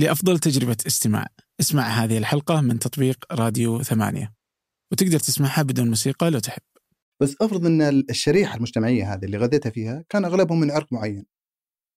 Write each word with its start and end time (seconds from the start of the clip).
لأفضل 0.00 0.38
تجربة 0.38 0.76
استماع. 0.86 1.26
اسمع 1.60 1.82
هذه 1.82 2.18
الحلقة 2.18 2.60
من 2.60 2.78
تطبيق 2.78 3.24
راديو 3.32 3.82
ثمانية. 3.82 4.34
وتقدر 4.92 5.18
تسمعها 5.18 5.62
بدون 5.62 5.88
موسيقى 5.88 6.30
لو 6.30 6.38
تحب. 6.38 6.62
بس 7.22 7.36
أفرض 7.40 7.66
إن 7.66 7.82
الشريحة 7.82 8.56
المجتمعية 8.56 9.14
هذه 9.14 9.24
اللي 9.24 9.38
غذيتها 9.38 9.70
فيها 9.70 10.04
كان 10.08 10.24
أغلبهم 10.24 10.60
من 10.60 10.70
عرق 10.70 10.92
معين. 10.92 11.26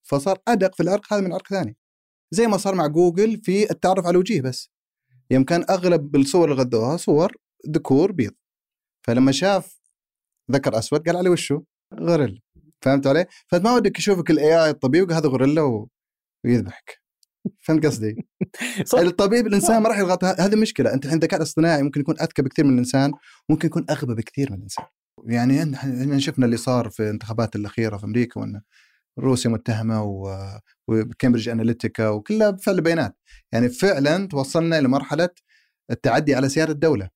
فصار 0.08 0.38
أدق 0.48 0.76
في 0.76 0.84
العرق 0.84 1.14
هذا 1.14 1.22
من 1.22 1.34
عرق 1.34 1.48
ثاني. 1.48 1.78
زي 2.32 2.48
ما 2.48 2.58
صار 2.58 2.76
مع 2.76 2.88
جوجل 2.88 3.42
في 3.44 3.72
التعرف 3.72 4.06
على 4.06 4.12
الوجيه 4.12 4.42
بس. 4.42 4.72
يوم 5.32 5.44
كان 5.44 5.66
أغلب 5.70 6.16
الصور 6.16 6.52
اللي 6.52 6.64
غذوها 6.64 6.98
صور 6.98 7.36
ذكور 7.70 8.12
بيض. 8.12 8.34
فلما 9.08 9.32
شاف 9.32 9.82
ذكر 10.52 10.78
أسود 10.80 11.08
قال 11.08 11.18
عليه 11.18 11.30
وشو؟ 11.30 11.62
غوريلا. 11.94 12.40
فهمت 12.82 13.08
علي؟ 13.08 13.26
فما 13.48 13.76
ودك 13.76 14.00
يشوفك 14.00 14.32
ال 14.32 14.66
AI 14.66 14.70
الطبيعي 14.70 15.06
هذا 15.12 15.28
غوريلا. 15.28 15.88
ويذبحك. 16.46 17.03
فهمت 17.62 17.86
قصدي؟ 17.86 18.16
الطبيب 18.94 19.48
الإنسان 19.48 19.82
ما 19.82 19.90
راح 19.90 20.00
يضغط. 20.00 20.24
هذه 20.24 20.56
مشكلة. 20.56 20.94
أنت 20.94 21.06
الحين 21.06 21.18
الذكاء 21.18 21.38
الاصطناعي 21.38 21.84
ممكن 21.84 22.02
يكون 22.02 22.16
أذكى 22.22 22.42
بكثير 22.42 22.66
من 22.66 22.74
الإنسان 22.74 23.12
ممكن 23.50 23.68
يكون 23.68 23.86
أغبى 23.90 24.14
بكثير 24.14 24.52
من 24.52 24.58
الإنسان. 24.58 24.86
يعني 25.26 25.76
إحنا 25.76 26.20
شفنا 26.20 26.46
اللي 26.46 26.58
صار 26.58 26.90
في 26.90 27.04
الانتخابات 27.04 27.56
الأخيرة 27.56 27.98
في 27.98 28.06
أمريكا 28.06 28.40
وإن 28.40 28.62
روسيا 29.20 29.50
متهمة. 29.50 30.04
وكامبريدج 30.88 31.50
أناليتيكا 31.50 32.10
وكلها 32.10 32.50
بفعل 32.50 32.82
بيانات 32.82 33.18
يعني 33.52 33.70
فعلا 33.70 34.28
توصلنا 34.28 34.80
إلى 34.80 34.88
مرحلة 34.88 35.30
التعدي 35.92 36.36
على 36.36 36.50
سياده 36.50 36.72
الدولة. 36.72 37.10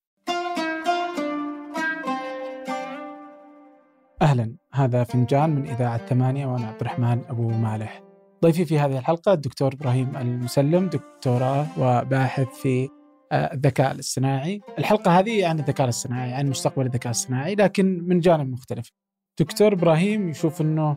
أهلا. 4.21 4.55
هذا 4.73 5.04
فنجان 5.04 5.49
من 5.49 5.68
إذاعة 5.68 6.07
ثمانية 6.07 6.46
وأنا 6.46 6.68
عبد 6.68 6.82
الرحمن 6.82 7.21
أبو 7.30 7.49
مالح. 7.49 8.06
ضيفي 8.44 8.66
في 8.66 8.80
هذه 8.80 8.98
الحلقة 8.98 9.34
الدكتور 9.34 9.73
إبراهيم 9.73 10.18
المسلم 10.18 10.90
دكتوراه 10.90 11.68
وباحث 11.77 12.48
في 12.48 12.90
آه، 13.32 13.54
الذكاء 13.54 13.91
الاصطناعي. 13.91 14.62
الحلقة 14.79 15.20
هذه 15.20 15.48
عن 15.48 15.60
الذكاء 15.60 15.84
الاصطناعي 15.84 16.34
عن 16.34 16.49
مستقبل 16.49 16.85
الذكاء 16.85 17.05
الاصطناعي 17.05 17.55
لكن 17.55 18.04
من 18.07 18.20
جانب 18.20 18.52
مختلف. 18.52 18.91
دكتور 19.40 19.74
إبراهيم 19.74 20.29
يشوف 20.29 20.62
أنه 20.62 20.96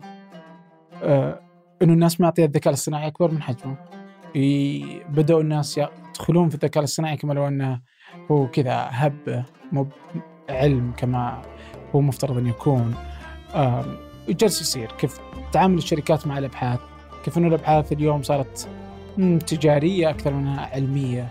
آه، 1.03 1.39
أنه 1.81 1.93
الناس 1.93 2.21
معطية 2.21 2.45
الذكاء 2.45 2.73
الاصطناعي 2.73 3.07
أكبر 3.07 3.31
من 3.31 3.41
حجمه. 3.41 3.75
بدأوا 5.09 5.41
الناس 5.41 5.77
يدخلون 5.77 6.49
في 6.49 6.55
الذكاء 6.55 6.79
الاصطناعي 6.79 7.17
كما 7.17 7.33
لو 7.33 7.47
أنه 7.47 7.81
هو 8.31 8.47
كذا 8.47 8.87
هب 8.91 9.45
مو 9.71 9.87
علم 10.49 10.93
كما 10.97 11.41
هو 11.95 12.01
مفترض 12.01 12.37
أن 12.37 12.47
يكون. 12.47 12.95
جالس 14.29 14.61
يصير. 14.61 14.91
كيف 14.91 15.19
تعامل 15.51 15.77
الشركات 15.77 16.27
مع 16.27 16.37
الأبحاث؟ 16.37 16.79
كيف 17.25 17.37
أن 17.37 17.45
الأبحاث 17.45 17.91
اليوم 17.91 18.23
صارت 18.23 18.67
تجارية 19.47 20.09
أكثر 20.09 20.33
منها 20.33 20.69
علمية. 20.73 21.27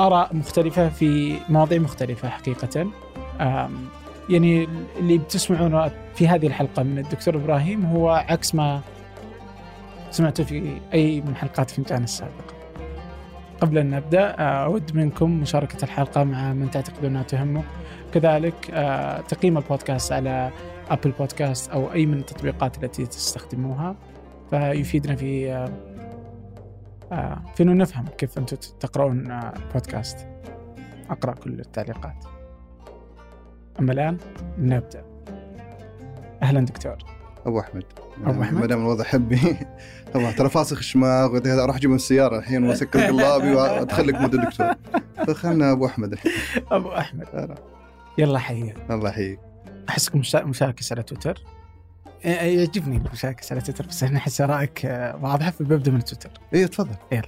آراء 0.00 0.36
مختلفة 0.36 0.88
في 0.88 1.36
مواضيع 1.48 1.78
مختلفة 1.78 2.28
حقيقة. 2.28 2.86
يعني 4.30 4.68
اللي 4.98 5.18
بتسمعونه 5.18 5.90
في 6.14 6.28
هذه 6.28 6.46
الحلقة 6.46 6.82
من 6.82 6.98
الدكتور 6.98 7.34
إبراهيم 7.34 7.84
هو 7.84 8.10
عكس 8.10 8.54
ما 8.54 8.80
سمعته 10.10 10.44
في 10.44 10.78
أي 10.94 11.20
من 11.20 11.36
حلقات 11.36 11.70
فنجان 11.70 12.04
السابقة 12.04 12.54
قبل 13.60 13.78
أن 13.78 13.90
نبدأ 13.90 14.30
أود 14.40 14.96
منكم 14.96 15.30
مشاركة 15.30 15.84
الحلقة 15.84 16.24
مع 16.24 16.52
من 16.52 16.70
تعتقدون 16.70 17.10
أنها 17.10 17.22
تهمه. 17.22 17.62
كذلك 18.14 18.54
تقييم 19.28 19.58
البودكاست 19.58 20.12
على 20.12 20.50
أبل 20.90 21.10
بودكاست 21.10 21.70
أو 21.70 21.92
أي 21.92 22.06
من 22.06 22.18
التطبيقات 22.18 22.84
التي 22.84 23.06
تستخدموها. 23.06 23.96
فيفيدنا 24.50 25.16
في 25.16 25.66
في 27.54 27.62
انه 27.62 27.72
نفهم 27.72 28.04
كيف 28.18 28.38
أنتم 28.38 28.56
تقرؤون 28.80 29.40
بودكاست. 29.72 30.28
أقرأ 31.10 31.32
كل 31.32 31.60
التعليقات. 31.60 32.24
أما 33.80 33.92
الآن 33.92 34.18
نبدأ. 34.58 35.04
أهلا 36.42 36.60
دكتور. 36.60 36.96
أبو 37.46 37.60
أحمد. 37.60 37.84
أبو 38.24 38.42
أحمد. 38.42 38.60
ما 38.60 38.66
دام 38.66 38.80
الوضع 38.80 39.04
حبي. 39.04 39.56
طبعا 40.14 40.32
ترى 40.32 40.48
فاسخ 40.48 40.78
الشماغ 40.78 41.40
أروح 41.46 41.76
أجيب 41.76 41.92
السيارة 41.92 42.38
الحين 42.38 42.64
واسكر 42.64 43.06
قلابي 43.06 43.54
وادخل 43.54 44.08
لك 44.08 44.14
مود 44.14 44.34
الدكتور 44.34 44.74
فخلنا 45.26 45.72
أبو 45.72 45.86
أحمد 45.86 46.12
الحين. 46.12 46.32
أبو 46.70 46.92
أحمد. 46.92 47.56
يلا 48.18 48.38
حيك 48.38 48.76
الله 48.90 49.08
يحييك. 49.08 49.38
أحسك 49.88 50.14
مشاكس 50.44 50.92
على 50.92 51.02
تويتر؟ 51.02 51.42
يعجبني 52.24 52.96
المشاكس 52.96 53.52
على 53.52 53.60
تويتر 53.60 53.86
بس 53.86 54.02
أنا 54.02 54.18
أحس 54.18 54.40
رايك 54.40 54.86
آه، 54.86 55.16
واضحة 55.16 55.50
فببدا 55.50 55.90
من 55.90 56.04
تويتر. 56.04 56.30
اي 56.54 56.68
تفضل. 56.68 56.96
يلا. 57.12 57.22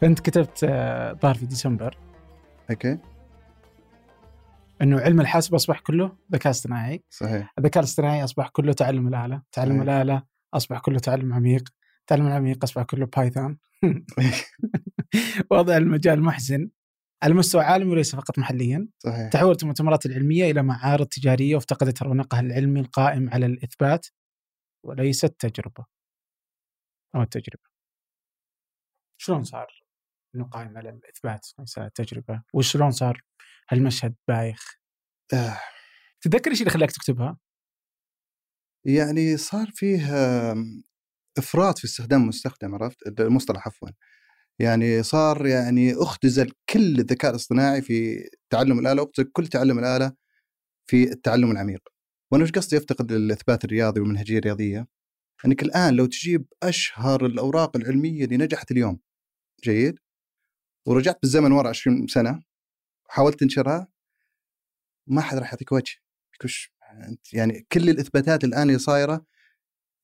فانت 0.00 0.20
كتبت 0.20 0.60
آه، 0.64 1.12
ظهر 1.12 1.34
في 1.34 1.46
ديسمبر. 1.46 1.98
أوكي. 2.70 2.98
إنه 4.82 5.00
علم 5.00 5.20
الحاسب 5.20 5.54
أصبح 5.54 5.80
كله 5.80 6.12
ذكاء 6.32 6.50
اصطناعي. 6.50 7.04
صحيح. 7.10 7.52
الذكاء 7.58 7.82
الاصطناعي 7.82 8.24
أصبح 8.24 8.48
كله 8.48 8.72
تعلم 8.72 9.08
الآلة 9.08 9.42
تعلم 9.52 9.70
صحيح. 9.70 9.82
الآلة 9.82 10.22
أصبح 10.54 10.78
كله 10.78 10.98
تعلم 10.98 11.32
عميق 11.32 11.68
تعلم 12.06 12.26
العميق 12.26 12.64
أصبح 12.64 12.82
كله 12.82 13.08
بايثون. 13.16 13.58
وضع 15.50 15.76
المجال 15.76 16.22
محزن. 16.22 16.70
على 17.22 17.34
مستوى 17.34 17.62
عالمي 17.62 17.90
وليس 17.90 18.16
فقط 18.16 18.38
محليا. 18.38 18.88
صحيح. 18.98 19.28
تحولت 19.28 19.62
المؤتمرات 19.62 20.06
العلمية 20.06 20.50
إلى 20.50 20.62
معارض 20.62 21.06
تجارية 21.06 21.54
وافتقدت 21.54 22.02
رونقها 22.02 22.40
العلمي 22.40 22.80
القائم 22.80 23.30
على 23.30 23.46
الإثبات. 23.46 24.06
وليست 24.84 25.34
تجربة. 25.38 25.86
أو 27.14 27.22
التجربة 27.22 27.72
شلون 29.20 29.44
صار 29.44 29.82
انه 30.34 30.44
قائم 30.44 30.76
على 30.78 30.90
الإثبات؟ 30.90 31.46
ليس 31.58 31.74
تجربة. 31.94 32.42
وشلون 32.54 32.90
صار 32.90 33.22
هالمشهد 33.70 34.14
بايخ؟ 34.28 34.76
آه. 35.34 35.60
تتذكر 36.20 36.50
إيش 36.50 36.60
اللي 36.60 36.70
خلاك 36.70 36.90
تكتبها؟ 36.90 37.38
يعني 38.86 39.36
صار 39.36 39.70
فيه 39.74 40.00
إفراط 41.38 41.78
في 41.78 41.84
استخدام 41.84 42.22
المستخدم 42.22 42.74
عرفت؟ 42.74 43.20
المصطلح 43.20 43.66
عفوا. 43.66 43.88
يعني 44.58 45.02
صار 45.02 45.46
يعني 45.46 45.94
أختزل 45.94 46.52
كل 46.68 47.00
الذكاء 47.00 47.30
الاصطناعي 47.30 47.82
في 47.82 48.28
تعلم 48.50 48.78
الآلة 48.78 49.02
واختزل 49.02 49.30
كل 49.32 49.46
تعلم 49.46 49.78
الآلة 49.78 50.12
في 50.90 51.02
التعلم 51.12 51.50
العميق. 51.50 51.91
وأنا 52.32 52.44
إيش 52.44 52.52
قصدي 52.52 52.76
أفتقد 52.76 53.12
الاثبات 53.12 53.64
الرياضي 53.64 54.00
والمنهجية 54.00 54.38
الرياضية؟ 54.38 54.88
إنك 55.46 55.62
الآن 55.62 55.94
لو 55.94 56.06
تجيب 56.06 56.46
أشهر 56.62 57.26
الأوراق 57.26 57.76
العلمية 57.76 58.24
اللي 58.24 58.36
نجحت 58.36 58.70
اليوم 58.70 59.00
جيد؟ 59.64 59.98
ورجعت 60.86 61.18
بالزمن 61.22 61.52
ورا 61.52 61.68
20 61.68 62.06
سنة 62.06 62.42
وحاولت 63.08 63.40
تنشرها 63.40 63.88
ما 65.06 65.20
حد 65.20 65.38
راح 65.38 65.52
يعطيك 65.52 65.72
وجه. 65.72 65.96
كش 66.40 66.72
يعني 67.32 67.66
كل 67.72 67.90
الإثباتات 67.90 68.44
الآن 68.44 68.62
اللي 68.62 68.78
صايرة 68.78 69.26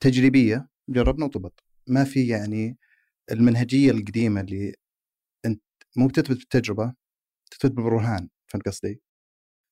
تجريبية 0.00 0.68
جربنا 0.88 1.24
وطبط 1.24 1.64
ما 1.86 2.04
في 2.04 2.28
يعني 2.28 2.78
المنهجية 3.30 3.90
القديمة 3.90 4.40
اللي 4.40 4.74
أنت 5.44 5.62
مو 5.96 6.06
بتثبت 6.08 6.30
بالتجربة 6.30 6.94
تثبت 7.50 7.72
بالبرهان 7.72 8.28
فهمت 8.46 8.68
قصدي؟ 8.68 9.07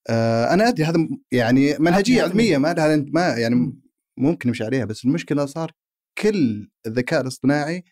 آه 0.09 0.53
أنا 0.53 0.67
أدري 0.67 0.83
هذا 0.85 1.07
يعني 1.31 1.77
منهجية 1.79 2.23
علمية 2.23 2.57
ما 2.57 2.73
لها 2.73 3.05
ما 3.13 3.27
يعني 3.27 3.81
ممكن 4.17 4.49
نمشي 4.49 4.63
عليها 4.63 4.85
بس 4.85 5.05
المشكلة 5.05 5.45
صار 5.45 5.71
كل 6.17 6.69
الذكاء 6.85 7.21
الاصطناعي 7.21 7.83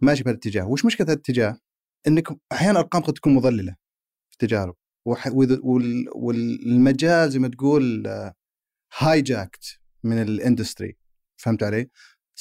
ماشي 0.00 0.24
بهالاتجاه 0.24 0.68
وش 0.68 0.84
مشكلة 0.84 1.06
الاتجاه؟ 1.06 1.58
إنك 2.06 2.28
أحيانا 2.52 2.78
أرقام 2.78 3.02
قد 3.02 3.12
تكون 3.12 3.34
مضللة 3.34 3.76
في 4.28 4.32
التجارب 4.32 4.76
والمجال 6.14 7.30
زي 7.30 7.38
ما 7.38 7.48
تقول 7.48 8.08
hijacked 8.98 9.64
آه، 9.64 10.08
من 10.08 10.22
ال 10.22 10.29
industry. 10.29 10.96
فهمت 11.36 11.62
علي؟ 11.62 11.90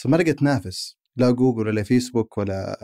ما 0.06 0.18
لقيت 0.18 0.40
تنافس 0.40 0.98
لا 1.16 1.32
جوجل 1.32 1.68
ولا 1.68 1.84
فيسبوك 1.84 2.38
ولا 2.38 2.78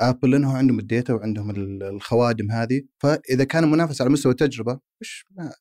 ابل 0.00 0.30
لأنه 0.30 0.56
عندهم 0.56 0.78
ال 0.78 0.85
data 0.85 1.12
وعندهم 1.12 1.50
الخوادم 1.82 2.50
هذه 2.50 2.82
فإذا 2.98 3.44
كان 3.44 3.70
منافس 3.70 4.00
على 4.00 4.10
مستوى 4.10 4.32
التجربة 4.32 4.80
وش 5.00 5.26
ما 5.30 5.52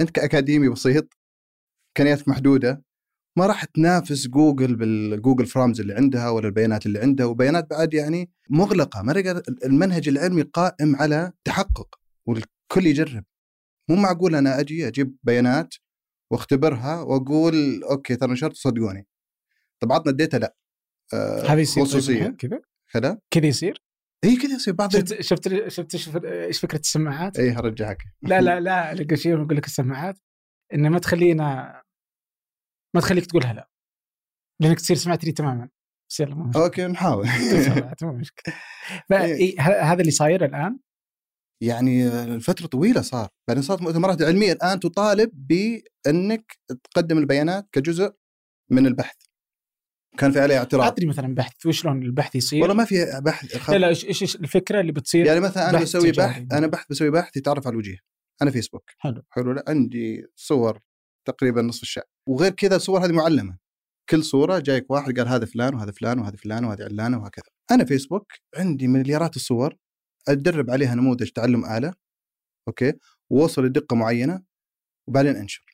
أنت 0.00 0.10
كأكاديمي 0.10 0.68
بسيط 0.68 1.08
إمكانياتك 1.88 2.28
محدودة 2.28 2.82
ما 3.38 3.46
راح 3.46 3.64
تنافس 3.64 4.26
جوجل 4.26 4.76
بالجوجل 4.76 5.46
farms 5.46 5.80
اللي 5.80 5.94
عندها 5.94 6.30
ولا 6.30 6.46
البيانات 6.46 6.86
اللي 6.86 6.98
عندها 6.98 7.26
وبيانات 7.26 7.70
بعد 7.70 7.94
يعني 7.94 8.30
مغلقة 8.50 9.02
ما 9.02 9.42
المنهج 9.64 10.08
العلمي 10.08 10.42
قائم 10.42 10.96
على 10.96 11.32
تحقق 11.44 12.00
والكل 12.26 12.86
يجرب. 12.86 13.24
مو 13.90 13.96
معقول 13.96 14.34
أنا 14.34 14.60
أجي 14.60 14.88
أجيب 14.88 15.16
بيانات 15.22 15.74
واختبرها 16.30 17.00
وأقول 17.00 17.82
أوكي 17.82 18.16
ترى 18.16 18.32
نشرت 18.32 18.56
صدقوني. 18.56 19.06
طب 19.80 19.92
عطنا 19.92 20.10
ال 20.10 20.15
data 20.15 20.36
لا. 20.36 20.56
آه 21.14 21.54
يصير 21.54 21.84
خصوصية. 21.84 22.28
كذا؟ 22.28 22.60
كذا؟ 22.92 23.18
كذا 23.30 23.46
يصير؟ 23.46 23.82
إي 24.24 24.36
كذا 24.36 24.54
يصير. 24.54 24.74
بعض 24.74 24.90
شفت 24.90 25.20
شفت 25.20 25.96
شفت 25.96 26.24
إيش 26.24 26.60
فكرة 26.60 26.78
السماعات؟ 26.78 27.38
إي 27.38 27.50
هرجعك. 27.50 27.98
لا 28.22 28.40
لا 28.40 28.60
لا 28.60 28.94
لقى 28.94 29.16
شيء 29.16 29.32
يقول 29.32 29.56
لك 29.56 29.66
السماعات 29.66 30.18
انه 30.74 30.88
ما 30.88 30.98
تخلينا 30.98 31.82
ما 32.94 33.00
تخليك 33.00 33.26
تقول 33.26 33.44
هلا 33.44 33.70
لأنك 34.62 34.80
تصير 34.80 34.96
سمعت 34.96 35.24
لي 35.24 35.32
تماما. 35.32 35.68
بس 36.10 36.20
يلا. 36.20 36.52
أوكي 36.56 36.86
نحاول. 36.86 37.26
مو 38.02 38.12
مشكلة. 38.12 38.54
هذا 39.60 40.00
اللي 40.00 40.10
صاير 40.10 40.44
الآن؟ 40.44 40.78
يعني 41.62 42.08
الفترة 42.08 42.66
طويلة 42.66 43.00
صار. 43.00 43.28
بعدين 43.48 43.62
صارت 43.62 43.82
مؤتمرات 43.82 44.22
علمية. 44.22 44.52
الآن 44.52 44.80
تطالب 44.80 45.30
بأنك 45.34 46.58
تقدم 46.84 47.18
البيانات 47.18 47.68
كجزء 47.72 48.14
من 48.70 48.86
البحث. 48.86 49.16
كان 50.18 50.32
في 50.32 50.40
عليه 50.40 50.58
اعتراض. 50.58 50.82
اعطني 50.82 51.06
مثلا 51.06 51.34
بحث 51.34 51.66
وشلون 51.66 52.02
البحث 52.02 52.34
يصير. 52.34 52.60
والله 52.60 52.74
ما 52.74 52.84
في 52.84 53.20
بحث. 53.24 53.70
لا 53.70 53.78
لا 53.78 53.88
إيش 53.88 54.04
إيش 54.04 54.36
الفكرة 54.36 54.80
اللي 54.80 54.92
بتصير؟ 54.92 55.26
يعني 55.26 55.40
مثلا 55.40 55.70
أنا 55.70 55.80
بسوي. 55.80 56.12
بحث 56.12 56.52
أنا 56.52 56.66
بحث 56.66 56.86
بسوي 56.90 57.10
بحث 57.10 57.36
يتعرف 57.36 57.66
على 57.66 57.72
الوجيه. 57.72 57.98
أنا 58.42 58.50
فيسبوك. 58.50 58.90
حلو. 58.98 59.22
حلو. 59.30 59.52
لا 59.52 59.64
عندي 59.68 60.26
صور 60.36 60.80
تقريبا 61.26 61.62
نصف 61.62 61.82
الشعب. 61.82 62.04
وغير 62.28 62.52
كذا 62.52 62.76
الصور 62.76 63.04
هذه 63.04 63.12
معلمة. 63.12 63.58
كل 64.08 64.24
صورة 64.24 64.58
جايك 64.58 64.90
واحد 64.90 65.18
قال 65.18 65.28
هذا 65.28 65.46
فلان 65.46 65.74
وهذا 65.74 65.90
فلان 65.90 66.18
وهذا 66.18 66.36
فلان 66.36 66.64
وهذه 66.64 66.82
علانة 66.82 67.18
وهكذا. 67.18 67.44
أنا 67.70 67.84
فيسبوك 67.84 68.32
عندي 68.56 68.88
مليارات 68.88 69.36
الصور 69.36 69.74
أدرب 70.28 70.70
عليها 70.70 70.94
نموذج 70.94 71.28
تعلم 71.28 71.64
آلة 71.64 71.94
أوكي؟ 72.68 72.92
ووصل 73.30 73.64
لدقة 73.64 73.96
معينة 73.96 74.42
وبعدين 75.08 75.36
أنشر. 75.36 75.64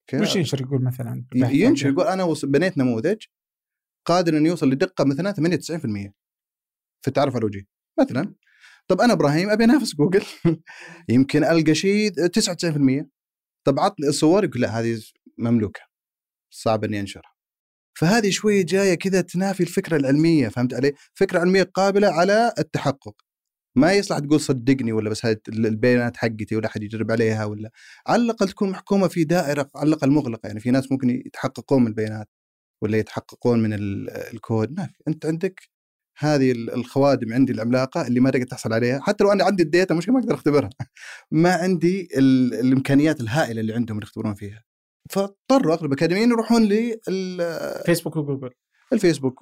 أوكي؟ 0.00 0.22
وش 0.22 0.36
ينشر 0.36 0.60
يقول 0.60 0.84
مثلا 0.84 1.24
ينشر 1.34 1.88
يقول 1.88 2.06
أنا 2.06 2.34
بنيت 2.44 2.78
نموذج 2.78 3.22
قادر 4.06 4.36
إنه 4.36 4.48
يوصل 4.48 4.70
لدقة 4.70 5.04
مثلا 5.04 5.32
98% 5.32 6.12
في 7.02 7.08
التعرف 7.08 7.34
على 7.34 7.40
الوجيه 7.40 7.66
مثلا 8.00 8.34
طب 8.88 9.00
أنا 9.00 9.12
إبراهيم 9.12 9.50
أبي 9.50 9.64
أنافس 9.64 9.94
جوجل. 9.94 10.24
يمكن 11.08 11.44
ألقى 11.44 11.74
شيء 11.74 12.10
99% 12.10 13.06
طب 13.66 13.80
عطني 13.80 14.08
الصور 14.08 14.44
يقول 14.44 14.62
لا 14.62 14.80
هذه 14.80 15.02
مملوكة. 15.38 15.80
صعب 16.50 16.84
إني 16.84 17.00
أنشرها. 17.00 17.32
فهذه 17.98 18.30
شوية 18.30 18.64
جاية 18.64 18.94
كذا 18.94 19.20
تنافي 19.20 19.62
الفكرة 19.62 19.96
العلمية 19.96 20.48
فهمت 20.48 20.74
علي؟ 20.74 20.92
فكرة 21.14 21.38
علمية 21.40 21.62
قابلة 21.62 22.08
على 22.08 22.52
التحقق. 22.58 23.14
ما 23.76 23.92
يصلح 23.92 24.18
تقول 24.18 24.40
صدقني 24.40 24.92
ولا 24.92 25.10
بس 25.10 25.26
هذه 25.26 25.38
البيانات 25.48 26.16
حقتي 26.16 26.56
ولا 26.56 26.66
أحد 26.66 26.82
يجرب 26.82 27.10
عليها 27.10 27.44
ولا. 27.44 27.70
على 28.06 28.22
الأقل 28.22 28.48
تكون 28.48 28.70
محكومة 28.70 29.08
في 29.08 29.24
دائرة 29.24 29.70
على 29.76 29.88
الأقل 29.88 30.10
مغلقة. 30.10 30.46
يعني 30.46 30.60
في 30.60 30.70
ناس 30.70 30.92
ممكن 30.92 31.10
يتحققون 31.10 31.82
من 31.82 31.88
البيانات. 31.88 32.28
ولا 32.82 32.98
يتحققون 32.98 33.62
من 33.62 33.72
ال- 33.72 34.10
الكود. 34.10 34.72
ما 34.78 34.86
في 34.86 35.02
أنت 35.08 35.26
عندك 35.26 35.60
هذه 36.18 36.52
ال- 36.52 36.74
الخوادم 36.74 37.32
عندي 37.32 37.52
العملاقة 37.52 38.06
اللي 38.06 38.20
ما 38.20 38.30
تقدر 38.30 38.46
تحصل 38.46 38.72
عليها. 38.72 39.00
حتى 39.00 39.24
لو 39.24 39.32
أنا 39.32 39.44
عندي 39.44 39.62
الديتا 39.62 39.94
مش 39.94 40.08
ما 40.08 40.18
أقدر 40.20 40.34
أختبرها. 40.34 40.70
ما 41.30 41.52
عندي 41.54 42.08
ال- 42.16 42.54
الإمكانيات 42.54 43.20
الهائلة 43.20 43.60
اللي 43.60 43.74
عندهم 43.74 43.98
يختبرون 44.02 44.34
فيها. 44.34 44.64
فاضطروا 45.10 45.74
أغلب 45.74 45.92
الأكاديميين 45.92 46.30
يروحون 46.30 46.62
للفيسبوك 46.62 47.82
فيسبوك 47.86 48.16
وجوجل 48.22 48.52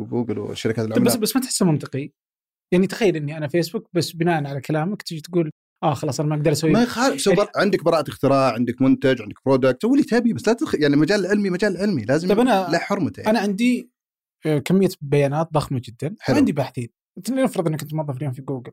وجوجل 0.00 0.38
والشركات 0.38 0.84
طيب 0.84 0.88
بس 0.90 0.96
العملاقة. 0.96 1.19
بس 1.19 1.37
ما 1.37 1.42
تحسه 1.42 1.66
منطقي؟ 1.66 2.10
يعني 2.72 2.87
تخيل 2.87 3.16
إني 3.16 3.37
أنا 3.37 3.48
فيسبوك 3.48 3.88
بس 3.92 4.12
بناء 4.12 4.44
على 4.46 4.60
كلامك 4.60 5.02
تجي 5.02 5.20
تقول 5.20 5.50
آه 5.84 5.94
خلاص 5.94 6.20
أنا 6.20 6.28
ما 6.28 6.36
أقدر 6.36 6.52
أسوي 6.52 6.70
ما 6.70 6.82
يخالف 6.82 7.20
سو 7.20 7.34
بر... 7.34 7.48
عندك 7.56 7.84
براءة 7.84 8.08
اختراع 8.08 8.52
عندك 8.52 8.82
منتج 8.82 9.22
عندك 9.22 9.36
product 9.46 9.82
سوي 9.82 9.92
اللي 9.92 10.04
تبي 10.04 10.32
بس 10.32 10.48
لا 10.48 10.54
تدخل 10.54 10.82
يعني 10.82 10.94
المجال 10.94 11.20
العلمي 11.20 11.50
مجال 11.50 11.76
علمي 11.76 12.04
لازم 12.04 12.28
طيب 12.28 12.38
أنا- 12.38 12.70
له 12.70 12.78
حرمته 12.78 13.20
يعني. 13.20 13.31
أنا 13.31 13.40
عندي 13.40 13.90
آه، 14.46 14.58
كمية 14.58 14.88
بيانات 15.00 15.48
ضخمة 15.52 15.81
جدا 15.84 16.16
حلو. 16.20 16.36
وعندي 16.36 16.52
باحثين. 16.52 16.88
أنت 17.19 17.31
نفرض 17.31 17.69
إنك 17.69 17.82
أنت 17.82 17.94
موظف 17.94 18.16
اليوم 18.16 18.32
في 18.32 18.42
جوجل 18.42 18.72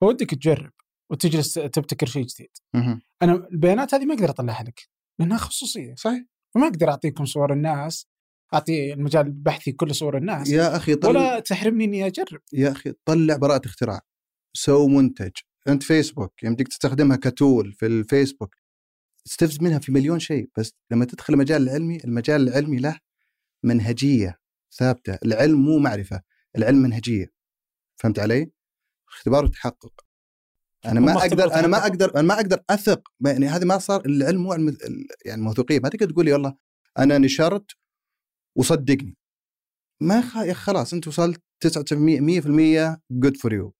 فودك 0.00 0.30
تجرب 0.30 0.72
وتجلس 1.12 1.54
تبتكر 1.54 2.06
شيء 2.06 2.26
جديد. 2.26 2.50
مهم. 2.74 3.00
أنا 3.22 3.32
البيانات 3.52 3.94
هذه 3.94 4.04
ما 4.04 4.14
أقدر 4.14 4.30
أطلعها 4.30 4.62
لك 4.64 4.88
لأنها 5.20 5.38
خصوصية. 5.38 5.94
صحيح. 5.94 6.24
فما 6.54 6.66
أقدر 6.66 6.88
أعطيكم 6.88 7.24
صور 7.24 7.52
الناس 7.52 8.06
أعطي 8.54 8.92
المجال 8.92 9.26
البحثي 9.26 9.72
كل 9.72 9.94
صور 9.94 10.16
الناس 10.16 10.50
يا 10.50 10.76
أخي 10.76 10.94
طلع 10.94 11.10
ولا 11.20 11.40
تحرمني 11.40 11.84
إني 11.84 12.06
أجرب. 12.06 12.40
يا 12.52 12.72
أخي 12.72 12.92
طلع 13.04 13.36
براءة 13.36 13.66
اختراع. 13.66 14.00
سو 14.56 14.88
منتج. 14.88 15.32
انت 15.68 15.82
فيسبوك 15.82 16.42
يمديك 16.42 16.68
تستخدمها 16.68 17.16
ك 17.16 17.27
tool 17.27 17.72
في 17.72 17.86
الفيسبوك. 17.86 18.56
تستفز 19.24 19.60
منها 19.62 19.78
في 19.78 19.92
مليون 19.92 20.18
شيء 20.18 20.50
بس 20.58 20.74
لما 20.90 21.04
تدخل 21.04 21.34
المجال 21.34 21.62
العلمي 21.62 22.04
المجال 22.04 22.48
العلمي 22.48 22.76
له 22.76 22.98
منهجية 23.62 24.40
ثابتة. 24.72 25.18
العلم 25.24 25.58
مو 25.64 25.78
معرفة 25.78 26.22
العلم 26.56 26.78
منهجية. 26.78 27.32
فهمت 27.96 28.18
علي؟ 28.18 28.50
اختبار 29.08 29.44
وتحقق. 29.44 30.04
أنا 30.86 31.00
ما 31.00 31.12
أقدر 31.12 31.54
أنا 31.54 31.66
ما. 31.66 31.78
أقدر 31.78 32.14
أنا 32.14 32.22
ما 32.22 32.34
أقدر 32.34 32.62
أثق 32.70 33.08
يعني 33.26 33.46
هذه 33.46 33.64
ما 33.64 33.78
صار 33.78 34.06
العلم 34.06 34.42
مو 34.42 34.52
علم 34.52 34.76
يعني 35.24 35.42
موثوقيه 35.42 35.80
ما 35.80 35.88
تقدر 35.88 36.10
تقول 36.10 36.24
لي 36.24 36.32
والله 36.32 36.56
أنا 36.98 37.18
نشرت 37.18 37.66
وصدقني. 38.56 39.16
ما 40.00 40.20
خ... 40.20 40.50
خلاص 40.52 40.92
أنت 40.92 41.08
وصلت 41.08 41.42
99% 41.66 41.68
100% 42.96 43.00
good 43.10 43.36
for 43.36 43.52
you 43.52 43.74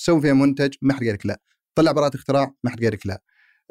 سوي 0.00 0.20
فيها 0.20 0.32
منتج 0.32 0.74
ما 0.82 0.94
حد 0.94 1.04
قال 1.04 1.14
لك 1.14 1.26
لا 1.26 1.40
طلع 1.74 1.92
براءة 1.92 2.16
اختراع 2.16 2.54
ما 2.64 2.70
حد 2.70 2.84
قال 2.84 2.92
لك 2.92 3.06
لا 3.06 3.22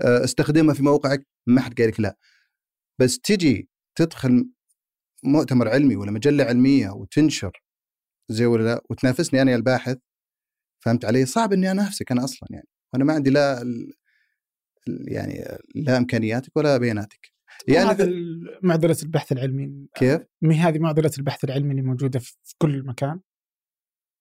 أه، 0.02 0.24
استخدمها 0.24 0.74
في 0.74 0.84
موقعك 0.84 1.28
ما 1.48 1.62
حد 1.62 1.74
قال 1.74 1.88
لك 1.88 2.00
لا 2.00 2.18
بس 3.00 3.20
تجي 3.20 3.70
تدخل 3.96 4.50
مؤتمر 5.24 5.68
علمي 5.68 5.96
ولا 5.96 6.12
مجلة 6.12 6.44
علمية 6.44 6.90
وتنشر 6.90 7.64
زي 8.30 8.46
ولا 8.46 8.64
لا؟ 8.64 8.84
وتنافسني 8.90 9.42
أنا 9.42 9.52
يا 9.52 9.56
الباحث 9.56 9.98
فهمت 10.80 11.06
علي؟ 11.06 11.26
صعب 11.26 11.54
إني 11.54 11.72
أنافسك 11.72 12.12
أنا 12.12 12.24
أصلا 12.24 12.50
يعني. 12.52 12.68
وأنا 12.94 13.06
ما 13.06 13.14
عندي 13.14 13.30
لا 13.30 13.64
يعني 14.88 15.58
لا 15.76 15.98
إمكانياتك 15.98 16.58
ولا 16.58 16.78
بياناتك. 16.78 17.34
يعني 17.68 17.90
هذا 17.90 18.10
معضله 18.64 18.98
البحث 19.04 19.32
العلمي. 19.32 19.88
كيف؟ 19.96 20.22
مي 20.42 20.56
هذه 20.56 20.80
معضله 20.80 21.12
البحث 21.18 21.44
العلمي 21.44 21.72
اللي 21.72 21.82
موجودة 21.82 22.20
في 22.20 22.36
كل 22.58 22.84
مكان؟ 22.86 23.20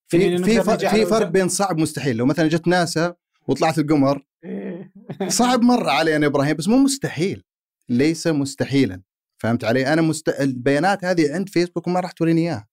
في 0.08 0.18
يعني 0.18 0.44
في 0.44 0.62
فرق 0.62 0.88
في 0.88 1.06
فرق 1.06 1.28
بين 1.28 1.48
صعب 1.48 1.78
ومستحيل 1.78 2.16
لو 2.16 2.26
مثلا 2.26 2.48
جت 2.48 2.68
ناسا 2.68 3.14
وطلعت 3.48 3.78
القمر 3.78 4.26
إيه. 4.44 4.92
صعب 5.28 5.62
مرة 5.62 5.90
علي 5.90 6.16
أنا 6.16 6.26
إبراهيم 6.26 6.56
بس 6.56 6.68
مو 6.68 6.76
مستحيل 6.76 7.42
ليس 7.88 8.26
مستحيلا. 8.26 9.02
فهمت 9.38 9.64
علي؟ 9.64 9.92
أنا 9.92 10.02
مست... 10.02 10.28
البيانات 10.28 11.04
هذه 11.04 11.34
عند 11.34 11.48
فيسبوك 11.48 11.86
وما 11.86 12.00
راح 12.00 12.12
توريني 12.12 12.40
إياها. 12.40 12.68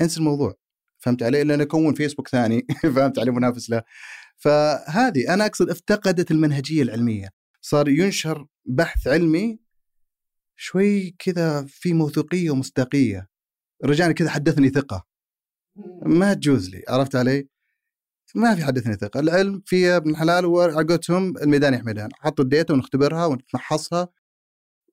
انسى 0.00 0.20
الموضوع. 0.20 0.54
فهمت 0.98 1.22
علي؟ 1.22 1.44
لأن 1.44 1.60
أكون 1.60 1.94
فيسبوك 1.94 2.28
ثاني. 2.28 2.66
فهمت 2.96 3.18
علي؟ 3.18 3.30
منافس 3.30 3.70
له. 3.70 3.82
فهذه 4.36 5.34
أنا 5.34 5.46
أقصد 5.46 5.70
افتقدت 5.70 6.30
المنهجية 6.30 6.82
العلمية. 6.82 7.28
صار 7.60 7.88
ينشر 7.88 8.46
بحث 8.64 9.06
علمي 9.06 9.58
شوي 10.56 11.10
كذا 11.18 11.66
في 11.68 11.92
موثوقية 11.92 12.50
ومصداقية. 12.50 13.28
رجعني 13.84 14.14
كذا 14.14 14.30
حدثني 14.30 14.68
ثقة. 14.68 15.09
ما 16.02 16.34
تجوز 16.34 16.70
لي 16.70 16.82
عرفت 16.88 17.16
علي؟ 17.16 17.48
ما 18.34 18.54
في 18.54 18.64
حدثني 18.64 18.94
ثقة، 18.94 19.20
العلم 19.20 19.62
فيها 19.66 19.96
ابن 19.96 20.16
حلال 20.16 20.46
وعقتهم 20.46 21.38
الميدان 21.38 21.74
يحمدان، 21.74 22.08
حطوا 22.14 22.44
الديتا 22.44 22.74
ونختبرها 22.74 23.26
ونتمحصها 23.26 24.08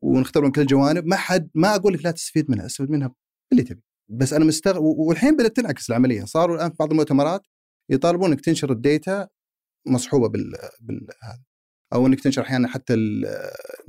ونختبر 0.02 0.46
من 0.46 0.52
كل 0.52 0.62
الجوانب، 0.62 1.06
ما 1.06 1.16
حد 1.16 1.50
ما 1.56 1.76
أقول 1.76 1.94
لك 1.94 2.06
لا 2.06 2.12
تستفيد 2.12 2.52
منها، 2.52 2.66
استفيد 2.66 2.90
منها 2.90 3.16
اللي 3.52 3.64
تبي، 3.64 3.82
بس 4.10 4.34
أنا 4.34 4.46
مستغرب 4.46 4.84
والحين 4.84 5.36
بدأت 5.36 5.56
تنعكس 5.56 5.90
العملية، 5.90 6.24
صاروا 6.24 6.56
الآن 6.56 6.70
في 6.70 6.76
بعض 6.80 6.92
المؤتمرات 6.92 7.42
يطالبون 7.90 8.32
انك 8.32 8.42
تنشر 8.42 8.72
الديتا 8.72 9.28
مصحوبة 9.88 10.28
بال, 10.28 10.52
بال... 10.82 11.08
هذا 11.24 11.44
أو 11.94 12.08
إنك 12.08 12.20
تنشر 12.22 12.42
أحيانا 12.42 12.68
حتى 12.68 12.96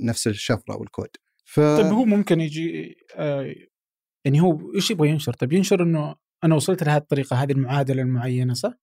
نفس 0.01 0.27
الشفرة 0.27 0.73
أو 0.73 0.83
الكود. 0.83 1.09
ف... 1.45 1.59
طيب 1.59 1.85
هو 1.85 2.05
ممكن 2.05 2.41
يجي 2.41 2.95
آه، 3.15 3.55
يعني 4.25 4.41
هو 4.41 4.75
إيش 4.75 4.91
يبغى 4.91 5.09
ينشر؟ 5.09 5.33
طيب 5.33 5.53
ينشر 5.53 5.83
إنه 5.83 6.15
أنا 6.43 6.55
وصلت 6.55 6.83
لهذه 6.83 6.97
الطريقة 7.01 7.35
هذه 7.35 7.51
المعادلة 7.51 8.01
المعينة 8.01 8.53
صح؟ 8.53 8.73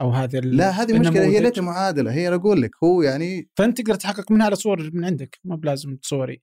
أو 0.00 0.10
هذا 0.10 0.38
ال- 0.38 0.56
لا 0.56 0.70
هذه 0.70 0.98
مشكلة 0.98 1.24
هي. 1.24 1.40
ليتها 1.40 1.62
معادلة 1.62 2.12
هي 2.12 2.28
أنا 2.28 2.36
أقول 2.36 2.62
لك 2.62 2.70
هو 2.84 3.02
يعني 3.02 3.48
فأنت 3.56 3.80
تقدر 3.80 3.94
تحقق 3.94 4.32
منها 4.32 4.46
على 4.46 4.56
صور 4.56 4.90
من 4.92 5.04
عندك 5.04 5.38
ما 5.44 5.56
بلازم 5.56 5.98
صوري 6.02 6.42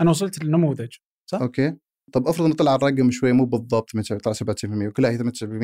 أنا 0.00 0.10
وصلت 0.10 0.44
للنموذج 0.44 0.90
صح؟ 1.30 1.40
أوكي 1.40 1.74
طب 2.12 2.28
أفرض 2.28 2.44
انه 2.46 2.54
طلع 2.54 2.74
الرقم 2.74 3.10
شوي 3.10 3.32
مو 3.32 3.44
بالضبط 3.46 3.90
طلع 4.24 4.32
97% 4.32 4.88
وكلها 4.88 5.10
هي 5.10 5.18
98% 5.18 5.22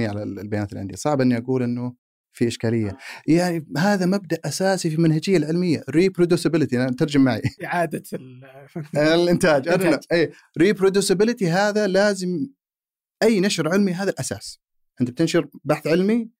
على 0.08 0.22
البيانات 0.22 0.68
اللي 0.70 0.80
عندي 0.80 0.96
صعب 0.96 1.20
إني 1.20 1.36
أقول 1.38 1.62
إنه 1.62 1.94
في 2.36 2.46
إشكالية 2.48 2.96
يعني 3.28 3.66
هذا 3.78 4.06
مبدأ 4.06 4.38
أساسي 4.44 4.90
في 4.90 4.96
المنهجية 4.96 5.36
العلمية 5.36 5.80
reproducibility 5.80 6.74
أنا 6.74 6.90
ترجم 6.98 7.20
معي 7.24 7.42
إعادة 7.64 8.02
ال- 8.12 8.44
الإنتاج. 9.14 9.68
اي 10.12 10.32
reproducibility 10.62 11.42
هذا 11.44 11.86
لازم 11.86 12.48
أي 13.22 13.40
نشر 13.40 13.68
علمي 13.68 13.92
هذا 13.92 14.10
الأساس. 14.10 14.60
أنت 15.00 15.10
بتنشر 15.10 15.48
بحث 15.64 15.86
علمي 15.86 16.30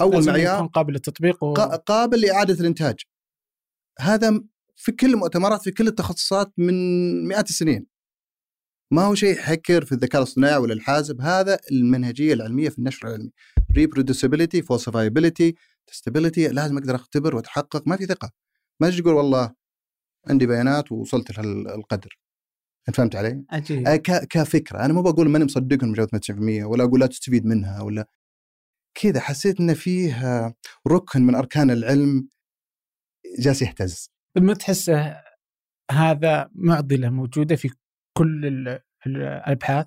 أول 0.00 0.26
معيار 0.26 0.56
يكون 0.56 0.68
قابل 0.68 0.92
للتطبيق 0.92 1.44
و... 1.44 1.54
قا- 1.54 1.76
قابل 1.76 2.20
لإعادة 2.20 2.54
الإنتاج. 2.54 3.00
هذا 3.98 4.44
في 4.76 4.92
كل 4.92 5.10
المؤتمرات 5.10 5.62
في 5.62 5.70
كل 5.70 5.88
التخصصات 5.88 6.52
من 6.58 6.74
مئات 7.28 7.50
السنين. 7.50 7.86
ما 8.92 9.02
هو 9.02 9.14
شيء 9.14 9.36
حكر 9.36 9.84
في 9.84 9.92
الذكاء 9.92 10.22
الاصطناعي 10.22 10.56
ولا 10.56 10.72
الحاسب 10.72 11.20
هذا 11.20 11.58
المنهجية 11.72 12.34
العلمية 12.34 12.68
في 12.68 12.78
النشر 12.78 13.08
العلمي. 13.08 13.30
Reproducibility 13.60 14.62
falsifiability 14.62 15.52
testability 15.90 16.38
لازم 16.38 16.78
أقدر 16.78 16.94
أختبر 16.94 17.36
وأتحقق 17.36 17.88
ما 17.88 17.96
في 17.96 18.06
ثقة. 18.06 18.30
ما 18.80 18.90
تجي 18.90 19.02
تقول 19.02 19.14
والله 19.14 19.54
عندي 20.26 20.46
بيانات 20.46 20.92
ووصلت 20.92 21.38
لهالقدر 21.38 22.18
أنت 22.88 22.96
فهمت 22.96 23.16
علي؟ 23.16 23.44
عجيب 23.50 23.88
آه، 23.88 23.96
كفكرة. 24.30 24.84
أنا 24.84 24.92
مو 24.92 25.02
بقول 25.02 25.28
ماني 25.28 25.44
مصدقهم 25.44 25.92
بجودة 25.92 26.18
90% 26.18 26.64
ولا 26.64 26.84
أقول 26.84 27.00
لا 27.00 27.06
تستفيد 27.06 27.46
منها 27.46 27.82
ولا 27.82 28.06
كذا. 28.94 29.20
حسيت 29.20 29.60
ان 29.60 29.74
فيه 29.74 30.14
آه، 30.14 30.54
ركن 30.88 31.22
من 31.22 31.34
أركان 31.34 31.70
العلم 31.70 32.28
جالس 33.38 33.62
يهتز. 33.62 34.10
ما 34.38 34.54
تحسه 34.54 35.22
هذا 35.90 36.50
معضلة 36.54 37.10
موجودة 37.10 37.56
في 37.56 37.70
كل 38.18 38.46
ال- 38.46 38.80
الأبحاث؟ 39.06 39.86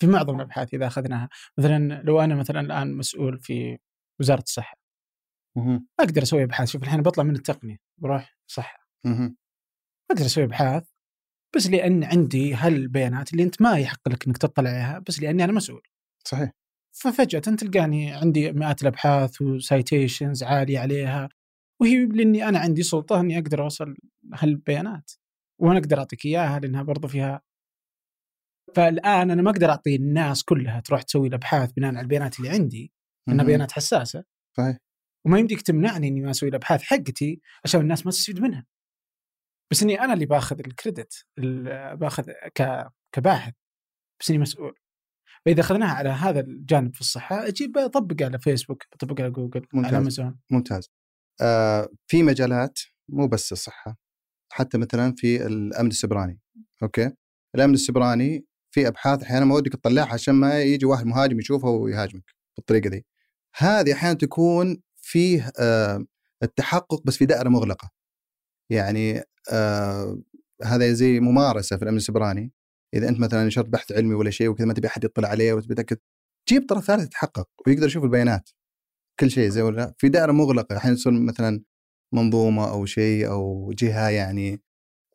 في 0.00 0.06
معظم 0.06 0.36
الأبحاث 0.36 0.74
إذا 0.74 0.86
أخذناها. 0.86 1.28
مثلا 1.58 2.02
لو 2.02 2.20
أنا 2.20 2.34
مثلا 2.34 2.60
الآن 2.60 2.94
مسؤول 2.94 3.38
في 3.38 3.78
وزارة 4.20 4.42
الصحة. 4.42 4.78
أقدر 6.00 6.22
أسوي 6.22 6.42
أبحاث. 6.44 6.68
شوف 6.68 6.82
الحين 6.82 7.02
بطلع 7.02 7.24
من 7.24 7.34
التقنية. 7.36 7.76
بروح 8.02 8.38
صحة. 8.46 8.88
أقدر 10.10 10.26
أسوي 10.26 10.44
أبحاث 10.44 10.84
بس 11.56 11.66
لأن 11.66 12.04
عندي 12.04 12.54
هالبيانات 12.54 13.32
اللي 13.32 13.42
أنت 13.42 13.62
ما 13.62 13.78
يحق 13.78 14.08
لك 14.08 14.26
إنك 14.26 14.38
تطلع 14.38 14.70
عليها 14.70 14.98
بس 14.98 15.20
لأني 15.20 15.44
أنا 15.44 15.52
مسؤول 15.52 15.82
صحيح 16.24 16.50
ففجأة 16.92 17.38
تلقاني 17.38 18.12
عندي 18.12 18.52
مئات 18.52 18.82
الأبحاث 18.82 19.42
وسايتيشنز 19.42 20.42
عالية 20.42 20.78
عليها 20.78 21.28
وهي 21.80 22.06
لأني 22.06 22.48
أنا 22.48 22.58
عندي 22.58 22.82
سلطة 22.82 23.20
إني 23.20 23.38
أقدر 23.38 23.62
أوصل 23.62 23.96
هالبيانات 24.34 25.10
وأنا 25.60 25.78
أقدر 25.78 25.98
أعطيك 25.98 26.24
إياها 26.26 26.58
لأنها 26.58 26.82
برضو 26.82 27.08
فيها 27.08 27.42
فالآن 28.74 29.30
أنا 29.30 29.42
ما 29.42 29.50
أقدر 29.50 29.70
أعطي 29.70 29.96
الناس 29.96 30.44
كلها 30.44 30.80
تروح 30.80 31.02
تسوي 31.02 31.28
الأبحاث 31.28 31.72
بناء 31.72 31.90
على 31.90 32.00
البيانات 32.00 32.38
اللي 32.38 32.50
عندي 32.50 32.92
لأنها. 33.28 33.46
بيانات 33.46 33.72
حساسة 33.72 34.24
صحيح 34.56 34.76
وما 35.26 35.38
يمديك 35.38 35.62
تمنعني 35.62 36.08
إني 36.08 36.20
ما 36.20 36.30
أسوي 36.30 36.48
الأبحاث 36.48 36.82
حقتي 36.82 37.40
عشان 37.64 37.80
الناس 37.80 38.06
ما 38.06 38.12
تستفيد 38.12 38.40
منها. 38.40 38.66
بس 39.70 39.82
إني 39.82 40.00
أنا 40.00 40.12
اللي 40.14 40.26
باخذ 40.26 40.58
الكريدت 40.58 41.24
ال- 41.38 41.96
باخذ 41.96 42.24
كباحث 43.12 43.52
بس 44.20 44.30
إني 44.30 44.38
مسؤول. 44.38 44.74
فإذا 45.44 45.60
أخذناها 45.60 45.94
على 45.94 46.08
هذا 46.08 46.40
الجانب 46.40 46.94
في 46.94 47.00
الصحة 47.00 47.46
أجيب 47.48 47.78
اطبق 47.78 48.22
على 48.22 48.38
فيسبوك 48.38 48.82
اطبق 48.92 49.20
على 49.20 49.30
جوجل 49.30 49.66
ممتاز. 49.72 49.88
على 49.94 49.98
امازون 50.02 50.38
ممتاز. 50.50 50.90
آه 51.40 51.88
في 52.06 52.22
مجالات 52.22 52.78
مو 53.08 53.26
بس 53.26 53.52
الصحة 53.52 53.96
حتى 54.52 54.78
مثلا 54.78 55.14
في 55.16 55.46
الأمن 55.46 55.88
السبراني 55.90 56.40
أوكي؟ 56.82 57.10
الأمن 57.54 57.74
السبراني 57.74 58.44
في 58.70 58.88
أبحاث 58.88 59.22
أحيانا 59.22 59.44
ما 59.44 59.54
ودك 59.54 59.72
تطلعها 59.72 60.12
عشان 60.12 60.34
ما 60.34 60.60
يجي 60.62 60.86
واحد 60.86 61.06
مهاجم 61.06 61.38
يشوفها 61.40 61.70
ويهاجمك 61.70 62.34
بالطريقة 62.56 62.90
دي 62.90 63.06
هذه 63.56 63.92
أحيانا 63.92 64.14
تكون 64.18 64.82
فيه 64.96 65.50
آه 65.60 66.04
التحقق 66.42 67.02
بس 67.04 67.16
في 67.16 67.26
دائرة 67.26 67.48
مغلقة. 67.48 67.90
يعني 68.70 69.22
آه 69.52 70.18
هذا 70.64 70.92
زي 70.92 71.20
ممارسة 71.20 71.76
في 71.76 71.82
الأمن 71.82 71.96
السبراني. 71.96 72.52
إذا 72.94 73.08
أنت 73.08 73.20
مثلا 73.20 73.44
نشرت 73.46 73.66
بحث 73.68 73.92
علمي 73.92 74.14
ولا 74.14 74.30
شيء 74.30 74.48
وكذا 74.48 74.66
ما 74.66 74.74
تبي 74.74 74.88
أحد 74.88 75.04
يطلع 75.04 75.28
عليه 75.28 75.52
وتبي 75.52 75.74
تتاكد 75.74 75.98
جيب 76.48 76.66
طرف 76.68 76.84
ثالث 76.84 77.04
يتحقق 77.04 77.48
ويقدر 77.66 77.86
يشوف 77.86 78.04
البيانات. 78.04 78.50
كل 79.20 79.30
شيء 79.30 79.48
زي 79.48 79.62
ولا 79.62 79.94
في 79.98 80.08
دائرة 80.08 80.32
مغلقة. 80.32 80.76
الحين 80.76 80.94
تصير 80.96 81.12
مثلا 81.12 81.62
منظومة 82.14 82.70
أو 82.70 82.86
شيء 82.86 83.28
أو 83.30 83.72
جهة 83.72 84.08
يعني 84.10 84.62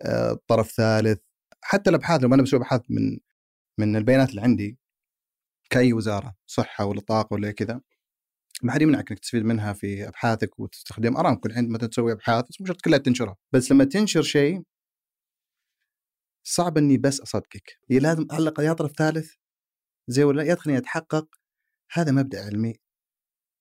آه، 0.03 0.39
طرف 0.47 0.71
ثالث. 0.71 1.19
حتى 1.63 1.89
الأبحاث 1.89 2.23
لما 2.23 2.35
أنا 2.35 2.43
بسوي 2.43 2.59
أبحاث 2.59 2.81
من 2.89 3.19
من 3.79 3.95
البيانات 3.95 4.29
اللي 4.29 4.41
عندي 4.41 4.79
كأي 5.71 5.93
وزارة 5.93 6.35
صحة 6.47 6.85
ولا 6.85 7.01
طاقة 7.01 7.33
ولا 7.33 7.51
كذا 7.51 7.81
ما 8.63 8.71
حد 8.71 8.81
يمنعك 8.81 9.11
إنك 9.11 9.19
تستفيد 9.19 9.43
منها 9.43 9.73
في 9.73 10.07
أبحاثك 10.07 10.59
وتستخدم 10.59 11.17
أرامكو. 11.17 11.47
الحين 11.47 11.69
مثلا 11.69 11.87
تسوي 11.87 12.11
أبحاث 12.11 12.45
مو 12.59 12.65
شرط 12.67 12.81
كلها 12.81 12.97
تنشرها 12.97 13.35
بس 13.53 13.71
لما 13.71 13.83
تنشر 13.83 14.21
شيء 14.21 14.63
صعب 16.47 16.77
إني 16.77 16.97
بس 16.97 17.21
أصدقك. 17.21 17.79
هي 17.91 17.99
لازم 17.99 18.21
الأقل 18.21 18.63
يا 18.63 18.73
طرف 18.73 18.91
ثالث 18.91 19.33
زي 20.07 20.23
ولا 20.23 20.43
يا 20.43 20.53
تخليني 20.53 20.79
أتحقق. 20.79 21.27
هذا 21.91 22.11
مبدأ 22.11 22.45
علمي 22.45 22.75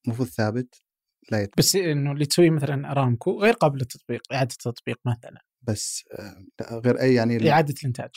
المفروض 0.07 0.29
ثابت 0.29 0.83
لا 1.31 1.43
يت... 1.43 1.59
بس 1.59 1.77
إنه 1.77 2.13
اللي 2.13 2.27
تسويه 2.27 2.51
مثلا 2.51 2.91
أرامكو 2.91 3.43
غير 3.43 3.55
قابل 3.55 3.79
للتطبيق 3.79 4.23
إعادة 4.33 4.53
التطبيق 4.53 5.01
مثلا. 5.07 5.41
بس 5.63 6.05
آه، 6.13 6.47
غير 6.79 7.01
أي 7.01 7.15
يعني 7.15 7.51
إعادة 7.51 7.75
الإنتاج. 7.81 8.11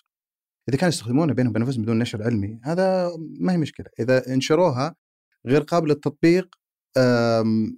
إذا 0.69 0.77
كانوا 0.77 0.89
يستخدمونه 0.89 1.33
بينهم 1.33 1.55
أنفسهم 1.55 1.83
بدون 1.83 1.99
نشر 1.99 2.23
علمي 2.23 2.59
هذا 2.63 3.09
ما 3.39 3.53
هي 3.53 3.57
مشكلة. 3.57 3.87
إذا 3.99 4.33
انشروها 4.33 4.95
غير 5.47 5.61
قابل 5.61 5.89
للتطبيق 5.89 6.55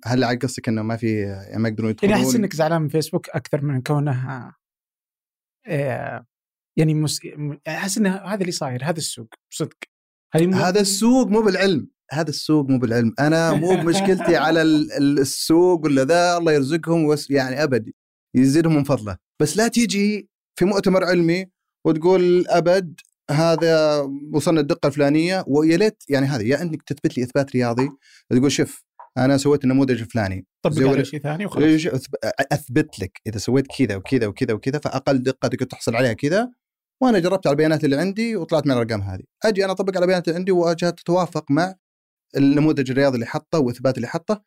هل 0.05 0.23
على 0.23 0.37
قصدك 0.37 0.67
إنه 0.69 0.81
ما 0.81 0.97
في 0.97 1.19
يعني 1.21 1.57
ما 1.63 1.69
يقدرون 1.69 1.89
يدخلون 1.89 2.11
يعني 2.11 2.23
أحس 2.23 2.35
إنك 2.35 2.53
زعلان 2.55 2.81
من 2.81 2.89
فيسبوك 2.89 3.29
أكثر 3.29 3.61
من 3.61 3.81
كونها 3.81 4.55
آه، 5.67 6.25
يعني 6.77 6.93
مس... 6.93 7.19
أحس 7.67 7.97
إنه 7.97 8.15
هذا 8.15 8.41
اللي 8.41 8.51
صاير 8.51 8.83
هذا 8.83 8.97
السوق 8.97 9.27
صدق. 9.53 9.77
مو- 10.35 10.53
هذا 10.55 10.81
السوق 10.81 11.27
مو 11.27 11.41
بالعلم 11.41 11.89
هذا 12.11 12.29
السوق 12.29 12.69
مو 12.69 12.79
بالعلم. 12.79 13.13
أنا 13.19 13.53
مو 13.53 13.75
بمشكلتي 13.75 14.35
على 14.45 14.61
ال- 14.61 14.91
ال- 14.91 15.19
السوق 15.19 15.85
ولا 15.85 16.03
ذا 16.03 16.37
الله 16.37 16.51
يرزقهم 16.51 17.05
وس 17.05 17.29
يعني 17.31 17.63
ابد 17.63 17.91
يزيدهم 18.35 18.75
من 18.75 18.83
فضله. 18.83 19.17
بس 19.41 19.57
لا 19.57 19.67
تيجي 19.67 20.29
في 20.59 20.65
مؤتمر 20.65 21.03
علمي 21.03 21.45
وتقول 21.85 22.47
أبد 22.47 22.99
هذا 23.31 23.99
وصلنا 24.33 24.61
الدقة 24.61 24.87
الفلانية 24.87 25.43
ويا 25.47 25.77
ليت 25.77 26.03
يعني 26.09 26.25
هذا 26.25 26.43
يا 26.43 26.61
إنك 26.61 26.83
تثبت 26.83 27.17
لي 27.17 27.23
إثبات 27.23 27.51
رياضي 27.55 27.89
تقول 28.29 28.51
شوف 28.51 28.83
أنا 29.17 29.37
سويت 29.37 29.63
النموذج 29.63 30.01
الفلاني 30.01 30.45
طبق 30.61 30.87
على 30.87 31.05
شيء 31.05 31.21
ثاني 31.21 31.45
وخلاص. 31.45 32.07
أثبت 32.51 32.99
لك 32.99 33.21
إذا 33.27 33.37
سويت 33.37 33.65
كذا 33.77 33.95
وكذا 33.95 34.27
وكذا 34.27 34.53
وكذا 34.53 34.79
فأقل 34.79 35.23
دقة 35.23 35.47
تقدر 35.47 35.65
تحصل 35.65 35.95
عليها 35.95 36.13
كذا 36.13 36.51
وأنا 37.01 37.19
جربت 37.19 37.47
على 37.47 37.53
البيانات 37.53 37.83
اللي 37.83 37.95
عندي 37.95 38.35
وطلعت 38.35 38.65
من 38.65 38.71
الأرقام 38.71 39.01
هذه. 39.01 39.23
أجي 39.45 39.65
أنا 39.65 39.71
أطبق 39.71 39.95
على 39.95 40.03
البيانات 40.03 40.27
اللي 40.27 40.39
عندي 40.39 40.51
واجهها 40.51 40.89
تتوافق 40.89 41.51
مع 41.51 41.75
النموذج 42.37 42.91
الرياضي 42.91 43.15
اللي 43.15 43.25
حطه 43.25 43.59
وإثبات 43.59 43.97
اللي 43.97 44.07
حطه. 44.07 44.43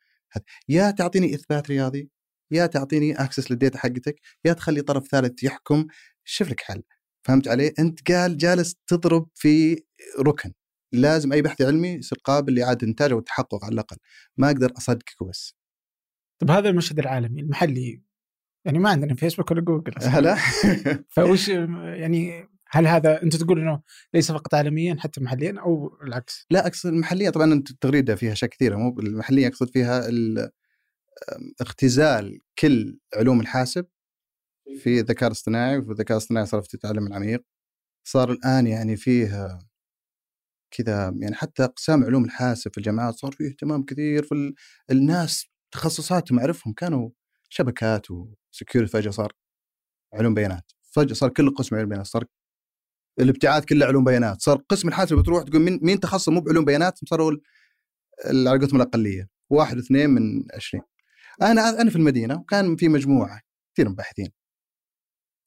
يا 0.69 0.91
تعطيني 0.91 1.35
إثبات 1.35 1.71
رياضي 1.71 2.11
يا 2.51 2.67
تعطيني 2.67 3.15
access 3.15 3.51
لل 3.51 3.60
data 3.60 3.79
حقتك 3.79 4.21
يا 4.45 4.53
تخلي 4.53 4.83
طرف 4.83 5.09
ثالث 5.09 5.43
يحكم. 5.43 5.87
شوف 6.25 6.51
لك 6.51 6.61
حل. 6.61 6.83
فهمت 7.27 7.49
علي؟ 7.49 7.73
أنت 7.79 8.13
قال 8.13 8.37
جالس 8.37 8.75
تضرب 8.87 9.29
في 9.35 9.83
ركن. 10.21 10.53
لازم 10.93 11.33
أي 11.33 11.43
بحث 11.43 11.63
علمي 11.63 11.89
يصير 11.89 12.19
قابل 12.25 12.55
لإعادة 12.55 12.87
انتاجه 12.87 13.15
والتحقق 13.15 13.65
على 13.65 13.75
الأقل. 13.75 13.97
ما 14.37 14.47
أقدر 14.47 14.73
أصدقك 14.77 15.23
وبس 15.23 15.55
طب 16.41 16.51
هذا 16.51 16.69
المشهد 16.69 16.99
العالمي 16.99 17.41
المحلي. 17.41 18.03
يعني 18.65 18.79
ما 18.79 18.91
عندنا 18.91 19.15
فيسبوك 19.15 19.51
ولا 19.51 19.61
جوجل. 19.61 19.93
هلا 20.03 20.37
فوش 21.17 21.49
يعني 21.49 22.49
هل 22.71 22.87
هذا 22.87 23.23
أنت 23.23 23.37
تقول 23.37 23.61
إنه 23.61 23.83
ليس 24.15 24.33
فقط 24.33 24.55
عالميا 24.55 24.97
حتى 24.99 25.21
محليا 25.21 25.61
أو 25.61 25.99
العكس؟ 26.03 26.47
لا 26.51 26.67
أقصد 26.67 26.89
المحلية. 26.93 27.31
طبعا 27.31 27.53
أنت 27.53 27.71
التغريده 27.71 28.15
فيها 28.17 28.33
اشياء 28.33 28.51
كثيرة. 28.51 28.77
مو 28.77 29.01
المحلية 29.01 29.47
أقصد 29.49 29.71
فيها 29.71 30.09
ال- 30.09 30.51
اختزال 31.61 32.41
كل 32.59 32.99
علوم 33.17 33.41
الحاسب 33.41 33.87
في 34.83 35.01
الذكاء 35.01 35.27
الاصطناعي 35.27 35.79
وفي 35.79 35.91
الذكاء 35.91 36.17
الاصطناعي 36.17 36.47
صار 36.47 36.63
في 36.63 36.75
التعلم 36.75 37.07
العميق. 37.07 37.45
صار 38.05 38.33
الآن 38.33 38.67
يعني 38.67 38.97
فيه 38.97 39.59
كذا 40.71 41.15
يعني 41.21 41.35
حتى 41.35 41.65
أقسام 41.65 42.05
علوم 42.05 42.25
الحاسب 42.25 42.71
في 42.73 42.79
الجامعات 42.79 43.15
صار 43.15 43.33
فيه 43.33 43.49
اهتمام 43.49 43.83
كثير 43.83 44.23
في 44.23 44.33
ال- 44.33 44.55
الناس 44.91 45.47
تخصصاتهم 45.73 46.39
اعرفهم 46.39 46.73
كانوا 46.73 47.11
شبكات 47.49 48.07
وسكيورتي 48.11 48.93
فجأة 48.93 49.11
صار 49.11 49.33
علوم 50.15 50.35
بيانات 50.35 50.73
فجأة 50.83 51.15
صار 51.15 51.31
كل 51.31 51.55
قسم 51.55 51.77
علوم 51.77 51.89
بيانات 51.89 52.07
صار 52.07 52.25
الابتعاث 53.21 53.65
كله 53.65 53.87
علوم 53.87 54.05
بيانات 54.05 54.43
صار 54.43 54.57
قسم 54.69 54.89
الحاسب 54.89 55.17
بتروح 55.17 55.43
تقول 55.43 55.63
مين 55.63 55.79
مين 55.83 56.01
تخصص 56.01 56.29
مو 56.29 56.41
بعلوم 56.41 56.65
بيانات 56.65 56.99
صاروا 57.09 57.33
على 58.27 58.51
قولتهم 58.51 58.77
الأقلية 58.81 59.29
واحد 59.51 59.79
اثنين 59.79 60.11
من 60.11 60.45
20 60.55 60.83
أنا 61.43 61.81
أنا 61.81 61.91
في 61.91 61.97
المدينة 61.97 62.35
وكان 62.41 62.77
في 62.77 62.89
مجموعة 62.89 63.41
كثير 63.75 63.85
من 63.87 63.91
الباحثين 63.91 64.29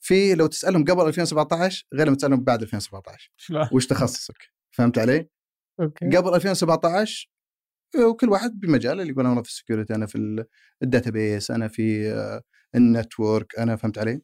في 0.01 0.35
لو 0.35 0.47
تسألهم 0.47 0.83
قبل 0.85 1.07
2017 1.07 1.87
غير 1.93 2.07
لما 2.07 2.15
تسألهم 2.15 2.43
بعد 2.43 2.61
2017 2.61 3.31
شلون؟ 3.37 3.67
وش 3.71 3.87
تخصصك؟ 3.87 4.37
فهمت 4.75 4.97
علي؟ 4.97 5.29
أوكي 5.79 6.17
قبل 6.17 6.33
2017 6.35 7.29
وكل 8.09 8.29
واحد 8.29 8.59
بمجال 8.59 9.01
اللي 9.01 9.11
يقول 9.11 9.25
أنا 9.25 9.43
في 9.43 9.49
ال 9.49 9.54
security 9.54 9.95
أنا 9.95 10.05
في 10.05 10.45
ال 10.83 10.91
database 10.91 11.51
أنا 11.51 11.67
في 11.67 12.11
آه، 12.11 12.41
ال 12.75 12.86
network 12.86 13.59
أنا 13.59 13.75
فهمت 13.75 13.97
علي؟ 13.97 14.21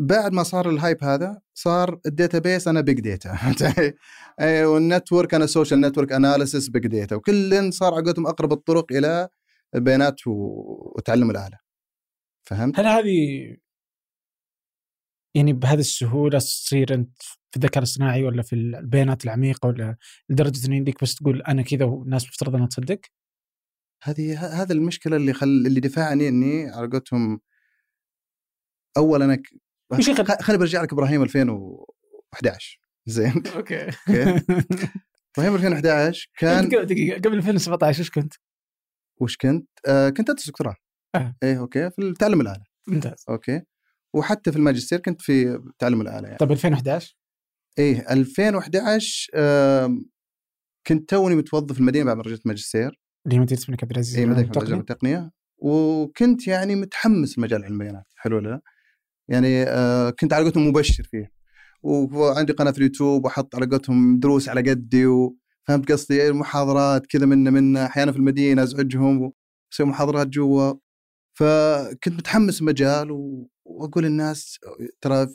بعد 0.00 0.32
ما 0.32 0.42
صار 0.42 0.70
ال 0.70 0.77
hype 0.77 1.04
هذا 1.04 1.40
صار 1.54 2.00
ال 2.06 2.13
database 2.13 2.68
أنا 2.68 2.80
big 2.80 3.00
data 3.00 3.34
فهمت 3.36 3.62
علي؟ 3.62 3.94
أي، 4.40 4.64
وال 4.64 4.80
network 4.80 5.34
أنا 5.34 5.46
social 5.46 5.80
network 5.80 6.12
analysis 6.12 6.68
big 6.68 6.86
data 6.86 7.16
وكل 7.16 7.72
صار 7.72 7.94
على 7.94 8.10
أقرب 8.18 8.52
الطرق 8.52 8.92
إلى 8.92 9.28
البيانات 9.74 10.26
و- 10.26 10.92
وتعلم 10.96 11.30
الآلة 11.30 11.58
فهمت؟ 12.48 12.78
هل 12.78 12.86
هذه 12.86 13.56
يعني 15.34 15.52
بهذه 15.52 15.78
السهولة 15.80 16.38
تصير 16.38 16.94
أنت 16.94 17.22
في 17.22 17.56
الذكاء 17.56 17.78
الاصطناعي 17.78 18.24
ولا 18.24 18.42
في 18.42 18.52
البيانات 18.52 19.24
العميقة 19.24 19.66
ولا 19.66 19.96
لدرجة 20.28 20.66
إن 20.66 20.72
يمديك 20.72 21.02
بس 21.02 21.14
تقول 21.14 21.42
أنا 21.42 21.62
كذا 21.62 21.84
والناس 21.84 22.26
مفترض 22.26 22.54
أنها 22.54 22.66
تصدق؟ 22.66 23.00
هذه 24.02 24.34
ه- 24.34 24.62
هذا 24.62 24.72
المشكلة 24.72 25.16
اللي 25.16 25.32
خل 25.32 25.46
اللي 25.46 25.80
دفعني 25.80 26.28
إني 26.28 26.68
على 26.70 26.88
قولتهم 26.88 27.40
اول 28.96 29.22
أنا 29.22 29.34
ك- 29.36 30.42
خليني 30.42 30.58
برجع 30.60 30.82
لك 30.82 30.92
إبراهيم 30.92 31.22
2011 31.22 32.80
زين 33.06 33.32
okay 33.56 33.84
okay. 33.84 34.42
إبراهيم 35.38 35.54
2011 35.54 36.30
كان 36.38 36.68
دقيقة 36.68 37.18
قبل 37.20 37.36
2017 37.38 37.98
إيش 37.98 38.10
كنت؟ 38.10 38.34
وش 39.20 39.36
كنت؟ 39.36 39.68
آه 39.88 40.08
كنت 40.08 40.30
أدرس 40.30 40.46
دكتوراه 40.48 40.76
آه. 41.14 41.34
إيه 41.42 41.58
okay 41.58 41.90
في 41.90 42.12
تعلم 42.18 42.40
الآلة 42.40 42.64
ممتاز 42.88 43.24
okay 43.28 43.62
وحتى 44.14 44.52
في 44.52 44.58
الماجستير 44.58 44.98
كنت 44.98 45.22
في 45.22 45.62
تعلم 45.78 46.00
الآلة 46.00 46.26
يعني. 46.26 46.38
طيب 46.38 46.52
2011 46.52 47.16
إيه 47.78 48.12
2011 48.12 49.30
آم، 49.34 50.04
كنت 50.86 51.08
توني 51.10 51.34
متوظف 51.34 51.72
في 51.74 51.80
المدينة 51.80 52.04
بعد 52.04 52.16
ما 52.16 52.22
رجعت 52.22 52.46
ماجستير 52.46 53.00
اللي 53.26 53.36
هي 53.36 53.40
مدينة 53.40 53.60
الملك 53.68 53.84
عبد 53.84 53.92
العزيز 53.92 54.16
اي 54.18 54.26
مدينة 54.26 54.48
التقنيه 54.80 55.30
وكنت 55.58 56.46
يعني 56.46 56.74
متحمس 56.74 57.38
لمجال 57.38 57.64
علم 57.64 57.72
البيانات 57.74 58.04
حلو 58.16 58.36
ولا 58.36 58.48
لا؟ 58.48 58.60
يعني 59.28 59.62
آه 59.62 60.10
كنت 60.10 60.32
على 60.32 60.42
قولتهم 60.44 60.68
مبشر 60.68 61.04
فيه. 61.04 61.32
وعندي 61.82 62.52
قناة 62.52 62.70
في 62.70 62.78
اليوتيوب 62.78 63.24
وأحط 63.24 63.54
على 63.56 63.66
قولتهم 63.66 64.18
دروس 64.20 64.48
على 64.48 64.70
قدي 64.70 65.06
وفهمت 65.06 65.92
قصدي؟ 65.92 66.32
محاضرات 66.32 67.06
كذا 67.06 67.26
منا 67.26 67.50
منا 67.50 67.86
أحيانا 67.86 68.12
في 68.12 68.18
المدينة 68.18 68.62
أزعجهم 68.62 69.20
وأسوي 69.72 69.86
محاضرات 69.86 70.26
جوا. 70.26 70.74
فكنت 71.34 72.08
متحمس 72.14 72.60
المجال 72.60 73.10
و- 73.10 73.48
وأقول 73.68 74.04
للناس 74.04 74.58
ترى 75.00 75.26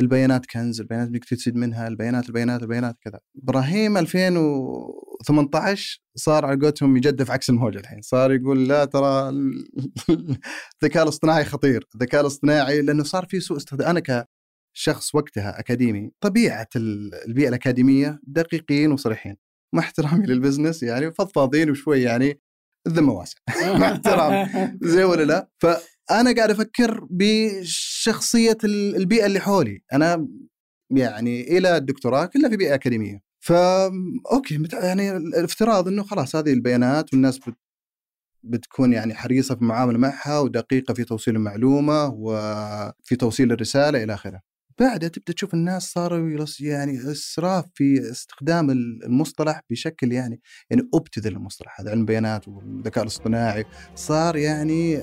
البيانات 0.00 0.46
كنز 0.46 0.80
البيانات 0.80 1.08
بدك 1.08 1.24
تستفيد 1.24 1.56
منها 1.56 1.88
البيانات 1.88 2.26
البيانات 2.28 2.62
البيانات 2.62 2.96
كذا. 3.00 3.20
إبراهيم 3.42 3.96
2018 3.96 6.00
صار 6.16 6.44
على 6.44 6.60
قولتهم 6.60 6.96
يجدف 6.96 7.30
عكس 7.30 7.50
الموجه 7.50 7.78
الحين. 7.78 8.00
صار 8.02 8.32
يقول 8.32 8.68
لا 8.68 8.84
ترى 8.84 9.28
ال- 9.28 9.66
الذكاء 10.82 11.02
الاصطناعي 11.02 11.44
خطير 11.44 11.88
الذكاء 11.94 12.20
الاصطناعي 12.20 12.82
لأنه 12.82 13.02
صار 13.04 13.26
في 13.26 13.40
سوء 13.40 13.56
استخدام. 13.56 13.88
أنا 13.88 14.02
كشخص 14.76 15.14
وقتها 15.14 15.60
أكاديمي 15.60 16.10
طبيعة 16.20 16.68
ال- 16.76 17.14
البيئة 17.28 17.48
الأكاديمية 17.48 18.20
دقيقين 18.26 18.92
وصريحين. 18.92 19.36
مع 19.74 19.82
احترامي 19.82 20.26
لل 20.26 20.37
business 20.37 20.82
يعني 20.82 21.12
فضفاضين 21.12 21.70
وشوي 21.70 22.02
يعني 22.02 22.40
الذمه 22.86 23.12
واسعة. 23.12 23.40
مع 23.80 23.92
احترامي 23.92 24.46
زي 24.82 25.04
ولا 25.04 25.22
لا؟ 25.22 25.48
فانا 26.08 26.34
قاعد 26.34 26.50
أفكر 26.50 27.06
بشخصية 27.10 28.58
ال- 28.64 28.96
البيئة 28.96 29.26
اللي 29.26 29.40
حولي. 29.40 29.82
أنا 29.92 30.28
يعني 30.90 31.58
إلى 31.58 31.76
الدكتوراه 31.76 32.26
كلها 32.26 32.50
في 32.50 32.56
بيئة 32.56 32.74
أكاديمية. 32.74 33.20
فا 33.40 33.86
okay 34.32 34.62
يعني 34.72 35.16
الافتراض 35.16 35.88
إنه 35.88 36.02
خلاص 36.02 36.36
هذه 36.36 36.52
البيانات 36.52 37.12
والناس 37.12 37.38
بت 37.38 37.54
بتكون 38.44 38.92
يعني 38.92 39.14
حريصة 39.14 39.54
في 39.54 39.62
المعاملة 39.62 39.98
معها 39.98 40.38
ودقيقة 40.38 40.94
في 40.94 41.04
توصيل 41.04 41.36
المعلومة 41.36 42.06
وفي 42.06 43.16
توصيل 43.18 43.52
الرسالة 43.52 44.02
إلى 44.02 44.14
آخره. 44.14 44.40
بعدها 44.80 45.08
تبدأ 45.08 45.32
تشوف 45.32 45.54
الناس 45.54 45.82
صاروا 45.92 46.46
يعني 46.60 47.12
إسراف 47.12 47.64
في 47.74 48.10
استخدام 48.10 48.70
المصطلح 48.70 49.60
بشكل 49.70 50.12
يعني 50.12 50.40
يعني 50.70 50.88
أبتذل 50.94 51.32
المصطلح. 51.32 51.80
هذا 51.80 51.90
علم 51.90 52.00
البيانات 52.00 52.48
والذكاء 52.48 53.02
الاصطناعي. 53.02 53.64
صار 53.94 54.36
يعني 54.36 55.02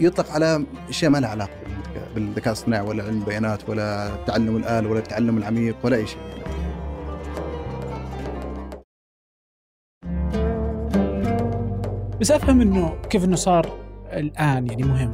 يطلق 0.00 0.30
على 0.30 0.64
أشياء 0.88 1.10
ما 1.10 1.18
لها 1.18 1.28
علاقة 1.30 1.50
بالذكاء- 2.14 2.46
الاصطناعي 2.46 2.86
ولا 2.86 3.04
علم 3.04 3.18
البيانات 3.20 3.68
ولا 3.68 4.10
تعلم 4.26 4.56
الاله 4.56 4.88
ولا 4.88 4.98
التعلم 4.98 5.38
العميق 5.38 5.76
ولا 5.84 5.96
أي 5.96 6.06
شيء. 6.06 6.18
بس 12.20 12.30
أفهم 12.30 12.60
إنه 12.60 13.00
كيف 13.10 13.24
إنه 13.24 13.36
صار 13.36 13.66
الآن 14.12 14.66
يعني 14.66 14.82
مهم 14.82 15.12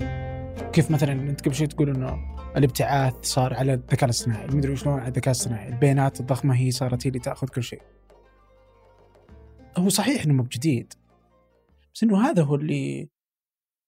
كيف 0.73 0.91
مثلا 0.91 1.13
أنت 1.13 1.41
قبل 1.41 1.55
شوي 1.55 1.67
تقول 1.67 1.89
إنه 1.97 2.19
الابتعاث 2.57 3.15
صار 3.23 3.55
على 3.55 3.75
الذكاء 3.75 4.05
الاصطناعي 4.05 4.45
المدري 4.45 4.77
شلون 4.77 4.99
على 4.99 5.09
الذكاء 5.09 5.27
الاصطناعي 5.35 5.69
البيانات 5.69 6.21
الضخمة 6.21 6.55
هي 6.57 6.71
صارت 6.71 7.07
هي 7.07 7.09
اللي 7.09 7.19
تأخذ 7.21 7.49
كل 7.49 7.63
شيء 7.63 7.83
هو 9.79 9.89
صحيح 9.89 10.25
إنه 10.25 10.35
مو 10.35 10.43
بجديد 10.43 10.93
بس 11.95 12.03
إنه 12.03 12.21
هذا 12.31 12.43
هو 12.43 12.55
اللي 12.55 13.09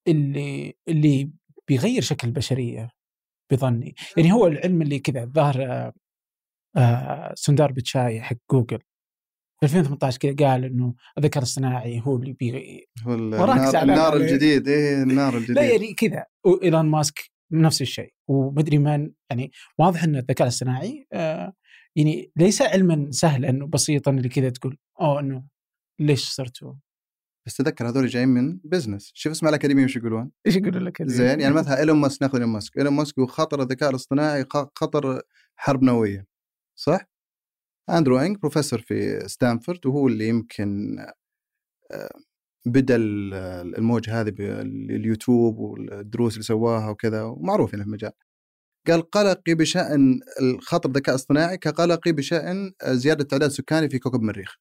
اللي 0.09 0.75
اللي 0.89 1.31
بيغير 1.69 2.03
شكل 2.03 2.29
البشرية 2.29 2.91
بظني 3.53 3.95
يعني 4.17 4.33
هو 4.33 4.47
العلم 4.47 4.83
اللي 4.83 4.99
كذا 4.99 5.23
الظاهر 5.23 5.63
آه، 5.63 5.93
آه، 6.77 7.35
سندار 7.37 7.73
بتشاي 7.73 8.23
حق 8.23 8.37
جوجل 8.53 8.79
في 9.61 9.67
2018 9.67 10.19
كذا 10.19 10.49
قال 10.49 10.65
إنه 10.65 10.95
الذكاء 11.19 11.39
الاصطناعي 11.39 12.03
هو 12.05 12.17
اللي 12.17 12.33
بي 12.33 12.89
هو 13.03 13.15
النار, 13.15 13.83
النار. 13.83 14.17
الجديد 14.17 14.69
إيه 14.69 15.03
النار 15.03 15.37
الجديد 15.39 15.57
لا 15.57 15.71
يعني 15.71 15.95
كذا 15.95 16.25
وإيلون 16.45 16.87
ماسك 16.87 17.31
نفس 17.53 17.83
الشيء 17.83 18.13
ومدري 18.29 18.79
من 18.79 19.13
يعني 19.31 19.51
واضح 19.79 20.05
إن 20.05 20.17
الذكاء 20.17 20.43
الاصطناعي 20.43 21.07
آه 21.13 21.53
يعني 21.97 22.33
ليس 22.37 22.63
علما 22.63 23.09
سهلا 23.11 23.51
انه 23.51 23.67
بسيطا 23.67 24.11
اللي 24.11 24.29
كذا 24.29 24.51
تقول 24.51 24.79
أوه 25.01 25.21
إنه 25.21 25.45
ليش 26.01 26.29
صرتوا؟ 26.29 26.75
بس 27.51 27.57
تذكر 27.57 27.89
هذول 27.89 28.07
جايين 28.07 28.29
من 28.29 28.59
business 28.65 29.11
شوف 29.15 29.31
اسمع 29.33 29.49
الأكاديمية 29.49 29.85
وش 29.85 29.97
يقولون. 29.97 30.31
إيش 30.47 30.57
يقولوا 30.57 30.81
لك؟ 30.81 31.03
زين 31.03 31.41
يعني 31.41 31.55
مثلا 31.55 31.79
إيلون 31.79 31.99
ماسك 31.99 32.23
ناخذ 32.23 32.35
إيلون 32.35 32.53
ماسك. 32.53 32.79
إيلون 32.79 32.93
ماسك 32.93 33.19
هو 33.19 33.27
خطر 33.27 33.63
الذكاء 33.63 33.91
الاصطناعي 33.91 34.45
خطر 34.77 35.23
حرب 35.57 35.83
نووية. 35.83 36.27
صح؟ 36.79 37.11
أندرو 37.91 38.19
انج 38.19 38.37
بروفيسور 38.37 38.81
في 38.81 39.29
ستانفورد 39.29 39.87
وهو 39.87 40.09
اللي 40.09 40.29
يمكن 40.29 40.99
آه، 41.93 42.11
بدأ 42.67 42.97
ال- 42.97 43.35
الموج 43.79 44.11
هذه 44.11 44.31
باليوتيوب 44.31 45.59
والدروس 45.59 46.33
اللي 46.33 46.43
سواها 46.45 46.91
وكذا 46.91 47.23
ومعروف 47.23 47.73
يعني 47.73 47.85
في 47.85 47.89
المجال 47.89 48.13
قال 48.89 49.11
قلقي 49.11 49.55
بشأن 49.55 50.21
الخطر 50.43 50.89
الذكاء 50.89 51.15
الاصطناعي 51.15 51.59
كقلقي 51.59 52.13
بشأن 52.13 52.73
زيادة 52.85 53.23
التعداد 53.23 53.51
السكاني 53.51 53.89
في 53.89 53.99
كوكب 53.99 54.21
المريخ. 54.21 54.57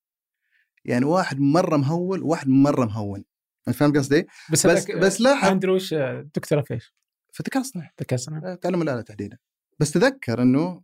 يعني 0.90 1.06
واحد 1.06 1.40
مرة 1.40 1.78
مهول 1.78 2.24
وواحد 2.24 2.48
مرة 2.48 2.86
مهون. 2.86 3.26
أنت 3.68 3.76
فاهم 3.76 3.94
قصدي؟ 3.94 4.28
بس 4.52 4.68
بس 4.68 4.92
بس 4.92 5.22
لاحظ 5.22 5.50
اندرو 5.50 5.76
وش 5.76 5.94
دكتوره 6.36 6.62
في 6.62 6.74
إيش؟ 6.74 6.94
في 7.34 7.40
الذكاء 7.40 7.62
الاصطناعي 7.62 7.90
ذكاء 8.02 8.20
اصطناعي 8.20 8.58
تعلم 8.58 8.82
الآلة 8.82 9.02
تحديدا. 9.02 9.38
بس 9.80 9.92
تذكر 9.92 10.42
إنه 10.42 10.84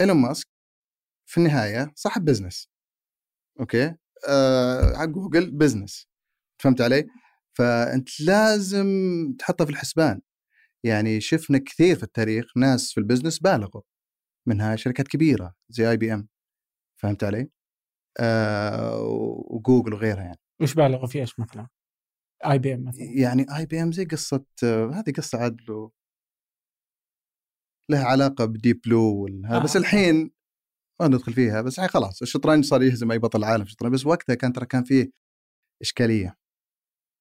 إيلون 0.00 0.16
ماسك 0.16 0.46
في 1.26 1.38
النهاية 1.38 1.92
صاحب 1.94 2.24
business. 2.24 2.70
okay؟ 3.60 3.94
آه 4.28 4.96
حق 4.96 5.04
جوجل 5.04 5.50
business. 5.50 6.08
فهمت 6.62 6.80
علي؟ 6.80 7.06
فأنت 7.58 8.20
لازم 8.20 8.86
تحطها 9.38 9.64
في 9.64 9.70
الحسبان. 9.70 10.20
يعني 10.84 11.20
شفنا 11.20 11.58
كثير 11.58 11.96
في 11.96 12.02
التاريخ 12.02 12.56
ناس 12.56 12.92
في 12.92 12.98
ال 12.98 13.02
business 13.02 13.38
بالغوا. 13.38 13.82
منها 14.46 14.76
شركات 14.76 15.08
كبيرة 15.08 15.54
زي 15.68 15.90
اي 15.90 15.96
بي 15.96 16.14
ام 16.14 16.28
فهمت 17.00 17.24
علي؟ 17.24 17.50
آه 18.20 19.00
وجوجل 19.50 19.94
وغيرها 19.94 20.22
يعني. 20.22 20.38
وش 20.62 20.74
بالغوا 20.74 21.06
في 21.06 21.20
إيش 21.20 21.40
مثلا؟ 21.40 21.68
اي 22.46 22.58
بي 22.58 22.74
ام 22.74 22.84
مثلا. 22.84 23.04
يعني 23.04 23.46
اي 23.56 23.66
بي 23.66 23.82
ام 23.82 23.92
زي 23.92 24.04
قصة 24.04 24.44
آه، 24.64 24.90
هذه 24.90 25.12
قصة 25.16 25.38
عاد 25.38 25.60
له 25.68 25.90
لها 27.90 28.04
علاقة 28.04 28.44
بديب 28.44 28.80
بلو 28.86 29.28
آه، 29.28 29.58
بس. 29.58 29.76
الحين 29.76 30.30
ما 31.00 31.08
ندخل 31.08 31.32
فيها 31.32 31.62
بس 31.62 31.74
الحين 31.74 31.88
خلاص 31.88 32.22
الشطرنج 32.22 32.64
صار 32.64 32.82
يهزم 32.82 33.12
أي 33.12 33.18
بطل 33.18 33.38
العالم 33.38 33.64
في 33.64 33.70
الشطرنج 33.70 33.94
بس 33.94 34.06
وقتها 34.06 34.34
كان 34.34 34.52
ترى 34.52 34.66
كان 34.66 34.84
فيه 34.84 35.10
إشكالية. 35.82 36.36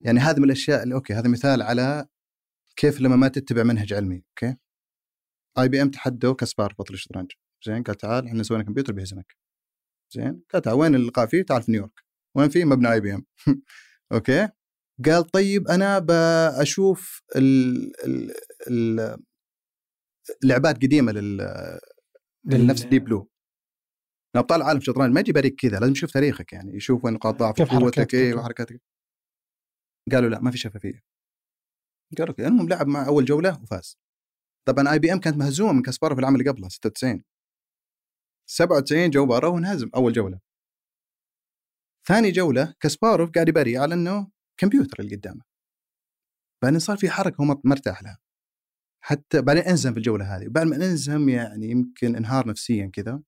يعني 0.02 0.20
هذه 0.20 0.38
من 0.38 0.44
الأشياء 0.44 0.84
اللي 0.84 0.96
okay 0.96 1.14
هذا 1.14 1.30
مثال 1.30 1.62
على 1.62 2.08
كيف 2.76 3.02
لما 3.02 3.16
ما 3.16 3.28
تتبع 3.28 3.64
منهج 3.64 3.94
علمي 3.94 4.24
okay؟ 4.30 4.58
اي 5.60 5.70
بي 5.70 5.82
ام 5.82 5.92
تحدوا 5.92 6.34
كسباروف 6.34 6.74
بطل 6.80 6.94
الشطرنج. 6.94 7.32
زين 7.66 7.84
قال 7.84 7.96
تعال 7.98 8.28
إحنا 8.28 8.44
سوينا 8.44 8.64
كمبيوتر 8.64 8.94
بيهزمك. 8.94 9.38
زين؟ 10.14 10.44
قال 10.54 10.62
تعال 10.62 10.76
وين 10.76 10.96
اللقاء 10.96 11.26
فيه؟ 11.28 11.42
تعال 11.44 11.64
في 11.64 11.72
نيويورك. 11.72 12.04
وين 12.38 12.50
فيه؟ 12.50 12.66
مبنى 12.66 12.92
آي 12.92 13.00
بي 13.00 13.14
إم. 13.14 13.26
okay؟ 14.14 14.50
قال 15.06 15.24
طيب 15.24 15.68
أنا 15.68 16.00
بشوف 16.60 17.22
ال 17.36 18.06
ال 18.06 18.32
ال 18.68 19.18
لعبات 20.44 20.76
قديمة 20.76 21.12
لل 21.12 21.38
لنفس 22.46 22.86
ديب 22.86 23.04
بلو 23.04 23.30
ابطال 24.36 24.62
العالم 24.62 24.80
في 24.80 24.84
الشطرنج 24.84 25.14
ما 25.14 25.20
يجي 25.20 25.32
بيلعبك 25.32 25.56
كذا 25.56 25.80
لازم 25.80 25.92
يشوف 25.92 26.12
تاريخك 26.12 26.54
يعني 26.54 26.76
يشوف 26.76 27.06
وين 27.06 27.14
نقاط 27.14 27.36
ضعف 27.36 27.56
كيف 27.56 27.72
قوتك 27.72 27.96
حركاتك 27.96 28.14
وكذا. 28.14 28.36
وحركاتك. 28.36 28.82
قالوا 30.12 30.30
لا 30.30 30.42
ما 30.42 30.52
في 30.52 30.58
شفافية. 30.58 31.04
قالوا 32.18 32.30
okay 32.30 32.48
المهم 32.48 32.70
لعب 32.70 32.88
مع 32.88 33.08
أول 33.08 33.26
جولة 33.26 33.62
وفاز. 33.64 33.98
طبعا 34.68 34.92
آي 34.92 35.00
بي 35.00 35.14
إم 35.14 35.20
كانت 35.20 35.38
مهزومة 35.38 35.74
من 35.74 35.82
كاسباروف 35.82 36.16
في 36.16 36.22
العام 36.22 36.36
اللي 36.36 36.50
قبله 36.50 36.70
96 36.70 37.24
97 38.46 39.10
جو 39.10 39.26
بارا 39.26 39.48
وانهزم 39.48 39.90
أول 39.96 40.14
جولة. 40.14 40.40
ثاني 42.08 42.32
جولة 42.32 42.74
كاسباروف 42.80 43.30
قاعد 43.32 43.50
يبري 43.50 43.78
على 43.78 43.94
إنه 43.96 44.32
كمبيوتر 44.60 45.00
اللي 45.00 45.16
قدامه. 45.16 45.42
بعدين 46.64 46.80
صار 46.80 46.98
في 46.98 47.10
حركة 47.10 47.36
هو 47.42 47.46
ما 47.46 47.62
مرتاح 47.64 48.04
لها 48.04 48.18
حتى 49.04 49.42
بعدين 49.42 49.64
أنزم 49.64 49.92
في 49.92 49.98
الجولة 49.98 50.36
هذه. 50.38 50.48
بعد 50.48 50.68
ما 50.68 50.76
أنزم 50.76 51.30
يعني 51.30 51.70
يمكن 51.70 52.16
انهار 52.16 52.48
نفسيا 52.48 52.90
كذا. 52.94 53.22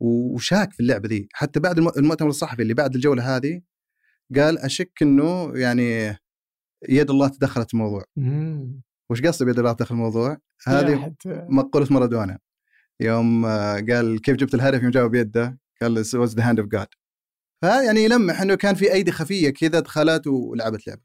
وشاك 0.00 0.72
في 0.72 0.80
اللعبة 0.80 1.08
ذي. 1.08 1.28
حتى 1.32 1.60
بعد 1.60 1.78
الم- 1.78 1.92
المؤتمر 1.96 2.28
الصحفي 2.28 2.62
اللي 2.62 2.74
بعد 2.74 2.94
الجولة 2.94 3.36
هذه 3.36 3.62
قال 4.36 4.58
أشك 4.58 5.02
إنه 5.02 5.58
يعني 5.58 6.16
يد 6.88 7.10
الله 7.10 7.28
تدخلت 7.28 7.68
في 7.68 7.74
الموضوع. 7.74 8.04
وش 9.10 9.22
قصدي 9.22 9.44
بيد 9.44 9.58
الله 9.58 9.72
داخل 9.72 9.94
الموضوع؟ 9.94 10.38
هذه 10.66 11.14
مقولة 11.50 11.86
مارادونا. 11.90 12.38
يوم 13.00 13.46
آه، 13.46 13.74
قال 13.74 14.20
كيف 14.22 14.36
جبت 14.36 14.54
الهدف؟ 14.54 14.82
يوم 14.82 14.90
جابه 14.90 15.08
بيده؟ 15.08 15.58
قال 15.80 16.04
was 16.04 16.30
the 16.30 16.42
hand 16.42 16.62
of 16.62 16.66
God. 16.78 16.86
فهذا 17.62 17.82
يعني 17.82 18.00
يلمح 18.04 18.40
انه 18.40 18.54
كان 18.54 18.74
في 18.74 18.92
أيدي 18.92 19.12
خفية 19.12 19.50
كذا 19.50 19.80
دخلت 19.80 20.26
ولعبت 20.26 20.86
لعبة. 20.86 21.02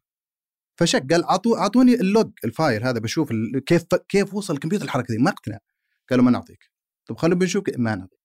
فشك 0.79 1.13
قال 1.13 1.23
عطوا 1.25 1.57
اعطوني 1.57 1.93
اللوج 1.93 2.31
الفايل 2.45 2.83
هذا 2.83 2.99
بشوف 2.99 3.29
كيف 3.65 3.83
كيف 4.09 4.33
وصل 4.33 4.53
الكمبيوتر 4.53 4.85
الحركه 4.85 5.13
دي؟ 5.13 5.17
ما 5.17 5.29
أقتنع. 5.31 5.57
قالوا 6.09 6.25
ما 6.25 6.31
نعطيك. 6.31 6.71
طب 7.09 7.17
خلينا 7.17 7.35
بنشوف 7.35 7.63
ما 7.77 7.95
نعطيك. 7.95 8.19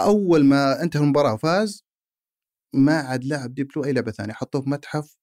أول 0.00 0.44
ما 0.44 0.82
انتهى 0.82 1.00
المباراة 1.02 1.34
وفاز 1.34 1.84
ما 2.74 2.98
عاد 2.98 3.24
لعب 3.24 3.54
ديب 3.54 3.68
بلو 3.68 3.84
أي 3.84 3.92
لعبة 3.92 4.10
ثانية 4.12 4.32
حطوه 4.32 4.62
في 4.62 4.70
متحف 4.70 5.16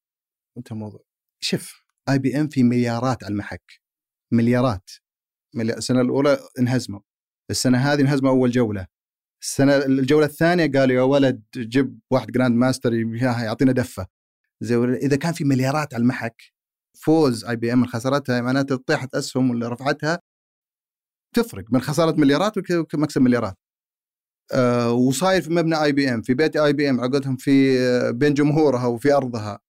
وانتهى 0.55 0.75
الموضوع. 0.75 1.03
شوف 1.39 1.83
آي 2.09 2.19
بي 2.19 2.39
إم 2.41 2.47
في 2.47 2.63
مليارات 2.63 3.23
على 3.23 3.31
المحك 3.31 3.71
مليارات. 4.31 4.89
ملي- 5.55 5.73
السنة 5.77 6.01
الأولى 6.01 6.39
انهزموا. 6.59 6.99
السنة 7.51 7.77
هذه 7.77 8.01
انهزموا 8.01 8.31
أول 8.31 8.51
جولة. 8.51 8.87
السنة 9.43 9.77
الجولة 9.77 10.25
الثانية 10.25 10.71
قالوا 10.71 10.95
يا 10.95 11.01
ولد 11.01 11.43
جيب 11.57 11.99
واحد 12.11 12.31
grand 12.31 12.55
master 12.55 12.93
يعطينا 13.23 13.71
دفة. 13.71 14.07
زي 14.61 14.75
إذا 14.77 15.15
كان 15.15 15.33
في 15.33 15.43
مليارات 15.43 15.93
على 15.93 16.01
المحك 16.01 16.43
فوز 16.97 17.45
اي 17.45 17.55
بي 17.55 17.73
ام 17.73 17.85
خسارتها 17.85 18.41
معناته 18.41 18.75
طيحت 18.75 19.15
أسهم 19.15 19.49
ولا 19.49 19.69
رفعتها 19.69 20.19
تفرق 21.35 21.65
من 21.73 21.81
خسارة 21.81 22.15
مليارات 22.19 22.53
ومكسب 22.95 23.21
مليارات. 23.21 23.55
آه 24.53 24.91
وصاير 24.91 25.41
في 25.41 25.49
مبنى 25.51 25.83
اي 25.83 25.91
بي 25.91 26.13
ام 26.13 26.21
في 26.21 26.33
بيت 26.33 26.57
اي 26.57 26.73
بي 26.73 26.89
ام 26.89 27.01
عقدهم 27.01 27.37
في 27.37 27.79
آه، 27.79 28.11
بين 28.11 28.33
جمهورها 28.33 28.85
وفي 28.87 29.13
أرضها. 29.13 29.59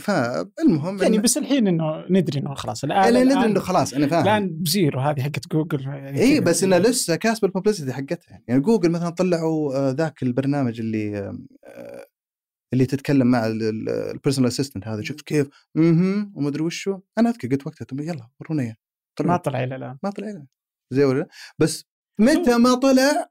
فالمهم 0.00 1.02
يعني 1.02 1.18
إن- 1.18 1.20
بس 1.20 1.38
الحين 1.38 1.66
إنه 1.68 2.04
ندري 2.10 2.38
إنه 2.40 2.54
خلاص 2.54 2.84
الان 2.84 2.98
أنا 3.16 3.24
ندري 3.24 3.34
الآن- 3.34 3.44
إنه 3.44 3.60
خلاص 3.60 3.94
أنا 3.94 4.06
فاهم. 4.06 4.22
الآن 4.22 4.48
بزيرو 4.62 5.00
هذه 5.00 5.22
حقت 5.22 5.48
جوجل 5.52 5.80
يعني 5.86 6.20
اي. 6.20 6.40
بس 6.40 6.64
إنه 6.64 6.78
لسه 6.78 7.16
كاسب 7.16 7.44
الببليستي 7.44 7.92
حقتها. 7.92 8.42
يعني 8.48 8.60
جوجل 8.60 8.90
مثلا 8.90 9.10
طلعوا 9.10 9.76
آه، 9.76 9.90
ذاك 9.90 10.22
البرنامج 10.22 10.80
اللي 10.80 11.18
آه، 11.64 12.06
اللي 12.72 12.86
تتكلم 12.86 13.26
مع 13.26 13.46
البيرسونال 13.46 14.48
اسيستنت 14.48 14.86
هذا. 14.88 15.02
شفت 15.02 15.20
كيف؟ 15.20 15.48
أها 15.76 16.30
ومدري 16.34 16.62
وشو. 16.62 17.00
أنا 17.18 17.30
أذكر 17.30 17.48
قلت 17.48 17.66
وقتها 17.66 17.84
طب 17.84 18.00
يلا 18.00 18.28
ورونا 18.40 18.62
إياه. 18.62 18.76
ما 19.20 19.36
طلع 19.36 19.64
إلى 19.64 19.76
الآن. 19.76 19.98
ما 20.02 20.10
طلع 20.10 20.28
لنا 20.30 20.46
زي 20.92 21.04
ولا؟ 21.04 21.18
لا؟ 21.18 21.28
بس 21.58 21.84
متى 22.20 22.56
ما 22.58 22.74
طلع 22.74 23.30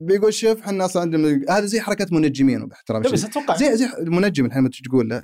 بيقول 0.00 0.34
شوف 0.34 0.62
إحنا 0.62 0.84
أصلا 0.84 1.02
عندنا 1.02 1.44
هذا 1.50 1.66
زي 1.66 1.80
حركة 1.80 2.06
منجمين 2.12 2.62
وباحترام 2.62 3.02
لا 3.02 3.10
بس. 3.10 3.24
أتوقع 3.24 3.56
زي 3.56 3.76
زي 3.76 3.86
المنجم 3.86 4.46
الحين 4.46 4.60
لما 4.60 4.68
تجي 4.68 4.82
تقول 4.88 5.08
له 5.08 5.22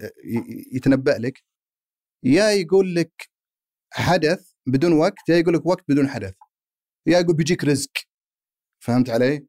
يتنبأ 0.72 1.18
لك. 1.18 1.44
يا 2.22 2.50
يقول 2.50 2.94
لك 2.94 3.30
حدث 3.92 4.50
بدون 4.66 4.92
وقت 4.92 5.28
يا 5.28 5.37
يقول 5.37 5.54
لك 5.54 5.66
وقت 5.66 5.84
بدون 5.88 6.08
حدث. 6.08 6.34
يا 7.06 7.18
يقول 7.18 7.37
بيجيك 7.37 7.64
رزق. 7.64 7.90
فهمت 8.84 9.10
علي؟ 9.10 9.46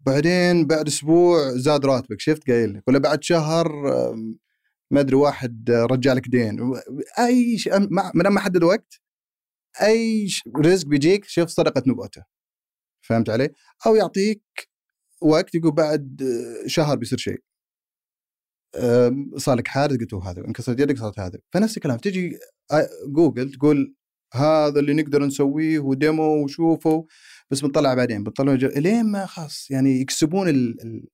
بعدين 0.00 0.66
بعد 0.66 0.86
أسبوع 0.86 1.50
زاد 1.50 1.86
راتبك 1.86 2.20
شفت 2.20 2.50
قايل 2.50 2.74
لك؟ 2.74 2.88
ولا 2.88 2.98
بعد 2.98 3.24
شهر 3.24 3.68
ما 4.90 5.00
أدري 5.00 5.16
واحد 5.16 5.70
رجع 5.70 6.12
لك 6.12 6.28
دين. 6.28 6.74
أي 7.18 7.58
شيء 7.58 7.78
ما 7.78 8.12
دام 8.14 8.34
ما 8.34 8.40
حدد 8.40 8.62
وقت 8.62 9.00
أي 9.82 10.28
رزق 10.56 10.86
بيجيك 10.86 11.24
شوف 11.24 11.48
صدقة 11.48 11.82
نبوته. 11.86 12.37
فهمت 13.08 13.30
علي؟ 13.30 13.48
أو 13.86 13.94
يعطيك 13.96 14.42
وقت 15.22 15.54
يقول 15.54 15.72
بعد 15.72 16.22
آه، 16.22 16.66
شهر 16.68 16.96
بيصير 16.96 17.18
شيء 17.18 17.38
صار 19.36 19.56
لك 19.56 19.68
حادث 19.68 20.00
قلت 20.00 20.14
هذا 20.14 20.44
انكسرت 20.44 20.80
يدك 20.80 20.98
صارت 20.98 21.18
هذا 21.20 21.38
فنفس 21.52 21.76
الكلام 21.76 21.98
تجي 21.98 22.38
آه، 22.72 22.88
جوجل 23.06 23.52
تقول 23.52 23.94
هذا 24.34 24.80
اللي 24.80 24.94
نقدر 24.94 25.24
نسويه 25.26 25.78
و 25.78 25.91
demo 25.91 26.44
وشوفه 26.44 27.06
بس 27.50 27.60
بنطلع 27.60 27.94
بعدين 27.94 28.24
بنطلع. 28.24 28.52
لين 28.54 29.12
ما 29.12 29.26
خلاص 29.26 29.70
يعني 29.70 30.00
يكسبون 30.00 30.48
ال... 30.48 30.80
ال... 30.82 31.06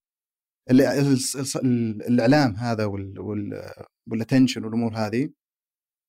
ال... 0.70 0.80
ال... 0.80 1.18
ال... 1.56 2.02
الاعلام 2.02 2.56
هذا 2.56 2.84
وال... 2.84 3.20
وال... 3.20 3.72
وال 4.10 4.20
attention 4.20 4.64
والامور 4.64 4.92
هذه 4.96 5.28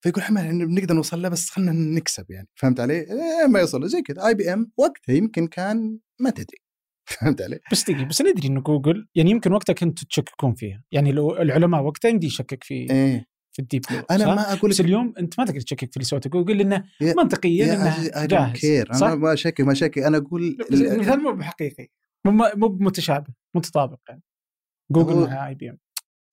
فيقول 0.05 0.23
إحنا 0.23 0.41
بنقدر 0.65 0.95
نوصل 0.95 1.21
له 1.21 1.29
بس 1.29 1.49
خلينا 1.49 1.71
نكسب 1.71 2.31
يعني. 2.31 2.47
فهمت 2.55 2.79
علي؟ 2.79 2.93
إيه 2.93 3.47
ما 3.49 3.59
يوصل 3.59 3.87
زي 3.87 4.01
كذا. 4.01 4.27
آي 4.27 4.33
بي 4.33 4.53
إم 4.53 4.71
وقتها 4.77 5.13
يمكن 5.15 5.47
كان 5.47 5.99
ما 6.19 6.29
تدري. 6.29 6.57
فهمت 7.19 7.41
علي؟ 7.41 7.59
بس 7.71 7.83
دقيقة 7.83 8.05
بس 8.05 8.21
ندري 8.21 8.47
انه 8.47 8.61
جوجل 8.61 9.07
يعني 9.15 9.31
يمكن 9.31 9.51
وقتها 9.53 9.73
كنتوا 9.73 10.07
تشككون 10.09 10.53
فيها. 10.53 10.83
يعني 10.91 11.11
لو 11.11 11.37
العلماء 11.37 11.81
وقتها 11.83 12.09
يمدي 12.09 12.27
يشكك 12.27 12.63
في 12.63 12.73
إيه. 12.73 13.25
في 13.55 13.61
ال 13.61 13.65
Deep 13.65 13.81
Blue 13.91 13.99
أنا؟ 14.11 14.35
ما 14.35 14.53
أقول 14.53 14.71
بس 14.71 14.81
اليوم 14.81 15.13
أنت 15.19 15.39
ما 15.39 15.45
تقدر 15.45 15.59
تشكك 15.61 15.91
في 15.91 15.97
اللي 15.97 16.05
سوته 16.05 16.29
جوجل 16.29 16.57
لأنه 16.57 16.83
يا- 17.01 17.13
منطقيا 17.13 17.73
إنه 17.73 18.25
جاهز 18.25 18.59
كير؟ 18.59 18.87
أنا 18.93 19.15
ما 19.15 19.33
أشكك 19.33 19.61
ما 19.61 19.71
أشكك. 19.71 19.97
أنا 19.97 20.17
أقول 20.17 20.57
المثال 20.71 21.23
مو 21.23 21.31
بحقيقي. 21.31 21.87
مو 22.55 22.67
بمتشابه 22.67 23.33
متطابق 23.55 23.99
يعني. 24.09 24.23
جوجل 24.91 25.15
مع 25.15 25.47
IBM. 25.47 25.77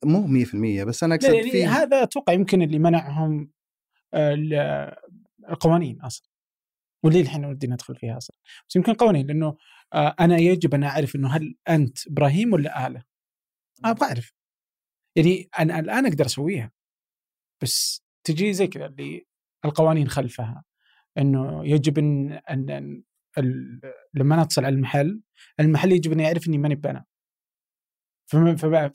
مو 0.04 0.26
100% 0.26 0.84
بس 0.84 1.04
أنا 1.04 1.14
أقصد 1.14 1.34
يعني 1.34 1.50
في 1.50 1.66
هذا 1.66 2.02
أتوقع 2.02 2.32
يمكن 2.32 2.62
اللي 2.62 2.78
منعهم 2.78 3.50
القوانين 4.14 6.00
أصلا. 6.00 6.28
واللي 7.04 7.20
الحين 7.20 7.44
ودي 7.44 7.66
ندخل 7.66 7.96
فيها 7.96 8.16
أصلا؟ 8.16 8.36
بس 8.68 8.76
يمكن 8.76 8.92
قوانين 8.94 9.26
لأنه 9.26 9.56
آه، 9.94 10.14
أنا 10.20 10.36
يجب 10.36 10.74
أن 10.74 10.84
أعرف 10.84 11.16
إنه 11.16 11.28
هل 11.36 11.54
أنت 11.68 12.06
إبراهيم 12.08 12.52
ولا 12.52 12.86
آله. 12.86 13.04
أبغى 13.84 14.06
أعرف. 14.08 14.32
يعني 15.16 15.48
أنا 15.58 15.78
الآن 15.78 16.06
أقدر 16.06 16.26
أسويها. 16.26 16.72
بس 17.62 18.04
تجي 18.24 18.52
زي 18.52 18.66
كذا 18.66 18.86
اللي 18.86 19.26
القوانين 19.64 20.08
خلفها. 20.08 20.64
إنه 21.18 21.66
يجب 21.66 21.98
إن 21.98 22.32
أن 22.32 23.02
ال- 23.38 23.80
لما 24.14 24.34
أنا 24.34 24.42
أتصل 24.42 24.64
على 24.64 24.74
المحل 24.74 25.22
المحل 25.60 25.92
يجب 25.92 26.12
ان 26.12 26.20
يعرف 26.20 26.48
إني 26.48 26.58
ماني 26.58 26.74
بأنا. 26.74 27.04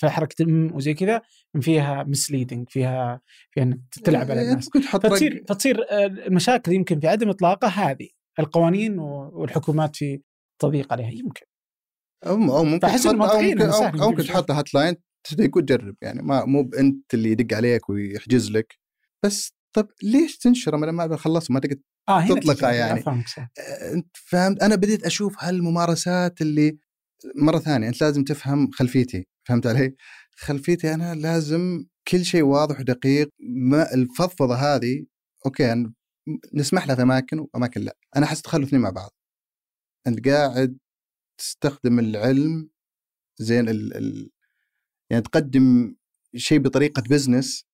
فحركة 0.02 0.44
ام 0.44 0.76
وزي 0.76 0.94
كذا 0.94 1.22
فيها 1.62 2.04
مسليدنج 2.04 2.70
فيها 2.70 3.22
فيها 3.52 3.64
إنك 3.64 3.80
تلعب 4.04 4.32
على 4.32 4.42
إيه، 4.42 4.50
الناس. 4.50 4.70
فتصير 4.70 5.44
فتصير 5.50 5.82
آه، 5.92 6.06
المشاكل 6.06 6.72
يمكن 6.72 7.00
في 7.00 7.08
عدم 7.08 7.30
إطلاقها 7.30 7.92
هذه 7.92 8.10
القوانين 8.40 9.00
والحكومات 9.00 9.96
في 9.96 10.22
تضييق 10.62 10.94
عليها 10.94 11.10
يمكن. 11.10 11.46
أو 12.26 12.38
ممكن 12.38 12.80
تحط 12.80 13.08
أو 13.08 13.14
ممكن 13.14 13.62
أو 13.62 14.10
ممكن 14.10 14.24
تحط 14.24 14.52
hotline 14.52 14.96
تقول 15.24 15.66
جرب 15.66 15.96
يعني 16.02 16.22
ما 16.22 16.46
مو 16.46 16.70
انت 16.80 17.14
اللي 17.14 17.32
يدق 17.32 17.58
عليك 17.58 17.90
ويحجز 17.90 18.52
لك. 18.52 18.80
بس 19.26 19.54
طب 19.76 19.88
ليش 20.04 20.38
تنشره 20.38 20.78
ما 20.78 21.08
ما 21.08 21.18
خلصت 21.18 21.52
ما 21.52 21.60
تقدر 21.60 21.80
هنا 22.10 22.40
تطلقها 22.40 22.72
يعني. 22.72 23.04
آه، 23.08 23.94
أنت 23.94 24.08
فهمت؟ 24.14 24.64
أنا 24.64 24.76
بديت 24.76 25.06
أشوف 25.06 25.36
هالممارسات 25.40 26.42
اللي 26.42 26.78
مرة 27.36 27.60
ثانية 27.60 27.88
أنت 27.88 28.02
لازم 28.02 28.24
تفهم 28.24 28.72
خلفيتي 28.72 29.28
فهمت 29.48 29.68
علي؟ 29.68 29.96
خلفيتي 30.36 30.94
أنا 30.94 31.16
لازم 31.16 31.86
كل 32.08 32.26
شيء 32.26 32.44
واضح 32.44 32.80
ودقيق 32.80 33.30
ما 33.40 33.94
الفضفضة 33.94 34.56
هذه 34.56 35.06
okay 35.46 35.72
أنا 35.74 35.94
نسمح 36.54 36.88
لها 36.88 36.96
في 36.96 37.02
أماكن 37.02 37.40
وأماكن 37.40 37.82
لا. 37.82 37.98
أنا 38.16 38.26
أحس 38.26 38.42
تخلوا 38.42 38.66
اثنين 38.68 38.82
مع 38.82 38.90
بعض. 38.90 39.12
أنت 40.08 40.28
قاعد 40.28 40.78
تستخدم 41.38 42.00
العلم 42.00 42.70
زين 43.40 43.70
ال 43.70 43.98
ال 43.98 44.32
يعني 45.12 45.24
تقدم 45.24 45.96
شيء 46.36 46.60
بطريقة 46.60 47.04
business 47.10 47.66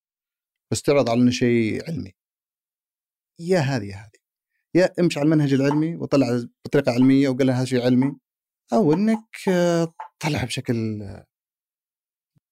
بس 0.72 0.82
تعرض 0.82 1.10
على 1.10 1.22
إنه 1.22 1.32
شيء 1.32 1.90
علمي. 1.90 2.12
يا 3.40 3.60
هذه 3.60 3.86
يا 3.86 3.96
هذه. 3.96 4.20
يا 4.76 4.94
امشي 5.00 5.20
على 5.20 5.26
المنهج 5.26 5.54
العلمي 5.54 5.96
وطلع 5.96 6.44
بطريقة 6.66 6.92
علمية 6.92 7.30
وقال 7.30 7.48
لها 7.48 7.58
هذا 7.58 7.66
شيء 7.66 7.82
علمي. 7.86 8.16
أو 8.74 8.94
إنك 8.94 9.26
طلع 10.20 10.44
بشكل 10.44 11.02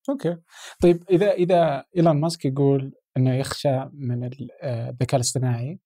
okay 0.10 0.38
طيب 0.82 1.04
إذا 1.10 1.32
إذا 1.32 1.86
إيلون 1.98 2.22
ماسك 2.22 2.46
يقول 2.46 2.94
إنه 3.18 3.36
يخشى 3.36 3.86
من 3.94 4.24
آه، 4.62 4.90
الذكاء 4.90 5.16
الاصطناعي 5.16 5.80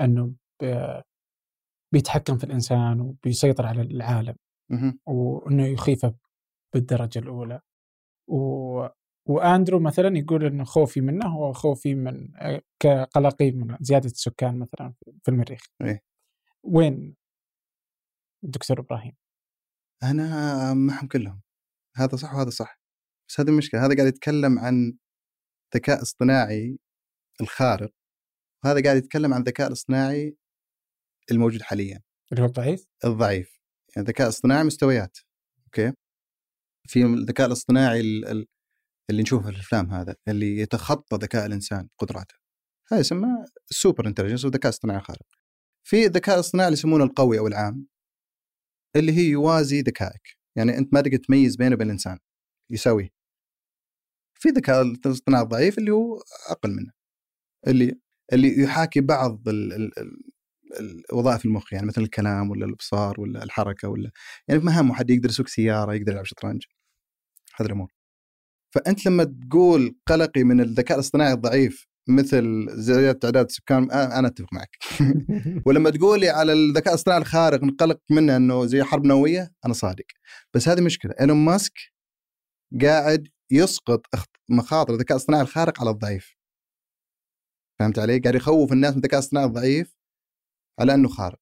إنه 0.00 0.34
بيتحكم 1.92 2.38
في 2.38 2.44
الإنسان 2.44 3.00
وبيسيطر 3.00 3.66
على 3.66 3.82
العالم. 3.82 4.36
وإنه 5.06 5.66
يخيفه 5.66 6.14
بالدرجة 6.74 7.18
الأولى 7.18 7.60
و... 8.28 8.86
وأندرو 9.28 9.80
مثلا 9.80 10.18
يقول 10.18 10.44
إنه 10.44 10.64
خوفي 10.64 11.00
منه 11.00 11.26
هو 11.26 11.52
خوفي 11.52 11.94
من 11.94 12.36
آه، 12.36 12.62
كقلقي 12.82 13.50
من 13.50 13.76
زيادة 13.80 14.06
السكان 14.06 14.58
مثلا 14.58 14.94
في 15.22 15.28
المريخ 15.28 15.60
إيه. 15.82 16.02
وين 16.62 17.16
الدكتور 18.44 18.80
إبراهيم؟ 18.80 19.12
أنا 20.02 20.74
معهم 20.74 21.08
كلهم 21.08 21.42
هذا 21.96 22.16
صح 22.16 22.34
وهذا 22.34 22.50
صح. 22.50 22.80
بس 23.28 23.40
هذه 23.40 23.48
المشكلة 23.48 23.86
هذا 23.86 23.96
قاعد 23.96 24.08
يتكلم 24.08 24.58
عن 24.58 24.98
ذكاء 25.74 26.02
اصطناعي 26.02 26.78
الخارق 27.40 27.90
وهذا 28.64 28.82
قاعد 28.82 28.96
يتكلم 28.96 29.34
عن 29.34 29.40
الذكاء 29.40 29.66
الاصطناعي 29.66 30.36
الموجود 31.30 31.62
حاليا. 31.62 32.02
اللي 32.32 32.42
هو 32.42 32.46
الضعيف؟ 32.46 32.86
الضعيف. 33.04 33.60
يعني 33.96 34.08
الذكاء 34.08 34.26
الاصطناعي 34.26 34.64
مستويات 34.64 35.18
okay؟ 35.66 35.92
في 36.88 37.02
الذكاء 37.04 37.46
الاصطناعي 37.46 38.00
ال- 38.00 38.24
ال- 38.24 38.46
اللي 39.10 39.22
نشوفه 39.22 39.44
في 39.44 39.50
الأفلام 39.50 39.90
هذا 39.90 40.16
اللي 40.28 40.56
يتخطى 40.56 41.16
ذكاء 41.16 41.46
الإنسان 41.46 41.88
قدراته. 41.98 42.34
هذا 42.92 43.00
يسمى 43.00 43.28
super 43.70 44.06
intelligence 44.06 44.44
وذكاء 44.44 44.68
اصطناعي 44.70 45.00
خارق. 45.00 45.26
في 45.86 46.06
الذكاء 46.06 46.34
الاصطناعي 46.34 46.68
اللي 46.68 46.78
يسمونه 46.78 47.04
القوي 47.04 47.38
أو 47.38 47.46
العام 47.46 47.86
اللي 48.96 49.12
هي 49.12 49.24
يوازي 49.24 49.80
ذكائك. 49.80 50.36
يعني 50.56 50.78
أنت 50.78 50.94
ما 50.94 51.00
تقدر 51.00 51.16
تميز 51.16 51.56
بينه 51.56 51.74
وبين 51.74 51.86
الإنسان. 51.86 52.18
يساويه 52.70 53.08
في 54.34 54.48
ذكاء 54.48 54.82
الاصطناعي 54.82 55.42
الضعيف 55.42 55.78
اللي 55.78 55.90
هو 55.90 56.22
أقل 56.50 56.70
منه. 56.70 56.92
اللي 57.68 58.00
اللي 58.32 58.62
يحاكي 58.62 59.00
بعض 59.00 59.48
ال 59.48 59.72
ال 59.72 59.92
ال 60.80 61.04
وظائف 61.12 61.44
المخ. 61.46 61.72
يعني 61.72 61.86
مثل 61.86 62.02
الكلام 62.02 62.50
ولا 62.50 62.66
الإبصار 62.66 63.20
ولا 63.20 63.44
الحركة 63.44 63.88
ولا 63.88 64.10
يعني 64.48 64.60
في 64.60 64.66
مهام 64.66 64.92
حد 64.92 65.10
يقدر 65.10 65.28
يسوق 65.30 65.48
سيارة 65.48 65.94
يقدر 65.94 66.12
يلعب 66.12 66.24
شطرنج. 66.24 66.64
هذه 67.56 67.66
الأمور. 67.66 67.92
فأنت 68.74 69.06
لما 69.06 69.24
تقول 69.24 69.96
قلقي 70.06 70.44
من 70.44 70.60
الذكاء 70.60 70.96
الاصطناعي 70.98 71.32
الضعيف 71.32 71.86
مثل 72.08 72.66
زياده 72.70 73.18
تعداد 73.18 73.44
السكان 73.44 73.90
أنا 73.90 74.28
أتفق 74.28 74.48
معك. 74.52 74.76
ولما 75.66 75.90
تقولي 75.90 76.28
على 76.28 76.52
الذكاء 76.52 76.88
الاصطناعي 76.88 77.20
الخارق 77.20 77.64
نقلق 77.64 77.98
منه 78.10 78.36
إنه 78.36 78.66
زي 78.66 78.82
حرب 78.82 79.04
نووية 79.06 79.52
أنا 79.66 79.74
صادق. 79.74 80.04
بس 80.54 80.68
هذه 80.68 80.80
مشكلة 80.80 81.14
إيلون 81.20 81.36
ماسك 81.36 81.74
قاعد 82.82 83.28
يسقط 83.50 84.06
مخاطر 84.48 84.94
الذكاء 84.94 85.16
الاصطناعي 85.16 85.42
الخارق 85.42 85.80
على 85.80 85.90
الضعيف. 85.90 86.36
فهمت 87.78 87.98
علي؟ 87.98 88.18
قاعد 88.18 88.34
يخوف 88.34 88.72
الناس 88.72 88.92
من 88.92 88.98
الذكاء 88.98 89.20
الاصطناعي 89.20 89.46
الضعيف 89.46 89.96
على 90.80 90.94
إنه 90.94 91.08
خارق. 91.08 91.40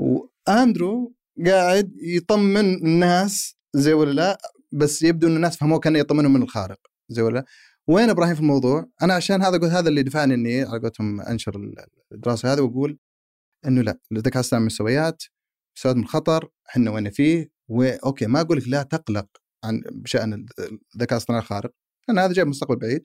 وأندرو 0.00 1.14
قاعد 1.46 1.92
يطمن 2.02 2.74
الناس 2.74 3.56
زي 3.74 3.92
ولا 3.92 4.12
لا؟ 4.12 4.38
بس 4.72 5.02
يبدو 5.02 5.26
إن 5.26 5.36
الناس 5.36 5.56
فهموه 5.56 5.78
كأنه 5.78 5.98
يطمنهم 5.98 6.32
من 6.32 6.42
الخارق 6.42 6.78
زي 7.08 7.22
ولا 7.22 7.34
لا؟ 7.34 7.44
وين 7.88 8.10
إبراهيم 8.10 8.34
في 8.34 8.40
الموضوع؟ 8.40 8.90
أنا 9.02 9.14
عشان 9.14 9.42
هذا 9.42 9.58
قلت 9.58 9.72
هذا 9.72 9.88
اللي 9.88 10.02
دفعني 10.02 10.34
إني 10.34 10.62
على 10.62 10.80
قولتهم 10.80 11.20
أنشر 11.20 11.72
الدراسة 12.12 12.52
هذه 12.52 12.60
وأقول 12.60 12.98
إنه 13.66 13.82
لا 13.82 13.98
الذكاء 14.12 14.34
الاصطناعي 14.34 14.64
مستويات 14.64 15.22
مستويات 15.76 15.96
من 15.96 16.02
الخطر 16.02 16.48
إحنا 16.68 16.90
وين 16.90 17.10
فيه؟ 17.10 17.50
و 17.68 17.80
okay 17.80 18.26
ما 18.26 18.40
أقول 18.40 18.58
لك 18.58 18.68
لا 18.68 18.82
تقلق 18.82 19.26
عن 19.64 19.82
بشأن 19.92 20.46
الذكاء 20.94 21.12
الاصطناعي 21.12 21.42
الخارق 21.42 21.72
لأن 22.08 22.18
هذا 22.18 22.32
جاي 22.32 22.44
مستقبل 22.44 22.76
بعيد 22.76 23.04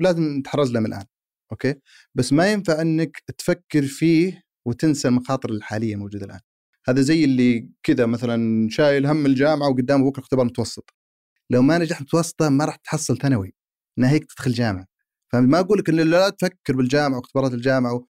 لازم 0.00 0.22
نتحرز 0.38 0.72
له 0.72 0.80
من 0.80 0.86
الآن 0.86 1.04
okay؟ 1.52 1.74
بس 2.14 2.32
ما 2.32 2.52
ينفع 2.52 2.80
إنك 2.82 3.22
تفكر 3.38 3.82
فيه 3.82 4.42
وتنسى 4.66 5.08
المخاطر 5.08 5.50
الحالية 5.50 5.94
الموجودة 5.94 6.26
الآن. 6.26 6.40
هذا 6.88 7.00
زي 7.00 7.24
اللي 7.24 7.68
كذا 7.82 8.06
مثلا 8.06 8.68
شايل 8.70 9.06
هم 9.06 9.26
الجامعة 9.26 9.68
وقدامه 9.68 10.10
بكرة 10.10 10.22
اختبار 10.22 10.44
متوسط. 10.44 10.90
لو 11.50 11.62
ما 11.62 11.78
نجحت 11.78 12.02
متوسطة 12.02 12.48
ما 12.48 12.64
راح 12.64 12.76
تحصل 12.76 13.18
ثانوي. 13.18 13.54
ناهيك 13.98 14.24
تدخل 14.32 14.52
جامعة. 14.52 14.86
فما 15.32 15.60
أقول 15.60 15.78
لك 15.78 15.88
انه 15.88 16.02
لا 16.02 16.28
تفكر 16.28 16.76
بالجامعة 16.76 17.18
واختبارات 17.18 17.52
الجامعة 17.52 17.94
و... 17.94 18.06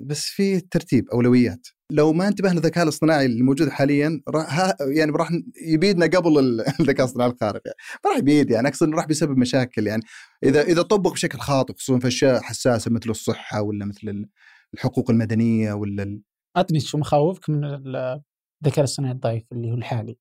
بس 0.00 0.24
في 0.24 0.60
ترتيب 0.60 1.08
أولويات. 1.08 1.66
لو 1.92 2.12
ما 2.12 2.28
انتبهنا 2.28 2.54
للذكاء 2.54 2.84
الاصطناعي 2.84 3.26
الموجود 3.26 3.68
حاليا 3.68 4.20
راح 4.28 4.72
يعني 4.96 5.12
راح 5.12 5.30
يبيدنا 5.66 6.06
قبل 6.06 6.38
الذكاء 6.80 7.06
الاصطناعي 7.06 7.30
الخارق 7.30 7.62
يعني. 7.66 7.76
ما 8.04 8.10
راح 8.10 8.18
يبيد 8.18 8.50
يعني. 8.50 8.68
أقصد 8.68 8.94
راح 8.94 9.06
بيسبب 9.06 9.38
مشاكل 9.38 9.86
يعني. 9.86 10.02
إذا 10.44 10.62
إذا 10.62 10.82
طبق 10.82 11.12
بشكل 11.12 11.38
خاطئ 11.38 11.74
خصوصا 11.74 11.98
في 11.98 12.08
أشياء 12.08 12.40
حساسة 12.40 12.90
مثل 12.90 13.10
الصحة 13.10 13.62
ولا 13.62 13.84
مثل 13.84 14.26
الحقوق 14.74 15.10
المدنية 15.10 15.72
ولا 15.72 16.02
ال... 16.02 16.22
أعطني 16.56 16.80
شو 16.80 16.98
مخاوفك 16.98 17.50
من 17.50 17.64
الذكاء 17.64 18.78
الاصطناعي 18.78 19.12
الضعيف 19.12 19.44
اللي 19.52 19.70
هو 19.70 19.74
الحالي. 19.74 20.16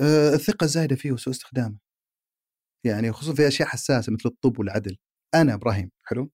أه 0.00 0.34
الثقة 0.34 0.64
الزايدة 0.64 0.96
فيه 0.96 1.12
وسوء 1.12 1.34
استخدامه. 1.34 1.89
يعني 2.86 3.12
خصوصا 3.12 3.34
في 3.34 3.48
أشياء 3.48 3.68
حساسة 3.68 4.12
مثل 4.12 4.28
الطب 4.28 4.58
والعدل. 4.58 4.96
أنا 5.34 5.54
إبراهيم 5.54 5.90
حلو؟ 6.04 6.30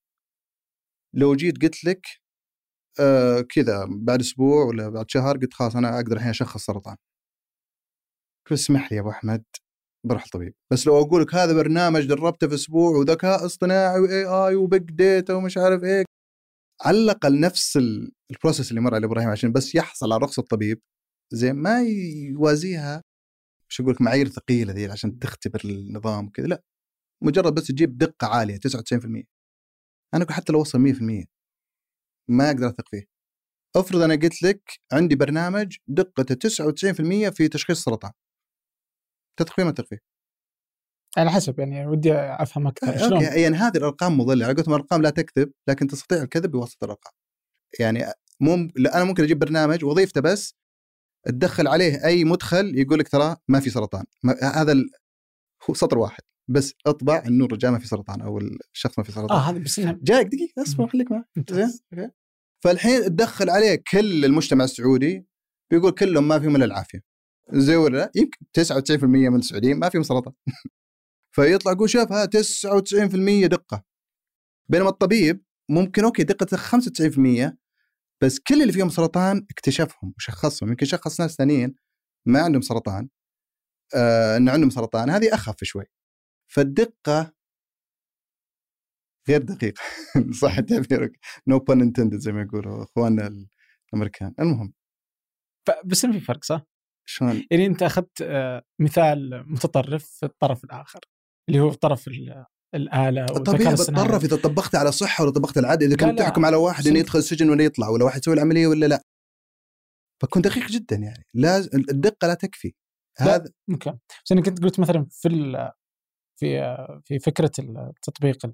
لو 1.15 1.35
جيت 1.37 1.63
قلت 1.63 1.85
لك 1.85 2.07
آه 3.01 3.41
كذا 3.41 3.87
بعد 3.91 4.21
أسبوع 4.21 4.65
ولا 4.65 4.89
بعد 4.89 5.11
شهر 5.11 5.37
قلت 5.39 5.55
خلاص 5.55 5.77
أنا 5.77 5.97
أقدر 5.97 6.17
الحين 6.17 6.29
أشخص 6.31 6.65
سرطان. 6.67 6.97
اسمح 8.53 8.93
لي 8.93 8.97
يا 8.97 9.03
أبو 9.03 9.11
أحمد؟ 9.11 9.45
بروح 10.07 10.25
الطبيب 10.25 10.55
بس 10.73 10.87
لو 10.87 11.01
أقول 11.01 11.23
لك 11.23 11.35
هذا 11.35 11.53
برنامج 11.55 12.07
دربته 12.07 12.49
في 12.49 12.55
أسبوع 12.55 12.91
وذكاء 12.99 13.47
اصطناعي 13.47 14.01
واي 14.01 14.25
اي 14.25 14.55
وبيج 14.55 14.83
ديتا 14.83 15.35
ومش 15.35 15.59
عارف 15.59 15.85
إيه. 15.85 16.05
على 16.85 16.99
الأقل 16.99 17.41
نفس 17.41 17.79
البروسيس 18.31 18.71
اللي 18.71 18.81
مر 18.81 18.95
على 18.95 19.07
إبراهيم 19.07 19.29
عشان 19.29 19.53
بس 19.53 19.75
يحصل 19.75 20.13
على 20.13 20.25
رخصة 20.25 20.41
الطبيب 20.41 20.81
زين 21.33 21.57
ما 21.57 21.83
يوازيها 22.31 23.03
مش 23.71 23.81
أقول 23.81 23.93
لك 23.93 24.01
معايير 24.01 24.29
ثقيلة 24.29 24.73
ذي 24.73 24.87
عشان 24.87 25.19
تختبر 25.19 25.61
النظام 25.65 26.27
وكذا. 26.27 26.47
لا 26.47 26.63
مجرد 27.23 27.55
بس 27.55 27.67
تجيب 27.67 27.99
دقة 27.99 28.27
عالية 28.27 28.57
99% 28.57 29.25
أنا 30.15 30.33
حتى 30.33 30.53
لو 30.53 30.61
وصل 30.61 30.79
100% 30.79 31.27
ما 32.31 32.51
أقدر 32.51 32.69
أثق 32.69 32.89
فيه. 32.89 33.05
افرض 33.77 34.03
أنا 34.03 34.15
قلت 34.15 34.43
لك 34.43 34.81
عندي 34.93 35.17
برنامج 35.17 35.77
دقته 35.89 36.35
99% 36.35 37.31
في 37.31 37.49
تشخيص 37.49 37.77
السرطان. 37.77 38.13
تثق 39.39 39.55
فيه 39.57 39.65
ما 39.65 39.71
تثق 39.71 39.89
فيه؟ 39.89 39.99
على 41.19 41.31
حسب 41.31 41.59
يعني 41.59 41.87
ودي 41.87 42.13
أفهم 42.15 42.67
أكثر. 42.67 42.95
آه 42.95 42.97
شلون؟ 42.97 43.23
يعني 43.23 43.57
هذه 43.57 43.77
الأرقام 43.77 44.19
مضلة. 44.21 44.45
على 44.45 44.55
قولتهم 44.55 44.75
الأرقام 44.75 45.03
لا 45.03 45.11
تكذب 45.11 45.53
لكن 45.69 45.87
تستطيع 45.87 46.23
الكذب 46.23 46.51
بواسطة 46.51 46.85
الأرقام. 46.85 47.13
يعني 47.81 48.05
مو 48.41 48.55
أنا 48.95 49.05
ممكن 49.05 49.23
أجيب 49.23 49.39
برنامج 49.39 49.85
وظيفته 49.85 50.21
بس 50.21 50.55
تدخل 51.27 51.69
عليه 51.69 52.05
أي 52.05 52.25
مدخل 52.25 52.79
يقول 52.79 52.99
لك 52.99 53.09
ترى 53.09 53.37
ما 53.49 53.61
في 53.61 53.71
سرطان. 53.71 54.05
ما 54.23 54.35
هذا 54.43 54.73
ال... 54.73 54.91
هو 55.71 55.75
سطر 55.75 55.99
واحد. 55.99 56.23
بس 56.49 56.75
اطبع 56.87 57.23
انه 57.27 57.45
الرجال 57.45 57.73
ما 57.73 57.79
في 57.79 57.87
سرطان 57.87 58.21
أو 58.21 58.39
الشخص 58.75 58.99
ما 58.99 59.05
في 59.05 59.13
سرطان. 59.13 59.37
آه 59.37 59.51
هذا 59.51 59.59
بس 59.59 59.81
جايك 59.81 60.27
دقيقة 60.27 60.63
أصبر 60.63 60.87
خليك 60.87 61.11
معي. 61.11 61.25
فالحين 62.65 63.05
تدخل 63.05 63.51
عليه 63.51 63.83
كل 63.93 64.25
المجتمع 64.25 64.65
السعودي 64.65 65.27
بيقول 65.71 65.91
كلهم 65.91 66.29
ما 66.29 66.39
فيهم 66.39 66.57
إلا 66.57 66.65
العافية. 66.65 67.01
زي 67.53 67.77
ولا 67.77 67.97
لا؟ 67.97 68.11
يمكن 68.15 68.47
99% 69.01 69.05
من 69.05 69.37
السعوديين 69.37 69.79
ما 69.79 69.89
فيهم 69.89 70.03
سرطان. 70.03 70.35
فيطلع 71.37 71.73
يقول 71.73 71.91
شوف 71.91 72.13
ها 72.13 72.27
99% 72.27 73.47
دقة. 73.47 73.85
بينما 74.69 74.89
الطبيب 74.89 75.43
ممكن 75.71 76.05
okay 76.05 76.23
دقته 76.23 76.57
95% 76.57 77.57
بس 78.23 78.39
كل 78.41 78.63
اللي 78.63 78.73
فيهم 78.73 78.89
سرطان 78.89 79.47
اكتشفهم 79.51 80.15
وشخصهم 80.17 80.69
يمكن 80.69 80.87
شخص 80.87 81.21
ناس 81.21 81.37
ثانيين 81.37 81.75
ما 82.27 82.41
عندهم 82.43 82.63
سرطان 82.63 83.09
آه 83.97 84.37
انه 84.37 84.53
عندهم 84.53 84.71
سرطان 84.71 85.11
هذه 85.11 85.35
أخف 85.35 85.65
شوي. 85.65 85.85
فالدقة 86.53 87.33
غير 89.29 89.43
دقيقة. 89.43 89.83
صح 90.43 90.61
تعبيرك. 90.61 91.19
no 91.47 91.59
pun 91.59 91.81
intended 91.81 92.19
زي 92.19 92.33
ما 92.33 92.43
يقولوا 92.43 92.85
إخواننا 92.85 93.47
الأمريكان. 93.93 94.35
المهم. 94.41 94.75
بس 95.85 96.07
في 96.07 96.21
فرق 96.21 96.45
صح؟ 96.45 96.63
شلون؟ 97.09 97.43
يعني 97.51 97.67
أنت 97.67 97.83
أخذت 97.83 98.23
آه، 98.23 98.63
مثال 98.81 99.45
متطرف 99.47 100.05
في 100.07 100.27
الطرف 100.27 100.65
الآخر 100.65 101.01
اللي 101.49 101.61
هو 101.61 101.73
طرف 101.73 102.09
الآلة 102.75 103.27
طبيعي 103.27 103.75
بتطرف 103.75 104.25
إذا 104.25 104.37
طبقت 104.37 104.75
على 104.75 104.93
صحة 104.93 105.25
ولا 105.25 105.33
طبقت 105.33 105.59
على 105.59 105.67
عدل 105.67 105.87
اذا 105.87 105.97
كنت 105.97 106.19
تحكم 106.19 106.45
على 106.45 106.57
واحد 106.57 106.87
إنه 106.87 106.99
يدخل 106.99 107.19
السجن 107.19 107.51
ولا 107.51 107.65
يطلع 107.65 107.89
ولا 107.89 108.05
واحد 108.05 108.21
يسوي 108.21 108.35
العملية 108.35 108.67
ولا 108.67 108.87
لا. 108.87 109.03
فكون 110.23 110.43
دقيق 110.43 110.67
جدا 110.67 110.97
يعني. 110.97 111.27
لازم 111.35 111.71
الدقة 111.91 112.29
لا 112.29 112.35
تكفي. 112.35 112.75
هذا 113.19 113.53
okay. 113.71 113.91
بس 114.25 114.33
أنا 114.33 114.43
كنت 114.43 114.65
قلت 114.65 114.81
مثلا 114.81 115.07
في 115.11 115.29
في 116.37 116.77
في 117.05 117.19
فكرة 117.19 117.53
التطبيق 117.59 118.51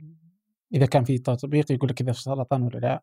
إذا 0.75 0.87
كان 0.87 1.05
في 1.05 1.18
تطبيق 1.18 1.72
يقول 1.72 1.90
لك 1.90 2.01
إذا 2.01 2.12
في 2.12 2.22
سرطان 2.22 2.62
ولا 2.62 2.79
لا. 2.79 3.03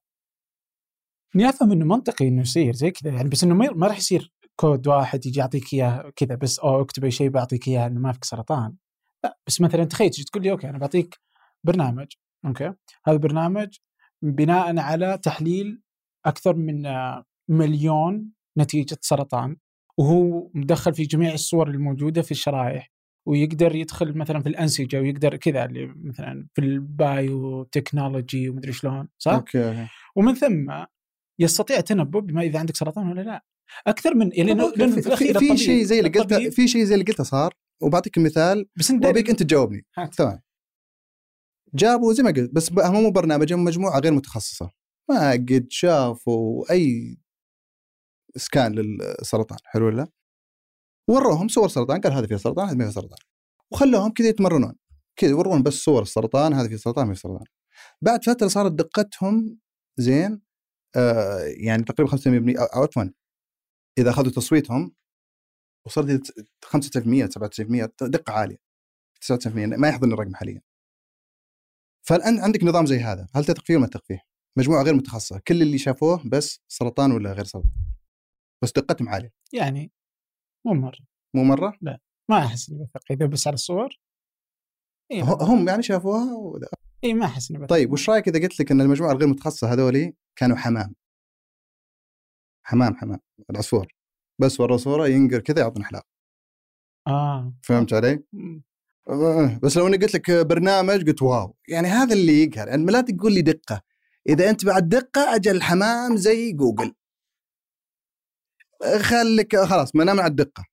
اني 1.35 1.49
أفهم 1.49 1.71
إنه 1.71 1.85
منطقي 1.85 2.27
إنه 2.27 2.41
يصير 2.41 2.73
زي 2.73 2.91
كذا 2.91 3.11
يعني 3.11 3.29
بس 3.29 3.43
إنه 3.43 3.55
ما 3.55 3.87
راح 3.87 3.97
يصير 3.97 4.33
كود 4.55 4.87
واحد 4.87 5.25
يجي 5.25 5.39
يعطيك 5.39 5.73
إياه 5.73 6.11
كذا 6.15 6.35
بس 6.35 6.59
أو 6.59 6.81
اكتب 6.81 7.05
اي 7.05 7.11
شيء 7.11 7.29
بعطيك 7.29 7.67
إياه 7.67 7.87
إنه 7.87 7.99
ما 7.99 8.11
فيك 8.11 8.23
سرطان. 8.23 8.75
لا 9.23 9.37
بس 9.47 9.61
مثلا 9.61 9.83
تخيل 9.83 10.09
تجي 10.09 10.23
تقول 10.23 10.43
لي 10.43 10.51
okay 10.51 10.69
أنا 10.69 10.77
بعطيك 10.77 11.19
برنامج 11.63 12.07
okay؟ 12.45 12.63
هذا 13.05 13.15
البرنامج 13.15 13.77
بناء 14.21 14.79
على 14.79 15.17
تحليل 15.17 15.81
أكثر 16.25 16.55
من 16.55 16.83
مليون 17.49 18.31
نتيجة 18.57 18.97
سرطان 19.01 19.57
وهو 19.97 20.49
مدخل 20.53 20.93
في 20.93 21.03
جميع 21.03 21.33
الصور 21.33 21.69
الموجودة 21.69 22.21
في 22.21 22.31
الشرائح 22.31 22.91
ويقدر 23.27 23.75
يدخل 23.75 24.17
مثلا 24.17 24.41
في 24.41 24.49
الأنسجة 24.49 25.01
ويقدر 25.01 25.35
كذا 25.35 25.65
اللي 25.65 25.93
مثلا 26.03 26.47
في 26.53 26.61
ال 26.61 27.63
biotechnology 27.63 28.49
ومدري 28.49 28.73
شلون 28.73 29.07
صح؟ 29.17 29.31
okay 29.31 29.87
ومن 30.15 30.35
ثم 30.35 30.85
يستطيع 31.39 31.77
التنبؤ 31.77 32.19
بما 32.19 32.41
إذا 32.41 32.59
عندك 32.59 32.75
سرطان 32.75 33.09
ولا 33.09 33.21
لا. 33.21 33.43
أكثر 33.87 34.15
من 34.15 34.29
لأنه 34.29 34.71
في, 34.71 35.01
في, 35.01 35.33
في 35.33 35.57
شيء 35.57 35.83
زي 35.83 35.99
اللي 35.99 36.09
قلته 36.09 36.49
في 36.49 36.67
شيء 36.67 36.83
زي 36.83 36.93
اللي 36.93 37.05
قلته 37.05 37.23
صار؟ 37.23 37.53
وبعطيك 37.81 38.17
مثال 38.17 38.69
بس 38.75 38.91
وأبيك 38.91 39.29
أنت 39.29 39.43
تجاوبني. 39.43 39.85
تمام. 40.17 40.41
جابوا 41.73 42.13
زي 42.13 42.23
ما 42.23 42.31
قلت 42.31 42.51
بس 42.53 42.71
هم 42.71 43.03
مو 43.03 43.11
برنامج 43.11 43.53
هم 43.53 43.63
مجموعة 43.63 43.99
غير 43.99 44.13
متخصصة. 44.13 44.69
ما 45.09 45.31
قد 45.31 45.67
شافوا 45.69 46.71
أي 46.71 47.17
سكان 48.35 48.71
للسرطان. 48.71 49.59
حلو 49.63 49.85
ولا؟ 49.85 50.07
وروهم 51.09 51.47
صور 51.47 51.67
سرطان 51.69 52.01
قال 52.01 52.13
هذا 52.13 52.27
فيها 52.27 52.37
سرطان 52.37 52.67
هذا 52.67 52.75
ما 52.75 52.83
فيها 52.83 52.93
سرطان. 52.93 53.19
وخلوهم 53.71 54.11
كذا 54.11 54.27
يتمرنون. 54.27 54.75
كذا 55.15 55.29
يورون 55.29 55.63
بس 55.63 55.73
صور 55.73 56.01
السرطان 56.01 56.53
هذا 56.53 56.67
فيه 56.67 56.75
سرطان 56.75 57.07
ما 57.07 57.13
فيه 57.13 57.19
سرطان. 57.19 57.45
بعد 58.01 58.23
فترة 58.25 58.47
صارت 58.47 58.71
دقتهم 58.71 59.59
زين 59.97 60.41
آه 60.95 61.39
يعني 61.39 61.83
تقريبا 61.83 62.11
5% 62.11 62.59
أو 62.59 62.83
عفوا 62.83 63.03
إذا 63.97 64.09
أخذوا 64.09 64.31
تصويتهم 64.31 64.95
وصلت 65.89 66.31
95% 66.65 67.27
97% 67.27 67.89
دقة 68.01 68.33
عالية. 68.33 68.57
99% 69.21 69.47
ما 69.55 69.89
يحضرني 69.89 70.13
الرقم 70.13 70.35
حاليا. 70.35 70.61
فالآن 72.07 72.39
عندك 72.39 72.63
نظام 72.63 72.85
زي 72.85 72.99
هذا. 72.99 73.27
هل 73.35 73.45
تثق 73.45 73.65
فيه 73.65 73.73
ولا 73.73 73.81
ما 73.81 73.87
تثق 73.87 74.05
فيه؟ 74.05 74.21
مجموعة 74.57 74.83
غير 74.83 74.93
متخصصة. 74.93 75.41
كل 75.47 75.61
اللي 75.61 75.77
شافوه 75.77 76.29
بس 76.29 76.59
سرطان 76.67 77.11
ولا 77.11 77.33
غير 77.33 77.45
سرطان. 77.45 77.71
بس 78.63 78.71
دقتهم 78.71 79.09
عالية. 79.09 79.33
يعني 79.53 79.91
مو 80.65 80.73
مرة. 80.73 80.99
مو 81.35 81.43
مرة؟ 81.43 81.77
ما 82.29 82.37
أحس 82.45 82.69
إني 82.69 82.83
بثق. 82.83 83.11
إذا 83.11 83.25
بس 83.25 83.47
على 83.47 83.53
الصور. 83.53 83.99
إيه 85.11 85.23
هم 85.23 85.69
يعني 85.69 85.83
شافوها 85.83 86.33
و... 86.33 86.59
إي 87.03 87.13
ما 87.13 87.25
أحس 87.25 87.51
إني 87.51 87.67
طيب 87.67 87.91
وش 87.91 88.09
رأيك 88.09 88.27
إذا 88.27 88.39
قلت 88.39 88.59
لك 88.59 88.71
إن 88.71 88.81
المجموعة 88.81 89.11
الغير 89.11 89.27
متخصصة 89.27 89.73
هذولي 89.73 90.13
كانوا 90.35 90.57
حمام؟ 90.57 90.95
حمام 92.63 92.95
حمام. 92.95 93.19
العصفور. 93.49 93.98
بس 94.39 94.59
ورا 94.59 94.77
صورة 94.77 95.07
ينقر 95.07 95.39
كذا 95.39 95.59
يعطينا 95.59 95.85
حلاوة. 95.85 96.03
آه 97.07 97.53
فهمت 97.63 97.93
علي؟ 97.93 98.23
آه، 99.09 99.59
بس 99.63 99.77
لو 99.77 99.87
أني 99.87 99.97
قلت 99.97 100.13
لك 100.13 100.31
برنامج 100.31 101.07
قلت 101.07 101.21
واو. 101.21 101.55
يعني 101.67 101.87
هذا 101.87 102.13
اللي 102.13 102.43
يقهر. 102.43 102.67
يعني 102.67 102.85
لا 102.85 103.01
تقول 103.01 103.33
لي 103.33 103.41
دقة. 103.41 103.81
إذا 104.29 104.49
أنت 104.49 104.65
بعد 104.65 104.89
دقة 104.89 105.35
أجل 105.35 105.55
الحمام 105.55 106.15
زي 106.15 106.51
جوجل. 106.51 106.93
خليك 109.01 109.55
خلاص 109.57 109.95
ما 109.95 110.03
نام 110.03 110.19
على 110.19 110.29
الدقه 110.31 110.65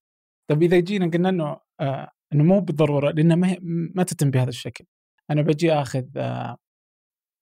طيب 0.50 0.62
إذا 0.62 0.78
جينا 0.80 1.10
قلنا 1.10 1.28
إنه 1.28 1.60
آه 1.80 2.10
إنه 2.32 2.44
مو 2.44 2.60
بالضرورة 2.60 3.10
لأنه 3.10 3.34
ما 3.34 3.56
ما 3.94 4.02
تتم 4.02 4.30
بهذا 4.30 4.48
الشكل. 4.48 4.84
أنا 5.30 5.42
بجي 5.42 5.72
آخذ 5.72 6.04
آه 6.16 6.56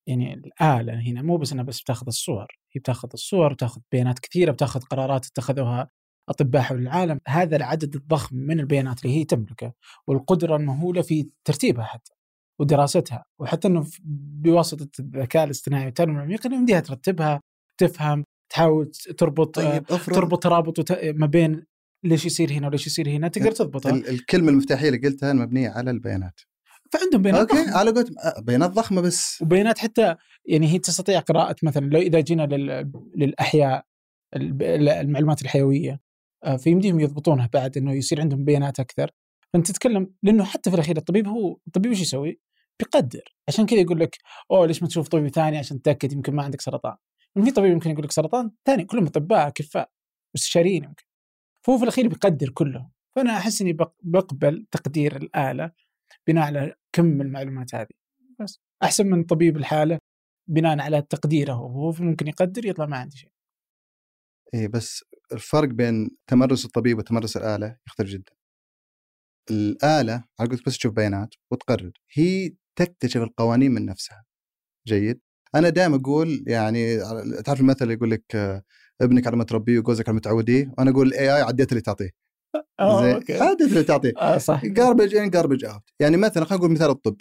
يعني 0.09 0.35
الآلة 0.35 1.01
هنا 1.11 1.23
مو 1.23 1.37
بس 1.37 1.53
انها 1.53 1.65
بس 1.65 1.81
بتاخذ 1.81 2.07
الصور. 2.07 2.47
هي 2.73 2.81
بتاخذ 2.81 3.09
الصور 3.15 3.53
بتاخذ 3.53 3.81
بيانات 3.93 4.19
كثيرة 4.19 4.53
بتاخذ 4.53 4.81
قرارات 4.81 5.27
اتخذوها 5.27 5.91
أطباء 6.29 6.63
حول 6.63 6.79
العالم 6.79 7.21
هذا 7.29 7.57
العدد 7.57 7.95
الضخم 7.95 8.37
من 8.37 8.61
البيانات 8.61 9.05
اللي 9.05 9.17
هي 9.17 9.25
تملكه 9.25 9.73
والقدرة 10.07 10.57
المهوله 10.57 11.03
في 11.03 11.29
ترتيبها 11.45 11.85
حتى 11.85 12.13
ودراستها 12.61 13.25
وحتى 13.39 13.69
إنه 13.69 13.87
بواسطة 14.05 14.89
الذكاء 14.99 15.45
الاصطناعي 15.45 15.85
والتعلم 15.85 16.17
العميق 16.17 16.47
انه 16.47 16.57
يمديها 16.57 16.81
ترتبها 16.81 17.41
تفهم 17.81 18.25
تحاول 18.53 18.91
تربط 19.19 19.55
طيب 19.55 19.85
أفرض 19.91 20.15
تربط 20.15 20.43
ترابط 20.43 20.93
ما 20.93 21.27
بين 21.27 21.65
ليش 22.05 22.27
يصير 22.27 22.53
هنا 22.53 22.67
وليش 22.67 22.87
يصير 22.87 23.09
هنا 23.09 23.29
تقدر 23.29 23.51
تضبطها. 23.51 23.93
الكلمة 23.93 24.49
المفتاحية 24.49 24.89
اللي 24.89 25.09
قلتها 25.09 25.33
مبنية 25.33 25.71
على 25.71 25.91
البيانات. 25.91 26.41
فعندهم 26.93 27.23
بيانات 27.23 27.51
أوكي 27.51 27.71
على 27.71 27.91
قلت 27.91 28.13
بيانات 28.39 28.71
ضخمة 28.71 29.01
بس. 29.01 29.43
وبيانات 29.43 29.79
حتى 29.79 30.17
يعني 30.47 30.73
هي 30.73 30.79
تستطيع 30.79 31.21
قراءة 31.21 31.57
مثلا 31.63 31.87
لو 31.87 32.01
إذا 32.01 32.21
جينا 32.21 32.43
للأحياء 33.17 33.85
المعلومات 34.37 35.43
الحيوية 35.43 35.93
آه، 35.93 36.04
فيمديهم 36.59 37.01
يضبطونها 37.01 37.51
بعد 37.53 37.77
إنه 37.77 37.93
يصير 37.93 38.21
عندهم 38.21 38.45
بيانات 38.45 38.81
أكثر. 38.81 39.11
فأنت 39.53 39.67
تتكلم 39.71 40.15
لأنه 40.23 40.45
حتى 40.45 40.71
في 40.71 40.77
الأخير 40.77 40.97
الطبيب 40.97 41.29
هو 41.29 41.59
الطبيب 41.67 41.93
إيش 41.93 42.01
يسوي؟ 42.01 42.41
بيقدر. 42.79 43.35
عشان 43.49 43.67
كذا 43.67 43.81
يقول 43.81 44.01
لك 44.01 44.19
أوه 44.51 44.67
ليش 44.67 44.83
ما 44.83 44.89
تشوف 44.89 45.09
طبيب 45.09 45.29
ثاني 45.29 45.59
عشان 45.59 45.83
تتأكد 45.83 46.13
يمكن 46.13 46.35
ما 46.35 46.43
عندك 46.43 46.61
سرطان؟ 46.61 46.97
في 47.45 47.51
طبيب 47.51 47.73
يمكن 47.73 47.91
يقول 47.91 48.05
لك 48.05 48.13
سرطان 48.13 48.51
ثاني 48.65 48.85
كلهم 48.85 49.07
أطباء 49.07 49.49
اكفاء 49.49 49.91
مستشارين 50.35 50.85
يمكن. 50.85 51.05
فهو 51.67 51.79
في 51.79 51.83
الأخير 51.83 52.09
بيقدر 52.09 52.49
كله 52.49 52.91
فأنا 53.17 53.37
أحس 53.37 53.61
إني 53.63 53.77
بقبل 54.03 54.67
تقدير 54.71 55.17
الآلة 55.17 55.71
بناء 56.27 56.45
على 56.45 56.75
كم 56.93 57.21
المعلومات 57.21 57.75
هذه. 57.75 57.89
بس 58.41 58.61
أحسن 58.83 59.07
من 59.07 59.25
طبيب 59.25 59.57
الحالة 59.57 59.99
بناء 60.49 60.81
على 60.81 61.03
تقديره 61.03 61.53
هو 61.53 61.95
ممكن 61.99 62.29
يقدر 62.29 62.67
يطلع 62.67 62.87
ما 62.87 62.97
عندي 62.97 63.17
شيء. 63.17 63.31
إيه 64.55 64.69
بس 64.69 65.05
الفرق 65.35 65.69
بين 65.69 66.11
تمرس 66.27 66.65
الطبيب 66.65 66.99
وتمرس 66.99 67.37
الآلة 67.37 67.77
يختلف 67.87 68.09
جدا. 68.09 68.33
الآلة 69.51 70.25
على 70.41 70.49
بس 70.67 70.79
تشوف 70.79 70.93
بيانات 70.93 71.35
وتقرر 71.51 71.93
هي 72.13 72.55
تكتشف 72.79 73.23
القوانين 73.23 73.73
من 73.73 73.87
نفسها. 73.87 74.25
جيد؟ 74.89 75.21
أنا 75.55 75.69
دائما 75.69 75.97
أقول 75.97 76.45
يعني 76.47 76.99
تعرف 77.43 77.61
المثل 77.61 77.91
يقول 77.91 78.11
لك 78.11 78.37
ابنك 79.01 79.27
على 79.27 79.37
ما 79.37 79.45
تربيه 79.45 79.79
وجوزك 79.79 80.09
على 80.09 80.15
ما 80.15 80.21
تعوديه؟ 80.21 80.75
وأنا 80.79 80.91
أقول 80.91 81.07
ال 81.07 81.13
AI 81.13 81.25
ع 81.25 81.31
ال 81.31 81.37
data 81.37 81.73
اللي 81.73 81.81
تعطيه. 81.81 82.11
آه 82.81 83.21
عديت 83.31 83.69
اللي 83.69 83.83
تعطيه. 83.83 84.13
آه 84.19 84.39
صح. 84.39 84.67
garbage 84.67 85.15
in 85.15 85.31
garbage 85.31 85.65
out 85.65 85.83
يعني 86.01 86.17
مثلا 86.17 86.45
خلينا 86.45 86.65
نقول 86.65 86.73
مثال 86.73 86.91
الطب. 86.91 87.17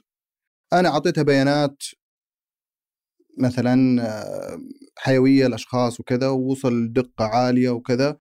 أنا 0.73 0.89
أعطيتها 0.89 1.23
بيانات 1.23 1.83
مثلا 3.37 4.03
حيوية 4.97 5.45
الأشخاص 5.47 5.99
وكذا 5.99 6.27
ووصل 6.29 6.93
دقه 6.93 7.25
عالية 7.25 7.69
وكذا 7.69 8.19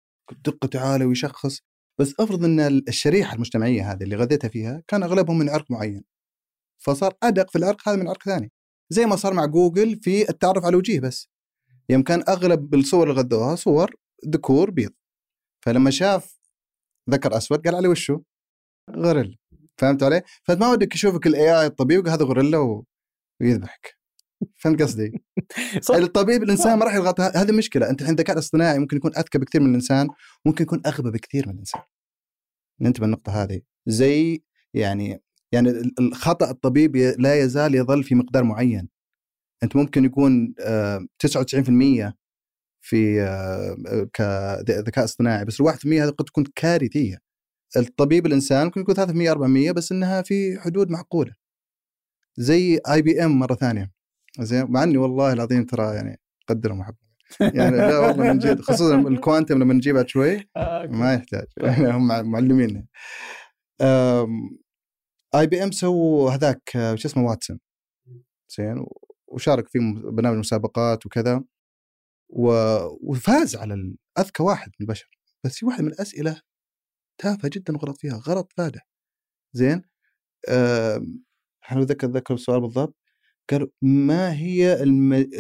دقته 0.44 0.80
عالية 0.80 1.06
ويشخص. 1.06 1.60
بس 2.00 2.14
أفرض 2.20 2.44
إن 2.44 2.60
الشريحة 2.60 3.34
المجتمعية 3.34 3.92
هذه 3.92 4.02
اللي 4.02 4.16
غذيتها 4.16 4.48
فيها 4.48 4.82
كان 4.88 5.02
أغلبهم 5.02 5.38
من 5.38 5.48
عرق 5.48 5.70
معين. 5.70 6.04
فصار 6.84 7.14
أدق 7.22 7.50
في 7.50 7.58
العرق 7.58 7.88
هذا 7.88 7.96
من 7.96 8.08
عرق 8.08 8.22
ثاني. 8.22 8.52
زي 8.90 9.06
ما 9.06 9.16
صار 9.16 9.34
مع 9.34 9.46
جوجل 9.46 10.00
في 10.02 10.28
التعرف 10.28 10.64
على 10.64 10.70
الوجيه 10.70 11.00
بس. 11.00 11.28
يوم 11.88 12.02
كان 12.02 12.24
أغلب 12.28 12.74
الصور 12.74 13.10
اللي 13.10 13.22
غذوها 13.22 13.54
صور 13.54 13.94
ذكور 14.28 14.70
بيض. 14.70 14.92
فلما 15.64 15.90
شاف 15.90 16.38
ذكر 17.10 17.36
أسود 17.36 17.64
قال 17.66 17.74
عليه 17.74 17.88
وشو؟ 17.88 18.20
غوريلا. 18.90 19.36
فهمت 19.78 20.02
علي؟ 20.02 20.22
فانت 20.44 20.60
ما 20.60 20.70
ودك 20.70 20.94
يشوفك 20.94 21.26
ال 21.26 21.60
AI 21.60 21.66
الطبيب 21.66 22.08
هذا 22.08 22.24
غوريلا 22.24 22.84
ويذبحك. 23.40 24.03
فهمت 24.56 24.82
قصدي؟ 24.82 25.12
الطبيب 25.90 26.42
الإنسان 26.42 26.78
ما 26.78 26.84
راح 26.84 26.94
يضغط 26.94 27.20
هذه 27.20 27.52
مشكلة 27.52 27.90
أنت 27.90 28.00
الحين 28.00 28.14
الذكاء 28.14 28.34
الاصطناعي 28.34 28.78
ممكن 28.78 28.96
يكون 28.96 29.16
أذكى 29.16 29.38
بكثير 29.38 29.60
من 29.60 29.70
الإنسان 29.70 30.08
ممكن 30.46 30.64
يكون 30.64 30.82
أغبى 30.86 31.10
بكثير 31.10 31.48
من 31.48 31.54
الإنسان. 31.54 31.82
ننتبه 32.80 33.06
النقطه 33.06 33.42
هذه. 33.42 33.60
زي 33.86 34.42
يعني 34.74 35.22
يعني 35.52 35.70
الخطأ 36.00 36.50
الطبيب 36.50 36.96
لا 36.96 37.34
يزال 37.34 37.74
يظل 37.74 38.04
في 38.04 38.14
مقدار 38.14 38.44
معين. 38.44 38.88
أنت 39.62 39.76
ممكن 39.76 40.04
يكون 40.04 40.54
99% 41.18 42.06
آه، 42.06 42.14
في 42.80 43.22
آه، 43.22 44.08
كذكاء 44.12 45.04
اصطناعي 45.04 45.44
بس 45.44 45.60
ال 45.60 45.66
1% 45.66 46.04
هذه 46.04 46.10
قد 46.10 46.24
تكون 46.24 46.44
كارثية. 46.56 47.18
الطبيب 47.76 48.26
الإنسان 48.26 48.64
ممكن 48.64 48.80
يكون 48.80 48.94
300 48.94 49.30
400 49.30 49.72
بس 49.72 49.92
إنها 49.92 50.22
في 50.22 50.58
حدود 50.60 50.90
معقولة. 50.90 51.34
زي 52.36 52.80
آي 52.90 53.02
بي 53.02 53.24
إم 53.24 53.38
مرة 53.38 53.54
ثانية. 53.54 53.93
زين؟ 54.40 54.66
مع 54.70 54.82
إني 54.82 54.98
والله 54.98 55.32
العظيم 55.32 55.64
ترى 55.64 55.94
يعني 55.94 56.20
قدرهم 56.48 56.80
وحب 56.80 56.94
يعني 57.40 57.76
لا 57.76 57.98
والله 57.98 58.32
من 58.32 58.38
جد 58.38 58.60
خصوصا 58.60 58.96
الكوانتم 58.96 59.58
لما 59.58 59.74
نجيب 59.74 59.94
بعد 59.94 60.08
شوي 60.08 60.48
آه، 60.56 60.86
ما 60.86 61.14
يحتاج. 61.14 61.46
يعني 61.56 61.90
هم 61.90 62.30
معلمين 62.30 62.86
IBM 65.34 65.70
سووا 65.70 66.30
هذاك 66.30 66.70
شو 66.94 67.08
اسمه 67.08 67.24
Watson. 67.24 67.60
زين؟ 68.56 68.86
وشارك 69.28 69.68
في 69.68 69.78
برنامج 70.04 70.38
مسابقات 70.38 71.06
وكذا. 71.06 71.44
وفاز 73.02 73.56
على 73.56 73.96
أذكى 74.18 74.42
واحد 74.42 74.68
من 74.68 74.86
البشر. 74.86 75.10
بس 75.44 75.56
في 75.56 75.66
واحد 75.66 75.82
من 75.82 75.88
الأسئلة 75.88 76.40
تافهة 77.18 77.50
جدا 77.54 77.74
وغلط 77.76 77.96
فيها 77.98 78.22
غلط 78.26 78.52
فادح. 78.56 78.88
زين؟ 79.52 79.82
إحنا 81.64 81.80
ذكر 81.80 82.06
ذكر 82.06 82.34
السؤال 82.34 82.60
بالضبط؟ 82.60 83.03
قال 83.50 83.70
ما 83.82 84.32
هي 84.32 84.82
الم... 84.82 85.30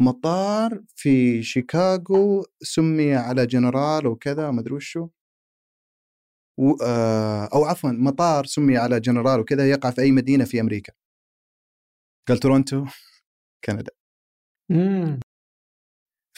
مطار 0.00 0.82
في 0.96 1.42
شيكاغو 1.42 2.46
سمي 2.62 3.14
على 3.14 3.46
جنرال 3.46 4.06
وكذا 4.06 4.50
ما 4.50 4.60
أدري 4.60 4.74
وشو. 4.74 5.08
و... 6.58 6.70
أو 7.54 7.64
عفوا 7.64 7.90
مطار 7.90 8.44
سمي 8.46 8.76
على 8.76 9.00
جنرال 9.00 9.40
وكذا 9.40 9.70
يقع 9.70 9.90
في 9.90 10.00
أي 10.02 10.12
مدينة 10.12 10.44
في 10.44 10.60
أمريكا. 10.60 10.92
قال 12.28 12.38
تورونتو 12.38 12.86
كندا. 13.64 13.92
امم 14.70 15.20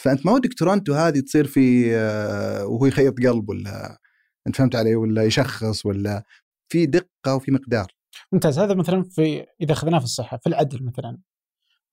فأنت 0.01 0.27
ما 0.27 0.33
ودك 0.33 0.55
تورونتو 0.59 0.95
هذه 0.95 1.21
تصير 1.21 1.47
في 1.47 1.97
آه، 1.97 2.67
وهو 2.67 2.87
يخيط 2.87 3.15
قلب 3.19 3.49
ولا 3.49 3.99
أنت 4.47 4.57
فهمت 4.57 4.77
علي 4.77 4.95
ولا 4.97 5.25
يشخص 5.25 5.87
ولا 5.87 6.25
في 6.73 6.87
دقة 6.87 7.37
وفي 7.37 7.51
مقدار. 7.53 7.93
ممتاز. 8.33 8.59
هذا 8.59 8.75
مثلا 8.75 9.03
في 9.03 9.47
إذا 9.61 9.73
أخذناه 9.73 9.99
في 9.99 10.05
الصحة 10.05 10.37
في 10.37 10.49
العدل 10.49 10.85
مثلا. 10.85 11.19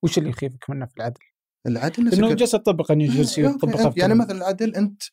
وش 0.04 0.18
اللي 0.18 0.30
يخيفك 0.30 0.70
منه 0.70 0.86
في 0.86 0.98
العدل؟ 0.98 1.22
العدل 1.68 2.14
إنه 2.14 2.34
جالس 2.34 2.52
تطبق 2.52 2.92
انه 2.92 3.16
جالس 3.16 3.38
يطبق 3.38 3.94
يعني 3.98 4.16
مثلا 4.16 4.38
العدل 4.38 4.76
أنت 4.76 5.04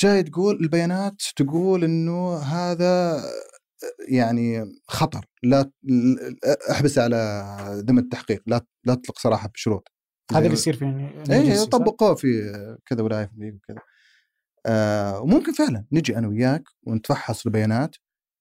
جاي 0.00 0.22
تقول 0.22 0.56
البيانات 0.60 1.22
تقول 1.36 1.84
إنه 1.84 2.36
هذا 2.36 3.22
يعني 4.08 4.64
خطر. 4.88 5.26
لا 5.42 5.70
أحبس 6.70 6.98
على 6.98 7.56
ذم 7.88 7.98
التحقيق. 7.98 8.42
لا 8.46 8.66
لا 8.84 8.94
تطلق 8.94 9.18
صراحة 9.18 9.48
بشروط. 9.48 9.88
هذا 10.32 10.40
اللي 10.40 10.52
يصير 10.52 10.76
في 10.76 11.10
اي 11.30 11.66
طبقوه 11.66 12.14
في 12.14 12.28
كذا 12.86 13.02
ولاية 13.02 13.26
في 13.26 13.50
وكذا. 13.50 13.80
آه 14.66 15.20
وممكن 15.20 15.52
فعلا 15.52 15.86
نجي 15.92 16.18
أنا 16.18 16.28
وياك 16.28 16.62
ونتفحص 16.86 17.46
البيانات 17.46 17.96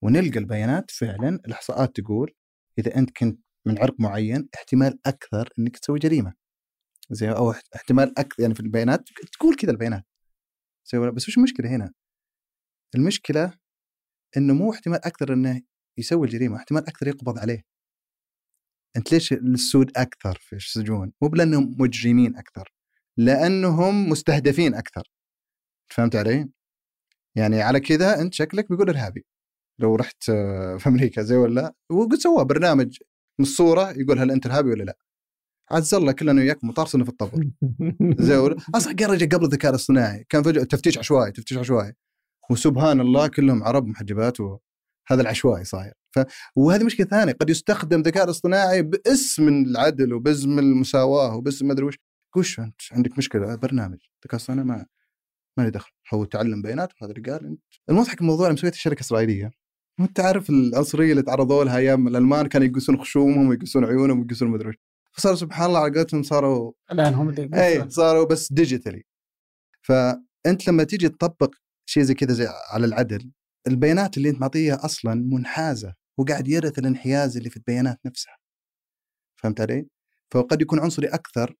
ونلقى 0.06 0.39
البيانات 0.39 0.91
فعلا 0.91 1.30
الإحصاءات 1.30 1.95
تقول 1.95 2.34
إذا 2.80 2.95
أنت 2.95 3.18
كنت 3.18 3.39
من 3.66 3.80
عرق 3.80 3.95
معين 3.99 4.49
احتمال 4.56 4.99
أكثر 5.06 5.49
إنك 5.60 5.78
تسوي 5.78 5.99
جريمة 5.99 6.34
زي 7.10 7.32
أو 7.32 7.51
احتمال 7.51 8.20
أكثر 8.20 8.41
يعني 8.41 8.53
في 8.53 8.60
البيانات 8.60 9.10
تقول 9.39 9.56
كذا 9.56 9.72
البيانات 9.72 10.03
زي 10.91 10.99
بس 10.99 11.28
وش 11.28 11.38
المشكلة 11.38 11.70
هنا؟ 11.76 11.93
المشكلة 12.95 13.58
إنه 14.38 14.53
مو 14.53 14.72
احتمال 14.72 15.06
أكثر 15.06 15.34
إنه 15.34 15.62
يسوي 15.97 16.28
الجريمة 16.28 16.58
احتمال 16.58 16.88
أكثر 16.88 17.08
يقبض 17.08 17.39
عليه 17.39 17.64
أنت 18.97 19.12
ليش 19.12 19.34
السود 19.34 19.91
أكثر 19.97 20.38
في 20.41 20.56
السجون؟ 20.56 21.14
مو 21.22 21.28
بلأنهم 21.28 21.76
مجرمين 21.80 22.38
أكثر 22.38 22.74
لأنهم 23.18 24.10
مستهدفين 24.10 24.76
أكثر 24.76 25.03
فهمت 25.93 26.16
علي؟ 26.16 26.49
يعني 27.36 27.62
على 27.62 27.80
كذا 27.80 28.22
أنت 28.22 28.34
شكلك 28.34 28.70
بيقول 28.70 28.89
إرهابي 28.89 29.26
لو 29.80 29.95
رحت 29.95 30.30
آه، 30.30 30.78
في 30.80 30.89
أمريكا 30.89 31.21
زي 31.21 31.36
ولا 31.36 31.73
وقد 31.91 32.15
سوى 32.15 32.45
برنامج 32.45 32.97
من 33.39 33.45
الصورة 33.45 33.91
يقول 33.91 34.19
هل 34.19 34.32
أنت 34.32 34.45
إرهابي 34.45 34.69
ولا 34.69 34.84
لا؟ 34.84 34.97
عز 35.71 35.93
الله 35.93 36.11
كلنا 36.11 36.41
وياك 36.41 36.63
مطارسنا 36.63 37.03
في 37.03 37.09
الطبر 37.09 37.49
زي 38.19 38.38
ولا 38.38 38.55
أصلا 38.76 38.95
قرج 38.99 39.36
قبل 39.36 39.45
الذكاء 39.45 39.69
الاصطناعي. 39.69 40.26
كان 40.30 40.43
فجأة 40.43 40.63
تفتيش 40.63 40.97
عشوائي 40.97 41.32
تفتيش 41.32 41.57
عشوائي. 41.57 41.93
وسبحان 42.49 43.01
الله 43.01 43.28
كلهم 43.28 43.63
عرب 43.63 43.88
محجبات 43.88 44.39
وهذا 44.39 45.21
العشوائي 45.21 45.63
صاير. 45.63 45.93
ف... 46.15 46.19
وهذه 46.55 46.84
مشكلة 46.84 47.07
ثانية 47.07 47.34
قد 47.34 47.49
يستخدم 47.49 47.99
الذكاء 47.99 48.23
الاصطناعي 48.23 48.82
باسم 48.82 49.47
العدل 49.47 50.13
وباسم 50.13 50.59
المساواة 50.59 51.36
وباسم 51.36 51.67
ما 51.67 51.73
ادري 51.73 51.86
وش 51.86 51.95
وش 52.38 52.59
أنت 52.59 52.82
عندك 52.91 53.17
مشكلة؟ 53.17 53.55
برنامج. 53.55 53.97
ذكاء 54.26 54.36
اصطناعي 54.36 54.67
ما 54.67 54.86
ما 55.57 55.63
لي 55.63 55.69
دخل. 55.69 55.91
هو 56.13 56.26
تعلم 56.26 56.61
بيانات 56.61 56.93
وهذا 57.01 57.13
اللي 57.13 57.32
قال 57.32 57.45
أنت. 57.45 57.61
المضحك 57.89 58.21
الموضوع 58.21 58.51
مسويته 58.51 58.76
الشركة 58.76 58.99
الاسرائيليه 58.99 59.51
انت 60.00 60.20
عارف 60.20 60.50
العنصرية 60.50 61.12
اللي 61.12 61.24
تعرضوا 61.24 61.64
لها 61.64 61.78
أيام 61.78 62.08
الألمان 62.08 62.48
كانوا 62.48 62.68
يقصون 62.68 62.98
خشومهم 62.98 63.48
ويقصون 63.48 63.86
عيونهم 63.86 64.20
ويقصون 64.20 64.48
مدري 64.48 64.70
وش. 64.70 64.76
فصاروا 65.12 65.38
سبحان 65.38 65.68
الله 65.68 65.80
على 65.80 65.93
قولتهم 65.96 66.24
صاروا 66.24 66.72
الآن 66.91 67.14
هم 67.14 67.30
اللي 67.30 67.66
اي 67.68 67.89
صاروا 67.89 68.26
بس 68.26 68.54
ديجيتالي 68.54 69.04
فأنت 69.82 70.68
لما 70.68 70.84
تيجي 70.84 71.10
تطبق 71.10 71.56
شيء 71.86 72.04
زي 72.04 72.14
كذا 72.14 72.34
زي 72.34 72.48
على 72.72 72.86
العدل 72.86 73.32
البيانات 73.68 74.18
اللي 74.18 74.30
أنت 74.30 74.41
معطيها 74.41 74.86
أصلا 74.86 75.14
منحازة 75.14 75.93
وقاعد 76.18 76.48
يرث 76.48 76.80
الانحياز 76.80 77.38
اللي 77.38 77.50
في 77.50 77.58
البيانات 77.58 78.00
نفسها. 78.06 78.38
فهمت 79.36 79.62
علي؟ 79.62 79.88
فقد 80.32 80.62
يكون 80.62 80.80
عنصري 80.80 81.08
أكثر 81.08 81.56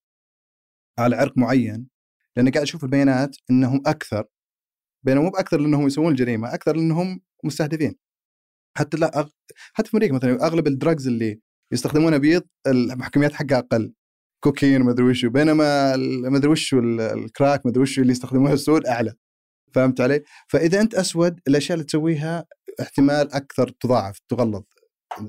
على 0.98 1.16
عرق 1.16 1.38
معين 1.38 1.88
لأن 2.36 2.50
قاعد 2.50 2.62
أشوف 2.62 2.84
البيانات 2.84 3.36
إنهم 3.50 3.82
أكثر. 3.86 4.24
بينما 5.02 5.22
مو 5.22 5.30
بأكثر 5.30 5.60
لأنهم 5.60 5.86
يسوون 5.86 6.10
الجريمة 6.10 6.54
أكثر 6.54 6.76
لأنهم 6.76 7.20
مستهدفين. 7.44 7.96
حتى 8.76 8.96
لا 8.96 9.18
أغ... 9.18 9.28
حتى 9.72 9.90
في 9.90 9.96
أمريكا 9.96 10.14
مثلا 10.14 10.46
أغلب 10.46 10.66
الدراجز 10.66 11.06
اللي 11.06 11.40
يستخدمونها 11.72 12.18
بيض 12.18 12.42
المحكميات 12.66 13.32
حقها 13.32 13.58
أقل. 13.58 13.94
كوكين 14.44 14.82
ما 14.82 14.90
أدري 14.90 15.06
وش 15.06 15.24
بينما 15.24 15.96
ما 15.96 16.36
أدري 16.36 16.50
وش 16.50 16.74
الكراك 16.74 17.66
ما 17.66 17.70
أدري 17.70 17.82
وش 17.82 17.98
اللي 17.98 18.12
يستخدموها 18.12 18.52
السود 18.52 18.86
أعلى. 18.86 19.14
فهمت 19.74 20.00
علي؟ 20.00 20.22
فإذا 20.48 20.80
أنت 20.80 20.94
أسود 20.94 21.40
الأشياء 21.48 21.74
اللي 21.74 21.86
تسويها 21.86 22.46
احتمال 22.80 23.32
أكثر 23.32 23.68
تضاعف 23.68 24.18
تغلظ. 24.28 24.62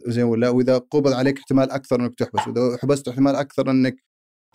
زين 0.07 0.23
ولا؟ 0.23 0.49
وإذا 0.49 0.77
قبض 0.77 1.13
عليك 1.13 1.37
احتمال 1.37 1.71
أكثر 1.71 2.01
إنك 2.01 2.15
تحبس 2.15 2.47
وإذا 2.47 2.77
حبست 2.81 3.07
احتمال 3.07 3.35
أكثر 3.35 3.71
إنك 3.71 3.95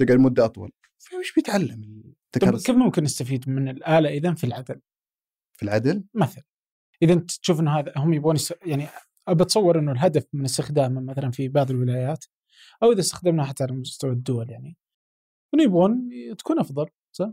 تقعد 0.00 0.18
مدة 0.18 0.44
أطول. 0.44 0.70
فايش 0.98 1.32
بيتعلم 1.34 2.02
طيب 2.32 2.56
كيف 2.56 2.70
ممكن 2.70 3.02
نستفيد 3.02 3.48
من 3.48 3.68
الآلة 3.68 4.08
اذا 4.08 4.34
في 4.34 4.44
العدل؟ 4.44 4.80
في 5.58 5.62
العدل؟ 5.62 6.04
مثلا. 6.14 6.44
إذا 7.02 7.12
أنت 7.12 7.30
تشوف 7.30 7.60
انه 7.60 7.78
هذا 7.78 7.92
هم 7.96 8.12
يبغون 8.12 8.36
يعني 8.66 8.88
بتصور 9.30 9.78
إنه 9.78 9.92
الهدف 9.92 10.26
من 10.32 10.44
استخدامه 10.44 11.00
مثلا 11.00 11.30
في 11.30 11.48
بعض 11.48 11.70
الولايات 11.70 12.24
أو 12.82 12.92
إذا 12.92 13.00
استخدمناه 13.00 13.44
حتى 13.44 13.64
على 13.64 13.72
مستوى 13.72 14.10
الدول 14.10 14.50
يعني 14.50 14.76
إنه 15.54 15.62
يبغون 15.62 16.10
تكون 16.38 16.58
أفضل 16.58 16.86
صح؟ 17.16 17.30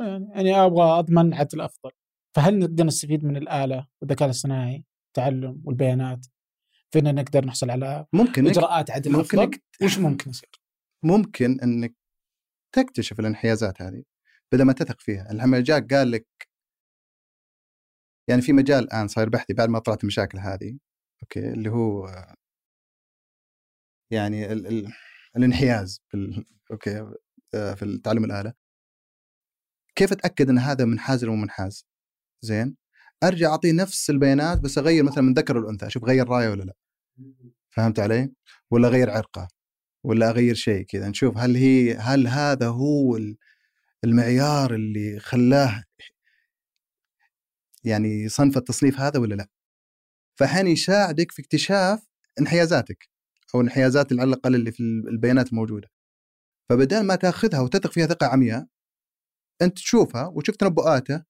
يعني, 0.00 0.28
يعني 0.34 0.54
أبغى 0.56 0.98
أضمن 0.98 1.34
عدل 1.34 1.60
افضل 1.60 1.90
فهل 2.36 2.58
نقدر 2.58 2.84
نستفيد 2.84 3.24
من 3.24 3.36
الآلة 3.36 3.86
والذكاء 4.00 4.26
الاصطناعي 4.26 4.84
التعلم 5.08 5.62
والبيانات 5.64 6.26
فينا 6.90 7.12
نقدر 7.12 7.44
نحصل 7.44 7.70
على 7.70 8.06
ممكن 8.12 8.46
إجراءات 8.46 8.90
عدل 8.90 9.12
ممكن 9.12 9.38
أفضل 9.38 9.58
وش 9.82 9.98
ممكن 9.98 10.30
يصير؟ 10.30 10.50
ممكن 11.02 11.60
إنك 11.60 11.94
تكتشف 12.74 13.20
الانحيازات 13.20 13.82
هذه 13.82 14.02
بدل 14.52 14.64
ما 14.64 14.72
تثق 14.72 15.00
فيها 15.00 15.32
لما 15.32 15.60
جاك 15.60 15.94
قال 15.94 16.10
لك 16.10 16.26
يعني 18.28 18.42
في 18.42 18.52
مجال 18.52 18.84
الآن 18.84 19.08
صاير 19.08 19.28
بحثي 19.28 19.54
بعد 19.54 19.68
ما 19.68 19.78
طلعت 19.78 20.02
المشاكل 20.02 20.38
هذه 20.38 20.78
okay 21.22 21.48
اللي 21.52 21.70
هو 21.70 22.08
يعني 24.10 24.52
ال 24.52 24.66
ال 24.66 24.92
الانحياز 25.36 26.00
في 26.08 26.16
ال 26.16 26.44
okay 26.70 27.06
آه، 27.54 27.74
في 27.74 27.84
التعلم 27.84 28.24
الآلة. 28.24 28.52
كيف 29.96 30.12
أتأكد 30.12 30.48
إن 30.50 30.58
هذا 30.58 30.84
منحاز 30.84 31.24
ولا 31.24 31.36
منحاز؟ 31.36 31.86
زين 32.42 32.76
أرجع 33.24 33.50
اعطيه 33.50 33.72
نفس 33.72 34.10
البيانات 34.10 34.60
بس 34.60 34.78
أغير 34.78 35.04
مثلا 35.04 35.24
من 35.24 35.34
ذكر 35.34 35.58
الأنثى 35.58 35.86
أشوف 35.86 36.04
غير 36.04 36.28
رايه 36.28 36.48
ولا 36.48 36.62
لا. 36.62 36.74
فهمت 37.70 38.00
علي؟ 38.00 38.32
ولا 38.70 38.88
أغير 38.88 39.10
عرقه 39.10 39.48
ولا 40.04 40.30
أغير 40.30 40.54
شيء 40.54 40.86
كذا 40.86 41.08
نشوف 41.08 41.38
هل 41.38 41.56
هي 41.56 41.94
هل 41.94 42.28
هذا 42.28 42.68
هو 42.68 43.18
المعيار 44.04 44.74
اللي 44.74 45.18
خلاه 45.20 45.84
يعني 47.84 48.28
صنف 48.28 48.56
التصنيف 48.56 49.00
هذا 49.00 49.20
ولا 49.20 49.34
لا؟ 49.34 49.48
فحين 50.38 50.66
يساعدك 50.66 51.32
في 51.32 51.42
اكتشاف 51.42 52.06
انحيازاتك 52.40 53.08
أو 53.54 53.60
الانحيازات 53.60 54.12
على 54.12 54.24
الاقل 54.24 54.54
اللي 54.54 54.72
في 54.72 54.80
البيانات 54.80 55.48
الموجودة. 55.48 55.88
فبدل 56.70 57.00
ما 57.06 57.16
تأخذها 57.16 57.60
وتثق 57.60 57.92
فيها 57.92 58.06
ثقة 58.06 58.26
عمياء 58.26 58.66
أنت 59.62 59.76
تشوفها 59.76 60.26
وتشوف 60.26 60.56
تنبؤاته 60.56 61.22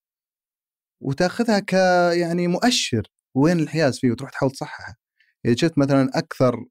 وتأخذها 1.01 1.59
ك 1.59 1.73
يعني 2.13 2.49
مؤشر 2.49 3.03
وين 3.35 3.57
الانحياز 3.57 3.99
فيه 3.99 4.11
وتروح 4.11 4.31
تحاول 4.31 4.53
تصححه. 4.53 4.95
إذا 5.47 5.55
شفت 5.57 5.79
مثلا 5.79 6.11
أكثر 6.15 6.65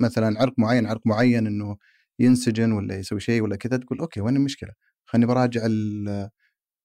مثلا 0.00 0.40
عرق 0.40 0.54
معين 0.58 0.86
عرق 0.86 1.00
معين 1.06 1.46
إنه 1.46 1.76
ينسجن 2.18 2.72
ولا 2.72 2.98
يسوي 2.98 3.20
شيء 3.20 3.42
ولا 3.42 3.56
كذا 3.56 3.76
تقول 3.76 3.98
أوكي 4.00 4.20
وين 4.20 4.36
المشكلة؟ 4.36 4.70
خليني 5.06 5.26
براجع 5.26 5.62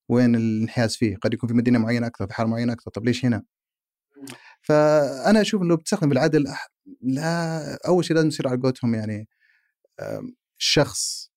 وين 0.10 0.36
الانحياز 0.36 0.96
فيه؟ 0.96 1.18
قد 1.18 1.34
يكون 1.34 1.50
في 1.50 1.56
مدينة 1.56 1.80
معينة 1.80 2.08
أكثر 2.08 2.28
في 2.28 2.34
حارة 2.34 2.48
معينة 2.48 2.74
أكثر 2.74 2.92
طب 2.92 3.06
ليش 3.06 3.26
هنا؟ 3.26 3.44
فأنا 4.62 5.42
أشوف 5.42 5.62
إنه 5.62 5.76
بتستخدم 5.76 6.10
بالعدل 6.10 6.46
لا 7.02 7.88
أول 7.88 8.06
شيء 8.06 8.16
لازم 8.16 8.28
يصير 8.28 8.48
على 8.48 8.60
قولتهم 8.62 8.96
يعني 8.96 9.28
شخص 10.58 11.32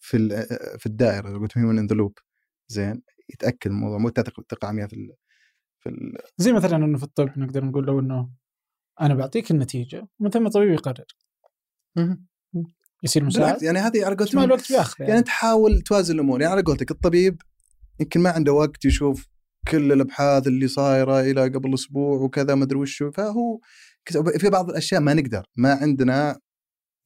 في 0.00 0.46
في 0.78 0.86
الدائرة 0.86 1.38
قلت 1.38 1.58
human 1.58 1.78
in 1.78 1.86
the 1.86 1.94
loop 1.94 2.18
زين؟ 2.68 3.02
يتأكد 3.28 3.70
من 3.70 3.76
الموضوع 3.76 3.98
مو 3.98 4.10
ثقه 4.50 4.68
عمياء 4.68 4.88
في 4.88 4.96
ال 4.96 5.12
في 5.80 5.88
ال 5.88 6.18
زي 6.36 6.52
مثلا 6.52 6.76
إنه 6.76 6.98
في 6.98 7.04
الطب 7.04 7.38
نقدر 7.38 7.64
نقول 7.64 7.86
لو 7.86 8.00
إنه 8.00 8.30
أنا 9.00 9.14
بعطيك 9.14 9.50
النتيجة 9.50 10.08
مثل 10.20 10.40
ما 10.40 10.46
الطبيب 10.46 10.70
يقرر. 10.70 11.04
يصير 13.02 13.24
مساعد. 13.24 13.62
يعني 13.62 13.78
هذه 13.78 14.04
على 14.04 14.16
الوقت 14.32 14.68
بياخذ 14.72 15.00
يعني. 15.00 15.12
يعني. 15.12 15.22
تحاول 15.22 15.80
توازن 15.80 16.14
الأمور. 16.14 16.40
يعني 16.40 16.52
على 16.52 16.62
قولتك 16.62 16.90
الطبيب 16.90 17.42
يمكن 18.00 18.20
ما 18.20 18.30
عنده 18.30 18.52
وقت 18.52 18.84
يشوف 18.84 19.26
كل 19.68 19.92
الأبحاث 19.92 20.46
اللي 20.46 20.68
صايرة 20.68 21.20
إلى 21.20 21.42
قبل 21.42 21.74
أسبوع 21.74 22.20
وكذا 22.20 22.54
ما 22.54 22.64
أدري 22.64 22.78
وشو. 22.78 23.10
فهو 23.10 23.58
في 24.38 24.50
بعض 24.50 24.70
الأشياء 24.70 25.00
ما 25.00 25.14
نقدر. 25.14 25.42
ما 25.56 25.72
عندنا 25.72 26.40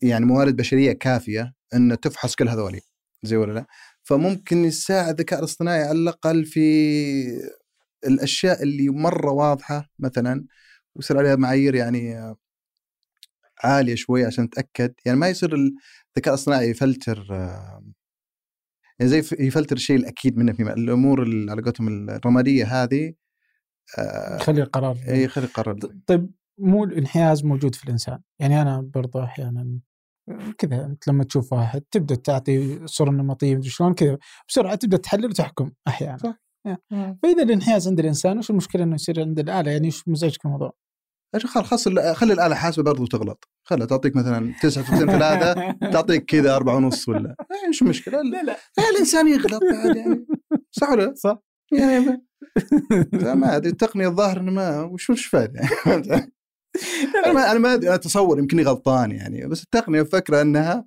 يعني 0.03 0.24
موارد 0.24 0.57
بشرية 0.57 0.93
كافية 0.93 1.55
إن 1.74 2.01
تفحص 2.01 2.34
كل 2.34 2.49
هذولي. 2.49 2.80
زي 3.22 3.36
ولا 3.36 3.53
لا؟ 3.53 3.66
فممكن 4.03 4.64
يساعد 4.64 5.09
الذكاء 5.09 5.38
الاصطناعي 5.38 5.82
على 5.82 5.99
الأقل 5.99 6.45
في 6.45 6.62
الأشياء 8.07 8.62
اللي 8.62 8.88
مرة 8.88 9.30
واضحة 9.30 9.90
مثلا 9.99 10.47
ويصير 10.95 11.18
عليها 11.18 11.36
معايير 11.36 11.74
يعني 11.74 12.34
عالية 13.64 13.95
شوي 13.95 14.24
عشان 14.24 14.45
نتاكد 14.45 14.95
يعني 15.07 15.18
ما 15.18 15.28
يصير 15.28 15.55
الذكاء 15.55 16.34
الاصطناعي 16.34 16.70
يفلتر 16.70 17.26
يعني 19.03 19.22
زي 19.22 19.46
يفلتر 19.46 19.76
الشيء 19.76 19.96
الاكيد 19.96 20.38
منه 20.38 20.53
في 20.53 20.62
الأمور 20.62 21.22
اللي 21.22 21.50
على 21.50 21.62
قولتهم 21.62 22.11
الرمادية 22.11 22.64
هذه 22.64 23.14
يخلي 24.40 24.62
القرار 24.62 24.96
إي 25.09 25.22
يخلي 25.22 25.44
القرار. 25.44 25.78
طيب 26.07 26.30
مو 26.59 26.84
الانحياز 26.84 27.44
موجود 27.44 27.74
في 27.74 27.84
الإنسان؟ 27.84 28.18
يعني 28.40 28.62
أنا 28.62 28.90
برضه 28.94 29.24
أحيانا 29.24 29.80
كذا 30.59 30.84
أنت 30.86 31.09
لما 31.09 31.24
تشوف 31.24 31.53
واحد 31.53 31.82
تبدأ 31.90 32.14
تعطي 32.14 32.86
صورة 32.86 33.11
نمطية 33.11 33.61
شلون 33.61 33.94
كذا 33.94 34.18
بسرعة 34.48 34.74
تبدأ 34.74 34.96
تحلل 34.96 35.26
وتحكم 35.26 35.70
أحيانا. 35.88 36.18
صح. 36.18 36.42
فإذا 37.22 37.42
الانحياز 37.42 37.88
عند 37.88 38.00
الإنسان 38.00 38.38
وش 38.38 38.50
المشكلة 38.50 38.82
إنه 38.82 38.94
يصير 38.94 39.20
عند 39.20 39.38
الآلة؟ 39.38 39.70
يعني 39.70 39.86
إيش 39.86 40.09
مزعجك 40.09 40.44
الموضوع؟ 40.44 40.72
خلاص 41.38 41.66
خلاص 41.66 41.88
خلي 41.88 42.32
الآلة 42.32 42.54
حاسبة 42.54 42.82
برضو 42.82 43.06
تغلط 43.06 43.48
خلها 43.64 43.86
تعطيك 43.86 44.16
مثلا 44.16 44.54
99 44.62 45.06
ثلاثة 45.06 45.72
تعطيك 45.92 46.24
كذا 46.24 46.56
أربعة 46.56 46.76
ونص 46.76 47.08
ولا 47.08 47.36
إيش 47.68 47.82
المشكلة؟ 47.82 48.22
لا 48.22 48.42
لا 48.42 48.56
الإنسان 48.90 49.28
يغلط 49.28 49.62
بعد 49.72 49.96
يعني 49.96 50.26
صح 50.70 50.90
ولا؟ 50.90 51.14
صح 51.14 51.38
يعني 51.72 52.26
ما 53.40 53.56
أدري 53.56 53.70
التقنية 53.70 54.08
الظاهر 54.08 54.40
إنه 54.40 54.52
ما 54.52 54.80
وش 54.80 55.10
وش 55.10 55.26
فايدة 55.26 55.60
يعني 55.86 56.32
أنا 57.24 57.32
ما 57.32 57.50
أنا 57.50 57.58
ما 57.58 57.74
أدري 57.74 57.94
أتصور 57.94 58.38
يمكنني 58.38 58.62
غلطان 58.62 59.10
يعني 59.10 59.46
بس 59.46 59.62
التقنية 59.62 60.02
فكرة 60.02 60.42
إنها 60.42 60.86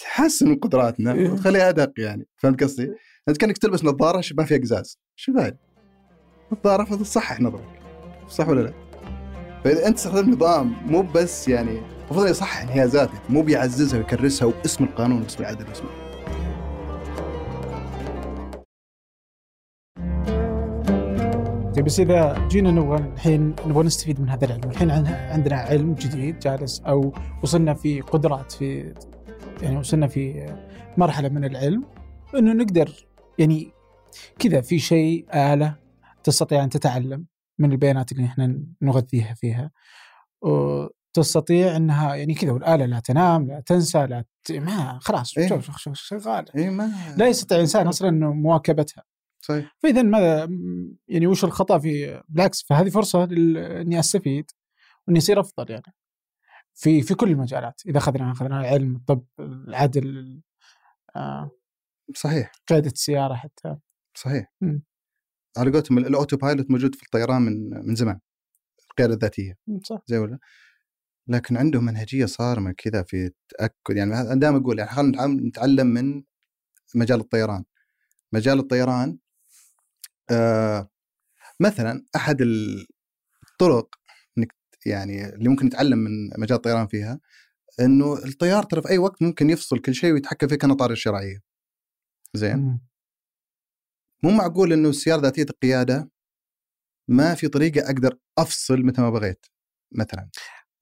تحسن 0.00 0.48
من 0.48 0.58
قدراتنا 0.58 1.12
إيه. 1.12 1.30
وتخليها 1.30 1.68
أدق 1.68 1.92
يعني 1.98 2.28
فهمت 2.36 2.62
قصدي؟ 2.62 2.94
انت 3.28 3.36
كأنك 3.36 3.58
تلبس 3.58 3.84
نظارة 3.84 4.22
ما 4.34 4.44
فيها 4.44 4.58
قزاز 4.58 4.98
شو 5.16 5.32
بعد؟ 5.32 5.56
نظارة 6.52 6.84
فتصحح 6.84 7.40
نظرك 7.40 7.80
صح 8.28 8.48
ولا 8.48 8.60
لا؟ 8.60 8.89
فإذا 9.64 9.86
أنت 9.86 9.96
استخدمت 9.98 10.36
نظام 10.36 10.72
مو 10.86 11.02
بس 11.02 11.48
يعني 11.48 11.80
المفروض 12.06 12.26
يصحح 12.28 12.62
انحيازاتك 12.62 13.20
مو 13.30 13.42
بيعززها 13.42 13.98
ويكرسها 13.98 14.46
واسم 14.46 14.84
القانون 14.84 15.22
واسم 15.22 15.40
العدل 15.40 15.68
واسم 15.68 15.84
طيب 21.76 21.84
بس 21.84 22.00
إذا 22.00 22.48
جينا 22.48 22.70
نبغى 22.70 22.98
الحين 23.14 23.54
نبغى 23.66 23.84
نستفيد 23.84 24.20
من 24.20 24.28
هذا 24.28 24.44
العلم، 24.46 24.70
الحين 24.70 24.90
عن- 24.90 25.06
عندنا 25.06 25.56
علم 25.56 25.94
جديد 25.94 26.38
جالس 26.38 26.80
أو 26.80 27.12
وصلنا 27.42 27.74
في 27.74 28.00
قدرات 28.00 28.52
في 28.52 28.94
يعني 29.62 29.76
وصلنا 29.78 30.06
في 30.06 30.54
مرحلة 30.96 31.28
من 31.28 31.44
العلم 31.44 31.84
إنه 32.38 32.52
نقدر 32.52 33.06
يعني 33.38 33.72
كذا 34.38 34.60
في 34.60 34.78
شيء 34.78 35.26
آلة 35.34 35.74
تستطيع 36.24 36.64
أن 36.64 36.68
تتعلم. 36.68 37.24
من 37.60 37.72
البيانات 37.72 38.12
اللي 38.12 38.24
إحنا 38.24 38.62
نغذيها 38.82 39.34
فيها. 39.34 39.70
وتستطيع 40.42 41.76
إنها 41.76 42.14
يعني 42.14 42.34
كذا 42.34 42.52
والآلة 42.52 42.86
لا 42.86 43.00
تنام 43.00 43.46
لا 43.46 43.60
تنسى 43.60 44.06
لا 44.06 44.24
ت... 44.44 44.52
ما 44.52 44.98
خلاص 45.02 45.38
إيه. 45.38 45.60
شغال 45.92 46.56
اي 46.56 46.70
ما 46.70 47.14
لا 47.16 47.28
يستطيع 47.28 47.56
الإنسان 47.56 47.86
أصلا 47.86 48.08
إنه 48.08 48.32
مواكبتها. 48.32 49.04
صحيح. 49.40 49.76
فاذا 49.78 50.02
ماذا 50.02 50.48
يعني 51.08 51.26
وش 51.26 51.44
الخطأ 51.44 51.78
في 51.78 52.22
بالعكس 52.28 52.62
فهذه 52.62 52.88
فرصة 52.88 53.24
لل- 53.24 53.58
إني 53.58 53.98
أستفيد 54.00 54.50
وإني 55.08 55.18
أصير 55.18 55.40
أفضل 55.40 55.70
يعني. 55.70 55.94
في 56.74 57.02
في 57.02 57.14
كل 57.14 57.30
المجالات 57.30 57.82
إذا 57.86 57.98
أخذنا 57.98 58.32
أخذنا 58.32 58.60
العلم 58.60 58.96
الطب 58.96 59.24
العدل 59.40 60.40
آه، 61.16 61.50
صحيح. 62.16 62.52
قيادة 62.68 62.90
السيارة 62.90 63.34
حتى. 63.34 63.76
صحيح. 64.14 64.52
مم. 64.60 64.82
على 65.56 65.70
قولتهم 65.70 65.98
ال 65.98 66.36
autopilot 66.36 66.70
موجود 66.70 66.94
في 66.94 67.02
الطيران 67.02 67.42
من 67.42 67.86
من 67.86 67.94
زمان 67.94 68.18
القياده 68.90 69.14
الذاتية. 69.14 69.56
صح. 69.84 70.02
زي 70.06 70.18
ولا؟ 70.18 70.38
لكن 71.28 71.56
عندهم 71.56 71.84
منهجية 71.84 72.26
صارمة 72.26 72.72
كذا 72.72 73.02
في 73.02 73.30
تأكد 73.48 73.96
يعني 73.96 74.20
أنا 74.20 74.34
دائما 74.34 74.58
أقول 74.58 74.78
يعني 74.78 74.90
خلينا 74.90 75.26
نتعلم- 75.26 75.86
من 75.86 76.22
مجال 76.94 77.20
الطيران. 77.20 77.64
مجال 78.32 78.58
الطيران 78.58 79.18
آه 80.30 80.90
مثلا 81.60 82.04
أحد 82.16 82.42
الطرق 83.52 83.94
إنك 84.38 84.54
يعني 84.86 85.28
اللي 85.28 85.48
ممكن 85.48 85.66
نتعلم 85.66 85.98
من 85.98 86.10
مجال 86.38 86.56
الطيران 86.56 86.86
فيها 86.86 87.20
إنه 87.80 88.14
الطيار 88.14 88.62
ترى 88.62 88.82
في 88.82 88.88
أي 88.90 88.98
وقت 88.98 89.22
ممكن 89.22 89.50
يفصل 89.50 89.78
كل 89.78 89.94
شيء 89.94 90.12
ويتحكم 90.12 90.48
فيه 90.48 90.56
كنطار 90.56 90.90
الشرعيه 90.90 91.40
زين. 92.34 92.80
مو 94.22 94.30
معقول 94.30 94.72
إنه 94.72 94.88
السيارة 94.88 95.20
ذاتية 95.20 95.42
القيادة 95.50 96.10
ما 97.08 97.34
في 97.34 97.48
طريقة 97.48 97.86
أقدر 97.86 98.18
أفصل 98.38 98.82
متى 98.82 99.00
ما 99.02 99.10
بغيت 99.10 99.46
مثلا 99.92 100.30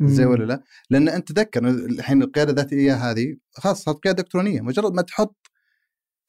زي. 0.03 0.25
ولا 0.25 0.45
لا؟ 0.45 0.63
لأن 0.91 1.09
أنت 1.09 1.33
تذكر 1.33 1.69
الحين 1.69 2.23
القيادة 2.23 2.51
الذاتيه 2.51 2.95
هذه 3.11 3.37
خلاص 3.53 3.83
صارت 3.83 3.99
قيادة 3.99 4.23
إلكترونية 4.23 4.61
مجرد 4.61 4.93
ما 4.93 5.03
تحط 5.03 5.37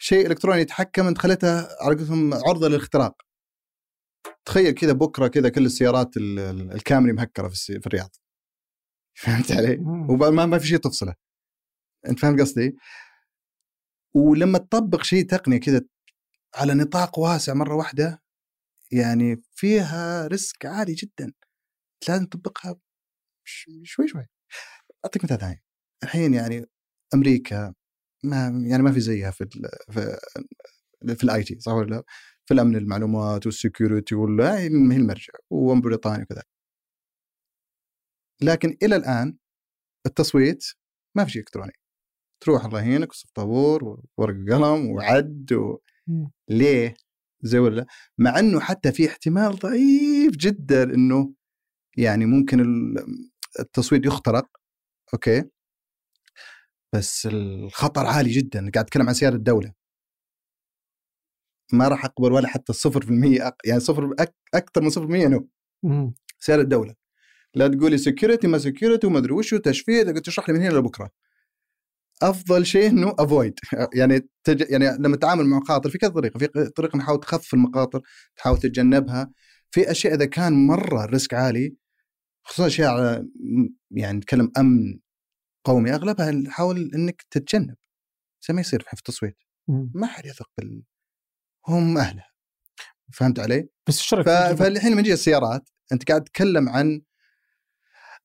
شيء 0.02 0.28
إلكتروني 0.28 0.62
يتحكم 0.62 1.08
أنت 1.08 1.18
خليتها 1.18 1.68
على 1.82 1.96
قولتهم 1.96 2.34
عرضة 2.34 2.68
للاختراق. 2.68 3.22
تخيل 4.46 4.72
كذا 4.72 4.92
بكرة 4.94 5.28
كذا 5.28 5.50
كل 5.50 5.66
السيارات 5.66 6.18
ال- 6.18 6.40
ال- 6.40 6.72
الكامري 6.72 7.12
مهكرة 7.14 7.48
في, 7.48 7.80
في 7.80 7.88
الرياض. 7.88 8.16
فهمت 9.22 9.52
علي؟ 9.52 9.78
وما 10.10 10.46
ما 10.46 10.58
في 10.60 10.68
شيء 10.68 10.78
تفصله. 10.78 11.16
أنت 12.08 12.20
فاهم 12.20 12.40
قصدي؟ 12.40 12.76
ولما 14.16 14.58
تطبق 14.58 15.04
شيء 15.04 15.26
تقني 15.26 15.60
كذا 15.60 15.82
على 16.56 16.74
نطاق 16.74 17.20
واسع 17.20 17.54
مرة 17.54 17.76
واحدة 17.76 18.24
يعني 18.92 19.42
فيها 19.56 20.28
ريسك 20.28 20.66
عالي 20.66 20.94
جدا. 20.94 21.34
لازم 22.10 22.26
تطبقها 22.26 22.80
شوي 23.84 24.08
شوي. 24.08 24.26
أعطيك 25.06 25.24
مثال 25.24 25.40
ثاني. 25.40 25.64
الحين 26.04 26.34
يعني 26.34 26.66
أمريكا 27.14 27.74
ما 28.24 28.64
يعني 28.68 28.84
ما 28.84 28.92
في 28.92 29.00
زيها 29.00 29.32
في 29.32 29.42
ال 29.42 29.70
في, 29.92 30.18
في 31.16 31.24
ال 31.24 31.44
IT 31.44 31.60
صح 31.60 31.72
ولا 31.72 31.96
لا؟ 31.96 32.04
في 32.46 32.54
الأمن 32.54 32.76
المعلومات 32.76 33.46
وال 33.46 33.60
security 33.60 34.16
ولا 34.16 34.60
هي 34.60 34.68
المرجع 34.68 35.34
وبريطانيا 35.50 36.24
وكذا. 36.24 36.44
لكن 38.42 38.78
إلى 38.84 38.96
الآن 38.96 39.38
التصويت 40.06 40.66
ما 41.16 41.26
في 41.26 41.32
شيء 41.32 41.42
إلكتروني. 41.42 41.74
تروح 42.44 42.66
الله 42.66 42.82
يهينك 42.82 43.12
وصف 43.12 43.32
طابور 43.32 43.84
وورق 43.84 44.36
وقلم 44.36 44.92
وعد 44.92 45.54
و... 45.54 45.78
مم. 46.10 46.32
ليه؟ 46.50 46.94
زي 47.42 47.60
ولا 47.60 47.76
لا؟ 47.76 47.86
مع 48.18 48.40
إنه 48.40 48.60
حتى 48.60 48.92
في 48.92 49.08
احتمال 49.08 49.56
ضعيف 49.56 50.32
جدا 50.38 50.84
إنه 50.84 51.34
يعني 51.98 52.26
ممكن 52.26 52.60
ال- 52.60 53.06
التصويت 53.60 54.06
يخترق 54.06 54.48
أوكي 55.14 55.44
بس 56.96 57.26
الخطر 57.32 58.06
عالي 58.06 58.30
جدا 58.32 58.60
قاعد 58.60 58.78
أتكلم 58.86 59.08
عن 59.08 59.14
سياده 59.14 59.36
الدولة 59.36 59.74
ما 61.74 61.88
راح 61.88 62.06
أقبل 62.06 62.32
ولا 62.32 62.48
حتى 62.48 62.70
الصفر 62.70 63.02
في 63.02 63.10
المية 63.10 63.48
أق... 63.48 63.56
يعني 63.66 63.80
صفر 63.80 64.16
أك... 64.20 64.36
أكثر 64.54 64.82
من 64.82 64.90
صفر 64.90 65.02
في 65.02 65.08
المية 65.14 65.28
no 65.28 65.50
مم. 65.84 66.14
سياده 66.40 66.62
الدولة 66.62 66.96
لا 67.56 67.68
تقولي 67.68 67.98
security 67.98 68.48
ما 68.48 68.58
security 68.58 69.08
وما 69.08 69.20
أدري 69.20 69.34
وش 69.34 69.54
تشفير 69.54 70.04
تقعد 70.06 70.22
تشرح 70.22 70.50
لي 70.50 70.56
من 70.56 70.62
هنا 70.62 70.74
لبكرة 70.74 71.12
أفضل 72.22 72.66
شيء 72.66 72.90
إنه 72.90 73.16
avoid 73.20 73.60
يعني 73.94 74.30
تج... 74.44 74.64
يعني 74.70 74.98
لما 75.00 75.16
تتعامل 75.16 75.46
مع 75.46 75.58
مخاطر 75.58 75.90
في 75.90 75.98
كذا 75.98 76.10
طريقة. 76.10 76.38
في 76.38 76.70
طريقة 76.70 76.98
نحاول 76.98 77.20
تخفف 77.20 77.54
المخاطر 77.54 78.02
تحاول 78.36 78.58
تتجنبها. 78.58 79.32
في 79.72 79.92
أشياء 79.92 80.14
إذا 80.14 80.26
كان 80.26 80.68
مرة 80.68 81.04
الريسك 81.04 81.34
عالي 81.34 81.76
خصوصا 82.44 82.68
أشياء 82.68 82.94
على 82.94 83.28
يعني 83.92 84.18
نتكلم 84.18 84.52
أمن 84.58 85.00
قومي 85.64 85.94
أغلبها 85.94 86.32
نحاول 86.32 86.92
إنك 86.96 87.22
تتجنب. 87.32 87.76
زي 88.48 88.54
ما 88.54 88.62
يصير 88.62 88.82
في 88.82 88.94
التصويت. 88.94 89.38
ما 89.94 90.08
حد 90.08 90.26
يثق 90.26 90.50
بال 90.58 90.84
هم 91.68 91.98
اهلها 91.98 92.30
فهمت 93.14 93.40
علي؟ 93.40 93.70
بس 93.88 94.14
إيش 94.14 94.22
ف... 94.26 94.30
فالحين 94.30 94.92
لما 94.92 95.02
نجي 95.02 95.14
السيارات 95.14 95.70
أنت 95.92 96.08
قاعد 96.08 96.24
تتكلم 96.24 96.70
عن 96.70 97.02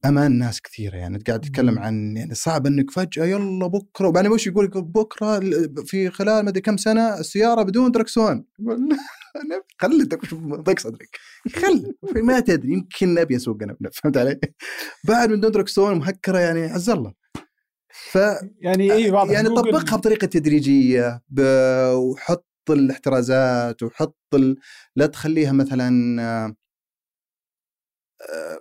أمان 0.04 0.38
ناس 0.38 0.62
كثيرة 0.62 0.96
يعني. 0.96 1.18
قاعد 1.18 1.40
تتكلم. 1.40 1.78
عن 1.78 2.16
يعني 2.16 2.34
صعب 2.34 2.66
إنك 2.66 2.90
فجأة 2.90 3.24
يلا 3.24 3.66
بكرة 3.66 4.08
وبعدين 4.08 4.30
وش 4.32 4.46
يقول؟ 4.46 4.68
بكرة 4.68 5.40
في 5.86 6.10
خلال 6.10 6.44
ما 6.44 6.50
أدري 6.50 6.60
كم 6.60 6.76
سنة 6.76 7.18
السيارة 7.18 7.62
بدون 7.62 7.90
دركسون 7.90 8.44
خلي 9.80 10.04
ضيق 10.34 10.78
صدرك. 10.78 11.18
خل 11.54 11.94
ما 12.16 12.40
تدري 12.40 12.72
يمكن 12.72 13.14
نبي 13.14 13.36
أسوق 13.36 13.62
أنا 13.62 13.76
فهمت 14.02 14.16
علي؟ 14.16 14.40
بعد 15.04 15.30
من 15.30 15.40
دون 15.40 15.50
دركسون 15.50 15.98
مهكرة 15.98 16.38
يعني 16.38 16.62
عز 16.62 16.90
الله. 16.90 17.12
ف 18.12 18.18
يعني 18.60 18.92
اي 18.92 19.10
واضح. 19.10 19.30
يعني 19.30 19.48
طبقها 19.48 19.96
بطريقة 19.96 20.26
تدريجية 20.26 21.22
ب... 21.28 21.40
وحط 21.94 22.46
الاحترازات 22.70 23.82
وحط 23.82 24.18
ال... 24.34 24.56
لا 24.96 25.06
تخليها 25.06 25.52
مثلا 25.52 26.22
آه، 26.22 26.54
آه، 28.30 28.60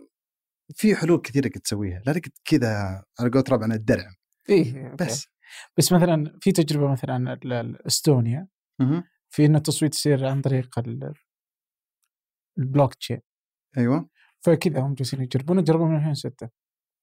في 0.76 0.96
حلول 0.96 1.22
كثيرة 1.22 1.48
قد 1.48 1.62
تسويها 1.62 2.00
لا 2.06 2.14
تقعد 2.14 2.32
كذا 2.46 2.70
على 3.20 3.30
قولة 3.30 3.44
ربعنا 3.52 3.76
الدرع. 3.76 4.14
إيه 4.50 4.96
بس. 5.00 5.28
بس 5.78 5.92
مثلا 5.94 6.38
في 6.42 6.52
تجربة 6.52 6.92
مثلا 6.92 7.38
استونيا. 7.88 8.48
في 9.30 9.46
ان 9.46 9.56
التصويت 9.56 9.96
يصير 9.96 10.26
عن 10.26 10.42
طريق 10.42 10.80
ال- 10.80 11.14
البلوك 12.60 12.94
تشين. 12.94 13.20
أيوه. 13.78 14.10
فكذا 14.46 14.80
هم 14.82 14.94
جالسين 14.94 15.22
يجربون 15.22 15.64
جربوا 15.64 15.88
من 15.88 15.96
2006 15.96 16.50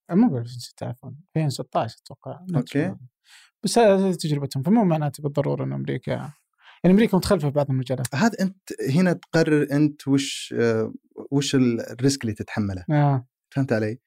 أه، 0.09 0.13
مو 0.13 0.27
ب 0.29 0.35
2006 0.35 0.87
عفوا. 0.87 1.09
2016 1.37 1.95
أتوقع. 2.05 2.45
أوكي. 2.55 2.95
بس 3.63 3.77
هذه 3.77 4.13
تجربتهم. 4.13 4.63
فمو 4.63 4.83
معناته 4.83 5.23
بالضرورة 5.23 5.63
إن 5.63 5.73
أمريكا 5.73 6.11
يعني 6.11 6.33
أمريكا 6.85 7.17
متخلفة 7.17 7.47
في 7.49 7.53
بعض 7.55 7.69
المجالات. 7.69 8.15
هذا 8.15 8.31
أنت 8.41 8.57
هنا 8.95 9.13
تقرر 9.13 9.67
أنت 9.71 10.07
وش 10.07 10.53
آه، 10.57 10.93
وش 11.31 11.55
ال 11.55 11.68
risk 11.68 12.21
اللي 12.21 12.33
تتحمله. 12.33 12.85
آه. 12.91 13.25
فهمت 13.51 13.73
علي؟ 13.73 13.99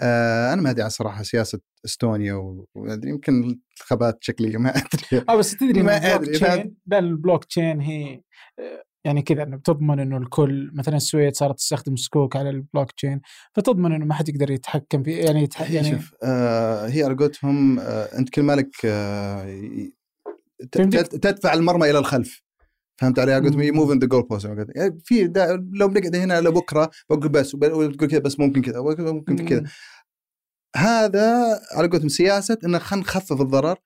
آه 0.00 0.52
أنا 0.52 0.62
ما 0.62 0.70
أدري 0.70 0.82
عن 0.82 0.88
صراحة 0.88 1.22
سياسة 1.22 1.60
إستونيا 1.84 2.34
وأدري 2.74 3.10
يمكن 3.10 3.58
انتخابات 3.70 4.18
شكلية 4.20 4.56
ما 4.56 4.70
أدري 4.76 5.24
آه 5.28 5.36
بس 5.36 5.56
تدري 5.56 5.82
ما 5.82 5.96
ان 5.96 6.22
ال 6.22 6.24
block؟ 6.24 6.34
chain 6.34 6.76
لا 6.86 6.98
البلوك 6.98 7.44
تشين 7.44 7.80
هي 7.80 8.22
آه، 8.58 8.84
يعني 9.04 9.22
كذا 9.22 9.42
إنه 9.42 9.56
بتضمن 9.56 10.00
إنه 10.00 10.16
الكل 10.16 10.70
مثلا 10.74 10.96
السويد 10.96 11.34
صارت 11.34 11.56
تستخدم 11.56 11.96
سكوك 11.96 12.36
على 12.36 12.50
البلوك 12.50 12.92
تشين 12.92 13.20
فتضمن 13.54 13.92
إنه 13.92 14.04
ما 14.04 14.14
حد 14.14 14.28
يقدر 14.28 14.50
يتحكم 14.50 15.02
في 15.02 15.12
يعني 15.12 15.42
يتح... 15.42 15.70
يعني 15.70 15.90
شوف 15.90 16.14
آه 16.22 16.86
هي 16.86 17.02
على 17.02 17.14
قولتهم 17.14 17.78
آه 17.78 18.18
أنت 18.18 18.30
كل 18.30 18.42
مالك 18.42 18.70
آه 18.84 19.60
تدفع 20.72 21.52
المرمى 21.54 21.90
إلى 21.90 21.98
الخلف 21.98 22.45
فهمت 22.96 23.18
علي؟ 23.18 23.34
قلت 23.34 23.56
مم. 23.56 23.74
moving 23.74 24.02
the 24.02 24.08
goalpost 24.08 24.44
يعني 24.76 25.00
في 25.04 25.32
لو 25.72 25.88
بنقعد 25.88 26.16
هنا 26.16 26.40
لبكرة 26.40 26.90
بقول 27.10 27.28
بس 27.28 27.54
وتقول 27.54 27.96
كذا 27.96 28.18
بس 28.18 28.40
ممكن 28.40 28.62
كذا 28.62 28.80
ممكن 28.80 29.36
كذا 29.48 29.64
هذا 30.76 31.58
على 31.72 31.88
قولتهم 31.88 32.08
سياسة 32.08 32.58
انه 32.64 32.78
خلينا 32.78 33.04
نخفف 33.04 33.40
الضرر 33.40 33.76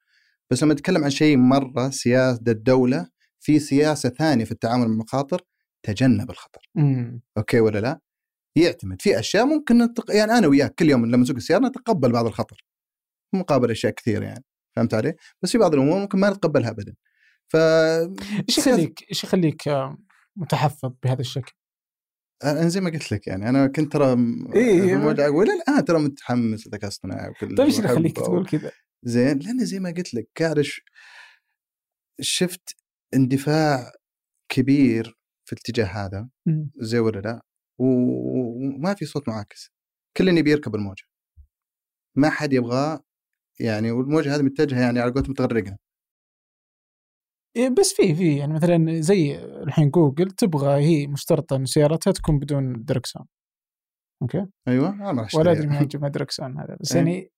بس 0.51 0.63
لما 0.63 0.75
نتكلم 0.75 1.05
عن 1.05 1.11
شيء 1.11 1.37
مرة 1.37 1.91
سياسة 1.91 2.43
الدولة 2.49 3.07
في 3.41 3.59
سياسة 3.59 4.09
ثانية 4.09 4.45
في 4.45 4.53
التعامل 4.53 4.87
مع 4.87 4.93
المخاطر 4.93 5.43
تجنب 5.83 6.31
الخطر 6.31 6.61
مم. 6.75 7.21
أوكي 7.39 7.61
ولا 7.61 7.79
لا؟ 7.79 8.01
يعتمد 8.57 9.03
في 9.03 9.19
أشياء 9.19 9.47
ممكن 9.47 9.79
نتق... 9.79 10.11
يعني 10.11 10.33
أنا 10.33 10.47
وياك 10.47 10.75
كل 10.75 10.91
يوم 10.91 11.07
لما 11.07 11.17
نسوق 11.17 11.37
السيارة 11.37 11.67
نتقبل 11.67 12.13
بعض 12.13 12.27
الخطر 12.27 12.65
مقابل 13.35 13.71
أشياء 13.71 13.93
كثير 13.93 14.23
يعني 14.23 14.45
فهمت 14.77 14.95
علي؟ 14.95 15.15
بس 15.43 15.53
في 15.53 15.59
بعض 15.59 15.75
الأمور 15.75 16.01
ممكن 16.01 16.19
ما 16.19 16.31
نتقبلها 16.31 16.71
ابدا 16.71 16.95
ف 17.53 17.57
إيش 17.57 18.59
يخليك 18.59 19.07
إيش 19.11 19.25
يخليك 19.25 19.69
آه، 19.69 19.99
متحفظ 20.37 20.93
بهذا 21.03 21.21
الشكل؟ 21.21 21.53
أنا 22.45 22.69
زي 22.69 22.81
ما 22.81 22.91
قلت 22.91 23.13
لك 23.13 23.27
يعني 23.27 23.49
أنا 23.49 23.67
كنت 23.67 23.93
ترى 23.93 24.17
إيه، 24.55 24.97
ولا 25.29 25.53
الآن 25.55 25.85
ترى 25.85 25.99
متحمس 25.99 26.67
للذكاء 26.67 26.85
الاصطناعي 26.85 27.31
وكل 27.31 27.55
طيب 27.57 27.61
إيش 27.67 27.79
اللي 27.79 27.91
يخليك. 27.93 28.17
تقول 28.17 28.47
كذا؟ 28.47 28.73
زين 29.03 29.39
لأن 29.39 29.65
زي 29.65 29.79
ما 29.81 29.91
قلت 29.91 30.15
لك 30.15 30.29
أش- 30.43 30.81
شفت 32.21 32.77
اندفاع 33.15 33.93
كبير 34.49 35.19
في 35.45 35.53
الاتجاه 35.53 35.85
هذا. 35.85 36.29
زي 36.81 36.99
ولا 36.99 37.21
لا 37.21 37.43
وما 37.81 38.95
في 38.95 39.05
صوت 39.05 39.29
معاكس 39.29 39.73
كل 40.17 40.29
يبي 40.29 40.51
يركب 40.51 40.75
الموجة 40.75 41.05
ما 42.17 42.31
حد 42.31 42.53
يبغى 42.53 43.01
يعني 43.61 43.91
والموجة 43.91 44.35
هذه 44.37 44.43
متجهة 44.43 44.81
يعني 44.81 45.01
على 45.01 45.13
قولتهم 45.13 45.35
تغرقنا 45.35 45.71
إيه، 45.71 45.77
بس 47.79 47.93
في 47.93 48.15
في 48.15 48.37
يعني 48.37 48.53
مثلا 48.55 49.01
زي 49.01 49.39
الحين 49.39 49.91
جوجل 49.91 50.31
تبغى 50.31 50.85
هي 50.85 51.07
مشترطة 51.07 51.57
إن 51.57 51.67
سيارتها 51.67 52.11
تكون 52.13 52.39
بدون 52.39 52.85
دركسون 52.85 53.27
أوكي 54.23 54.47
أيوه 54.69 54.89
أنا 54.89 55.13
ما 55.13 55.29
ولا 55.35 55.53
أدري. 55.53 55.67
مين 55.67 55.83
يجيب 55.83 56.05
دركسون 56.07 56.59
هذا 56.59 56.77
بس 56.81 56.93
إيه. 56.93 56.99
يعني 56.99 57.33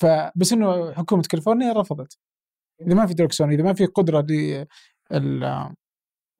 ف 0.00 0.06
بس 0.36 0.52
إنه 0.52 0.92
حكومة 0.92 1.22
كاليفورنيا 1.22 1.72
رفضت 1.72 2.18
إذا 2.80 2.94
ما 2.94 3.06
في 3.06 3.14
دركسون 3.14 3.52
إذا 3.52 3.62
ما 3.62 3.72
في 3.72 3.86
قدرة 3.86 4.26
ل 4.30 5.44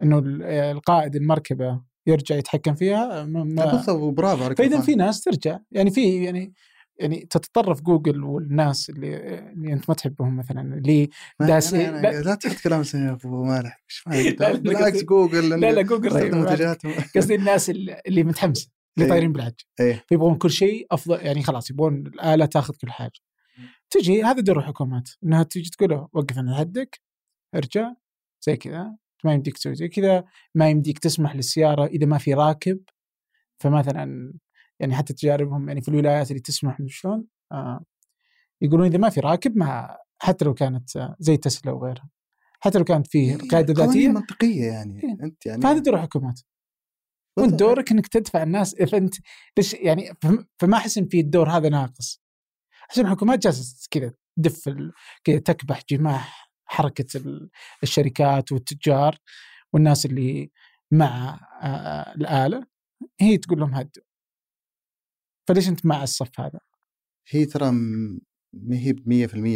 إنه 0.03 0.19
ال- 0.19 0.43
القائد 0.43 1.17
المركبة 1.17 1.83
يرجع 2.07 2.37
يتحكم 2.37 2.75
فيها 2.75 3.25
ما- 3.25 3.43
بالضبط 3.45 4.15
برافو 4.15 4.45
عليك 4.45 4.59
فإذا. 4.59 4.81
في 4.81 4.95
ناس 4.95 5.21
ترجع 5.25 5.59
يعني 5.71 5.91
في 5.91 6.25
يعني 6.25 6.53
يعني 7.01 7.27
تتطرف 7.31 7.83
جوجل 7.83 8.25
والناس 8.25 8.91
اللي 8.91 9.39
اللي 9.39 9.73
أنت 9.73 9.89
ما 9.89 9.95
تحبهم 9.95 10.37
مثلا 10.37 10.75
اللي 10.75 11.09
داس- 11.41 11.71
أنا- 11.71 11.75
أنا- 11.75 11.77
لا. 12.05 12.23
لا 12.23 12.35
تحط 12.35 12.57
كلام 12.65 12.83
زي 12.83 13.09
أبو 13.11 13.45
مالح 13.45 13.83
بالعكس 14.07 14.95
قصدي- 14.95 15.05
جوجل 15.05 15.49
لا 15.61 15.73
لا 15.73 15.83
جوجل 15.83 16.11
طيب 16.11 16.35
منتجاتهم. 16.35 16.93
قصدي 17.17 17.35
الناس 17.35 17.71
اللي 17.71 18.23
متحمسة 18.25 18.71
اللي 18.97 19.05
إيه. 19.07 19.11
طايرين 19.11 19.33
بالعج 19.33 19.53
إيه. 19.81 20.05
فيبغون 20.09 20.35
كل 20.39 20.51
شيء 20.51 20.87
أفضل 20.91 21.21
يعني 21.21 21.43
خلاص 21.43 21.71
يبغون 21.71 22.07
الآلة 22.07 22.47
تاخذ 22.47 22.75
كل 22.81 22.91
حاجة. 22.91 23.21
تجي 23.91 24.23
هذا 24.25 24.41
دور 24.41 24.59
الحكومات 24.59 25.09
إنها 25.25 25.43
تجي 25.43 25.71
تقول 25.71 25.93
وقف 26.13 26.39
عند 26.39 26.55
حدك 26.55 27.01
ارجع 27.55 27.93
زي 28.47 28.57
كذا. 28.57 28.97
ما 29.25 29.35
يمديك 29.35 29.57
تسوي 29.57 29.75
زي 29.75 29.89
كذا 29.89 30.25
ما 30.55 30.71
يمديك 30.71 30.99
تسمح 30.99 31.35
للسيارة 31.37 31.87
إذا 31.87 32.07
ما 32.07 32.19
في 32.19 32.35
راكب. 32.35 32.81
فمثلا 33.59 34.33
يعني 34.81 34.95
حتى 34.95 35.13
تجاربهم 35.13 35.69
يعني 35.69 35.81
في 35.83 35.89
الولايات 35.89 36.31
اللي 36.31 36.41
تسمح 36.43 36.79
شلون 36.87 37.25
آه 37.53 37.85
يقولون 38.63 38.87
إذا 38.87 38.99
ما 38.99 39.09
في 39.09 39.21
راكب 39.21 39.57
ما 39.57 39.97
حتى 40.19 40.45
لو 40.45 40.55
كانت 40.55 40.97
آه، 40.97 41.17
زي 41.19 41.37
تسلا 41.37 41.73
وغيرها 41.73 42.11
حتى 42.61 42.79
لو 42.79 42.85
كانت 42.85 43.07
فيه 43.07 43.39
قاعدة 43.51 43.75
قوانين 43.75 43.93
ذاتيه 43.95 44.09
منطقية 44.09 44.65
يعني 44.65 45.03
إيه. 45.05 45.17
أنت 45.25 45.47
يعني 45.47 45.63
فهذا 45.63 45.79
دور 45.79 45.95
الحكومات 45.95 46.41
وأنت. 47.37 47.55
دورك 47.55 47.93
إنك 47.93 48.07
تدفع 48.07 48.43
الناس 48.43 48.75
فانت 48.75 49.15
ليش 49.57 49.75
يعني 49.75 50.13
فم- 50.23 50.45
فما 50.59 50.77
أحس 50.77 50.99
إن 50.99 51.09
في 51.09 51.21
الدور 51.21 51.51
هذا 51.51 51.69
ناقص 51.69 52.23
عشان 52.91 53.05
الحكومات 53.05 53.39
جالسة 53.39 53.89
كذا 53.91 54.13
تدف 54.37 54.69
كذا 55.25 55.39
تكبح 55.39 55.83
جماح 55.91 56.51
حركة 56.67 57.17
ال- 57.17 57.51
الشركات 57.83 58.53
والتجار 58.53 59.19
والناس 59.73 60.07
اللي 60.07 60.51
مع 60.91 61.41
آه، 61.63 62.15
الآلة 62.15 62.67
هي 63.21 63.39
تقول 63.39 63.61
لهم 63.61 63.75
هدوا 63.75 64.03
فليش 65.55 65.69
أنت 65.69 65.87
مع 65.87 66.03
الصف 66.03 66.41
هذا؟ 66.41 66.61
هي 67.29 67.45
ترى 67.47 67.71
ما 68.53 68.77
هي 68.77 68.93
ب 68.93 69.09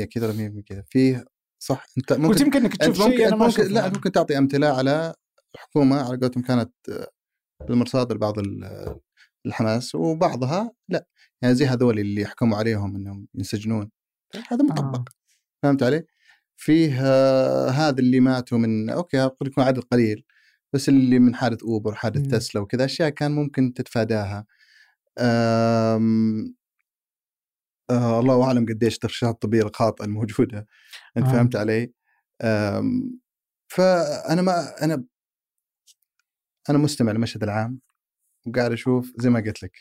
100% 0.02 0.04
كذا 0.04 0.26
ولا 0.28 0.60
100% 0.60 0.62
كذا 0.66 0.84
فيه 0.90 1.24
صح 1.62 1.86
أنت 1.98 2.12
قلت 2.12 2.20
ممكن 2.20 2.44
يمكن 2.44 2.60
إنك 2.60 2.76
تشوف 2.76 3.00
ممكن, 3.00 3.16
شيء 3.16 3.26
أنا 3.28 3.34
أنت 3.34 3.40
ما 3.40 3.46
ممكن 3.46 3.72
لا 3.74 3.88
ممكن 3.88 4.12
تعطي 4.12 4.38
أمثلة 4.38 4.66
على 4.66 5.14
حكومة 5.56 5.96
على 5.96 6.16
قولتهم 6.16 6.42
كانت 6.42 6.72
آه، 6.88 7.08
بالمرصاد 7.68 8.12
لبعض 8.12 8.38
ال- 8.38 8.96
الحماس 9.46 9.94
وبعضها 9.94 10.72
لا 10.88 11.06
يعني 11.42 11.54
زي 11.54 11.66
هذول 11.66 11.98
اللي 11.98 12.26
حكموا 12.26 12.58
عليهم 12.58 12.96
إنهم 12.96 13.26
ينسجنون 13.34 13.90
هذا 14.48 14.62
مطبق 14.64 14.98
آه. 14.98 15.04
فهمت 15.62 15.82
علي؟ 15.82 16.04
فيه 16.56 17.00
آه، 17.02 17.68
هذا 17.68 17.98
اللي 18.00 18.20
ماتوا 18.20 18.58
من 18.58 18.90
أوكي 18.90 19.20
قد 19.24 19.46
يكون 19.46 19.64
عدد 19.64 19.78
قليل 19.82 20.24
بس 20.72 20.88
اللي 20.88 21.18
من 21.18 21.34
حادث 21.34 21.62
أوبر 21.62 21.94
حادث. 21.94 22.26
تسلا 22.30 22.62
وكذا 22.62 22.84
أشياء 22.84 23.08
كان 23.08 23.30
ممكن 23.32 23.74
تتفاداها 23.74 24.46
آم، 25.18 26.54
آه 27.90 28.20
الله 28.20 28.44
أعلم 28.44 28.66
قديش 28.66 28.94
الترشيحات 28.94 29.34
الطبيه 29.34 29.62
الخاطئه 29.62 30.04
الموجودة 30.04 30.66
أنت 31.16 31.26
آه. 31.26 31.32
فهمت 31.32 31.56
علي؟ 31.56 31.92
آم، 32.42 33.20
فأنا 33.68 34.42
ما 34.42 34.84
أنا 34.84 35.04
أنا 36.70 36.78
مستمع 36.78 37.12
للمشهد 37.12 37.42
العام 37.42 37.80
وقاعد 38.46 38.72
أشوف 38.72 39.12
زي 39.18 39.30
ما 39.30 39.40
قلت 39.40 39.62
لك 39.62 39.76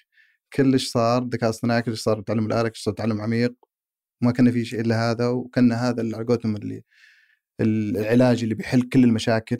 كلش 0.53 0.87
صار 0.91 1.23
ذكاء 1.23 1.49
اصطناعي 1.49 1.81
كلش 1.81 2.01
صار 2.01 2.21
تعلم 2.21 2.45
الآلة 2.45 2.69
كلش 2.69 2.83
صار 2.83 2.93
تعلم 2.93 3.21
عميق 3.21 3.55
وما 4.21 4.31
كان 4.31 4.51
في 4.51 4.65
شيء 4.65 4.81
إلا 4.81 5.11
هذا 5.11 5.27
وكان 5.27 5.71
هذا 5.71 6.01
اللي 6.01 6.15
على 6.17 6.25
قولتهم 6.25 6.55
اللي 6.55 6.83
العلاج 7.61 8.43
اللي 8.43 8.55
بيحل 8.55 8.81
كل 8.89 9.03
المشاكل 9.03 9.57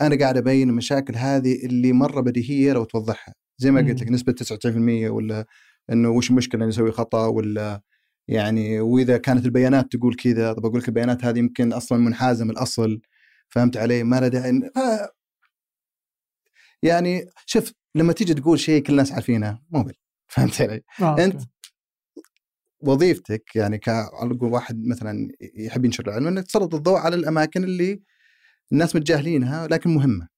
أنا 0.00 0.18
قاعد 0.18 0.36
أبين 0.36 0.68
المشاكل 0.70 1.16
هذه 1.16 1.66
اللي 1.66 1.92
مرة 1.92 2.20
بديهية 2.20 2.72
لو 2.72 2.84
توضحها 2.84 3.34
زي 3.58 3.70
ما 3.70 3.80
قلت 3.80 4.02
لك. 4.02 4.10
نسبة 4.10 4.32
99% 4.32 5.10
ولا 5.10 5.46
إنه 5.92 6.10
وش 6.10 6.30
المشكلة 6.30 6.66
نسوي 6.66 6.92
خطأ 6.92 7.26
ولا 7.26 7.82
يعني 8.28 8.80
وإذا 8.80 9.16
كانت 9.18 9.44
البيانات 9.44 9.92
تقول 9.92 10.14
كذا 10.14 10.52
طب 10.52 10.66
أقول 10.66 10.78
لك 10.80 10.88
البيانات 10.88 11.24
هذه 11.24 11.38
يمكن 11.38 11.72
أصلا 11.72 11.98
منحازة 11.98 12.44
من 12.44 12.50
الأصل 12.50 13.00
فهمت 13.48 13.76
علي 13.76 14.02
ما 14.04 14.20
له 14.20 14.28
داعي. 14.28 14.70
يعني 16.82 17.26
شوف 17.46 17.72
لما 17.94 18.12
تيجي 18.12 18.34
تقول 18.34 18.60
شيء 18.60 18.82
كل 18.82 18.92
الناس 18.92 19.12
عارفينه 19.12 19.58
مو 19.70 19.90
فهمت 20.28 20.60
علي؟ 20.60 20.82
آه، 21.02 21.24
أنت 21.24 21.34
أوكي. 21.34 21.46
وظيفتك 22.80 23.56
يعني 23.56 23.78
ك 23.78 23.88
على 23.88 24.34
قول 24.40 24.52
واحد 24.52 24.86
مثلا 24.86 25.28
يحب 25.54 25.84
ينشر 25.84 26.08
العلم 26.08 26.26
انك 26.26 26.44
تسلط 26.46 26.74
الضوء 26.74 26.98
على 26.98 27.16
الأماكن 27.16 27.64
اللي 27.64 28.02
الناس 28.72 28.96
متجاهلينها 28.96 29.66
لكن 29.66 29.90
مهمة 29.90 30.28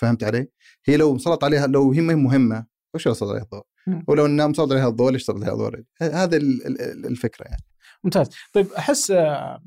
فهمت 0.00 0.24
علي؟ 0.24 0.48
هي 0.86 0.96
لو 0.96 1.18
سلط 1.18 1.44
عليها 1.44 1.66
لو 1.66 1.92
هي 1.92 2.00
ما 2.00 2.12
هي 2.12 2.16
مهمة 2.16 2.66
وش 2.94 3.08
سلط 3.08 3.22
عليها 3.30 3.42
الضوء؟ 3.42 3.64
ولو 4.08 4.26
إنها 4.26 4.46
مسلط 4.46 4.72
عليها 4.72 4.88
الضوء 4.88 5.10
ليش 5.12 5.22
سلط 5.24 5.36
عليها 5.36 5.52
الضوء؟ 5.52 5.82
هذا 6.02 6.36
ال- 6.36 6.66
ال- 6.66 7.06
الفكرة 7.06 7.44
يعني. 7.44 7.62
ممتاز. 8.04 8.28
طيب 8.52 8.66
أحس 8.72 9.10
آه، 9.10 9.62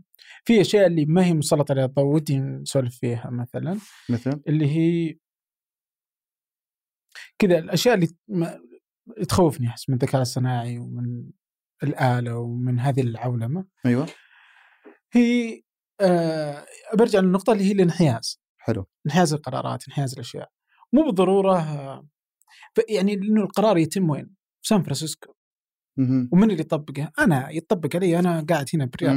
في 0.45 0.61
أشياء 0.61 0.87
اللي 0.87 1.05
ما 1.05 1.25
هي 1.25 1.33
مسلط 1.33 1.71
عليها 1.71 1.85
الضوء 1.85 2.05
ودي 2.05 2.39
نسولف 2.39 2.97
فيها 2.97 3.29
مثلا. 3.29 3.79
مثلا؟ 4.09 4.41
اللي 4.47 4.67
هي 4.75 5.17
كذا 7.39 7.59
الأشياء 7.59 7.95
اللي 7.95 8.07
ما- 8.27 8.59
تخوفني 9.29 9.67
أحس 9.67 9.89
من 9.89 9.95
الذكاء 9.95 10.21
الصناعي 10.21 10.79
ومن 10.79 11.23
الآلة 11.83 12.37
ومن 12.37 12.79
هذه 12.79 13.01
العولمة. 13.01 13.65
أيوه. 13.85 14.07
هي 15.13 15.61
آه 16.01 16.65
برجع 16.93 17.19
للنقطة 17.19 17.53
اللي 17.53 17.63
هي 17.63 17.71
الانحياز. 17.71 18.42
حلو 18.65 18.85
انحياز 19.05 19.33
القرارات 19.33 19.87
انحياز 19.87 20.13
الأشياء 20.13 20.51
مو 20.93 21.03
بالضرورة 21.05 21.57
يعني 22.89 23.13
انه 23.13 23.43
القرار 23.43 23.77
يتم 23.77 24.09
وين؟ 24.09 24.25
في 24.61 24.67
سان 24.67 24.83
فرانسيسكو. 24.83 25.33
ومن 26.31 26.51
اللي 26.51 26.61
يطبقه؟ 26.61 27.11
أنا 27.19 27.49
يطبق 27.49 27.95
علي 27.95 28.19
أنا 28.19 28.45
قاعد 28.49 28.65
هنا 28.73 28.85
بالرياض. 28.85 29.15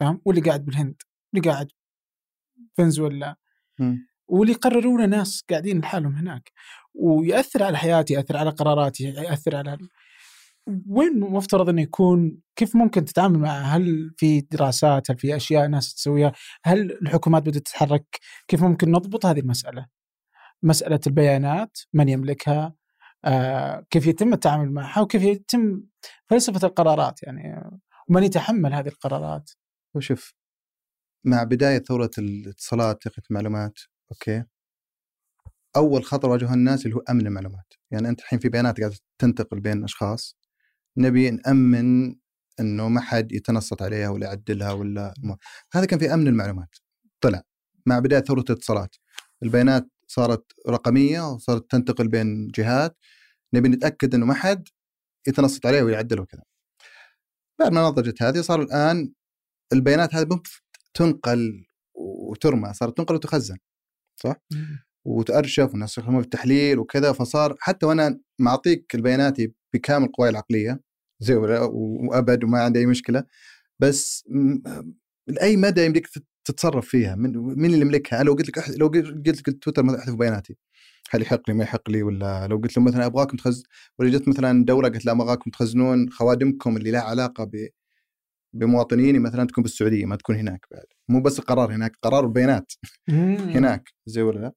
فاهم؟ 0.00 0.20
واللي 0.24 0.42
قاعد 0.42 0.64
بالهند 0.64 1.02
واللي 1.34 1.50
قاعد 1.50 1.68
فنزويلا. 2.76 3.36
واللي 4.26 4.52
يقررونه 4.52 5.06
ناس 5.06 5.44
قاعدين 5.50 5.80
لحالهم 5.80 6.16
هناك 6.16 6.52
ويأثر 6.94 7.62
على 7.62 7.78
حياتي 7.78 8.14
يأثر 8.14 8.36
على 8.36 8.50
قراراتي 8.50 9.04
يأثر 9.04 9.56
على 9.56 9.78
وين 10.88 11.20
مفترض 11.20 11.68
إنه 11.68 11.82
يكون؟ 11.82 12.40
كيف 12.56 12.76
ممكن 12.76 13.04
تتعامل 13.04 13.38
معه؟ 13.38 13.60
هل 13.60 14.14
في 14.16 14.40
دراسات؟ 14.40 15.10
هل 15.10 15.18
في 15.18 15.36
أشياء 15.36 15.66
ناس 15.66 15.94
تسويها؟ 15.94 16.32
هل 16.64 16.92
الحكومات 16.92 17.42
بدأت 17.42 17.62
تتحرك؟ 17.62 18.18
كيف 18.48 18.62
ممكن 18.62 18.90
نضبط 18.90 19.26
هذه 19.26 19.40
المسألة؟ 19.40 19.86
مسألة 20.62 21.00
البيانات 21.06 21.78
من 21.92 22.08
يملكها؟ 22.08 22.74
آه 23.24 23.86
كيف 23.90 24.06
يتم 24.06 24.32
التعامل 24.32 24.72
معها؟ 24.72 25.00
وكيف 25.00 25.22
يتم 25.22 25.82
فلسفة 26.30 26.68
القرارات 26.68 27.22
يعني؟ 27.22 27.70
ومن 28.08 28.22
يتحمل 28.22 28.74
هذه 28.74 28.88
القرارات؟ 28.88 29.50
وشوف 29.94 30.34
مع 31.24 31.42
بداية 31.44 31.78
ثورة 31.78 32.10
الاتصالات 32.18 33.02
تقنية 33.02 33.26
المعلومات 33.30 33.78
أوكي؟ 34.12 34.44
أول 35.76 36.04
خطر 36.04 36.28
واجهه 36.28 36.54
الناس 36.54 36.86
اللي 36.86 36.96
هو 36.96 37.00
أمن 37.10 37.26
المعلومات. 37.26 37.74
يعني 37.90 38.08
أنت 38.08 38.20
الحين 38.20 38.38
في 38.38 38.48
بيانات 38.48 38.80
قاعدة 38.80 38.96
تنتقل 39.18 39.60
بين 39.60 39.84
أشخاص. 39.84 40.43
نبي 40.96 41.30
نأمن 41.30 42.16
إنه 42.60 42.88
ما 42.88 43.00
حد 43.00 43.32
يتنصت 43.32 43.82
عليها 43.82 44.08
ولا 44.08 44.26
يعدلها 44.26 44.72
ولا 44.72 45.14
هذا 45.72 45.84
كان 45.86 45.98
في 45.98 46.14
أمن 46.14 46.28
المعلومات. 46.28 46.76
طلع 47.20 47.42
مع 47.86 47.98
بداية 47.98 48.20
ثورة 48.20 48.40
الاتصالات. 48.40 48.96
البيانات 49.42 49.88
صارت 50.08 50.52
رقمية 50.68 51.32
وصارت 51.32 51.70
تنتقل 51.70 52.08
بين 52.08 52.48
جهات. 52.48 52.98
نبي 53.54 53.68
نتأكد 53.68 54.14
إنه 54.14 54.26
ما 54.26 54.34
حد 54.34 54.68
يتنصت 55.28 55.66
عليه 55.66 55.82
ويعدل 55.82 56.20
وكذا. 56.20 56.42
بعد 57.60 57.72
ما 57.72 57.88
نضجت 57.88 58.22
هذه 58.22 58.40
صار 58.40 58.62
الآن 58.62 59.12
البيانات 59.72 60.14
هذه 60.14 60.40
تنقل 60.94 61.66
وترمى 61.94 62.74
صارت 62.74 62.96
تنقل 62.96 63.14
وتخزن. 63.14 63.56
صح؟ 64.16 64.36
وتأرشف 65.04 65.70
والناس 65.70 65.90
يستخدموها 65.90 66.20
في 66.20 66.24
التحليل 66.24 66.78
وكذا 66.78 67.12
فصار 67.12 67.56
حتى 67.60 67.86
وأنا 67.86 68.20
معطيك 68.38 68.94
البيانات 68.94 69.36
بكامل 69.74 70.08
قواي 70.08 70.30
العقلية 70.30 70.80
زي 71.20 71.34
وأبد 71.34 72.44
وما 72.44 72.62
عندي 72.62 72.78
أي 72.78 72.86
مشكلة. 72.86 73.24
بس 73.78 74.24
لاي 75.26 75.56
مدى 75.56 75.84
يمديك 75.84 76.08
تتصرف 76.44 76.88
فيها؟ 76.88 77.14
من 77.14 77.32
مين 77.36 77.74
اللي 77.74 77.80
يملكها؟ 77.80 78.22
لو 78.22 78.32
قلت 78.34 78.48
لك 78.48 78.78
لو 78.78 78.88
قلت 78.88 79.48
لك 79.48 79.62
تويتر 79.64 79.82
ما 79.82 79.98
أحذف 79.98 80.14
بياناتي. 80.14 80.56
هل 81.10 81.22
يحق 81.22 81.40
لي؟ 81.48 81.54
ما 81.54 81.64
يحق 81.64 81.90
لي؟ 81.90 82.02
ولا 82.02 82.46
لو 82.48 82.56
قلت 82.56 82.76
له 82.76 82.82
مثلا 82.82 83.06
أبغاكم 83.06 83.36
تخز 83.36 83.62
ولا 83.98 84.10
جت 84.10 84.28
مثلا 84.28 84.64
دولة 84.64 84.88
قالت 84.88 85.06
لا 85.06 85.12
أبغاكم 85.12 85.50
تخزنون 85.50 86.10
خوادمكم 86.10 86.76
اللي 86.76 86.90
لها 86.90 87.00
علاقة 87.00 87.44
ب 87.44 87.68
بمواطنيني 88.54 89.18
مثلا 89.18 89.46
تكون 89.46 89.62
بالسعودية 89.62 90.04
ما 90.06 90.16
تكون 90.16 90.36
هناك 90.36 90.66
بعد. 90.70 90.84
مو 91.08 91.22
بس 91.22 91.38
القرار 91.38 91.74
هناك 91.74 91.96
قرار 92.02 92.24
البيانات 92.24 92.72
هناك 93.08 93.88
زي 94.06 94.22
ولا 94.22 94.38
لا. 94.40 94.52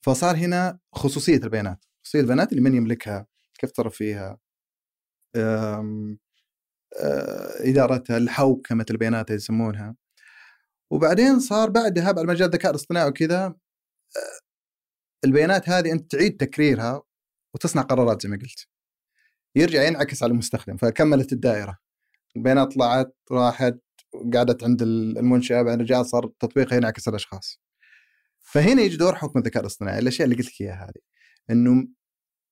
فصار 0.00 0.36
هنا 0.36 0.78
خصوصية 0.92 1.36
البيانات. 1.36 1.84
خصوصية 2.02 2.20
البيانات 2.20 2.52
اللي 2.52 2.62
من 2.62 2.74
يملكها 2.74 3.26
كيف 3.58 3.70
تصرف 3.70 3.94
فيها؟ 3.96 4.38
إدارتها 7.60 8.16
الحوكمه 8.16 8.86
البيانات 8.90 9.30
يسمونها. 9.30 9.96
وبعدين 10.92 11.40
صار 11.40 11.70
بعدها 11.70 12.12
بعد 12.12 12.24
ما 12.24 12.34
جاء 12.34 12.48
الذكاء 12.48 12.70
الاصطناعي 12.70 13.08
وكذا 13.08 13.44
آه، 13.46 13.54
البيانات 15.24 15.68
هذه 15.68 15.92
أنت 15.92 16.12
تعيد 16.12 16.36
تكريرها 16.36 17.02
وتصنع 17.54 17.82
قرارات 17.82 18.22
زي 18.22 18.28
ما 18.28 18.36
قلت. 18.36 18.66
يرجع 19.56 19.82
ينعكس 19.82 20.22
على 20.22 20.32
المستخدم 20.32 20.76
فكملت 20.76 21.32
الدائرة. 21.32 21.78
البيانات 22.36 22.74
طلعت 22.74 23.16
راحت 23.32 23.78
قعدت 24.34 24.64
عند 24.64 24.82
المنشأة 24.82 25.62
بعدين 25.62 25.80
رجعت 25.80 26.06
صار 26.06 26.24
التطبيق 26.24 26.74
ينعكس 26.74 27.08
على 27.08 27.12
الأشخاص. 27.14 27.60
فهنا 28.42 28.82
يجي 28.82 28.96
دور 28.96 29.14
حكم 29.14 29.38
الذكاء 29.38 29.62
الاصطناعي 29.62 29.98
الأشياء 29.98 30.24
اللي 30.24 30.36
قلت 30.36 30.46
لك 30.46 30.60
إياها 30.60 30.84
هذه. 30.84 31.02
إنه 31.50 31.88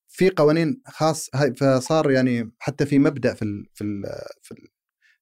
في 0.07 0.29
قوانين 0.29 0.81
خاص 0.87 1.29
فصار 1.57 2.11
يعني 2.11 2.51
حتى 2.59 2.85
في 2.85 2.99
مبدأ 2.99 3.33
في 3.33 3.41
ال 3.41 3.65
في 3.73 3.83
ال 3.83 4.03
في, 4.41 4.51
ال 4.51 4.67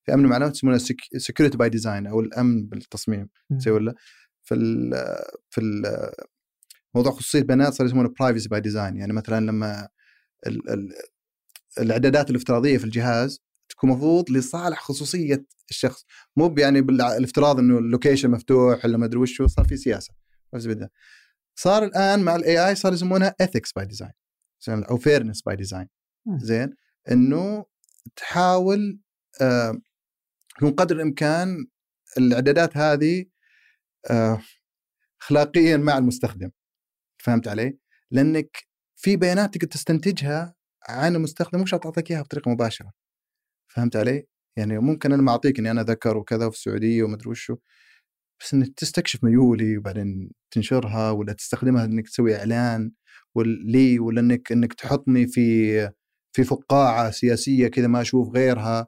في 0.04 0.14
أمن 0.14 0.26
المعلومات 0.26 0.56
يسمونه 0.56 0.78
security 1.18 1.58
by 1.58 1.70
design 1.70 2.08
أو 2.08 2.20
الأمن 2.20 2.66
بالتصميم 2.66 3.30
زي 3.52 3.72
ولا؟ 3.72 3.94
في 4.44 4.56
ال 4.56 4.92
في 5.50 5.62
ال 5.62 5.84
موضوع 6.96 7.12
خصوصية 7.12 7.40
البيانات 7.40 7.74
صار 7.74 7.88
يسمونه 7.88 8.14
privacy 8.20 8.50
by 8.50 8.62
design 8.62 8.98
يعني 8.98 9.14
مثلا 9.14 9.46
لما 9.46 9.88
ال 10.48 10.70
ال 10.70 10.94
الإعدادات 11.80 12.30
الافتراضية 12.30 12.78
في 12.78 12.84
الجهاز 12.84 13.42
تكون 13.70 13.90
مفروض 13.90 14.32
لصالح 14.32 14.82
خصوصية 14.82 15.46
الشخص 15.70 16.06
مو 16.36 16.56
يعني 16.58 16.82
بالافتراض 16.82 17.60
إنه 17.60 17.78
ال 17.78 17.84
location 17.84 18.32
مفتوح 18.32 18.86
ولا 18.86 18.98
ما 18.98 19.06
أدري 19.06 19.20
وش 19.20 19.42
صار 19.42 19.66
في 19.66 19.78
سياسة. 19.78 20.14
صار 21.56 21.84
الآن 21.84 22.20
مع 22.20 22.36
ال 22.36 22.70
AI 22.70 22.76
صار 22.76 22.94
يسمونها 22.94 23.36
ethics 23.42 23.72
by 23.72 23.86
design 23.86 24.12
أو 24.70 24.98
fairness 24.98 25.42
by 25.42 25.56
design 25.56 25.88
زين؟ 26.38 26.76
إنه 27.12 27.66
تحاول 28.16 29.00
آه 29.42 29.82
من 30.62 30.72
قدر 30.72 30.96
الإمكان 30.96 31.68
الإعدادات 32.18 32.78
هذه 32.78 33.26
آه 34.12 34.42
اخلاقيا 35.22 35.78
مع 35.78 35.98
المستخدم. 35.98 36.52
فهمت 37.18 37.48
علي؟ 37.48 37.78
لأنك 38.12 38.58
في 38.96 39.16
بيانات 39.18 39.54
تقدر 39.54 39.68
تستنتجها 39.68 40.56
عن 40.90 41.16
المستخدم 41.16 41.62
مش 41.62 41.72
تعطيك 41.72 42.12
إياها 42.12 42.22
بطريقة 42.22 42.52
مباشرة. 42.52 42.92
فهمت 43.68 43.96
علي؟ 43.96 44.28
يعني 44.58 44.80
ممكن 44.80 45.12
أنا 45.12 45.22
معطيك 45.22 45.60
إني 45.60 45.72
أنا 45.72 45.84
ذكر 45.84 46.18
وكذا 46.18 46.50
في 46.50 46.56
السعودية 46.56 47.04
ومدري 47.04 47.30
وشو 47.30 47.58
بس 48.40 48.54
إنك 48.54 48.74
تستكشف 48.78 49.24
ميولي 49.24 49.78
وبعدين 49.78 50.32
تنشرها 50.52 51.12
ولا 51.12 51.34
تستخدمها 51.34 51.86
إنك 51.86 52.08
تسوي 52.10 52.36
إعلان. 52.36 52.92
لي 53.44 54.00
ولا 54.00 54.22
إنك 54.22 54.52
إنك 54.52 54.74
تحطني 54.74 55.28
في 55.28 55.92
في 56.36 56.44
فقاعة 56.44 57.12
سياسية 57.12 57.68
كذا 57.68 57.88
ما 57.88 58.02
أشوف 58.02 58.36
غيرها 58.36 58.88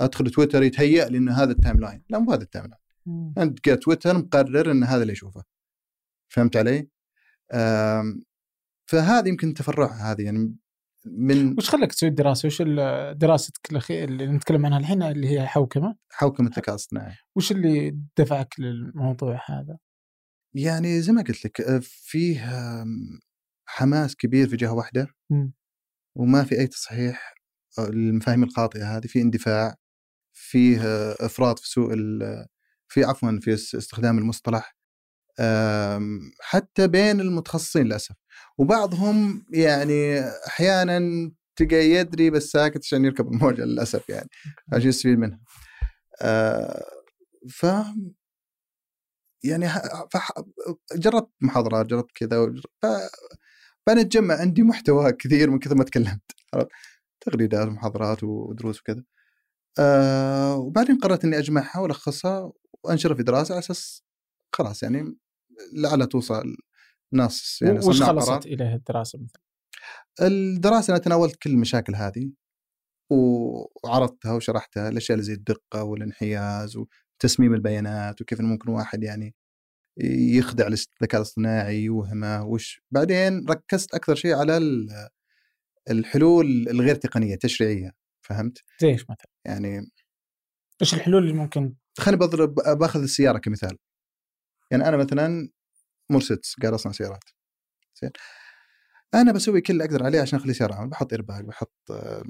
أدخل 0.00 0.30
تويتر 0.30 0.62
يتهيأ 0.62 1.08
لي 1.08 1.18
إن 1.18 1.28
هذا 1.28 1.52
ال 1.52 1.80
timeline 1.80 2.02
لا 2.10 2.18
مو 2.18 2.32
هذا 2.32 2.42
ال 2.42 2.64
timeline 2.64 3.32
انت 3.38 3.70
تويتر 3.70 4.18
مقرر 4.18 4.70
إن 4.70 4.84
هذا 4.84 5.02
اللي 5.02 5.12
أشوفه 5.12 5.44
فهمت 6.28 6.56
علي؟ 6.56 6.88
فهذه 8.90 9.28
يمكن 9.28 9.54
تفرعها 9.54 10.12
هذه 10.12 10.22
يعني 10.22 10.56
من 11.04 11.54
وش 11.58 11.70
خلاك 11.70 11.92
تسوي 11.92 12.08
الدراسة؟ 12.08 12.46
وش 12.46 12.62
دراستك 13.16 13.90
اللي 13.90 14.26
نتكلم 14.26 14.66
عنها 14.66 14.78
الحين 14.78 15.02
اللي 15.02 15.28
هي 15.28 15.46
حوكمة؟ 15.46 15.96
حوكمة 16.10 16.48
الذكاء 16.48 16.70
الاصطناعي 16.70 17.14
وش 17.36 17.52
اللي 17.52 17.98
دفعك 18.18 18.60
للموضوع 18.60 19.40
هذا؟ 19.46 19.78
يعني 20.54 21.00
زي 21.00 21.12
ما 21.12 21.22
قلت 21.22 21.44
لك 21.44 21.60
آه، 21.60 21.80
فيه 21.82 22.40
حماس 23.66 24.16
كبير 24.16 24.48
في 24.48 24.56
جهة 24.56 24.72
واحدة 24.72 25.06
م. 25.30 25.48
وما 26.14 26.44
في 26.44 26.58
أي 26.58 26.66
تصحيح 26.66 27.34
آه، 27.78 27.88
للمفاهيم 27.88 28.42
الخاطئة 28.42 28.96
هذه 28.96 29.06
في 29.06 29.20
اندفاع 29.20 29.74
فيه 30.32 30.80
إفراط 31.20 31.58
في 31.58 31.68
سوء 31.68 31.94
في 32.88 33.04
عفوا 33.04 33.38
في 33.42 33.54
استخدام 33.54 34.18
المصطلح 34.18 34.76
حتى 36.40 36.88
بين 36.88 37.20
المتخصصين 37.20 37.82
للأسف 37.86 38.14
وبعضهم 38.58 39.46
يعني 39.50 40.20
أحيانا 40.20 41.30
تلقى 41.56 41.76
يدري 41.76 42.30
بس 42.30 42.44
ساكت 42.44 42.80
عشان 42.84 43.04
يركب 43.04 43.32
الموجة 43.32 43.64
للأسف 43.64 44.08
يعني 44.08 44.28
عشان 44.72 44.88
يستفيد 44.88 45.18
منها. 45.18 45.40
آه، 46.22 46.84
ف 47.50 47.66
يعني 49.44 49.68
جربت 50.94 51.30
محاضرات 51.40 51.86
جربت 51.86 52.10
كذا 52.14 52.54
فأنا 53.86 54.08
عندي 54.30 54.62
محتوى 54.62 55.12
كثير 55.12 55.50
من 55.50 55.58
كثر 55.58 55.74
ما 55.74 55.84
تكلمت 55.84 56.32
تغريدات 57.20 57.68
ومحاضرات 57.68 58.24
ودروس 58.24 58.80
وكذا. 58.80 59.04
آه 59.78 60.56
وبعدين 60.56 60.98
قررت 60.98 61.24
إني 61.24 61.38
أجمعها 61.38 61.78
وألخصها 61.78 62.52
وأنشرها 62.84 63.16
في 63.16 63.22
دراسة 63.22 63.52
على 63.52 63.58
أساس 63.58 64.04
خلاص 64.54 64.82
يعني 64.82 65.16
لعلها 65.72 66.06
توصل 66.06 66.56
ناس 67.12 67.62
يعني 67.62 67.78
وش 67.78 68.02
خلصت 68.02 68.46
اليه 68.46 68.74
الدراسة 68.74 69.18
مثلا؟ 69.18 69.42
الدراسة 70.20 70.90
أنا 70.90 70.98
تناولت 70.98 71.36
كل 71.36 71.50
المشاكل 71.50 71.94
هذه 71.94 72.32
وعرضتها 73.10 74.32
وشرحتها 74.32 74.88
الاشياء 74.88 75.18
اللي 75.18 75.26
زي 75.26 75.32
الدقة 75.32 75.82
والانحياز 75.84 76.76
وتسميم 76.76 77.54
البيانات 77.54 78.20
وكيف 78.20 78.40
ممكن 78.40 78.70
واحد 78.70 79.02
يعني 79.02 79.34
يخدع 79.96 80.66
الذكاء 80.66 81.20
الاصطناعي 81.20 81.82
يوهمه 81.82 82.44
وش؟ 82.44 82.82
بعدين 82.90 83.46
ركزت 83.48 83.94
أكثر 83.94 84.14
شيء 84.14 84.34
على 84.34 84.60
الحلول 85.90 86.68
الغير 86.68 86.94
تقنية 86.94 87.34
التشريعيه 87.34 87.92
فهمت؟ 88.22 88.58
زي 88.80 88.88
إيش 88.88 89.02
مثلا؟ 89.02 89.28
يعني 89.44 89.90
إيش 90.82 90.94
الحلول 90.94 91.22
اللي 91.22 91.34
ممكن 91.34 91.74
خليني 91.98 92.20
بضرب 92.20 92.54
بأخذ 92.54 93.02
السيارة 93.02 93.38
كمثال. 93.38 93.78
يعني 94.70 94.88
أنا 94.88 94.96
مثلا 94.96 95.48
مرسيدس 96.10 96.54
قاعد 96.62 96.74
أصنع 96.74 96.92
سيارات. 96.92 97.24
زين؟ 98.02 98.10
أنا 99.14 99.32
بسوي 99.32 99.60
كل 99.60 99.72
اللي 99.72 99.84
أقدر 99.84 100.04
عليه 100.04 100.20
عشان 100.20 100.38
أخلي 100.38 100.54
سيارة 100.54 100.74
عمل 100.74 100.90
بحط 100.90 101.12
إيرباك 101.12 101.44
بحط 101.44 101.74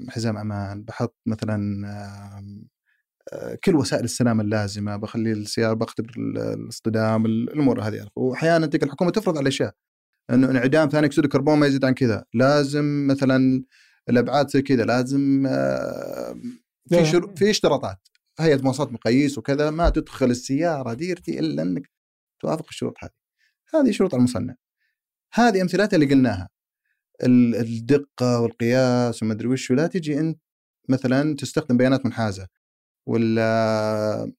حزام 0.09 0.37
أمان 0.37 0.83
بحط 0.83 1.17
مثلا 1.25 1.87
آه، 1.87 2.65
كل 3.63 3.75
وسائل 3.75 4.03
السلامه 4.03 4.43
اللازمة 4.43 4.95
بخلي 4.95 5.31
السيارة 5.31 5.73
بختبر 5.73 6.13
الاصطدام 6.17 7.25
الأمور 7.25 7.81
هذه 7.81 8.07
وأحيانا 8.15 8.67
تلقى 8.67 8.85
الحكومة 8.85 9.11
تفرض 9.11 9.37
على 9.37 9.47
أشياء 9.47 9.75
إنه 10.29 10.51
انعدام 10.51 10.89
ثاني 10.89 11.07
أكسيد 11.07 11.23
الكربون 11.23 11.59
ما 11.59 11.67
يزيد 11.67 11.85
عن 11.85 11.93
كذا. 11.93 12.25
لازم 12.33 13.07
مثلا 13.07 13.63
الأبعاد 14.09 14.49
زي 14.49 14.61
كذا 14.61 14.83
لازم 14.83 15.45
آه، 15.47 16.35
في 16.89 17.05
شر... 17.05 17.35
في 17.35 17.49
اشتراطات. 17.49 18.07
هيئة 18.39 18.61
مواصفات 18.61 18.93
مقاييس 18.93 19.37
وكذا 19.37 19.69
ما 19.69 19.89
تدخل 19.89 20.31
السيارة 20.31 20.93
ديرتي 20.93 21.39
إلا 21.39 21.63
إنك 21.63 21.89
توافق 22.41 22.65
الشروط 22.69 22.93
هذه. 23.03 23.11
هذه 23.75 23.91
شروط 23.91 24.15
المصنع. 24.15 24.55
هذه 25.33 25.61
امثلتها 25.61 25.95
اللي 25.95 26.13
قلناها. 26.13 26.49
الدقة 27.23 28.39
والقياس 28.41 29.23
وما 29.23 29.33
أدري 29.33 29.47
وش 29.47 29.71
لا 29.71 29.87
تجي 29.87 30.19
أنت 30.19 30.39
مثلا 30.89 31.35
تستخدم 31.35 31.77
بيانات 31.77 32.05
منحازة. 32.05 32.47
ولا 33.05 34.31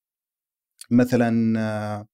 مثلا 0.90 2.06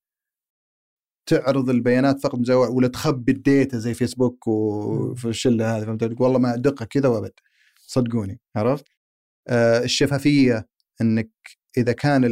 تعرض 1.26 1.70
البيانات 1.70 2.20
فقط 2.20 2.34
مزوع 2.38 2.68
ولا 2.68 2.88
تخبي 2.88 3.32
الديتا 3.32 3.78
زي 3.78 3.94
فيسبوك 3.94 4.46
وفي 4.48 5.28
الشلة 5.28 5.76
هذه 5.76 5.84
فهمت 5.84 6.20
والله 6.20 6.38
ما 6.38 6.57
دقه 6.57 6.84
كذا 6.84 7.09
وأبد 7.09 7.32
صدقوني 7.86 8.40
عرفت؟ 8.57 8.84
آه 9.48 9.84
الشفافية 9.84 10.68
إنك 11.00 11.30
إذا 11.78 11.92
كان 11.92 12.24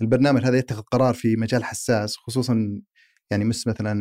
البرنامج 0.00 0.44
هذا 0.46 0.58
يتخذ 0.58 0.82
قرار 0.82 1.14
في 1.14 1.36
مجال 1.36 1.64
حساس 1.64 2.16
خصوصا 2.16 2.82
يعني 3.30 3.44
مس 3.44 3.66
مثلا 3.66 3.94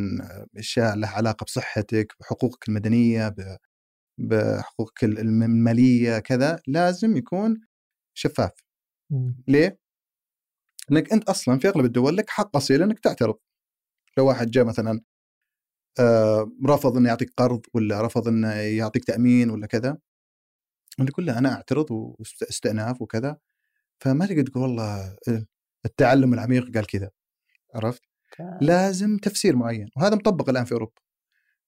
أشياء 0.58 0.96
لها 0.96 1.10
علاقة 1.10 1.44
بصحتك 1.44 2.14
بحقوقك 2.20 2.70
المدنية 2.70 3.36
بحقوقك 4.20 5.04
المالية 5.04 6.20
كذا 6.20 6.60
لازم 6.68 7.18
يكون 7.18 7.62
شفاف. 8.14 8.52
ليه؟ 9.48 9.80
إنك 10.92 11.14
أنت 11.14 11.30
أصلا 11.30 11.60
في 11.60 11.68
أغلب 11.70 11.86
الدول 11.86 12.18
لك 12.18 12.30
حق 12.30 12.56
أصيل 12.56 12.82
إنك 12.82 13.00
تعترض. 13.00 13.38
لو 14.18 14.28
واحد 14.28 14.52
جاء 14.52 14.66
مثلا 14.66 15.02
آه 16.00 16.52
رفض 16.68 16.98
إنه 16.98 17.10
يعطيك 17.10 17.34
قرض 17.38 17.62
ولا 17.74 18.02
رفض 18.02 18.28
إنه 18.28 18.54
يعطيك 18.54 19.06
تأمين 19.06 19.50
ولا 19.50 19.68
كذا 19.68 19.98
انت 21.00 21.10
تقول 21.10 21.26
له 21.26 21.38
أنا 21.38 21.54
أعترض 21.54 21.86
واستئناف 21.92 23.02
وكذا 23.02 23.38
فما 24.00 24.26
تقدر 24.26 24.42
تقول 24.44 24.64
والله 24.64 25.18
التعلم 25.86 26.34
العميق 26.34 26.74
قال 26.76 26.88
كذا 26.88 27.12
عرفت؟ 27.76 28.02
لازم 28.62 29.18
تفسير 29.18 29.56
معين 29.56 29.90
وهذا 29.98 30.16
مطبق 30.16 30.50
الآن 30.50 30.66
في 30.66 30.72
أوروبا 30.72 31.02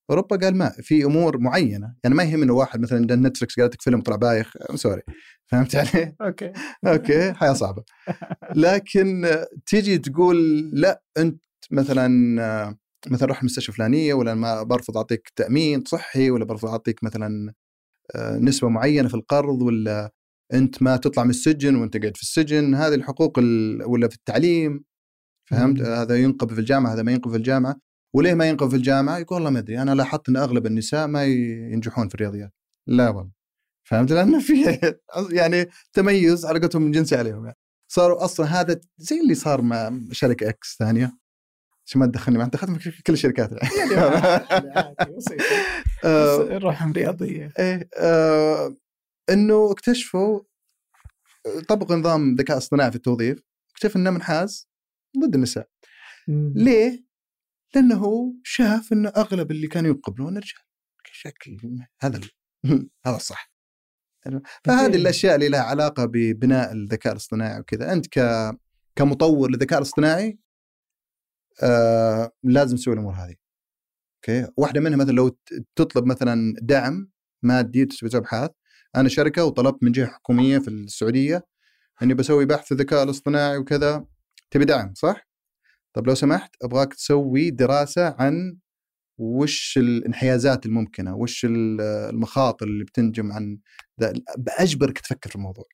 أوروبا 0.09 0.35
قال 0.35 0.55
ما 0.55 0.69
في 0.69 1.03
أمور 1.03 1.37
معينة. 1.37 1.95
يعني 2.03 2.15
ما 2.15 2.23
يهم 2.23 2.41
انه 2.43 2.53
واحد 2.53 2.79
مثلا 2.79 3.15
Netflix 3.15 3.59
قالت 3.59 3.73
لك 3.73 3.81
فيلم 3.81 4.01
طلع 4.01 4.15
بايخ 4.15 4.53
sorry 4.75 5.01
فهمت 5.47 5.75
علي؟ 5.75 6.15
Okay. 6.21 6.51
Okay 6.87 7.33
حياة 7.33 7.53
صعبة. 7.53 7.83
لكن 8.55 9.37
تيجي 9.65 9.97
تقول 9.97 10.69
لا 10.73 11.01
أنت 11.17 11.43
مثلا 11.71 12.07
مثلا 13.07 13.27
روح 13.27 13.39
المستشفى 13.39 13.69
الفلانيه 13.69 14.13
ولا 14.13 14.33
ما 14.33 14.63
برفض 14.63 14.97
أعطيك 14.97 15.31
تأمين 15.35 15.83
صحي 15.87 16.31
ولا 16.31 16.45
برفض 16.45 16.69
أعطيك 16.69 17.03
مثلا 17.03 17.53
آه، 18.15 18.37
نسبة 18.37 18.69
معينة 18.69 19.07
في 19.07 19.13
القرض 19.13 19.61
ولا 19.61 20.13
أنت 20.53 20.83
ما 20.83 20.97
تطلع 20.97 21.23
من 21.23 21.29
السجن 21.29 21.75
وأنت 21.75 21.97
قاعد 21.97 22.17
في 22.17 22.23
السجن. 22.23 22.75
هذه 22.75 22.93
الحقوق 22.95 23.39
ولا 23.85 24.07
في 24.07 24.15
التعليم. 24.15 24.83
فهمت؟ 25.49 25.81
هذا 25.81 26.17
ينقب 26.17 26.53
في 26.53 26.59
الجامعة 26.59 26.93
هذا 26.93 27.03
ما 27.03 27.11
ينقب 27.11 27.31
في 27.31 27.37
الجامعة. 27.37 27.75
وليه 28.17 28.33
ما 28.33 28.49
ينقب 28.49 28.69
في 28.69 28.75
الجامعة؟ 28.75 29.17
يقول 29.17 29.35
والله 29.35 29.49
ما 29.49 29.59
أدري 29.59 29.81
أنا 29.81 29.95
لاحظت 29.95 30.29
إن 30.29 30.37
أغلب 30.37 30.65
النساء 30.65 31.07
ما 31.07 31.25
ينجحون 31.25 32.07
في 32.07 32.15
الرياضيات. 32.15 32.53
لا 32.87 33.09
والله. 33.09 33.31
فهمت؟ 33.83 34.11
لأن 34.11 34.39
في 34.39 34.79
يعني 35.31 35.69
تميز 35.93 36.45
علاقتهم 36.45 36.91
جنسي 36.91 37.15
عليهم 37.15 37.45
يعني. 37.45 37.57
صاروا 37.87 38.25
أصلا 38.25 38.45
هذا 38.45 38.79
زي 38.97 39.21
اللي 39.21 39.35
صار 39.35 39.61
مع 39.61 39.99
شركة 40.11 40.49
إكس 40.49 40.75
ثانية. 40.79 41.17
عشان 41.85 42.01
ما 42.01 42.07
تدخلني 42.07 42.37
معك 42.37 42.49
دخلت 42.49 43.01
كل 43.07 43.13
الشركات 43.13 43.51
يعني. 43.51 43.95
بسيطة. 45.17 45.43
آه، 46.05 46.57
روح 46.57 46.83
رياضية. 46.83 47.53
إيه 47.59 47.89
آه، 47.97 48.75
إنه 49.29 49.71
اكتشفوا 49.71 50.41
طبقوا 51.67 51.95
نظام 51.95 52.35
ذكاء 52.35 52.57
اصطناعي 52.57 52.89
في 52.89 52.95
التوظيف 52.95 53.41
اكتشف 53.71 53.95
إنه 53.95 54.09
منحاز 54.09 54.67
ضد 55.19 55.35
النساء. 55.35 55.67
ليه؟ 56.55 57.06
لأنه 57.77 58.33
شاف 58.43 58.93
انه 58.93 59.09
أغلب 59.09 59.51
اللي 59.51 59.67
كانوا 59.67 59.91
يقبلون 59.91 60.37
رجال 60.37 60.67
شكل 61.11 61.57
هذا 62.01 62.21
هذا 63.05 63.15
الصح. 63.15 63.51
فهذه 64.63 64.95
الأشياء 64.95 65.35
اللي 65.35 65.49
لها 65.49 65.61
علاقة 65.61 66.05
ببناء 66.05 66.71
الذكاء 66.71 67.13
الاصطناعي 67.13 67.59
وكذا. 67.59 67.93
أنت 67.93 68.19
ك 68.19 68.19
كمطور 68.95 69.51
للذكاء 69.51 69.79
الاصطناعي 69.79 70.39
آه 71.63 72.31
لازم 72.43 72.77
تسوي 72.77 72.93
الأمور 72.93 73.13
هذه. 73.13 73.35
أوكي؟ 74.15 74.51
واحدة 74.57 74.81
منها 74.81 74.97
مثلا 74.97 75.11
لو 75.11 75.37
تطلب 75.75 76.05
مثلا 76.05 76.55
دعم 76.61 77.11
مادي 77.43 77.85
تسوي 77.85 78.09
ابحاث 78.13 78.51
أنا 78.95 79.09
شركة 79.09 79.45
وطلبت 79.45 79.83
من 79.83 79.91
جهة 79.91 80.07
حكومية 80.07 80.59
في 80.59 80.67
السعودية 80.67 81.47
إني 82.03 82.13
بسوي 82.13 82.45
بحث 82.45 82.71
الذكاء 82.71 83.03
الاصطناعي 83.03 83.57
وكذا. 83.57 84.05
تبي 84.51 84.65
دعم 84.65 84.93
صح؟ 84.93 85.26
طب 85.95 86.07
لو 86.07 86.15
سمحت 86.15 86.55
أبغاك 86.61 86.93
تسوي 86.93 87.51
دراسة 87.51 88.15
عن 88.19 88.57
وش 89.19 89.77
الانحيازات 89.77 90.65
الممكنة، 90.65 91.15
وش 91.15 91.45
المخاطر 91.49 92.67
اللي 92.67 92.83
بتنجم 92.83 93.31
عن 93.31 93.59
بأجبرك 94.37 94.99
تفكر 94.99 95.29
في 95.29 95.35
الموضوع. 95.35 95.65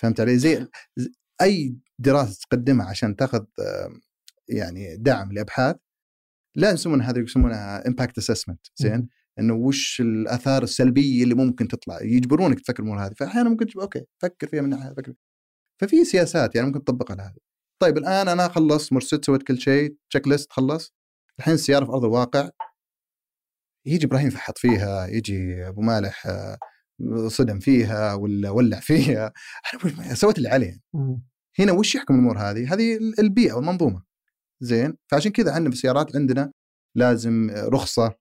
فهمت 0.00 0.20
علي؟ 0.20 0.38
زي 0.38 0.68
أي 1.42 1.76
دراسة 1.98 2.38
تقدمها 2.50 2.86
عشان 2.86 3.16
تاخذ 3.16 3.44
يعني 4.48 4.96
دعم 4.96 5.32
لأبحاث 5.32 5.76
لا 6.56 6.70
يسمونها 6.70 7.10
هذا 7.10 7.20
يسمونها 7.20 7.88
impact 7.88 8.18
assessment 8.18 8.66
زين؟ 8.76 9.08
إنه 9.38 9.54
وش 9.54 10.00
الآثار 10.00 10.62
السلبية 10.62 11.22
اللي 11.24 11.34
ممكن 11.34 11.68
تطلع 11.68 12.02
يجبرونك 12.02 12.60
تفكر 12.60 12.82
الأمور 12.82 13.06
هذه. 13.06 13.14
فاحيانا 13.14 13.48
ممكن 13.50 13.66
تجب 13.66 13.80
okay 13.80 14.04
فكر 14.22 14.46
فيها 14.48 14.62
من 14.62 14.68
ناحية 14.70 14.94
فكر 14.94 15.14
ففي 15.80 16.04
سياسات 16.04 16.54
يعني 16.54 16.66
ممكن 16.66 16.84
تطبق 16.84 17.12
على 17.12 17.22
هذه 17.22 17.45
طيب 17.78 17.98
الآن 17.98 18.28
أنا 18.28 18.48
خلصت 18.48 18.92
مرسيت 18.92 19.24
سويت 19.24 19.42
كل 19.42 19.60
شيء 19.60 19.96
checklist 20.10 20.52
خلص. 20.52 20.94
الحين 21.38 21.54
السياره 21.54 21.84
في 21.84 21.92
أرض 21.92 22.04
الواقع. 22.04 22.50
يجي 23.86 24.06
إبراهيم 24.06 24.30
فحط 24.30 24.58
فيها 24.58 25.06
يجي 25.06 25.68
أبو 25.68 25.80
مالح 25.82 26.26
آه، 26.26 26.58
صدم 27.28 27.58
فيها 27.58 28.14
ولا 28.14 28.50
ولع 28.50 28.80
فيها. 28.80 29.32
أنا 30.06 30.14
سويت 30.14 30.38
اللي 30.38 30.48
عليه. 30.48 30.80
هنا 31.58 31.72
وش 31.72 31.94
يحكم 31.94 32.14
الأمور 32.14 32.38
هذه؟ 32.38 32.74
هذه 32.74 32.98
البيئة 33.18 33.52
والمنظومة. 33.52 34.02
زين؟ 34.60 34.96
فعشان 35.10 35.32
كذا 35.32 35.52
عندنا 35.52 35.70
في 35.70 35.76
السيارات 35.76 36.16
عندنا 36.16 36.52
لازم 36.96 37.50
رخصة 37.50 38.14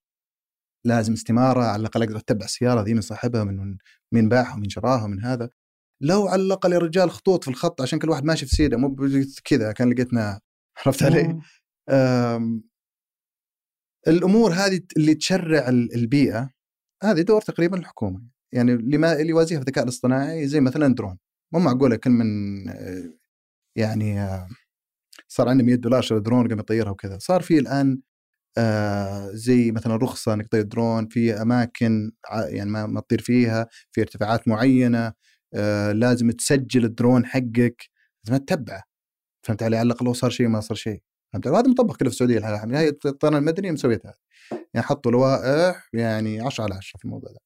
لازم 0.85 1.13
استمارة 1.13 1.63
على 1.63 1.79
الأقل 1.81 2.03
أقدر 2.03 2.17
أتبع 2.17 2.45
السيارة 2.45 2.81
ذي 2.81 2.93
من 2.93 3.01
صاحبها 3.01 3.43
من 3.43 3.77
مين 4.11 4.29
باعها 4.29 4.55
ومن 4.55 4.69
شراها 4.69 5.03
ومن 5.03 5.19
هذا. 5.25 5.49
لو 6.01 6.27
على 6.27 6.41
الأقل 6.41 6.73
يا 6.73 6.77
رجال 6.77 7.11
خطوط 7.11 7.43
في 7.43 7.49
الخط 7.49 7.81
عشان 7.81 7.99
كل 7.99 8.09
واحد 8.09 8.23
ماشي 8.23 8.45
في 8.45 8.55
سيده 8.55 8.77
مو 8.77 8.95
كذا 9.43 9.71
كان 9.71 9.93
لقيتنا 9.93 10.39
عرفت 10.85 11.03
علي؟ 11.03 11.39
الأمور 14.07 14.51
هذه 14.51 14.81
اللي 14.97 15.15
تشرع 15.15 15.69
البيئة 15.69 16.49
هذه 17.03 17.21
دور 17.21 17.41
تقريبا 17.41 17.77
الحكومة. 17.77 18.21
يعني 18.53 18.73
اللي 18.73 18.97
ما 18.97 19.13
اللي 19.13 19.29
يوازيها 19.29 19.57
في 19.59 19.63
الذكاء 19.63 19.83
الاصطناعي 19.83 20.47
زي 20.47 20.59
مثلا 20.59 20.95
درون. 20.95 21.17
مو 21.53 21.59
معقولة 21.59 21.95
كل 21.95 22.09
من 22.09 22.25
يعني 23.77 24.29
صار 25.27 25.49
عندنا 25.49 25.67
100 25.67 25.75
دولار 25.75 26.01
شري 26.01 26.19
درون 26.19 26.47
قام 26.47 26.59
يطيرها 26.59 26.91
وكذا. 26.91 27.17
صار 27.17 27.41
في 27.41 27.59
الآن 27.59 28.01
آه 28.57 29.29
زي 29.33 29.71
مثلا 29.71 29.95
رخصة 29.95 30.33
إنك 30.33 30.47
تطير 30.47 30.61
درون 30.61 31.07
في 31.07 31.33
أماكن 31.33 32.11
يعني 32.47 32.69
ما, 32.69 32.85
ما 32.85 33.01
تطير 33.01 33.21
فيها 33.21 33.67
في 33.91 34.01
ارتفاعات 34.01 34.47
معينة. 34.47 35.13
آه 35.55 35.91
لازم 35.91 36.31
تسجل 36.31 36.85
الدرون 36.85 37.25
حقك. 37.25 37.89
لازم 38.27 38.45
تتبعه. 38.45 38.83
فهمت 39.43 39.63
علي؟ 39.63 39.77
على 39.77 39.87
الأقل 39.87 40.05
لو 40.05 40.13
صار 40.13 40.29
شيء 40.29 40.47
ما 40.47 40.59
صار 40.61 40.77
شيء. 40.77 41.01
فهمت 41.33 41.47
وهذا 41.47 41.67
مطبق 41.69 41.97
كله 41.97 42.09
في 42.09 42.15
السعودية 42.15 42.39
هي 42.79 42.89
الطيران 42.89 43.35
المدني 43.35 43.71
مسويتها. 43.71 44.15
يعني 44.51 44.87
حطوا 44.87 45.11
لوائح 45.11 45.89
يعني 45.93 46.41
10 46.41 46.63
على 46.63 46.75
10 46.75 46.97
في 46.99 47.05
الموضوع 47.05 47.31
ده. 47.31 47.39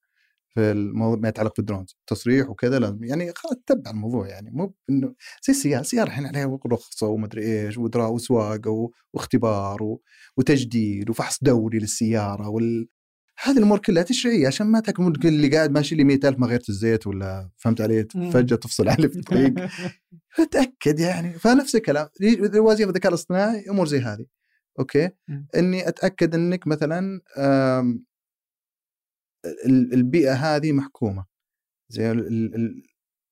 في 0.54 0.72
الموضوع 0.72 1.20
ما 1.20 1.30
يتعلق 1.30 1.54
بالدرونز. 1.58 1.98
تصريح 2.08 2.50
وكذا 2.50 2.80
لازم. 2.80 3.04
يعني 3.04 3.32
تتبع 3.68 3.92
الموضوع 3.92 4.28
يعني. 4.28 4.52
مو 4.52 4.76
إنه 4.90 5.16
زي 5.48 5.54
السيارة. 5.54 5.82
السيارة 5.82 6.08
الحين 6.08 6.26
عليها 6.26 6.60
رخصة 6.68 7.08
ومدري 7.08 7.66
إيش 7.68 7.78
وسواقة 7.78 8.90
واختبار 9.14 9.98
وتجديد 10.38 11.10
وفحص 11.10 11.40
دوري 11.44 11.80
للسيارة 11.80 12.50
وال 12.50 12.88
هذه 13.42 13.58
الأمور 13.58 13.80
كلها 13.80 14.04
تشريعية 14.04 14.48
عشان 14.48 14.68
ما 14.68 14.80
تكون 14.80 15.14
اللي 15.26 15.48
قاعد 15.48 15.72
ماشي 15.72 15.96
لي 15.96 16.04
100000 16.04 16.40
ما 16.40 16.48
غيرت 16.48 16.70
الزيت 16.70 17.08
ولا 17.08 17.50
فهمت 17.58 17.82
علي؟ 17.82 18.08
فجأة 18.34 18.56
تفصل 18.56 18.90
عليه 18.90 19.08
في 19.08 19.20
الطريق. 19.20 19.54
فتاكد 20.38 21.00
يعني. 21.00 21.34
فنفس 21.34 21.76
الكلام. 21.76 22.10
وظيفه 22.56 22.90
الذكاء 22.90 23.10
الاصطناعي 23.10 23.70
أمور 23.70 23.88
زي 23.88 24.00
هذه. 24.00 24.26
Okay؟ 24.80 25.10
إني 25.56 25.88
أتأكد 25.88 26.36
إنك 26.36 26.68
مثلا 26.68 27.22
البيئة 29.68 30.34
هذه 30.34 30.72
محكومة. 30.72 31.26
زي 31.90 32.12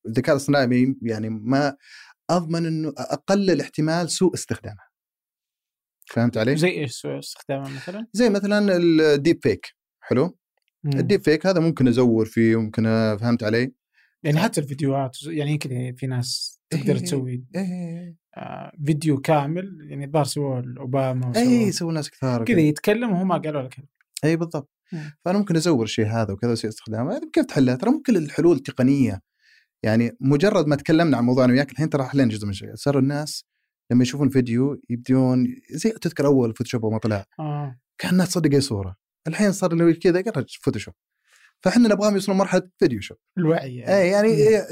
الذكاء 0.07 0.35
الاصطناعي 0.35 0.95
يعني 1.01 1.29
ما 1.29 1.77
أضمن 2.29 2.65
إنه 2.65 2.93
اقلل 2.97 3.61
احتمال 3.61 4.11
سوء 4.11 4.33
استخدامه 4.33 4.87
فهمت 6.05 6.37
علي؟ 6.37 6.57
زي 6.57 6.69
إيش 6.69 6.91
سوء 6.91 7.19
استخدامه 7.19 7.75
مثلا؟ 7.75 8.07
زي 8.13 8.29
مثلا 8.29 8.77
ال 8.77 9.39
deepfake 9.43 9.76
حلو؟ 10.09 10.37
مم. 10.83 10.99
ال 10.99 11.21
deepfake 11.21 11.47
هذا 11.47 11.59
ممكن 11.59 11.87
ازور 11.87 12.25
فيه 12.25 12.55
ممكن 12.59 12.83
فهمت 13.19 13.43
علي؟ 13.43 13.73
يعني 14.23 14.39
حتى 14.39 14.61
الفيديوهات 14.61 15.17
يعني 15.23 15.57
كذا 15.57 15.91
في 15.91 16.07
ناس 16.07 16.59
تقدر 16.69 16.95
إيه 16.95 17.01
تسوي 17.01 17.45
إيه 17.55 18.15
آه 18.37 18.71
فيديو 18.85 19.21
كامل 19.21 19.77
يعني 19.89 20.05
الظاهر 20.05 20.25
سووه 20.25 20.63
اوباما 20.79 21.33
اي 21.35 21.71
سووا 21.71 21.93
ناس 21.93 22.09
كثار 22.09 22.45
كذا 22.45 22.59
يتكلم 22.59 23.11
وهو 23.11 23.23
ما 23.23 23.37
قالوا 23.37 23.61
لك 23.61 23.77
اي 24.23 24.35
بالضبط. 24.35 24.69
فأنا 25.25 25.37
ممكن 25.37 25.55
ازور 25.55 25.83
الشيء 25.83 26.05
هذا 26.05 26.33
وكذا 26.33 26.51
وسيء 26.51 26.69
استخدامه. 26.69 27.21
كيف 27.33 27.45
تحلها؟ 27.45 27.75
ترى 27.75 27.91
ممكن 27.91 28.15
الحلول 28.15 28.59
تقنيه 28.59 29.21
يعني 29.83 30.17
مجرد 30.19 30.67
ما 30.67 30.75
تكلمنا 30.75 31.17
عن 31.17 31.23
موضوع 31.23 31.45
أنا 31.45 31.53
وياك 31.53 31.71
الحين 31.71 31.89
ترى 31.89 32.03
حلينا 32.03 32.29
جزء 32.29 32.45
من 32.45 32.51
الشيء 32.51 32.75
صاروا 32.75 33.01
الناس 33.01 33.45
لما 33.91 34.03
يشوفون 34.03 34.29
فيديو 34.29 34.81
يبدون 34.89 35.47
زي 35.71 35.89
تذكر 35.89 36.25
أول 36.25 36.55
Photoshop 36.55 36.85
ما 36.85 36.97
طلع. 36.97 37.25
كأن 37.97 38.11
الناس 38.11 38.29
تصدق 38.29 38.53
اي 38.53 38.61
صوره 38.61 38.95
الحين 39.27 39.51
صار 39.51 39.71
اللي 39.71 39.93
كذا 39.93 40.21
قرج 40.21 40.57
Photoshop 40.61 40.93
فإحنا 41.63 41.89
نبغاهم 41.89 42.13
يوصلون 42.13 42.37
مرحلة 42.37 42.69
video 42.79 43.01
shop 43.01 43.17
الوعي 43.37 43.75
يعني. 43.77 43.97
اي 43.97 44.09
يعني. 44.09 44.27
إيه، 44.27 44.67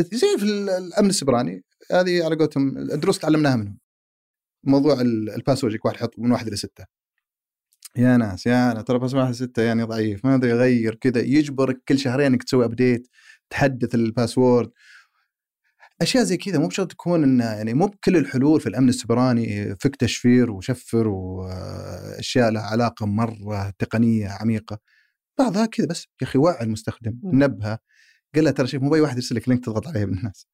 زي 0.00 0.26
في 0.38 0.44
الأمن 0.44 1.08
السيبراني 1.10 1.64
هذه 1.92 2.24
على 2.24 2.36
قولتهم 2.36 2.78
الدروس 2.78 3.18
تعلمناها 3.18 3.56
منهم. 3.56 3.78
موضوع 4.64 5.00
ال- 5.00 5.30
ال 5.30 5.35
password 5.35 5.72
يجيك 5.72 5.84
واحد 5.84 5.96
يحط 5.96 6.18
من 6.18 6.32
واحد 6.32 6.46
إلى 6.46 6.56
ستة. 6.56 6.84
يا 7.96 8.16
ناس 8.16 8.46
يا 8.46 8.72
أنا 8.72 8.82
ترى 8.82 8.98
بس 8.98 9.14
واحد 9.14 9.32
ستة 9.32 9.62
يعني 9.62 9.82
ضعيف 9.82 10.24
ما 10.24 10.34
أدري 10.34 10.50
يغير 10.50 10.94
كذا 10.94 11.20
يجبرك 11.20 11.82
كل 11.88 11.98
شهرين 11.98 12.26
إنك 12.26 12.42
تسوي 12.42 12.64
update 12.64 13.08
تحدث 13.50 13.94
الباسورد 13.94 14.70
أشياء 16.02 16.24
زي 16.24 16.36
كذا 16.36 16.58
مو 16.58 16.68
بشرط 16.68 16.90
تكون 16.90 17.22
إنه 17.22 17.44
يعني 17.44 17.74
مو 17.74 17.86
بكل 17.86 18.16
الحلول 18.16 18.60
في 18.60 18.68
الأمن 18.68 18.88
السيبراني 18.88 19.76
فك 19.80 19.96
تشفير 19.96 20.50
وشفر 20.50 21.08
واشياء 21.08 22.50
لها 22.50 22.62
علاقة 22.62 23.06
مرة 23.06 23.70
تقنية 23.78 24.28
عميقة. 24.28 24.78
بعضها 25.38 25.66
كذا 25.66 25.86
بس 25.86 26.02
يا 26.22 26.26
أخي 26.26 26.38
وعي 26.38 26.64
المستخدم. 26.64 27.20
نبهة. 27.24 27.78
قال 28.34 28.44
له 28.44 28.50
ترى 28.50 28.66
شوف 28.66 28.82
مو 28.82 28.90
بأي 28.90 29.00
واحد 29.00 29.16
يرسل 29.16 29.36
لك 29.36 29.48
link 29.48 29.64
تضغط 29.64 29.86
عليه 29.88 30.04
من 30.04 30.18
الناس. 30.18 30.46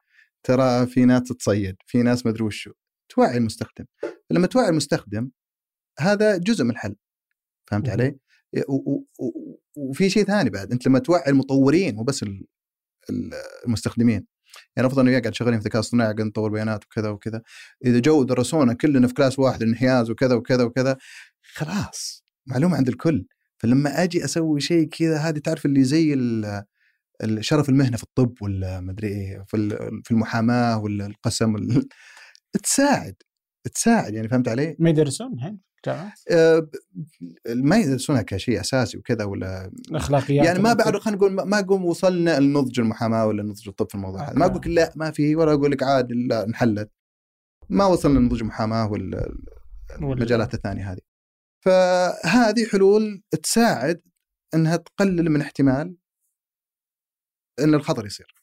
ترى 0.42 0.86
في 0.86 1.04
ناس 1.04 1.22
تتصيد 1.22 1.76
في 1.86 2.02
ناس 2.02 2.26
مدري 2.26 2.44
وشو. 2.44 2.72
توعي 3.08 3.36
المستخدم. 3.36 3.84
لما 4.30 4.46
توعي 4.46 4.68
المستخدم 4.68 5.30
هذا 5.98 6.36
جزء 6.36 6.64
من 6.64 6.70
الحل. 6.70 6.96
فهمت. 7.70 7.88
علي؟ 7.88 8.16
و- 8.68 9.02
وفي 9.76 10.10
شيء 10.10 10.24
ثاني 10.24 10.50
بعد. 10.50 10.72
أنت 10.72 10.86
لما 10.86 10.98
توعي 10.98 11.30
المطورين 11.30 11.94
مو 11.96 12.02
بس 12.02 12.22
ال- 12.22 12.46
ال- 13.10 13.34
المستخدمين 13.66 14.26
يعني 14.76 14.88
أفضل 14.88 15.06
وياك 15.06 15.22
قاعد 15.22 15.34
شغالين 15.34 15.58
في 15.60 15.66
الذكاء 15.66 15.80
الاصطناعي 15.80 16.12
قاعد 16.14 16.26
نطور 16.26 16.50
بيانات 16.50 16.84
وكذا 16.84 17.08
وكذا. 17.08 17.42
إذا 17.84 17.98
جو 17.98 18.22
درسونا 18.22 18.72
كلنا 18.72 19.06
في 19.08 19.14
class 19.14 19.38
واحد 19.38 19.62
الانحياز 19.62 20.10
وكذا 20.10 20.34
وكذا 20.34 20.64
وكذا 20.64 20.96
خلاص 21.42 22.24
معلومة 22.46 22.76
عند 22.76 22.88
الكل. 22.88 23.26
فلما 23.58 24.02
أجي 24.02 24.24
أسوي 24.24 24.60
شيء 24.60 24.88
كذا 24.88 25.16
هذه 25.18 25.38
تعرف 25.38 25.66
اللي 25.66 25.84
زي 25.84 26.14
شرف 27.40 27.68
المهنة 27.68 27.96
في 27.96 28.02
الطب 28.02 28.34
ولا 28.42 28.80
مدري 28.80 29.08
إيه 29.08 29.44
في 29.48 29.56
ال- 29.56 30.00
في 30.04 30.10
المحاماة 30.10 30.78
ولا 30.78 31.06
القسم 31.06 31.56
تساعد 32.62 33.14
تساعد 33.74 34.14
يعني 34.14 34.28
فهمت 34.28 34.48
علي؟ 34.48 34.76
ما 34.78 34.90
يدرسون 34.90 35.32
الحين 35.32 35.60
ب- 36.30 36.68
ما 37.48 37.76
يدرسونها 37.76 38.22
كشيء 38.22 38.60
أساسي 38.60 38.98
وكذا 38.98 39.24
ولا؟ 39.24 39.70
الأخلاقيات 39.90 40.46
يعني 40.46 40.58
ما 40.58 40.72
بعد 40.72 40.96
خلينا 40.96 41.18
نقول 41.18 41.32
ما- 41.32 41.58
أقوم 41.58 41.84
وصلنا 41.84 42.40
لنضج 42.40 42.80
المحاماة 42.80 43.26
ولا 43.26 43.42
نضج 43.42 43.68
الطب 43.68 43.88
في 43.88 43.94
الموضوع 43.94 44.28
هذا. 44.28 44.38
ما. 44.38 44.46
أقول 44.46 44.56
لك 44.56 44.66
لا 44.66 44.92
ما 44.96 45.10
في 45.10 45.36
ولا 45.36 45.52
أقول 45.52 45.70
لك 45.70 45.82
عاد 45.82 46.12
لا 46.12 46.44
انحلت. 46.44 46.90
ما 47.68 47.86
وصلنا 47.86 48.18
لنضج 48.18 48.40
المحاماه 48.40 48.90
ولا 48.92 49.34
المجالات 50.00 50.54
الثانية 50.54 50.92
هذه. 50.92 51.00
فهذه 51.64 52.66
حلول 52.72 53.22
تساعد 53.42 54.02
إنها 54.54 54.76
تقلل 54.76 55.30
من 55.30 55.40
احتمال 55.40 55.96
إن 57.60 57.74
الخطر 57.74 58.06
يصير. 58.06 58.34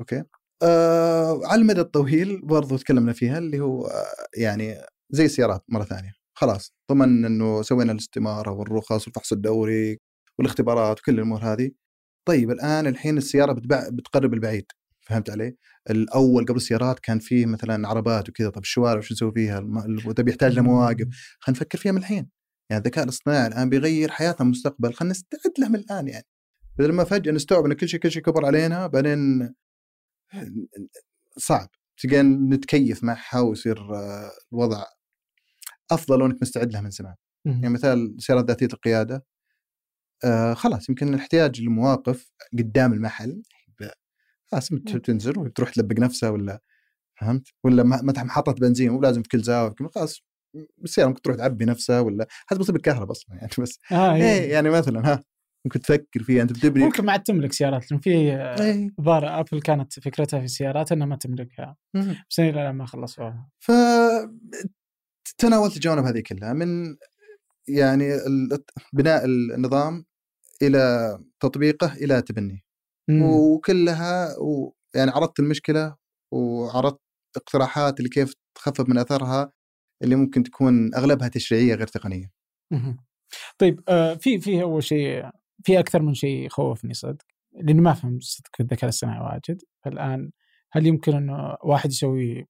أوكي؟ 0.00 0.24
آه 0.62 1.40
على 1.46 1.60
المدى 1.60 1.80
الطويل 1.80 2.40
برضو 2.40 2.76
تكلمنا 2.76 3.12
فيها 3.12 3.38
اللي 3.38 3.60
هو 3.60 3.86
آه 3.86 4.04
يعني 4.36 4.76
زي 5.10 5.24
السيارات 5.24 5.64
مرة 5.68 5.84
ثانية. 5.84 6.12
خلاص 6.38 6.74
ضمن 6.90 7.24
إنه 7.24 7.62
سوينا 7.62 7.92
الاستمارة 7.92 8.50
والرخص 8.50 9.06
والفحص 9.06 9.32
الدوري 9.32 9.98
والاختبارات 10.38 11.00
وكل 11.00 11.14
الأمور 11.14 11.40
هذه. 11.42 11.70
طيب 12.28 12.50
الآن 12.50 12.86
الحين 12.86 13.18
السيارة 13.18 13.52
بتبع 13.52 13.88
بتقرب 13.92 14.34
البعيد 14.34 14.64
فهمت 15.00 15.30
علي؟ 15.30 15.56
الأول 15.90 16.44
قبل 16.44 16.56
السيارات 16.56 17.00
كان 17.00 17.18
فيه 17.18 17.46
مثلا 17.46 17.88
عربات 17.88 18.28
وكذا 18.28 18.50
طب 18.50 18.62
الشوارع 18.62 18.98
وش 18.98 19.12
نسوي 19.12 19.32
فيها؟ 19.32 19.60
طب 20.16 20.28
يحتاج 20.28 20.52
لها 20.54 20.62
مواقف. 20.62 21.06
خلينا 21.40 21.60
نفكر 21.60 21.78
فيها 21.78 21.92
من 21.92 21.98
الحين. 21.98 22.28
يعني 22.70 22.82
الذكاء 22.84 23.04
الاصطناعي 23.04 23.46
الآن 23.46 23.70
بيغير 23.70 24.10
حياتنا 24.10 24.46
المستقبل. 24.46 24.94
خلينا 24.94 25.12
نستعد 25.12 25.52
له 25.58 25.68
من 25.68 25.76
الآن 25.76 26.08
يعني. 26.08 26.26
بدل 26.78 26.92
ما 26.92 27.04
فجأة 27.04 27.32
نستوعب 27.32 27.64
إن 27.66 27.72
كل 27.72 27.88
شيء 27.88 28.00
كل 28.00 28.10
شيء 28.10 28.22
كبر 28.22 28.46
علينا 28.46 28.86
بعدين 28.86 29.54
صعب. 31.38 31.68
تلقى 31.98 32.22
نتكيف 32.22 33.04
معها 33.04 33.40
ويصير 33.40 33.94
آه، 33.96 34.30
الوضع 34.52 34.84
أفضل 35.90 36.22
وأنك 36.22 36.36
مستعد 36.42 36.72
له 36.72 36.80
من 36.80 36.90
زمان. 36.90 37.14
يعني 37.44 37.68
مثال 37.74 38.14
سيارات 38.18 38.44
ذاتية 38.48 38.66
القيادة 38.72 39.24
آه 40.24 40.54
خلاص 40.54 40.88
يمكن 40.88 41.08
الاحتياج 41.14 41.60
لمواقف 41.62 42.32
قدام 42.58 42.92
المحل 42.92 43.42
خلاص. 44.50 44.72
بتنزل 44.72 45.38
وتروح 45.38 45.70
تلبق 45.70 45.98
نفسها 45.98 46.30
ولا 46.30 46.60
فهمت 47.20 47.48
ولا 47.64 47.82
م- 47.82 48.06
متى 48.06 48.22
محطه 48.22 48.52
بنزين 48.52 48.90
مو 48.90 49.00
لازم 49.00 49.22
في 49.22 49.28
كل 49.28 49.40
زاوية 49.40 49.74
خلاص 49.94 50.22
السيارة 50.84 51.08
ممكن 51.08 51.22
تروح 51.22 51.36
تعبي 51.36 51.64
نفسها 51.64 52.00
ولا 52.00 52.26
هذا 52.52 52.60
بسبب 52.60 52.76
الكهرباء 52.76 53.10
أصلا 53.10 53.36
يعني 53.36 53.50
بس 53.62 53.78
آه 53.92 54.14
إيه 54.14 54.22
إيه. 54.22 54.52
يعني 54.52 54.70
مثلا 54.70 55.12
ها 55.12 55.24
ممكن 55.64 55.80
تفكر 55.80 56.22
فيها 56.22 56.42
أنت 56.42 56.52
بتبني 56.52 56.84
ممكن 56.84 57.04
ما 57.04 57.12
عاد 57.12 57.22
تملك 57.22 57.52
سيارات 57.52 57.90
لأن 57.90 58.00
في 58.00 58.92
ظاهر 59.00 59.40
ابل 59.40 59.60
كانت 59.60 60.00
فكرتها 60.00 60.38
في 60.38 60.44
السيارات 60.44 60.92
إنها 60.92 61.06
ما 61.06 61.16
تملكها. 61.16 61.76
بس 62.30 62.40
إلى 62.40 62.50
الآن 62.50 62.74
ما 62.74 62.86
خلصوها 62.86 63.48
ف 63.58 63.70
تناولت 65.38 65.76
الجوانب 65.76 66.04
هذه 66.04 66.20
كلها 66.20 66.52
من 66.52 66.96
يعني 67.68 68.08
بناء 68.92 69.24
النظام 69.24 70.04
إلى 70.62 71.18
تطبيقه 71.40 71.92
إلى 71.92 72.22
تبنيه 72.22 72.60
مم. 73.08 73.22
وكلها 73.22 74.38
و 74.38 74.72
يعني 74.94 75.10
عرضت 75.10 75.40
المشكلة 75.40 75.96
وعرضت 76.32 77.00
اقتراحات 77.36 77.98
اللي 77.98 78.10
كيف 78.10 78.34
تخفف 78.54 78.88
من 78.88 78.98
أثرها 78.98 79.52
اللي 80.02 80.16
ممكن 80.16 80.42
تكون 80.42 80.94
أغلبها 80.94 81.28
تشريعية 81.28 81.74
غير 81.74 81.86
تقنية. 81.86 82.30
مهم. 82.72 82.98
طيب 83.58 83.80
آه، 83.88 84.14
في 84.14 84.40
في 84.40 84.62
اول 84.62 84.82
شيء 84.82 85.30
في 85.64 85.78
أكثر 85.78 86.02
من 86.02 86.14
شيء 86.14 86.46
يخوفني 86.46 86.94
صدق 86.94 87.24
لأني 87.52 87.80
ما 87.80 87.92
افهم 87.92 88.20
صدق 88.20 88.56
في 88.56 88.62
الذكاء 88.62 88.84
الاصطناعي 88.84 89.20
واجد 89.20 89.62
فالآن 89.84 90.30
هل 90.72 90.86
يمكن 90.86 91.14
انه 91.14 91.56
واحد 91.64 91.90
يسوي 91.90 92.46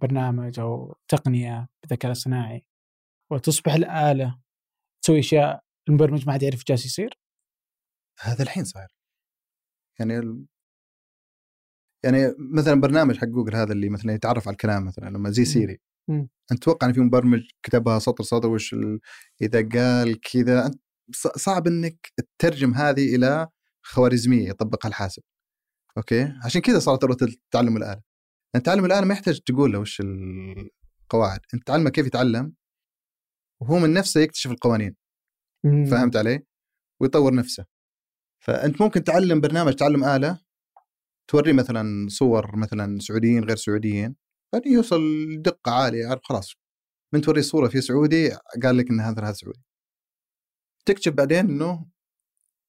برنامج 0.00 0.60
أو 0.60 0.96
تقنية 1.08 1.68
بالذكاء 1.82 2.06
الاصطناعي 2.06 2.64
وتصبح 3.32 3.74
الآلة 3.74 4.40
تسوي 5.02 5.18
أشياء 5.18 5.64
المبرمج 5.88 6.26
ما 6.26 6.32
عاد 6.32 6.42
يعرف 6.42 6.64
جالس 6.68 6.86
يصير؟ 6.86 7.18
هذا 8.20 8.42
الحين 8.42 8.64
صاير. 8.64 8.88
يعني 9.98 10.18
ال... 10.18 10.46
يعني 12.04 12.34
مثلا 12.38 12.80
برنامج 12.80 13.18
حق 13.18 13.26
جوجل 13.26 13.56
هذا 13.56 13.72
اللي 13.72 13.88
مثلا 13.88 14.12
يتعرف 14.12 14.48
على 14.48 14.52
الكلام 14.52 14.86
مثلا 14.86 15.10
لما 15.10 15.30
زي 15.30 15.44
Siri 15.44 15.78
مم. 16.08 16.28
انت 16.52 16.62
تتوقع 16.62 16.86
إن 16.86 16.92
في 16.92 17.00
مبرمج 17.00 17.42
كتبها 17.62 17.98
سطر 17.98 18.24
سطر 18.24 18.48
وش 18.48 18.74
ال... 18.74 19.00
إذا 19.42 19.68
قال 19.68 20.20
كذا 20.20 20.66
أنت 20.66 20.80
صعب 21.36 21.66
إنك 21.66 22.12
تترجم 22.16 22.74
هذه 22.74 23.16
إلى 23.16 23.48
خوارزمية 23.82 24.48
يطبقها 24.48 24.88
الحاسب. 24.88 25.22
Okay؟ 25.96 26.32
عشان 26.44 26.60
كذا 26.60 26.78
صارت 26.78 27.24
تعلم 27.50 27.76
الآلة. 27.76 28.13
أنت 28.54 28.66
تعلم 28.66 28.84
الاله 28.84 29.06
ما 29.06 29.14
يحتاج 29.14 29.40
تقول 29.40 29.72
له 29.72 29.78
وش 29.78 30.00
القواعد، 30.00 31.40
أنت 31.54 31.66
تعلمه 31.66 31.90
كيف 31.90 32.06
يتعلم 32.06 32.54
وهو 33.62 33.78
من 33.78 33.92
نفسه 33.92 34.20
يكتشف 34.20 34.50
القوانين، 34.50 34.96
مم. 35.64 35.84
فهمت 35.84 36.16
علي؟ 36.16 36.46
ويطور 37.00 37.34
نفسه. 37.34 37.64
فأنت 38.44 38.82
ممكن 38.82 39.04
تعلم 39.04 39.40
برنامج 39.40 39.74
تعلم 39.74 40.04
آلة 40.04 40.40
توريه 41.30 41.52
مثلا 41.52 42.06
صور 42.08 42.56
مثلا 42.56 42.98
سعوديين 42.98 43.44
غير 43.44 43.56
سعوديين 43.56 44.16
بعدين 44.52 44.72
يوصل 44.72 45.00
لدقة 45.28 45.72
عالية 45.72 46.02
يعرف 46.02 46.20
خلاص 46.24 46.54
من 47.14 47.20
توريه 47.20 47.42
صورة 47.42 47.68
في 47.68 47.80
سعودي 47.80 48.30
قال 48.62 48.76
لك 48.76 48.90
إن 48.90 49.00
هذا 49.00 49.22
هذا 49.22 49.32
سعودي. 49.32 49.62
تكتشف 50.86 51.12
بعدين 51.12 51.38
إنه 51.38 51.86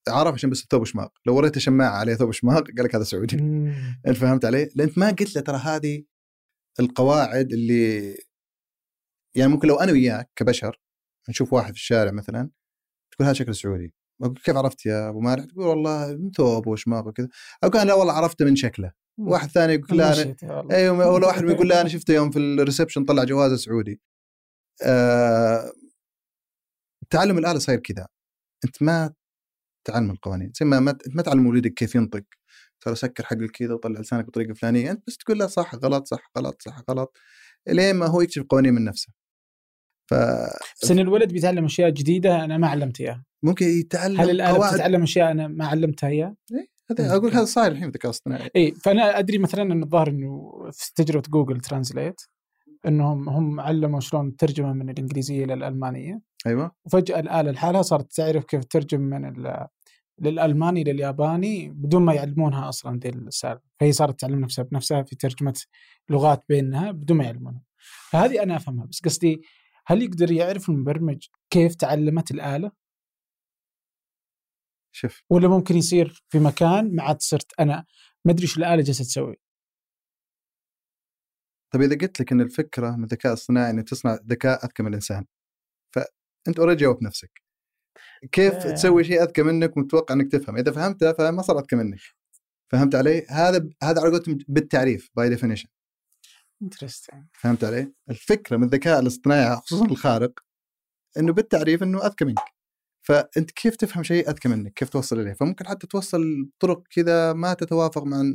عرف 0.10 0.34
عشان 0.34 0.50
بس 0.50 0.68
ثوب 0.72 0.84
شماغ، 0.84 1.08
لو 1.26 1.36
وريته 1.36 1.60
شماعة 1.60 1.98
عليه 1.98 2.16
ثوب 2.16 2.32
شماغ 2.32 2.62
قال 2.62 2.86
لك 2.86 2.96
هذا 2.96 3.04
سعودي. 3.04 3.36
إنت 4.08 4.18
فهمت 4.18 4.46
علي؟ 4.46 4.70
لأن 4.76 4.90
ما 4.98 5.08
قلت 5.08 5.36
له 5.36 5.42
ترى 5.42 5.58
هذه 5.58 6.04
القواعد 6.80 7.54
اللي 7.54 8.18
يعني 9.36 9.52
ممكن 9.52 9.68
لو 9.68 9.76
أنا 9.76 9.92
وياك 9.92 10.30
كبشر 10.36 10.82
نشوف 11.30 11.54
واحد 11.54 11.74
في 11.74 11.80
الشارع 11.80 12.12
مثلا 12.12 12.50
تقول 13.12 13.28
هذا 13.28 13.34
شكله 13.34 13.54
سعودي 13.54 13.94
أقول 14.22 14.38
كيف 14.38 14.58
عرفت 14.58 14.86
يا 14.86 15.10
أبو 15.10 15.20
مالح؟ 15.20 15.46
تقول 15.46 15.66
والله 15.68 16.14
من 16.14 16.32
ثوبه 16.32 16.72
وشماغه 16.72 17.08
وكذا 17.08 17.28
أو 17.64 17.70
كان 17.70 17.88
لا 17.88 17.94
والله 17.94 18.14
عرفته 18.14 18.46
من 18.46 18.56
شكله 18.56 18.92
واحد 19.20 19.50
ثاني 19.50 19.74
يقول 19.74 19.98
لا 19.98 20.36
والله. 20.44 20.76
أيوه 20.76 21.12
ولا 21.14 21.28
واحد 21.28 21.50
يقول 21.50 21.68
لا 21.70 21.82
أنا 21.82 21.90
شفته 21.90 22.14
يوم 22.14 22.32
في 22.32 22.40
الريسبشن 22.40 23.06
طلع 23.06 23.24
جوازه 23.24 23.56
سعودي 23.56 24.02
آه 24.84 25.72
تعلم 27.10 27.38
الآلة 27.38 27.60
صاير 27.60 27.80
كذا 27.80 28.08
أنت 28.66 28.84
ما 28.84 29.14
تعلم 29.86 30.12
القوانين 30.12 30.52
زي 30.60 30.66
ما 30.66 30.80
ما 31.16 31.22
تعلم 31.22 31.48
وليدك 31.48 31.74
كيف 31.74 31.96
ينطق. 31.96 32.24
ترى 32.82 32.96
سكر 32.96 33.24
حق 33.26 33.36
كذا 33.36 33.74
وطلع 33.74 34.00
لسانك 34.00 34.26
بطريقة 34.26 34.54
فلانية 34.54 34.92
أنت 34.92 35.04
بس 35.08 35.18
تقول 35.18 35.40
له 35.40 35.48
صح 35.48 35.76
غلط 35.76 36.08
صح 36.08 36.32
غلط 36.38 36.62
صح 36.62 36.82
غلط 36.90 37.18
لين 37.68 37.96
ما 37.96 38.06
هو 38.06 38.22
يكتشف 38.22 38.44
قوانين 38.50 38.74
من 38.74 38.84
نفسه. 38.84 39.08
بس 40.12 40.92
ان 40.92 41.00
الولد 41.00 41.34
بيتعلم 41.34 41.66
أشياء 41.66 41.90
جديدة 41.90 42.44
أنا 42.44 42.58
ما 42.58 42.68
علمته 42.68 43.02
إياها. 43.02 43.26
فممكن 43.44 43.66
يتعلم 43.66 44.22
هل 44.22 44.30
الآلة 44.30 44.54
قواعد 44.58 44.74
بتتعلم 44.74 45.04
أشياء 45.04 45.32
أنا 45.32 45.48
ما 45.48 45.68
علمتها 45.68 46.10
إياها؟ 46.10 46.36
هذا 46.92 47.16
أقول 47.16 47.32
هذا 47.32 47.46
صاير 47.46 47.72
الحين 47.72 47.84
في 47.84 47.88
الذكاء 47.88 48.10
الاصطناعي. 48.10 48.50
اي 48.56 48.72
فأنا 48.72 49.20
أدري 49.20 49.38
مثلا 49.38 49.62
إن 49.62 49.84
الظاهر 49.84 50.08
إنه 50.08 50.52
في 50.74 50.94
تجربة 50.96 51.30
جوجل 51.30 51.60
ترانزليت 51.60 52.22
إنهم 52.88 53.30
هم 53.30 53.60
علموا 53.60 54.00
شلون 54.00 54.28
الترجمه 54.28 54.74
من 54.74 54.90
الإنجليزية 54.90 55.44
إلى 55.44 55.54
الألمانية. 55.54 56.22
أيوه. 56.48 56.72
وفجأة 56.86 57.20
الآلة 57.20 57.52
لحالها 57.52 57.82
صارت 57.82 58.14
تعرف 58.14 58.46
كيف 58.46 58.64
تترجم 58.64 59.02
من 59.02 59.26
ال- 59.26 59.68
للألماني 60.20 60.84
للياباني 60.84 61.70
بدون 61.70 62.06
ما 62.06 62.14
يعلمونها 62.14 62.70
أصلا 62.70 63.00
ذي 63.00 63.10
السالفة. 63.10 63.64
فهي 63.80 63.92
صارت 63.92 64.20
تعلم 64.20 64.40
نفسها 64.40 64.64
بنفسها 64.64 65.04
في 65.04 65.16
ترجمة 65.16 65.62
لغات 66.10 66.44
بينها 66.50 66.92
بدون 66.92 67.18
ما 67.18 67.24
يعلمونها. 67.24 67.62
فهذه 68.12 68.44
أنا 68.44 68.56
أفهمها 68.56 68.86
بس 68.86 69.02
قصدي 69.02 69.42
هل 69.88 70.02
يقدر 70.02 70.32
يعرف 70.32 70.70
المبرمج 70.70 71.28
كيف 71.50 71.76
تعلمت 71.76 72.32
الآلة؟ 72.32 72.72
شوف. 74.92 75.24
ولا 75.30 75.48
ممكن 75.48 75.76
يصير 75.78 76.24
في 76.30 76.40
مكان 76.40 76.96
ما 76.96 77.04
عاد 77.04 77.22
صرت 77.22 77.60
أنا 77.60 77.86
ما 78.26 78.32
أدري 78.32 78.44
إيش 78.44 78.58
الآلة 78.58 78.84
جالسة 78.84 79.04
تسوي. 79.04 79.36
طيب 81.74 81.82
إذا 81.82 81.98
قلت 81.98 82.22
لك 82.22 82.32
إن 82.32 82.42
الفكرة 82.42 82.96
من 82.96 83.04
الذكاء 83.04 83.32
الاصطناعي 83.32 83.72
انك 83.72 83.90
تصنع 83.90 84.14
ذكاء 84.14 84.66
أذكى 84.66 84.84
من 84.84 84.90
الإنسان 84.90 85.26
فأنت 85.96 86.60
already 86.60 86.82
جاوبت 86.82 87.04
نفسك. 87.04 87.45
كيف 88.32 88.54
آه. 88.54 88.74
تسوي 88.74 89.04
شيء 89.04 89.24
أذكى 89.24 89.44
منك 89.44 89.78
ومتوقع 89.78 90.16
إنك 90.16 90.32
تفهم؟ 90.32 90.58
إذا 90.58 90.72
فهمته 90.72 91.14
فما 91.14 91.42
صار 91.42 91.60
أذكى 91.60 91.76
منك. 91.76 92.00
فهمت 92.72 92.96
علي؟ 92.96 93.26
هذا 93.30 93.70
هذا 93.84 94.02
على 94.02 94.10
قولتهم 94.10 94.38
بالتعريف 94.48 95.10
by 95.16 95.30
definition 95.30 95.70
Interesting 96.62 97.24
فهمت 97.34 97.64
علي؟ 97.64 97.94
الفكرة 98.10 98.58
من 98.58 98.64
الذكاء 98.64 99.00
الاصطناعي 99.00 99.56
خصوصا 99.56 99.86
الخارق 99.86 100.40
إنه 101.18 101.34
بالتعريف 101.34 101.84
إنه 101.84 102.06
أذكى 102.06 102.26
منك. 102.26 102.56
فأنت 103.02 103.52
كيف 103.52 103.76
تفهم 103.76 104.04
شيء 104.04 104.30
أذكى 104.30 104.50
منك؟ 104.50 104.74
كيف 104.74 104.90
توصل 104.90 105.20
إليه؟ 105.20 105.34
فممكن 105.34 105.68
حتى 105.68 105.88
توصل 105.88 106.22
بطرق 106.46 106.84
كذا 106.90 107.34
ما 107.34 107.54
تتوافق 107.54 108.04
مع 108.04 108.34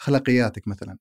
اخلاقياتك 0.00 0.68
مثلا. 0.68 0.98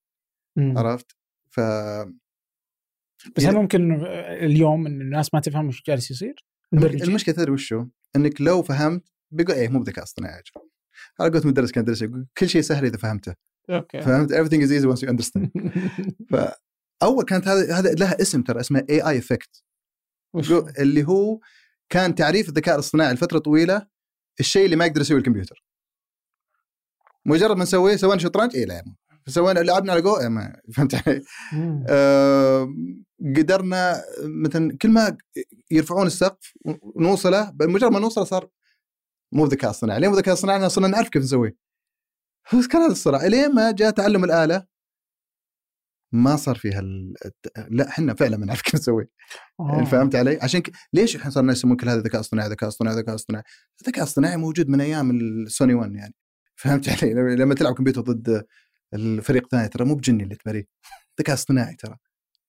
عرفت؟ 0.59 1.17
ف 1.49 1.59
بس 1.59 3.43
يعني- 3.43 3.55
هل 3.57 3.61
ممكن 3.61 4.05
اليوم 4.41 4.87
إن 4.87 5.01
الناس 5.01 5.33
ما 5.33 5.39
تفهم 5.39 5.67
وش 5.67 5.83
جالس 5.87 6.11
يصير؟ 6.11 6.45
المشكلة 6.83 7.35
تدري 7.35 7.51
وشو؟ 7.51 7.85
إنك 8.15 8.41
لو 8.41 8.63
فهمت 8.63 9.03
بيقول 9.31 9.55
إيه 9.55 9.67
مو 9.67 9.79
بذكاء 9.79 10.03
اصطناعي. 10.03 10.39
أجل. 10.39 10.67
على 11.19 11.29
قولة 11.29 11.47
مدرس 11.47 11.71
كان 11.71 11.83
يدرس 11.83 12.01
يقول 12.01 12.27
كل 12.37 12.49
شيء 12.49 12.61
سهل 12.61 12.85
إذا 12.85 12.97
فهمته. 12.97 13.35
Okay. 13.69 14.01
فهمت؟ 14.01 14.33
Everything 14.33 14.61
is 14.61 14.71
easy 14.71 14.87
once 14.87 15.07
you 15.07 15.11
understand. 15.11 15.49
فاول 16.31 17.25
كانت 17.27 17.47
هذا 17.47 17.79
هذا 17.79 17.93
لها 17.93 18.21
اسم 18.21 18.41
ترى 18.41 18.59
اسمه 18.59 18.85
AI 18.89 19.01
effect 19.01 19.63
اللي 20.79 21.07
هو 21.07 21.39
كان 21.89 22.15
تعريف 22.15 22.49
الذكاء 22.49 22.75
الاصطناعي 22.75 23.13
لفترة 23.13 23.39
طويلة 23.39 23.87
الشيء 24.39 24.65
اللي 24.65 24.75
ما 24.75 24.85
يقدر 24.85 25.01
يسويه 25.01 25.17
الكمبيوتر. 25.17 25.65
مجرد 27.25 27.57
ما 27.57 27.63
نسويه 27.63 27.95
سوينا 27.95 28.17
شطرنج؟ 28.17 28.55
اي 28.55 28.65
لا 28.65 28.83
سوينا 29.27 29.59
لعبنا 29.59 29.91
على 29.91 30.01
جو 30.01 30.29
ما 30.29 30.61
فهمت 30.73 30.95
علي؟ 30.95 31.21
آه، 31.89 32.73
قدرنا 33.37 34.03
مثلا 34.23 34.77
كل 34.81 34.89
ما 34.89 35.17
يرفعون 35.71 36.07
السقف 36.07 36.53
ونوصله 36.65 37.49
بمجرد 37.49 37.91
ما 37.91 37.99
نوصله 37.99 38.23
صار 38.23 38.49
مو 39.31 39.45
ذكاء 39.45 39.69
اصطناعي، 39.71 39.99
ليه 39.99 40.07
مو 40.07 40.15
ذكاء 40.15 40.33
اصطناعي؟ 40.33 40.69
صرنا 40.69 40.87
نعرف 40.87 41.09
كيف 41.09 41.23
نسويه. 41.23 41.55
بس 42.53 42.67
كان 42.67 42.81
هذا 42.81 42.91
الصراع 42.91 43.25
إلين 43.25 43.55
ما 43.55 43.71
جاء 43.71 43.91
تعلم 43.91 44.23
الآلة 44.23 44.65
ما 46.11 46.35
صار 46.35 46.55
فيها 46.55 46.79
ال... 46.79 47.13
لا 47.69 47.89
إحنا 47.89 48.13
فعلا 48.13 48.37
ما 48.37 48.45
نعرف 48.45 48.61
كيف 48.61 48.75
نسويه 48.75 49.09
آه. 49.59 49.83
فهمت 49.83 50.15
علي؟ 50.15 50.39
عشان 50.41 50.61
ك... 50.61 50.71
ليش 50.93 51.15
إحنا 51.15 51.31
صرنا 51.31 51.51
يسمون 51.51 51.77
كل 51.77 51.89
هذا 51.89 51.99
ذكاء 51.99 52.21
اصطناعي 52.21 52.49
ذكاء 52.49 52.69
اصطناعي 52.69 52.97
ذكاء 52.97 53.15
اصطناعي؟ 53.15 53.43
الذكاء 53.81 54.03
الاصطناعي 54.03 54.37
موجود 54.37 54.69
من 54.69 54.81
أيام 54.81 55.11
السوني 55.11 55.73
1 55.73 55.95
يعني 55.95 56.15
فهمت 56.55 56.89
علي؟ 56.89 57.13
لما 57.13 57.55
تلعب 57.55 57.73
كمبيوتر 57.73 58.01
ضد 58.01 58.45
الفريق 58.95 59.43
الثاني 59.43 59.67
ترى 59.67 59.85
مو 59.85 59.95
بجني 59.95 60.23
اللي 60.23 60.35
تبريه 60.35 60.67
ذكاء 61.19 61.35
اصطناعي 61.35 61.75
ترى 61.75 61.97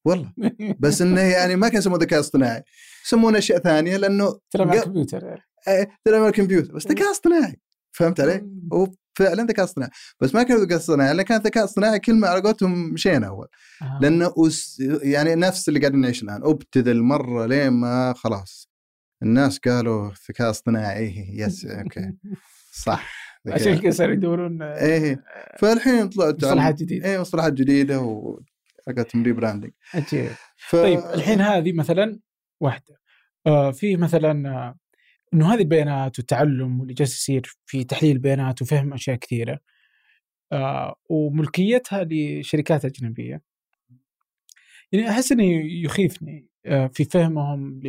والله 0.04 0.32
بس 0.78 1.02
انه 1.02 1.20
يعني 1.20 1.56
ما 1.56 1.68
كان 1.68 1.78
يسمونه 1.78 2.02
ذكاء 2.02 2.20
اصطناعي 2.20 2.62
يسمونه 3.06 3.38
اشياء 3.38 3.58
ثانية 3.58 3.96
لأنه 3.96 4.38
ترى 4.50 4.64
مع 4.64 4.74
الكمبيوتر 4.74 5.46
إيه، 5.68 5.88
تلعب 6.04 6.20
على 6.20 6.28
الكمبيوتر 6.28 6.74
بس 6.74 6.86
ذكاء 6.86 7.10
اصطناعي 7.10 7.60
فهمت 7.92 8.20
علي؟ 8.20 8.50
هو 8.72 8.88
فعلا 9.18 9.42
ذكاء 9.42 9.64
اصطناعي 9.64 9.90
بس 10.20 10.34
ما 10.34 10.42
كان 10.42 10.56
ذكاء 10.56 10.78
اصطناعي 10.78 11.14
لأن 11.14 11.26
كان 11.26 11.40
ذكاء 11.40 11.64
اصطناعي 11.64 11.98
كلمه 11.98 12.28
على 12.28 12.40
قولتهم 12.40 12.92
مشينا 12.92 13.26
اول 13.26 13.48
آه. 13.82 13.98
لأنه 14.02 14.34
أس... 14.38 14.82
يعني 15.02 15.34
نفس 15.34 15.68
اللي 15.68 15.80
قاعدين 15.80 16.00
نعيش 16.00 16.22
الان 16.22 16.40
ابتذل 16.44 17.02
مره 17.02 17.46
لين 17.46 17.68
ما 17.68 18.14
خلاص 18.16 18.70
الناس 19.22 19.58
قالوا 19.58 20.10
ذكاء 20.30 20.50
اصطناعي 20.50 21.30
yes 21.32 21.66
okay 21.66 22.12
صح. 22.72 23.25
عشان 23.48 23.78
كذا 23.78 23.90
صاروا 23.90 24.14
يدورون 24.14 24.62
إيه 24.62 25.24
فالحين 25.58 26.08
طلعت 26.08 26.34
مصطلحات 26.34 26.82
جديدة. 26.82 27.10
إيه 27.10 27.20
مصطلحات 27.20 27.52
جديدة 27.52 28.00
وحقتهم 28.00 29.22
rebranding 29.22 29.72
عجيب 29.94 30.30
ف... 30.56 30.76
طيب 30.76 30.98
الحين 30.98 31.40
هذه 31.40 31.72
مثلا 31.72 32.20
واحدة. 32.60 33.00
آه 33.46 33.70
في 33.70 33.96
مثلا 33.96 34.48
آه 34.50 34.78
إنه 35.34 35.54
هذه 35.54 35.60
البيانات 35.60 36.18
والتعلم 36.18 36.80
واللي 36.80 36.94
جالس 36.94 37.14
يصير 37.18 37.56
في 37.66 37.84
تحليل 37.84 38.12
البيانات 38.12 38.62
وفهم 38.62 38.92
أشياء 38.92 39.16
كثيرة. 39.16 39.60
آه 40.52 40.94
وملكيتها 41.10 42.06
لشركات 42.10 42.84
أجنبية. 42.84 43.42
يعني 44.92 45.10
أحس 45.10 45.32
إنه 45.32 45.44
يخيفني 45.84 46.48
آه 46.66 46.86
في 46.86 47.04
فهمهم 47.04 47.80
ل 47.84 47.86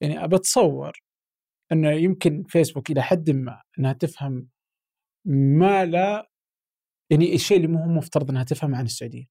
يعني 0.00 0.24
أبى 0.24 0.36
أتصور 0.36 0.92
انه 1.72 1.90
يمكن 1.90 2.44
فيسبوك 2.48 2.90
إلى 2.90 3.02
حد 3.02 3.30
ما 3.30 3.62
إنها 3.78 3.92
تفهم 3.92 4.48
ما 5.26 5.84
لا 5.84 6.30
يعني 7.10 7.34
الشيء 7.34 7.56
اللي 7.56 7.68
مو 7.68 7.86
مفترض 7.86 8.30
إنها 8.30 8.44
تفهم 8.44 8.74
عن 8.74 8.84
السعودية. 8.84 9.26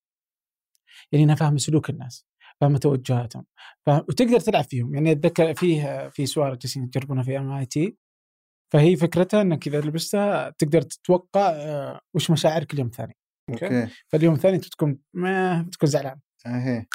يعني 1.11 1.23
إنها 1.25 1.35
فاهمة 1.35 1.57
سلوك 1.57 1.89
الناس، 1.89 2.25
فاهمة 2.61 2.77
توجهاتهم، 2.77 3.45
فاهم 3.85 4.05
وتقدر 4.09 4.39
تلعب 4.39 4.63
فيهم، 4.63 4.95
يعني 4.95 5.11
أتذكر 5.11 5.53
فيه 5.53 6.09
في 6.09 6.25
إسوارة 6.25 6.55
جالسين 6.55 6.83
يجربونها 6.83 7.23
في 7.23 7.37
MIT 7.37 7.97
فهي 8.73 8.95
فكرتها 8.95 9.41
إنك 9.41 9.67
إذا 9.67 9.81
لبستها 9.81 10.49
تقدر 10.49 10.81
تتوقع 10.81 11.49
آه، 11.49 11.99
وش 12.13 12.31
مشاعرك 12.31 12.73
اليوم 12.73 12.87
الثاني. 12.87 13.17
okay؟ 13.49 13.87
فاليوم 14.07 14.33
الثاني 14.33 14.55
أنت 14.55 14.65
بتكون 14.65 14.99
ما 15.13 15.61
بتكون 15.61 15.89
زعلان. 15.89 16.19
إيه 16.45 16.89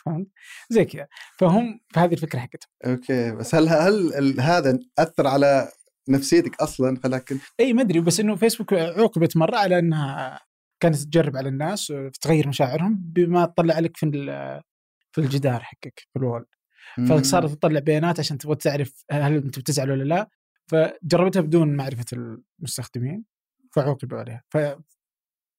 زي 0.71 0.85
كذا. 0.85 1.09
فهم 1.39 1.81
فهذه 1.95 2.13
الفكرة 2.13 2.39
حقتهم. 2.39 2.71
okay. 2.85 3.33
بس 3.33 3.55
هل 3.55 3.69
هل 3.69 4.41
هذا 4.41 4.79
أثر 4.99 5.27
على 5.27 5.69
نفسيتك 6.09 6.61
أصلا؟ 6.61 7.01
خلاك 7.05 7.35
إي 7.61 7.73
ما 7.73 7.83
أدري. 7.83 8.01
بس 8.01 8.21
إنه 8.21 8.37
فيسبوك 8.37 8.73
عوقبت 8.73 9.37
مرة 9.37 9.57
على 9.57 9.79
إنها 9.79 10.41
كانت 10.81 10.97
تجرب 10.97 11.37
على 11.37 11.49
الناس 11.49 11.93
تغير 12.21 12.49
مشاعرهم 12.49 13.01
بما 13.05 13.47
تطلع 13.47 13.79
لك 13.79 13.97
في 13.97 14.07
في 15.13 15.21
الجدار 15.21 15.61
حقك 15.63 16.01
في 16.13 16.19
ال 16.19 16.25
wall 16.25 16.47
فصارت 17.09 17.51
تطلع 17.51 17.81
بيانات 17.81 18.19
عشان 18.19 18.39
تبغى 18.39 18.57
تعرف 18.57 19.05
هل 19.11 19.35
أنت 19.37 19.59
بتزعل 19.59 19.91
ولا 19.91 20.05
لا. 20.05 20.31
فجربتها 20.67 21.41
بدون 21.41 21.77
معرفة 21.77 22.05
المستخدمين 22.59 23.25
فعوقبوا 23.73 24.19
عليها. 24.19 24.43
ف 24.51 24.59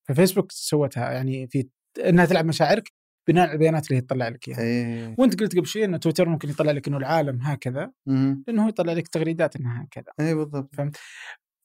ففيسبوك 0.07 0.51
سوتها 0.51 1.11
يعني 1.11 1.47
في 1.47 1.69
إنها 2.05 2.25
تلعب 2.25 2.45
مشاعرك 2.45 2.91
بناء 3.27 3.43
على 3.43 3.53
البيانات 3.53 3.87
اللي 3.87 3.97
هي 3.97 4.01
تطلع 4.01 4.27
لك 4.27 4.47
إياها. 4.47 4.59
إيه. 4.59 5.15
وأنت 5.17 5.39
قلت 5.39 5.57
قبل 5.57 5.67
شوي 5.67 5.85
انه 5.85 5.97
تويتر 5.97 6.29
ممكن 6.29 6.49
يطلع 6.49 6.71
لك 6.71 6.87
إنه 6.87 6.97
العالم 6.97 7.41
هكذا 7.41 7.91
مم. 8.05 8.43
لأنه 8.47 8.63
هو 8.63 8.69
يطلع 8.69 8.93
لك 8.93 9.07
تغريدات 9.07 9.55
إنها 9.55 9.83
هكذا. 9.83 10.13
إيه 10.19 10.33
بالضبط. 10.33 10.69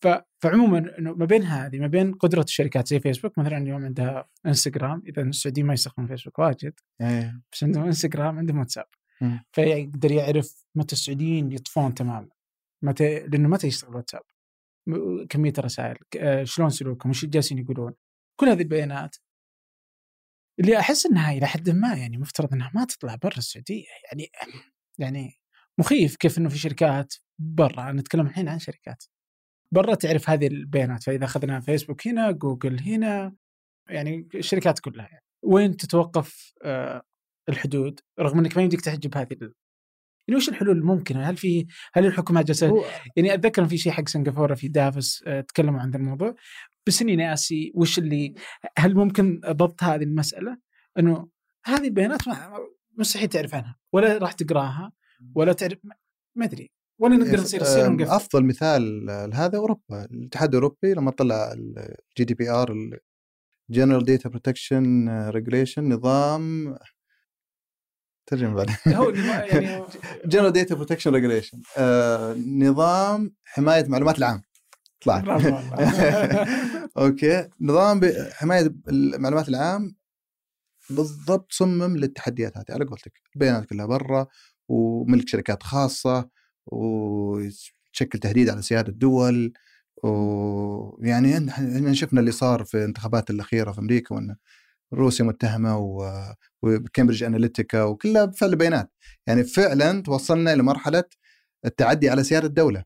ف... 0.01 0.09
فعموما 0.43 0.99
إنه 0.99 1.13
ما 1.13 1.25
بين 1.25 1.43
هذه 1.43 1.79
ما 1.79 1.87
بين 1.87 2.15
قدرة 2.15 2.43
الشركات 2.43 2.89
زي 2.89 3.01
فيسبوك 3.01 3.39
مثلا 3.39 3.59
اليوم 3.59 3.85
عندها 3.85 4.29
انستغرام 4.47 5.03
اذا 5.07 5.23
السعوديين 5.23 5.67
ما 5.67 5.75
يستخدمون 5.75 6.09
فيسبوك 6.09 6.39
واجد 6.39 6.73
إيه. 7.01 7.41
بس 7.53 7.65
عندهم 7.65 7.85
انستغرام 7.85 8.39
عندهم 8.39 8.59
واتساب 8.59 8.87
مم. 9.21 9.45
فيقدر 9.53 10.13
يعرف 10.13 10.65
متى 10.75 10.93
السعوديين 10.93 11.53
يطفون 11.53 11.95
تماما 11.95 12.29
متى 12.83 13.21
لأنه 13.21 13.49
متى 13.49 13.67
يشتغل 13.67 13.97
واتساب 13.97 14.23
كمية 15.29 15.53
الرسائل 15.59 15.97
آه، 16.19 16.45
شلون 16.45 16.71
سلوكهم 16.71 17.11
وش 17.11 17.25
جالسين 17.25 17.59
يقولون. 17.59 17.93
كل 18.41 18.49
هذه 18.49 18.63
البيانات 18.63 19.17
اللي 20.61 20.79
أحس 20.79 21.07
إنها 21.07 21.33
إلى 21.33 21.47
حد 21.47 21.71
ما 21.71 21.95
يعني 21.95 22.19
مفترض 22.19 22.53
إنها 22.53 22.71
ما 22.75 22.85
تطلع 22.85 23.15
برا 23.15 23.39
السعودية 23.39 23.85
يعني 24.07 24.31
يعني 25.03 25.39
مخيف 25.79 26.17
كيف 26.17 26.39
إنه 26.39 26.49
في 26.49 26.59
شركات 26.59 27.15
برا 27.39 27.93
نتكلم 27.93 28.27
الحين 28.27 28.49
عن 28.49 28.59
شركات 28.59 29.05
برا 29.75 29.95
تعرف 29.95 30.31
هذه 30.31 30.47
البيانات 30.47 31.03
فإذا 31.03 31.25
أخذنا 31.25 31.61
فيسبوك 31.61 32.07
هنا 32.07 32.31
جوجل 32.31 32.81
هنا 32.81 33.37
يعني 33.89 34.29
الشركات 34.35 34.79
كلها 34.79 35.09
يعني. 35.09 35.25
وين 35.43 35.77
تتوقف 35.77 36.53
آه 36.65 37.03
الحدود 37.49 38.01
رغم 38.21 38.39
إنك 38.39 38.57
ما 38.57 38.63
يمديك 38.63 38.81
تحجب 38.81 39.17
هذه 39.17 39.33
ال... 39.43 39.55
يعني 40.29 40.37
وش 40.37 40.49
الحلول 40.49 40.79
الممكنة؟ 40.79 41.31
هل 41.31 41.37
في 41.37 41.67
هل 41.95 42.07
الحكومات 42.07 42.47
جالسة 42.47 42.85
يعني 43.17 43.35
أتذكر 43.35 43.67
في 43.67 43.79
شيء 43.79 43.93
حق 43.93 44.09
سنغافورة 44.09 44.55
في 44.55 44.69
دافوس 44.69 45.25
آه، 45.27 45.41
تكلموا 45.41 45.81
عن 45.81 45.91
ذا 45.91 45.97
الموضوع 45.97 46.35
بس 46.89 47.03
إني 47.03 47.17
ناسي 47.17 47.73
وش 47.75 47.99
اللي 47.99 48.35
هل 48.79 48.95
ممكن 48.95 49.41
ضبط 49.47 49.83
هذه 49.83 50.03
المسألة؟ 50.03 50.59
إنه 50.99 51.29
هذه 51.65 51.85
البيانات 51.85 52.29
ما 52.29 52.59
مستحيل 52.99 53.29
تعرف 53.29 53.55
عنها 53.55 53.77
ولا 53.93 54.19
راح 54.19 54.33
تقراها 54.33 54.93
ولا 55.35 55.53
تعرف 55.53 55.79
ما- 55.85 56.45
أدري 56.45 56.71
وين 56.99 57.13
نقدر 57.19 57.41
نصير 57.41 57.61
الصين 57.61 57.87
ونقفل 57.87 58.11
أفضل 58.11 58.45
مثال 58.45 59.07
لهذا 59.07 59.59
أوروبا 59.59 60.05
الاتحاد 60.05 60.49
الأوروبي 60.49 60.95
لما 60.95 61.11
طلع 61.11 61.53
ال 61.53 62.25
GDPR 62.25 62.75
General 63.71 64.05
Data 64.05 64.29
Protection 64.29 65.09
Regulation 65.29 65.93
نظام 65.93 66.77
ترجم 68.27 68.55
بعدين. 68.55 68.77
هو 68.87 69.11
يعني 69.11 69.85
General 70.25 70.53
Data 70.53 70.75
Protection 70.75 71.15
Regulation 71.15 71.63
نظام 72.59 73.35
حماية 73.45 73.81
المعلومات 73.81 74.19
العام. 74.19 74.43
طلع 75.01 75.19
برافو 75.25 75.55
والله. 75.55 75.89
okay. 76.99 77.49
نظام 77.61 78.01
حماية 78.33 78.75
المعلومات 78.89 79.49
العام 79.49 79.97
بالضبط 80.91 81.53
صمم 81.53 81.97
للتحديات 81.97 82.57
هذه 82.59 82.65
على 82.71 82.85
قولتك. 82.85 83.13
البيانات 83.35 83.65
كلها 83.67 83.87
برا 83.87 84.27
وملك 84.69 85.29
شركات 85.29 85.63
خاصة 85.63 86.29
وتشكل 86.67 88.19
تهديد 88.23 88.49
على 88.51 88.63
سيادة 88.63 88.89
الدول 88.93 89.53
ويعني 90.05 91.49
إحنا 91.51 91.93
شفنا 91.93 92.21
اللي 92.21 92.33
صار 92.33 92.65
في 92.65 92.77
الانتخابات 92.77 93.31
الأخيرة 93.31 93.73
في 93.73 93.79
أمريكا 93.81 94.15
وإن 94.15 94.37
روسيا 94.95 95.25
متهمة 95.25 95.79
و- 95.79 96.33
وكامبريدج 96.63 97.23
اناليتيكا 97.25 97.83
وكلها 97.83 98.25
بفعل 98.25 98.57
بيانات. 98.57 98.93
يعني 99.27 99.45
فعلا 99.45 100.03
توصلنا 100.03 100.53
إلى 100.53 100.63
مرحلة 100.63 101.05
التعدي 101.65 102.11
على 102.11 102.25
سيادة 102.25 102.47
الدولة. 102.47 102.85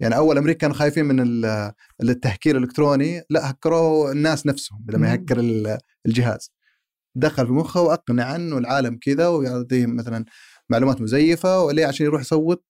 يعني 0.00 0.16
أول 0.16 0.38
أمريكا 0.38 0.58
كانوا 0.58 0.76
خايفين 0.76 1.04
من 1.04 1.20
ال- 1.20 1.72
التهكير 2.02 2.56
الإلكتروني 2.56 3.22
لا 3.30 3.50
هكروا 3.50 4.12
الناس 4.12 4.46
نفسهم 4.46 4.86
لما. 4.88 5.10
يهكر 5.12 5.40
ال- 5.40 5.78
الجهاز. 6.06 6.50
دخل 7.16 7.46
في 7.46 7.52
مخه 7.52 7.80
واقنع 7.80 8.36
إنه 8.36 8.58
العالم 8.58 8.98
كذا 9.02 9.28
ويعطيهم 9.28 9.96
مثلا 9.96 10.24
معلومات 10.70 11.00
مزيفة 11.00 11.60
وليه 11.62 11.86
عشان 11.86 12.06
يروح 12.06 12.20
يصوت 12.20 12.64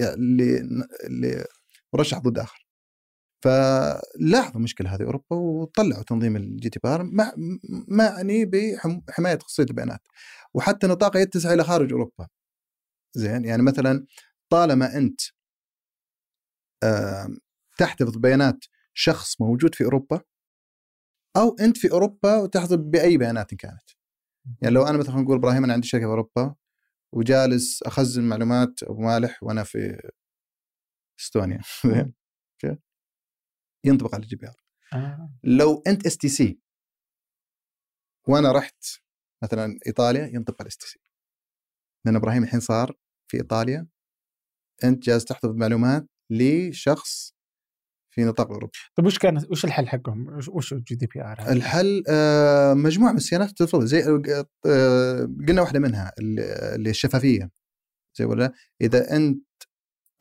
اللي 0.00 0.58
اللي 1.04 1.44
مرشح 1.94 2.18
ضد 2.18 2.38
آخر. 2.38 2.66
فلاحظوا 3.44 4.56
المشكلة 4.56 4.94
هذه 4.94 5.02
أوروبا 5.02 5.36
وطلعوا 5.36 6.02
تنظيم 6.02 6.36
ال 6.36 6.70
GDPR 6.70 7.02
مع 7.02 7.32
معني 7.88 8.44
بحمايه 8.44 9.38
خصوصيه 9.38 9.62
البيانات. 9.62 10.00
وحتى 10.54 10.86
نطاقه 10.86 11.20
يتسع 11.20 11.52
إلى 11.52 11.64
خارج 11.64 11.92
أوروبا. 11.92 12.28
زين 13.16 13.44
يعني 13.44 13.62
مثلا 13.62 14.06
طالما 14.52 14.96
أنت 14.96 15.20
تحتفظ 17.78 18.16
ببيانات 18.16 18.64
شخص 18.94 19.40
موجود 19.40 19.74
في 19.74 19.84
أوروبا 19.84 20.20
أو 21.36 21.56
أنت 21.60 21.78
في 21.78 21.90
أوروبا 21.92 22.36
وتحتفظ 22.36 22.74
بأي 22.74 23.16
بيانات 23.16 23.54
كانت. 23.54 23.90
يعني 24.62 24.74
لو 24.74 24.82
أنا 24.86 24.98
مثلا 24.98 25.16
نقول 25.16 25.36
إبراهيم 25.36 25.64
أنا 25.64 25.72
عندي 25.72 25.86
شركة 25.88 26.02
في 26.04 26.10
أوروبا 26.10 26.54
وجالس 27.12 27.82
أخزن 27.82 28.22
معلومات 28.28 28.82
أبو 28.82 29.02
مالح 29.02 29.42
وأنا 29.42 29.64
في 29.64 30.10
إستونيا. 31.20 31.60
okay؟ 32.64 32.78
ينطبق 33.84 34.14
على 34.14 34.22
ال 34.22 34.36
GDPR. 34.36 34.64
آه. 34.92 35.30
لو 35.44 35.82
أنت 35.86 36.06
STC 36.06 36.60
وأنا 38.28 38.52
رحت 38.52 38.84
مثلا 39.42 39.78
إيطاليا 39.86 40.26
ينطبق 40.26 40.62
على 40.62 40.68
STC. 40.68 41.00
لأن 42.04 42.16
إبراهيم 42.16 42.42
الحين 42.42 42.60
صار 42.60 42.96
في 43.30 43.36
إيطاليا 43.36 43.86
أنت 44.84 45.02
جالس 45.02 45.24
تحتفظ 45.24 45.50
بمعلومات 45.50 46.06
لشخص 46.30 47.34
في 48.14 48.24
نطاق 48.24 48.50
اوروبا 48.50 48.72
طيب 48.96 49.06
وش 49.06 49.18
كان 49.18 49.44
وش 49.50 49.64
الحل 49.64 49.88
حقهم؟ 49.88 50.38
وش- 50.48 50.72
ال 50.72 50.94
GDPR؟ 50.94 51.48
الحل 51.48 52.02
آه، 52.08 52.74
مجموعة 52.74 53.10
من 53.10 53.16
الصيانات 53.16 53.50
تفضل 53.50 53.86
زي 53.86 54.02
آه، 54.66 55.28
قلنا 55.48 55.60
واحدة 55.62 55.78
منها 55.80 56.12
اللي 56.18 56.90
الشفافية. 56.90 57.50
زي 58.18 58.24
ولا؟ 58.24 58.52
إذا 58.80 59.16
أنت 59.16 59.42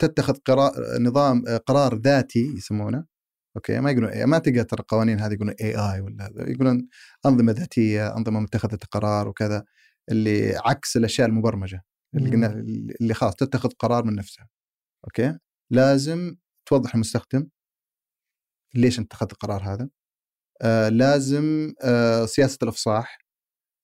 تتخذ 0.02 0.34
قرار 0.46 0.72
نظام 1.00 1.44
آه، 1.48 1.58
قرار 1.58 1.96
ذاتي 1.96 2.54
يسمونه 2.58 3.06
okay؟ 3.56 3.80
ما 3.80 3.92
يقولون 3.92 4.24
ما 4.24 4.38
تلقى 4.40 4.64
ترى 4.64 4.80
القوانين 4.80 5.20
هذه 5.20 5.34
يقولون 5.34 5.56
AI 5.62 6.02
ولا 6.02 6.26
هذا 6.26 6.50
يقولون 6.50 6.88
أنظمة 7.26 7.52
ذاتية 7.52 8.18
أنظمة 8.18 8.40
متخذة 8.40 8.80
قرار 8.92 9.28
وكذا 9.28 9.64
اللي 10.12 10.56
عكس 10.66 10.98
الأشياء 10.98 11.28
المبرمجة 11.28 11.84
اللي 12.16 12.30
قلنا 12.30 12.48
اللي 13.02 13.14
خلاص 13.14 13.36
تتخذ 13.36 13.70
قرار 13.70 14.04
من 14.04 14.16
نفسها 14.16 14.48
okay؟ 15.06 15.38
لازم 15.72 16.36
توضح 16.66 16.94
المستخدم 16.96 17.48
ليش 18.76 19.00
أنت 19.00 19.14
اتخذت 19.14 19.32
القرار 19.32 19.64
هذا. 19.74 19.90
آه 20.62 20.90
لازم 20.90 21.74
آه 21.84 22.26
سياسة 22.26 22.58
الإفصاح. 22.64 23.18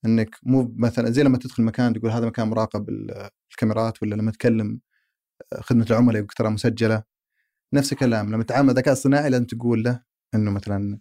إنك 0.06 0.36
مو 0.44 0.76
مثلا 0.78 1.12
زي 1.12 1.24
لما 1.24 1.38
تدخل 1.38 1.64
مكان 1.64 1.94
تقول 1.94 2.12
هذا 2.12 2.26
مكان 2.26 2.48
مراقب 2.48 2.90
ال- 2.90 3.30
الكاميرات 3.52 4.04
ولا 4.04 4.16
لما 4.16 4.32
تكلم 4.32 4.82
آه، 5.54 5.62
خدمة 5.62 5.86
العملاء 5.90 6.18
يقول 6.18 6.28
ترى 6.30 6.50
مسجلة. 6.50 7.04
نفس 7.74 7.94
الكلام 7.94 8.34
لما 8.34 8.44
تتعامل 8.44 8.74
ذكاء 8.74 8.94
اصطناعي 8.94 9.30
لازم 9.30 9.46
تقول 9.46 9.84
له 9.84 10.04
إنه 10.36 10.52
مثلا 10.52 11.00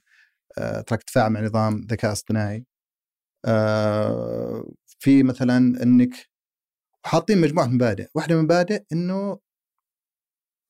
آه، 0.59 0.81
تراك 0.81 1.02
تتفاعل 1.02 1.31
مع 1.32 1.40
نظام 1.40 1.81
ذكاء 1.90 2.12
اصطناعي. 2.12 2.66
آه، 3.47 4.73
في 4.98 5.23
مثلا 5.23 5.59
إنك 5.82 6.11
حاطين 7.07 7.40
مجموعة 7.40 7.66
مبادئ. 7.66 8.09
واحدة 8.15 8.35
من 8.35 8.40
المبادئ 8.40 8.85
إنه 8.93 9.39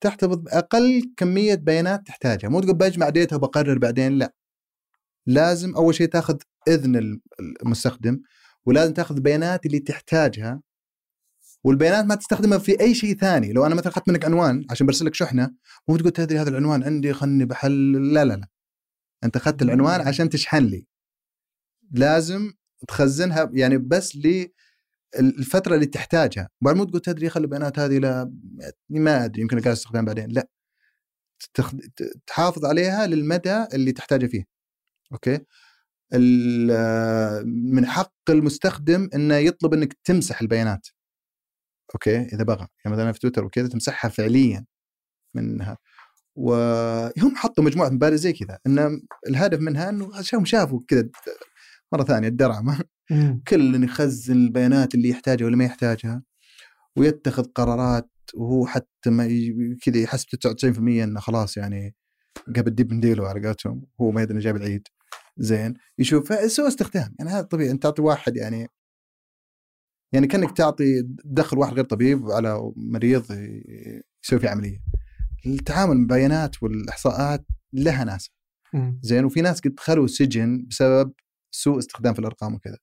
تحتفظ 0.01 0.37
بأقل 0.37 1.13
كمية 1.17 1.55
بيانات 1.55 2.07
تحتاجها. 2.07 2.49
مو 2.49 2.61
تقول 2.61 2.75
بجمع 2.75 3.09
ديتا 3.09 3.37
وبقرر 3.37 3.79
بعدين 3.79 4.13
لا. 4.19 4.35
لازم 5.27 5.75
أول 5.77 5.95
شيء 5.95 6.07
تاخذ 6.07 6.37
إذن 6.69 6.97
الم- 6.97 7.21
المستخدم 7.63 8.21
ولازم 8.67 8.93
تاخذ 8.95 9.15
البيانات 9.17 9.67
اللي 9.67 9.79
تحتاجها 9.79 10.61
والبيانات 11.65 12.05
ما 12.05 12.15
تستخدمها 12.15 12.59
في 12.59 12.81
أي 12.81 12.95
شيء 12.95 13.17
ثاني. 13.17 13.53
لو 13.53 13.67
أنا 13.67 13.75
مثلا 13.75 13.89
أخذت 13.93 14.09
منك 14.09 14.25
عنوان 14.25 14.65
عشان 14.71 14.87
برسل 14.87 15.07
لك 15.07 15.15
شحنة 15.15 15.51
مو 15.89 15.97
تقول 15.97 16.11
تدري 16.11 16.39
هذا 16.39 16.51
العنوان 16.51 16.85
عندي 16.85 17.13
خلني 17.13 17.45
بحل 17.45 17.93
لا 18.13 18.25
لا 18.25 18.35
لا. 18.37 18.49
أنت 19.25 19.37
أخذت 19.37 19.63
العنوان 19.63 20.01
عشان 20.01 20.29
تشحن 20.29 20.65
لي. 20.65 20.87
لازم 21.93 22.53
تخزنها 22.89 23.51
يعني 23.53 23.79
بس 23.79 24.17
للفتره 25.19 25.75
اللي 25.75 25.87
تحتاجها. 25.87 26.49
بعد 26.61 26.77
مو 26.77 26.85
تقول 26.85 27.01
تدري 27.01 27.29
خلي 27.29 27.45
البيانات 27.45 27.79
هذه 27.79 27.99
لا 27.99 28.33
ما 28.91 29.25
أدري 29.25 29.43
يمكن 29.43 29.61
قاعد 29.61 29.73
أستخدمها 29.73 30.03
بعدين. 30.03 30.29
لا. 30.31 30.49
تخ... 31.55 31.73
تحافظ 32.27 32.65
عليها 32.65 33.07
للمدى 33.07 33.67
اللي 33.75 33.93
تحتاجه 33.93 34.27
فيه. 34.27 34.45
okay؟ 35.13 35.41
من 37.45 37.87
حق 37.87 38.15
المستخدم 38.31 39.09
إنه 39.15 39.35
يطلب 39.35 39.75
إنك 39.75 39.97
تمسح 40.05 40.41
البيانات. 40.41 40.89
okay؟ 41.95 42.17
إذا 42.21 42.45
بغى. 42.45 42.67
يعني 42.85 42.97
مثلا 42.97 43.13
في 43.13 43.19
تويتر 43.19 43.45
وكذا 43.45 43.69
تمسحها 43.69 44.09
فعليا 44.09 44.67
منها. 45.35 45.79
وهم 46.35 47.37
حطوا 47.37 47.65
مجموعة 47.65 47.89
مبادئ 47.89 48.17
زي 48.17 48.33
كذا. 48.33 48.59
ان 48.67 49.03
الهدف 49.29 49.61
منها 49.61 49.89
إنه 49.89 50.23
شافوا 50.23 50.81
كذا 50.89 51.09
مرة 51.93 52.05
ثانية 52.05 52.29
الدرعمه. 52.29 52.85
كل 53.49 53.85
يخزن 53.85 54.33
البيانات 54.33 54.95
اللي 54.95 55.09
يحتاجها 55.09 55.47
ولا 55.47 55.57
ما 55.57 55.65
يحتاجها 55.65 56.23
ويتخذ 56.97 57.45
قرارات 57.45 58.11
وهو 58.35 58.67
حتى 58.67 59.11
ما 59.11 59.29
كذا 59.83 59.99
يحسب 59.99 60.29
99% 60.29 60.79
إنه 60.79 61.21
خلاص 61.21 61.57
يعني 61.57 61.95
قبل 62.57 62.75
ديب 62.75 62.93
من 62.93 63.01
ديله 63.01 63.29
على 63.29 63.47
قولتهم 63.47 63.87
هو 64.01 64.11
ما 64.11 64.23
يدري 64.23 64.33
إنه 64.35 64.41
جايب 64.41 64.57
العيد. 64.57 64.89
زين. 65.37 65.75
يشوف 65.99 66.51
سوء 66.51 66.69
استخدام. 66.69 67.15
يعني 67.19 67.31
هذا 67.31 67.43
طبيعي 67.43 67.71
أنت 67.71 67.83
تعطي 67.83 68.03
واحد 68.03 68.37
يعني 68.37 68.69
يعني 70.13 70.27
كأنك 70.27 70.57
تعطي 70.57 71.03
دخل 71.25 71.59
واحد 71.59 71.73
غير 71.73 71.85
طبيب 71.85 72.31
على 72.31 72.73
مريض 72.77 73.25
يسوي 74.25 74.39
فيه 74.41 74.49
عملية. 74.49 74.83
التعامل 75.47 75.95
مع 75.95 76.03
البيانات 76.03 76.63
والإحصاءات 76.63 77.47
لها 77.73 78.05
ناس. 78.05 78.31
زين. 79.03 79.25
وفي 79.25 79.41
ناس 79.41 79.61
قد 79.61 79.75
دخلوا 79.75 80.07
سجن 80.07 80.67
بسبب 80.67 81.13
سوء 81.51 81.79
استخدام 81.79 82.15
في 82.15 82.19
الأرقام 82.19 82.55
وكذا 82.55 82.79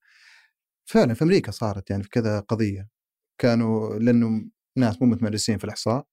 فعلا 0.86 1.14
في 1.14 1.24
أمريكا 1.24 1.52
صارت 1.52 1.90
يعني 1.90 2.04
في 2.04 2.10
كذا 2.10 2.40
قضية 2.40 2.90
كانوا 3.42 4.00
لأنه 4.00 4.50
ناس 4.78 5.02
مو 5.02 5.08
متمرسين 5.08 5.58
في 5.58 5.64
الإحصاء 5.64 6.06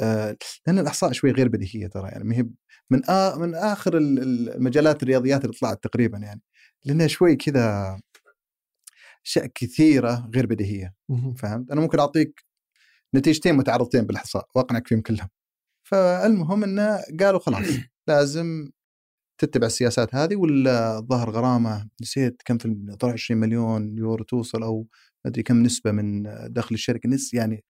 آه، 0.00 0.36
لأن 0.66 0.78
الإحصاء 0.78 1.12
شوي 1.12 1.30
غير 1.30 1.48
بديهية 1.48 1.86
ترى 1.86 2.08
يعني 2.08 2.24
ما 2.24 2.36
هي 2.36 2.46
من 2.90 3.10
آ 3.10 3.36
من 3.36 3.54
آخر 3.54 3.96
ال- 3.96 4.18
ال- 4.22 4.54
المجالات 4.54 5.02
الرياضيات 5.02 5.44
اللي 5.44 5.56
طلعت 5.56 5.84
تقريبا 5.84 6.18
يعني 6.18 6.42
لانها 6.84 7.06
شوي 7.06 7.36
كذا 7.36 7.98
أشياء 9.26 9.46
كثيرة 9.46 10.30
غير 10.34 10.46
بديهية. 10.46 10.94
فهمت؟ 11.38 11.70
أنا 11.70 11.80
ممكن 11.80 11.98
أعطيك 11.98 12.44
نتيجتين 13.14 13.54
متعارضتين 13.54 14.02
بالإحصاء 14.04 14.46
وأقنعك 14.54 14.88
فيهم 14.88 15.00
كلهم. 15.00 15.28
فالمهم 15.88 16.64
إنه 16.64 17.00
قالوا 17.20 17.40
خلاص 17.40 17.66
لازم 18.08 18.70
تتبع 19.38 19.66
السياسات 19.66 20.14
هذه 20.14 20.36
ولا 20.36 21.00
ظهر 21.00 21.30
غرامة؟ 21.30 21.88
نسيت 22.02 22.42
كم 22.44 22.58
في 22.58 22.96
طلع 23.00 23.12
20 23.12 23.40
مليون 23.40 23.98
يورو 23.98 24.24
توصل 24.24 24.62
أو 24.62 24.86
ما 25.24 25.30
أدري 25.30 25.42
كم 25.42 25.62
نسبة 25.62 25.90
من 25.92 26.22
دخل 26.52 26.74
الشركة 26.74 27.08
نس 27.08 27.34
يعني 27.34 27.64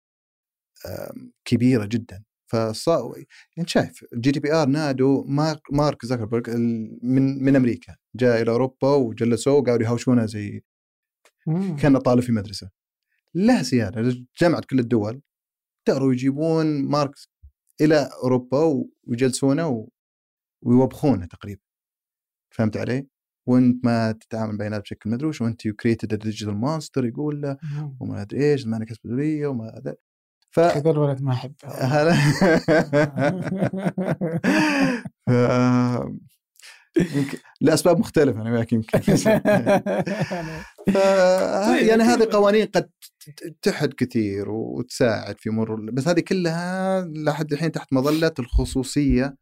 آم، 0.85 1.31
كبيرة 1.45 1.85
جدا. 1.85 2.23
فصار 2.51 3.13
انت 3.59 3.69
شايف 3.69 4.05
ال 4.13 4.31
GDPR 4.31 4.67
نادوا 4.67 5.23
مارك 5.27 5.61
مارك 5.73 6.05
زوكربيرج 6.05 6.49
من 6.49 7.43
من 7.43 7.55
أمريكا 7.55 7.95
جاء 8.15 8.41
إلى 8.41 8.51
أوروبا 8.51 8.87
وجلسوه 8.95 9.53
وقعدوا 9.53 9.85
يهاوشونه 9.85 10.25
زي. 10.25 10.63
كان 11.81 11.97
طالب 11.97 12.19
في 12.23 12.31
مدرسة. 12.31 12.69
لها 13.35 13.63
سياده 13.63 14.15
جمعت 14.41 14.65
كل 14.65 14.79
الدول 14.79 15.21
يقدروا 15.87 16.13
يجيبون 16.13 16.83
مارك 16.83 17.29
إلى 17.81 18.09
أوروبا 18.23 18.83
ويجلسونه 19.07 19.87
ويوبخونة 20.65 21.25
تقريبا. 21.25 21.61
فهمت 22.55 22.77
علي؟ 22.77 23.07
وأنت 23.47 23.85
ما 23.85 24.11
تتعامل 24.11 24.57
بيانات 24.57 24.81
بشكل 24.81 25.09
مدري 25.09 25.27
وش 25.27 25.41
وأنت 25.41 25.65
يو 25.65 25.73
كريتد 25.75 26.13
ديجيتال 26.19 26.55
مونستر 26.57 27.05
يقول 27.05 27.41
له 27.41 27.57
وما 27.99 28.21
أدري 28.21 28.51
إيش 28.51 28.67
ما 28.67 28.85
كسب 28.85 28.97
مسؤوليه 29.05 29.47
وما 29.47 29.65
هذا 29.77 29.95
ف 30.51 30.59
هذا 30.59 30.91
الولد 30.91 31.21
ما 31.21 31.33
هلا. 31.65 32.13
ف- 35.27 36.23
يمكن 37.15 37.37
لأسباب 37.61 37.99
مختلفة 37.99 38.41
أنا 38.41 38.51
وياك 38.51 38.73
يمكن. 38.73 38.99
ف... 40.93 40.95
يعني 41.89 42.03
هذه 42.03 42.27
قوانين 42.31 42.65
قد 42.67 42.89
تحد 43.61 43.93
كثير 43.93 44.49
وتساعد 44.51 45.35
في 45.39 45.49
مرور 45.49 45.91
بس 45.91 46.07
هذه 46.07 46.19
كلها 46.19 47.01
لحد 47.01 47.53
الحين 47.53 47.71
تحت 47.71 47.93
مظلة 47.93 48.31
الخصوصية 48.39 49.35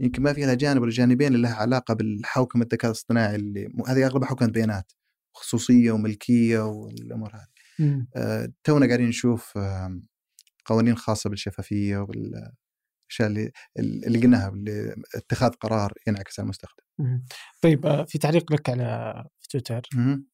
يمكن 0.00 0.22
ما 0.22 0.32
فيها 0.32 0.54
جانب 0.54 0.82
ولا 0.82 0.90
جانبين 0.90 1.34
اللي 1.34 1.48
لها 1.48 1.54
علاقة 1.54 1.94
بالحوكمة 1.94 2.62
الذكاء 2.62 2.90
الاصطناعي 2.90 3.36
اللي 3.36 3.68
هذه 3.88 4.06
أغلبها 4.06 4.28
حوكمه 4.28 4.48
بيانات 4.48 4.92
خصوصية 5.34 5.92
وملكية 5.92 6.60
والأمور 6.60 7.30
هذه 7.34 7.48
مم. 7.78 8.08
آه، 8.16 8.52
تونا 8.64 8.86
قاعدين 8.86 9.08
نشوف 9.08 9.58
آم، 9.58 10.06
قوانين 10.64 10.96
خاصة 10.96 11.30
بالشفافية 11.30 11.98
والاشياء 11.98 13.28
اللي 13.28 13.50
اللي 13.78 14.20
قلناها 14.20 14.52
اتخاذ 15.14 15.50
قرار 15.50 15.92
ينعكس 16.06 16.40
على 16.40 16.44
المستخدم. 16.44 16.82
مم. 16.98 17.24
طيب 17.62 17.86
آه، 17.86 18.04
في 18.04 18.18
تعليق 18.18 18.52
لك 18.52 18.70
على 18.70 19.24
في 19.40 19.48
تويتر 19.48 19.82
مهم. 19.94 20.26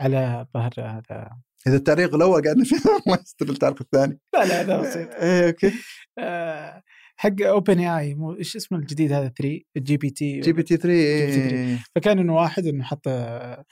على 0.00 0.46
ظهر 0.54 0.72
هذا 0.78 1.30
إذا 1.66 1.76
التعليق 1.76 2.14
الأول 2.14 2.42
قاعدنا 2.42 2.64
فيه 2.64 2.76
ما 3.06 3.18
التعليق 3.42 3.82
الثاني. 3.82 4.20
لا 4.34 4.44
لا 4.44 4.60
هذا 4.60 4.80
بسيط 4.80 5.14
إيه 5.14 5.46
okay 5.46 5.72
آه، 6.18 6.82
حق 7.20 7.42
OpenAI 7.42 8.14
مو 8.14 8.32
إيش 8.32 8.56
اسمه 8.56 8.78
الجديد 8.78 9.12
هذا 9.12 9.28
3 9.28 9.60
جي 9.76 9.96
بي 9.96 10.10
تي 10.10 10.40
جي 10.40 10.52
بي 10.52 10.62
تي 10.62 10.76
3 10.76 11.78
GPT 11.78 11.82
فكان 11.94 12.18
إنه 12.18 12.34
واحد 12.34 12.66
إنه 12.66 12.84
حط 12.84 13.08
آه، 13.08 13.64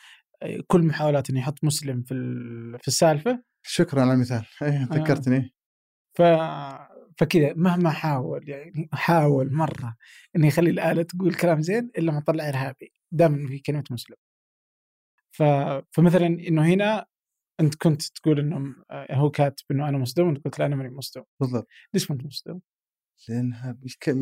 كل 0.67 0.83
محاولات 0.83 1.31
إنه 1.31 1.41
يحط 1.41 1.65
مسلم 1.65 2.03
في 2.03 2.15
في 2.83 2.89
السالفة. 2.89 3.43
شكرا 3.63 4.01
على 4.01 4.13
المثال. 4.13 4.45
إيه 4.63 4.89
ذكرتني. 4.93 5.55
ف 6.15 6.23
فكذا 7.19 7.55
مهما 7.57 7.91
حاول 7.91 8.49
يعني 8.49 8.89
حاول 8.93 9.53
مرة 9.53 9.97
إنه 10.37 10.47
يخلي 10.47 10.71
الآلة 10.71 11.03
تقول 11.03 11.35
كلام 11.35 11.61
زين 11.61 11.91
إلا 11.99 12.13
ما 12.13 12.21
طلع 12.21 12.49
إرهابي 12.49 12.93
دام 13.13 13.47
في 13.47 13.59
كلمة 13.59 13.85
مسلم. 13.91 14.17
ف... 15.31 15.43
فمثلا 15.93 16.27
إنه 16.27 16.67
هنا 16.67 17.07
أنت 17.61 17.75
كنت 17.75 18.03
تقول 18.03 18.39
إنه 18.39 18.75
آه، 18.91 19.15
هو 19.15 19.31
كاتب 19.31 19.65
إنه 19.71 19.89
أنا 19.89 19.99
مسلم 19.99 20.27
وانت 20.27 20.45
قلت 20.45 20.59
لا 20.59 20.67
أنا 20.67 20.77
ماني 20.77 20.89
مسلم 20.89 21.25
بالضبط. 21.41 21.69
ليش 21.95 22.11
ما 22.11 22.17
أنت 22.17 22.27
مسلم؟ 22.27 22.61
لأنها 23.29 23.79
الك- 23.87 24.17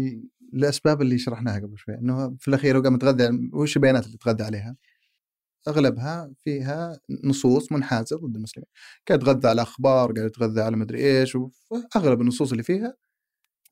الأسباب 0.55 1.03
اللي 1.03 1.19
شرحناها 1.19 1.59
قبل 1.61 1.79
شوي 1.79 1.95
إنه 1.95 2.37
في 2.41 2.49
الأخير 2.49 2.79
هو 2.79 2.83
قام 2.83 2.95
يتغذى 2.95 3.51
وش 3.53 3.77
البيانات 3.77 4.07
اللي 4.07 4.17
تغذى 4.19 4.45
عليها؟ 4.45 4.77
أغلبها 5.69 6.33
فيها 6.45 7.01
نصوص 7.25 7.73
منحازة 7.73 8.17
ضد 8.17 8.37
المسلمين، 8.37 8.67
قاعد 9.09 9.23
يتغذى 9.23 9.49
على 9.49 9.63
أخبار، 9.63 10.13
قاعد 10.13 10.27
يتغذى 10.27 10.61
على 10.61 10.77
مدري 10.77 11.21
إيش، 11.21 11.37
وأغلب 11.37 12.21
النصوص 12.21 12.51
اللي 12.51 12.63
فيها 12.63 12.95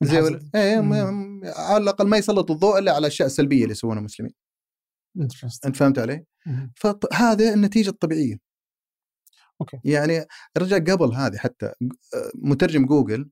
زي. 0.02 0.20
ولا- 0.20 0.50
إيه. 0.54 0.80
م- 0.80 1.40
على 1.44 1.82
الأقل 1.82 2.06
ما 2.08 2.16
يسلط 2.16 2.50
الضوء 2.50 2.78
إلا 2.78 2.90
على 2.92 2.98
الاشياء 2.98 3.26
السلبيه 3.26 3.62
اللي 3.62 3.72
يسوونها 3.72 3.98
المسلمين،. 3.98 4.32
أنت 5.66 5.76
فهمت 5.76 5.98
علي؟ 5.98 6.24
مم. 6.46 6.72
فهذا 6.76 7.54
النتيجة 7.54 7.88
الطبيعية. 7.90 8.36
okay. 9.60 9.80
يعني 9.84 10.26
الرجال 10.56 10.84
قبل 10.84 11.14
هذه 11.14 11.36
حتى 11.36 11.72
مترجم 12.34 12.86
جوجل. 12.86 13.30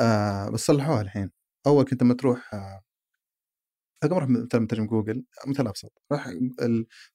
آه 0.00 0.50
بس 0.50 0.60
صلحوها 0.60 1.00
الحين 1.00 1.30
أول 1.66 1.84
كنت 1.84 2.02
لما 2.02 2.14
تروح 2.14 2.54
آه 2.54 2.80
قبل 4.02 4.14
أروح 4.14 4.28
مثلا 4.28 4.60
مترجم 4.60 4.86
جوجل 4.86 5.24
مثال 5.46 5.66
أبسط 5.68 5.92
راح 6.12 6.28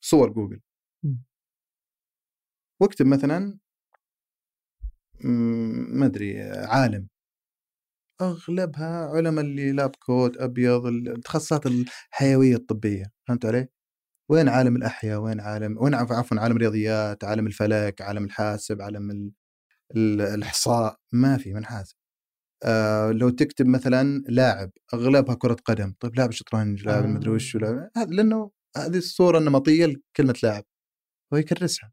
صور 0.01 0.29
جوجل. 0.33 0.61
واكتب 2.81 3.05
مثلا 3.05 3.59
ما 5.23 6.05
أدري 6.05 6.41
عالم 6.51 7.07
أغلبها 8.21 9.05
علماء 9.07 9.45
اللي 9.45 9.71
lab 9.71 9.95
coat 9.95 10.37
أبيض 10.37 10.85
التخصصات 10.85 11.65
الحيوية 11.65 12.55
الطبية 12.55 13.05
فهمت 13.27 13.45
علي؟ 13.45 13.67
وين 14.29 14.49
عالم 14.49 14.75
الأحياء؟ 14.75 15.19
وين 15.19 15.39
عالم 15.39 15.77
وين 15.83 15.95
عف- 15.95 16.11
عفوا 16.11 16.39
عالم 16.39 16.55
الرياضيات؟ 16.55 17.23
عالم 17.23 17.47
الفلك؟ 17.47 18.01
عالم 18.01 18.23
الحاسب؟ 18.25 18.81
عالم 18.81 19.11
ال- 19.11 19.31
ال- 19.95 20.21
الإحصاء؟ 20.21 20.99
ما 21.13 21.37
في 21.37 21.53
من 21.53 21.65
حاسب. 21.65 21.95
آه 22.63 23.11
لو 23.11 23.29
تكتب 23.29 23.67
مثلا 23.67 24.23
لاعب 24.27 24.71
أغلبها 24.93 25.35
كرة 25.35 25.57
قدم، 25.65 25.93
طيب 25.99 26.15
لاعب 26.15 26.31
شطرنج، 26.31 26.85
لاعب 26.85 27.03
آه. 27.03 27.07
المدري 27.07 27.31
وش 27.31 27.55
لاعب 27.55 27.89
هذا 27.97 28.11
لأنه 28.11 28.51
هذه 28.77 28.97
الصورة 28.97 29.37
النمطية 29.37 29.85
لكلمة 29.85 30.35
لاعب. 30.43 30.63
هو 31.33 31.37
يكرسها. 31.37 31.91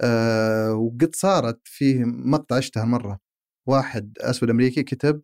آه 0.00 0.74
وقد 0.74 1.10
صارت 1.16 1.60
فيه 1.64 2.04
مقطع 2.04 2.58
اشتهر 2.58 2.86
مرة. 2.86 3.20
واحد 3.66 4.18
أسود 4.20 4.50
أمريكي 4.50 4.82
كتب 4.82 5.22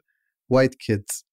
white 0.48 0.74
kids 0.74 1.26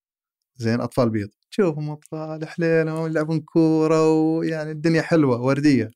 زين 0.58 0.82
أطفال 0.82 1.10
بيض. 1.10 1.30
تشوفهم 1.52 1.90
أطفال 1.90 2.48
حليلهم 2.48 3.08
يلعبون 3.08 3.40
كورة 3.40 4.12
ويعني 4.12 4.72
الدنيا 4.72 5.02
حلوة 5.02 5.42
وردية. 5.42 5.92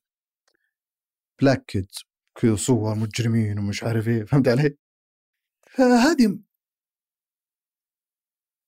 black 1.40 1.64
kids 1.66 2.04
كذا 2.40 2.56
صور 2.56 2.94
مجرمين 2.94 3.58
ومش 3.58 3.84
عارف 3.84 4.08
إيه. 4.08 4.24
فهمت 4.24 4.48
علي؟ 4.48 4.76
فهذه 5.70 6.38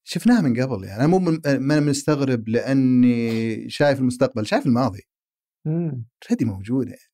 شفناها 0.07 0.41
من 0.41 0.61
قبل 0.61 0.83
يعني 0.83 0.99
أنا 0.99 1.07
مو 1.07 1.19
من 1.19 1.39
ما 1.45 1.77
أنا 1.77 1.79
مستغرب 1.79 2.49
لأني 2.49 3.69
شايف 3.69 3.99
المستقبل 3.99 4.45
شايف 4.45 4.65
الماضي. 4.65 5.01
هذه 6.29 6.45
موجودة 6.45 6.89
يعني. 6.89 7.11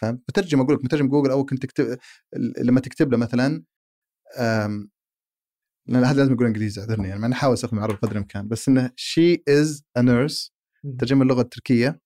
فاهم؟ 0.00 0.22
مترجم 0.28 0.60
أقول 0.60 0.74
لك 0.74 0.84
مترجم 0.84 1.08
جوجل 1.08 1.30
أو 1.30 1.44
كنت 1.44 1.62
تكتب 1.62 1.98
لما 2.58 2.80
تكتب 2.80 3.12
له 3.12 3.18
مثلا 3.18 3.64
أم... 4.38 4.90
لأن 5.88 6.04
هذا 6.04 6.18
لازم 6.18 6.32
يقول 6.32 6.46
إنجليزي 6.46 6.80
اعذرني 6.80 7.08
يعني 7.08 7.26
أنا 7.26 7.34
احاول 7.34 7.54
أستخدم 7.54 7.78
عربي 7.78 7.96
قدر 7.96 8.12
الإمكان 8.12 8.48
بس 8.48 8.68
إنه 8.68 8.90
she 8.96 9.42
is 9.48 9.84
a 9.96 10.02
nurse. 10.02 10.52
ترجمة 10.98 11.22
اللغة 11.22 11.40
التركية 11.40 12.00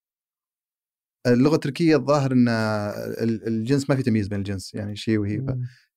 اللغة 1.26 1.54
التركية 1.54 1.96
الظاهر 1.96 2.32
ان 2.32 2.48
ال- 2.48 3.46
الجنس 3.48 3.90
ما 3.90 3.96
في 3.96 4.02
تمييز 4.02 4.28
بين 4.28 4.38
الجنس 4.38 4.74
يعني 4.74 4.96
she 4.96 5.18
و 5.18 5.23
he. 5.23 5.38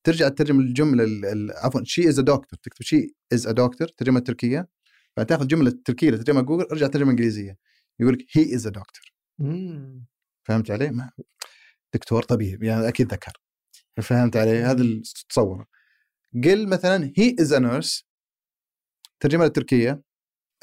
ترجع 0.04 0.30
تترجم 0.30 0.60
الجملة 0.60 1.04
ال- 1.04 1.26
ال- 1.26 1.52
عفوا 1.52 1.82
she 1.84 2.10
is 2.10 2.20
a 2.20 2.22
doctor 2.22 2.60
تكتب 2.64 2.82
she 2.82 3.16
is 3.34 3.48
a 3.48 3.52
doctor 3.52 3.88
ترجمة 3.88 4.20
تركية. 4.20 4.70
فتاخذ 5.18 5.42
الجمله 5.42 5.68
التركيه 5.70 6.08
اللي 6.10 6.18
ترجمها 6.24 6.42
جوجل 6.42 6.66
ارجع 6.72 6.88
ترجمه 6.88 7.12
إنجليزية. 7.12 7.58
يقول 8.00 8.14
لك 8.14 8.26
he 8.32 8.56
is 8.56 8.68
a 8.68 8.70
doctor. 8.70 9.14
فهمت 10.48 10.72
علي؟ 10.72 10.90
ما 10.92 11.12
دكتور 11.94 12.24
طبيب 12.24 12.64
يعني 12.64 12.88
أكيد 12.88 13.14
ذكر. 13.14 13.34
فهمت 14.02 14.38
علي؟ 14.38 14.58
هذا 14.64 14.82
اللي 14.82 15.02
تتصوره 15.02 15.68
قل 16.44 16.70
مثلا 16.70 17.14
he 17.18 17.36
is 17.40 17.54
a 17.54 17.60
nurse 17.60 18.06
ترجمها 19.20 19.46
للتركيه 19.46 20.04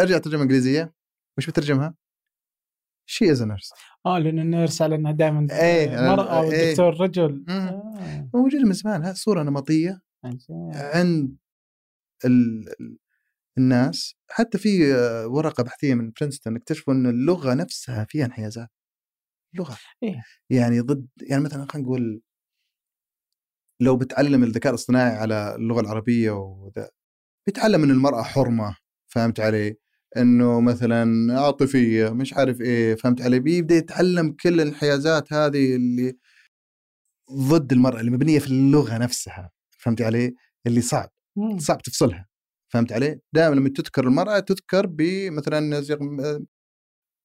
ارجع 0.00 0.18
ترجمة 0.18 0.42
إنجليزية. 0.42 0.94
وش 1.38 1.46
بترجمها؟ 1.50 1.94
she 3.08 3.30
is 3.32 3.42
a 3.42 3.44
nurse 3.44 3.70
آه 4.06 4.18
لأن 4.18 4.38
ال 4.38 4.46
nurse 4.46 4.82
على 4.82 4.94
انها 4.94 5.12
دائما 5.12 5.46
إيه، 5.50 5.88
مرأة 5.88 6.42
إيه. 6.42 6.48
والدكتور 6.48 7.00
رجل 7.00 7.44
مم. 7.48 7.54
آه. 7.54 8.30
موجود 8.34 8.60
من 8.60 8.72
زمان 8.72 9.04
هذه 9.04 9.14
صورة 9.14 9.42
نمطية 9.42 10.00
عجيب. 10.24 10.70
عند 10.74 11.36
ال... 12.24 12.68
ال- 12.80 12.98
الناس 13.58 14.14
حتى 14.30 14.58
في 14.58 14.94
آه، 14.94 15.26
ورقة 15.28 15.62
بحثية 15.62 15.94
من 15.94 16.12
برينستون 16.20 16.56
اكتشفوا 16.56 16.94
إن 16.94 17.06
اللغة 17.06 17.54
نفسها 17.54 18.04
فيها 18.08 18.26
انحيازات 18.26 18.68
لغة 19.54 19.76
إيه. 20.02 20.22
يعني 20.50 20.80
ضد 20.80 21.08
يعني 21.22 21.44
مثلا 21.44 21.66
خلينا 21.70 21.88
نقول 21.88 22.22
لو 23.82 23.96
بتعلم 23.96 24.42
الذكاء 24.44 24.70
الاصطناعي 24.70 25.16
على 25.16 25.54
اللغة 25.54 25.80
العربية 25.80 26.30
وذا 26.30 26.90
بيتعلم 27.46 27.82
إن 27.82 27.90
المرأة 27.90 28.22
حرمة 28.22 28.76
فهمت 29.12 29.40
علي؟ 29.40 29.76
إنه 30.16 30.60
مثلا 30.60 31.34
عاطفية 31.40 32.08
مش 32.10 32.34
عارف 32.34 32.60
إيه 32.60 32.94
فهمت 32.94 33.22
علي؟ 33.22 33.38
بيبدأ 33.40 33.74
يتعلم 33.74 34.32
كل 34.32 34.60
الانحيازات 34.60 35.32
هذه 35.32 35.76
اللي 35.76 36.16
ضد 37.32 37.72
المرأة 37.72 38.00
اللي 38.00 38.10
مبنية 38.10 38.38
في 38.38 38.46
اللغة 38.46 38.98
نفسها 38.98 39.50
فهمت 39.78 40.02
علي؟ 40.02 40.34
اللي 40.66 40.80
صعب. 40.80 41.10
صعب 41.58 41.82
تفصلها 41.82 42.26
فهمت 42.72 42.92
علي؟ 42.92 43.20
دائما 43.32 43.54
لما 43.54 43.68
تذكر 43.68 44.04
المرأة 44.06 44.38
تذكر 44.38 44.86
بمثلا 44.86 45.80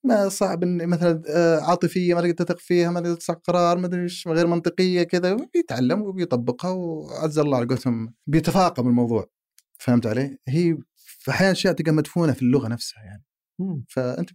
ما 0.04 0.30
صعب 0.30 0.64
إن 0.64 0.88
مثلا 0.88 1.24
آه، 1.30 1.60
عاطفية 1.60 2.14
ما 2.14 2.22
تقدر 2.22 2.34
تثق 2.34 2.60
فيها 2.60 2.92
ما 2.92 3.00
تقدر 3.00 3.16
تصح 3.16 3.34
قرار 3.34 3.78
ما 3.78 3.86
ادري 3.86 4.08
غير 4.28 4.48
منطقية 4.48 5.04
كذا 5.04 5.34
بيتعلم 5.54 6.02
وبيطبقها 6.02 6.72
وعز 6.72 7.40
الله 7.40 7.58
على 7.58 7.66
قولتهم 7.66 8.14
بيتفاقم 8.28 8.88
الموضوع 8.88 9.30
فهمت 9.78 10.08
علي؟ 10.08 10.38
هي 10.48 10.78
في 11.22 11.32
أحيانا 11.32 11.52
أشياء 11.52 11.74
تلقى 11.74 11.92
مدفونة 11.92 12.34
في 12.34 12.42
اللغة 12.42 12.68
نفسها 12.68 13.04
يعني. 13.04 13.24
مم. 13.60 13.86
فأنت 13.90 14.30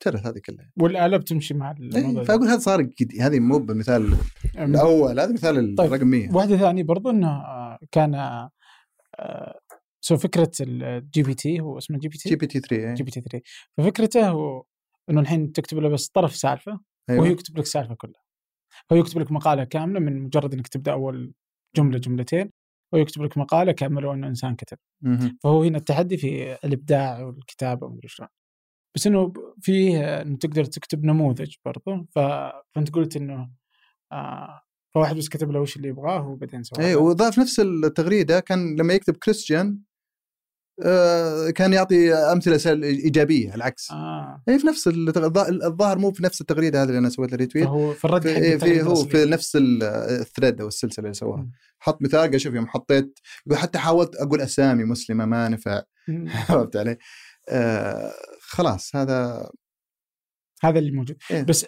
تختلف 0.00 0.26
هذه 0.26 0.38
كلها. 0.46 0.72
والآلة 0.80 1.16
بتمشي 1.16 1.54
مع 1.54 1.70
الموضوع 1.70 2.10
إيه 2.10 2.14
ده. 2.14 2.24
فأقول 2.24 2.48
هذا 2.48 2.58
صار 2.58 2.82
جديد 2.82 3.20
هذه 3.20 3.40
مو 3.40 3.58
بالمثال 3.58 4.16
الأول 4.58 5.20
هذا 5.20 5.32
مثال 5.32 5.74
طيب. 5.74 5.92
الرقم 5.92 6.06
100 6.06 6.32
واحدة 6.32 6.56
ثانية 6.56 6.82
برضو 6.82 7.10
إنه 7.10 7.28
آه، 7.28 7.78
كان 7.92 8.14
آه، 8.14 9.60
سو 10.00 10.16
فكرة 10.16 10.50
الجي 10.60 11.22
بي 11.22 11.34
تي 11.34 11.60
هو 11.60 11.78
اسمه 11.78 11.98
جي 11.98 12.08
بي 12.08 12.16
جي 12.16 12.28
تي 12.30 12.36
بي 12.36 12.46
تي 12.46 12.60
3 12.60 12.94
جي 12.94 13.02
بي 13.02 13.10
تي 13.10 13.20
3 13.20 13.40
ففكرته 13.76 14.28
هو 14.28 14.64
إنه 15.10 15.20
الحين 15.20 15.52
تكتب 15.52 15.78
له 15.78 15.88
بس 15.88 16.08
طرف 16.08 16.36
سالفة 16.36 16.72
وهو 16.72 17.24
أيوه 17.24 17.28
يكتب 17.28 17.58
لك 17.58 17.64
السالفه 17.64 17.94
كلها. 17.94 18.22
هو 18.92 18.96
يكتب 18.96 19.20
لك 19.20 19.32
مقالة 19.32 19.64
كاملة 19.64 20.00
من 20.00 20.22
مجرد 20.22 20.54
إنك 20.54 20.68
تبدأ 20.68 20.92
أول 20.92 21.34
جملة 21.76 21.98
جملتين 21.98 22.50
هو 22.94 22.98
يكتب 22.98 23.22
لك 23.22 23.38
مقالة 23.38 23.72
كأمله 23.72 24.08
وانه 24.08 24.26
إنسان 24.26 24.54
كتب 24.54 24.78
مهم. 25.02 25.38
فهو 25.42 25.62
هنا 25.62 25.78
التحدي 25.78 26.16
في 26.16 26.58
الإبداع 26.64 27.22
والكتابة 27.22 27.86
ومدري 27.86 28.08
شلون 28.08 28.28
بس 28.96 29.06
إنه 29.06 29.32
فيه 29.60 30.22
إنه 30.22 30.36
تقدر 30.36 30.64
تكتب 30.64 31.04
نموذج 31.04 31.54
برضه. 31.64 32.06
فأنت 32.14 32.90
قلت 32.92 33.16
إنه 33.16 33.50
آه 34.12 34.62
فواحد 34.94 35.16
بس 35.16 35.28
كتب 35.28 35.50
له 35.50 35.60
وش 35.60 35.76
اللي 35.76 35.88
يبغاه 35.88 36.28
وبعدين 36.28 36.62
سوى 36.62 36.86
اي. 36.86 36.94
وضاف 36.94 37.38
نفس 37.38 37.60
التغريدة 37.60 38.40
كان 38.40 38.76
لما 38.76 38.94
يكتب 38.94 39.16
كريستيان 39.16 39.78
كان 41.54 41.72
يعطي 41.72 42.14
أمثلة 42.14 42.84
إيجابية 42.84 43.54
العكس 43.54 43.90
آه 43.90 44.42
اي 44.48 44.58
في 44.58 44.66
نفس 44.66 44.88
الظاهر 45.64 45.98
مو 45.98 46.12
في 46.12 46.22
نفس 46.24 46.40
التغريدة 46.40 46.82
هذه 46.82 46.88
اللي 46.88 46.98
أنا 46.98 47.08
سويت 47.08 47.34
retweet 47.34 47.64
فهو 47.64 47.92
في 47.92 48.04
الرد 48.04 48.22
في, 48.22 48.34
في 48.40 48.54
التغريدة 48.54 48.82
هو. 48.84 48.94
في 48.94 49.24
نفس 49.24 49.56
ال- 49.56 49.82
ال 50.20 50.26
thread 50.26 50.60
أو 50.60 50.68
السلسلة 50.68 51.04
اللي 51.04 51.14
سواها. 51.14 51.48
حط 51.78 52.02
مثال 52.02 52.20
قال 52.30 52.40
شوف 52.40 52.54
يوم 52.54 52.66
حطيت 52.66 53.18
حتى 53.52 53.78
حاولت 53.78 54.16
أقول 54.16 54.40
أسامي 54.40 54.84
مسلمة 54.84 55.24
ما 55.24 55.48
نفع. 55.48 55.82
عرفت 56.50 56.76
علي؟ 56.76 56.96
آه 57.48 58.12
خلاص 58.40 58.96
هذا 58.96 59.50
هذا 60.64 60.78
اللي 60.78 60.90
موجود 60.90 61.16
إيه. 61.30 61.42
بس 61.42 61.66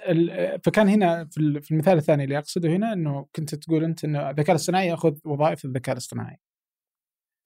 فكان 0.65 0.89
هنا 0.89 1.25
في 1.25 1.61
في 1.63 1.71
المثال 1.71 1.99
الثاني 1.99 2.25
اللي 2.25 2.39
أقصده 2.39 2.69
هنا 2.69 2.93
إنه 2.93 3.27
كنت 3.37 3.55
تقول 3.55 3.85
أنت 3.85 4.05
إنه 4.05 4.31
الذكاء 4.31 4.51
الاصطناعي 4.51 4.89
يأخذ 4.89 5.15
وظائف 5.25 5.65
الذكاء 5.65 5.93
الاصطناعي 5.93 6.37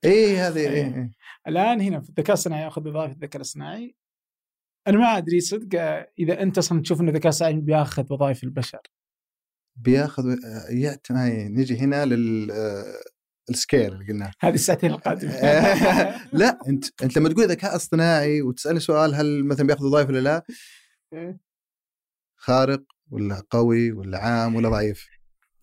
اي 0.04 0.36
هذه 0.36 0.58
إيه. 0.58 0.68
إيه. 0.68 0.94
إيه. 0.94 1.10
الآن 1.48 1.80
هنا 1.80 2.00
في 2.00 2.08
الذكاء 2.08 2.28
الاصطناعي 2.28 2.62
ياخذ 2.62 2.88
وظائف 2.88 3.12
الذكاء 3.12 3.36
الاصطناعي 3.36 3.96
أنا 4.86 4.98
ما 4.98 5.16
أدري 5.16 5.40
صدق 5.40 5.80
آه، 5.80 6.12
إذا 6.18 6.42
أنت 6.42 6.58
أصلا 6.58 6.82
تشوف 6.82 7.00
إن 7.00 7.08
الذكاء 7.08 7.24
الاصطناعي 7.24 7.54
بيأخذ 7.54 8.12
وظائف 8.12 8.44
البشر 8.44 8.80
بيأخذ 9.76 10.24
آه، 10.30 10.66
يعت 10.70 11.06
نجي 11.12 11.78
هنا 11.78 12.04
لل 12.04 12.50
آه، 12.50 12.94
السكيل 13.50 13.92
اللي 13.92 14.12
قلناه 14.12 14.32
هذه 14.40 14.54
الساعتين 14.54 14.90
القادمة 14.90 15.32
لا 16.40 16.58
أنت 16.68 16.84
أنت 17.02 17.18
لما 17.18 17.28
تقول 17.28 17.48
ذكاء 17.48 17.76
اصطناعي 17.76 18.42
وتسالني 18.42 18.80
سؤال 18.80 19.14
هل 19.14 19.44
مثلا 19.44 19.66
بيأخذ 19.66 19.84
وظائف 19.84 20.08
ولا 20.08 20.20
لا؟ 20.20 20.44
إيه. 21.12 21.40
خارق 22.36 22.82
ولا 23.10 23.42
قوي 23.50 23.92
ولا 23.92 24.18
عام 24.18 24.56
ولا 24.56 24.68
ضعيف؟ 24.68 25.08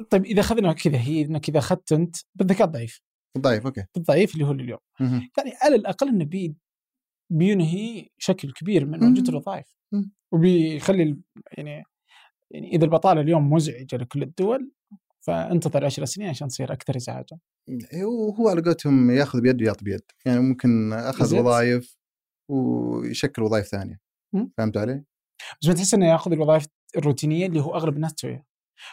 طيب 0.10 0.26
إذا 0.26 0.40
أخذنا 0.40 0.74
كذا 0.74 0.98
هي 0.98 1.22
إنك 1.22 1.50
إذا 1.50 1.60
أخذت 1.60 1.92
أنت 1.92 2.16
بالذكاء 2.36 2.68
الضعيف 3.36 3.64
ضعيف 3.64 3.66
أوكي 3.66 3.86
بالضعيف 3.96 4.34
اللي 4.34 4.46
هو 4.46 4.52
اليوم 4.52 4.80
مهم. 5.00 5.30
يعني 5.38 5.54
على 5.62 5.76
الأقل 5.76 6.08
إنه 6.08 6.26
بي 6.26 6.56
بينهي 7.32 8.10
شكل 8.18 8.52
كبير 8.52 8.86
من 8.86 9.00
موجود 9.00 9.24
مم. 9.24 9.30
الوظائف 9.30 9.76
مم. 9.92 10.12
وبيخلي 10.32 11.18
يعني 11.58 11.84
يعني 12.52 12.76
إذا 12.76 12.86
البطالة 12.86 13.22
اليوم 13.22 13.54
مزعجة 13.54 13.96
لكل 13.98 14.24
الدول 14.24 14.72
فانتظر 15.22 15.86
عشر 15.86 16.06
سنين 16.06 16.30
عشان 16.30 16.48
تصير 16.48 16.74
أكثر 16.74 16.96
ازعاجا. 16.96 17.40
وهو 18.04 18.50
على 18.50 18.62
قولتهم 18.62 19.12
ياخذ 19.12 19.42
بيد 19.42 19.62
ويعطي 19.62 19.86
بيد 19.86 20.02
يعني 20.26 20.40
ممكن 20.40 20.94
أخذ. 20.94 21.40
وظائف 21.40 21.98
ويشكل 22.52 23.44
وظائف 23.44 23.66
ثانية 23.66 24.00
مم. 24.34 24.52
فهمت 24.58 24.78
علي؟ 24.78 25.04
بس 25.62 25.68
ما 25.68 25.74
تحس 25.74 25.94
إنه 25.94 26.08
ياخذ 26.08 26.32
الوظائف 26.32 26.68
الروتينية 26.98 27.46
اللي 27.46 27.60
هو 27.60 27.76
أغلب 27.76 27.96
الناس 27.96 28.14
تسويها. 28.14 28.46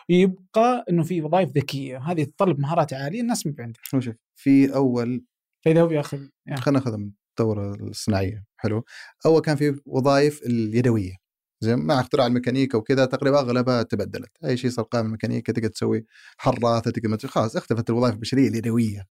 يبقى 0.08 0.84
إنه 0.90 1.02
في 1.02 1.22
وظائف 1.22 1.48
ذكية. 1.48 1.98
هذه 1.98 2.24
تتطلب 2.24 2.60
مهارات 2.60 2.92
عالية 2.92 3.20
الناس 3.20 3.46
ما 3.46 3.54
عندها 3.58 3.82
شوف 4.00 4.14
في 4.34 4.74
أول 4.74 5.24
فإذا 5.64 5.82
هو 5.82 5.86
بيأخذ 5.86 6.18
يعني 6.46 6.60
خلينا 6.60 6.78
نأخذها 6.78 6.96
من 6.96 7.10
الثوره 7.30 7.74
الصناعية. 7.74 8.44
حلو. 8.56 8.84
أول 9.26 9.40
كان 9.40 9.56
في 9.56 9.80
وظائف 9.86 10.42
اليدوية. 10.42 11.12
زي 11.60 11.76
مع 11.76 12.00
اختراع 12.00 12.26
الميكانيكا 12.26 12.78
وكذا 12.78 13.04
تقريبا 13.04 13.38
أغلبها 13.40 13.82
تبدلت. 13.82 14.30
أي 14.44 14.56
شيء 14.56 14.70
صار 14.70 14.84
قائم 14.84 15.06
الميكانيكا 15.06 15.52
تقدر 15.52 15.68
تسوي 15.68 16.06
حراثة 16.38 16.90
تقدر 16.90 17.28
خلاص 17.28 17.56
اختفت 17.56 17.90
الوظائف 17.90 18.14
البشرية 18.14 18.48
اليدوية. 18.48 19.06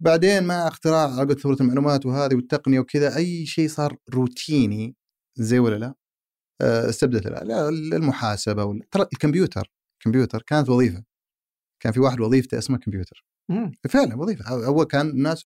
بعدين 0.00 0.44
مع 0.44 0.68
اختراع 0.68 1.16
قولة 1.16 1.34
ثورة 1.34 1.56
المعلومات 1.60 2.06
وهذه 2.06 2.34
والتقنية 2.34 2.80
وكذا 2.80 3.16
أي 3.16 3.46
شيء 3.46 3.68
صار 3.68 3.96
روتيني 4.14 4.96
زي 5.36 5.58
ولا 5.58 5.76
لا؟ 5.76 5.94
آه، 6.60 6.88
استبدلت 6.88 7.26
المحاسبة 7.92 8.64
ولا 8.64 8.84
ترى 8.90 9.06
الكمبيوتر 9.12 9.72
الكمبيوتر 9.98 10.42
كانت 10.42 10.68
وظيفة. 10.68 11.04
كان 11.82 11.92
في 11.92 12.00
واحد 12.00 12.20
وظيفته 12.20 12.58
اسمها 12.58 12.78
كمبيوتر. 12.78 13.24
مم. 13.48 13.72
فعلا 13.88 14.16
وظيفة. 14.16 14.66
أول 14.66 14.84
كان 14.84 15.08
الناس 15.08 15.44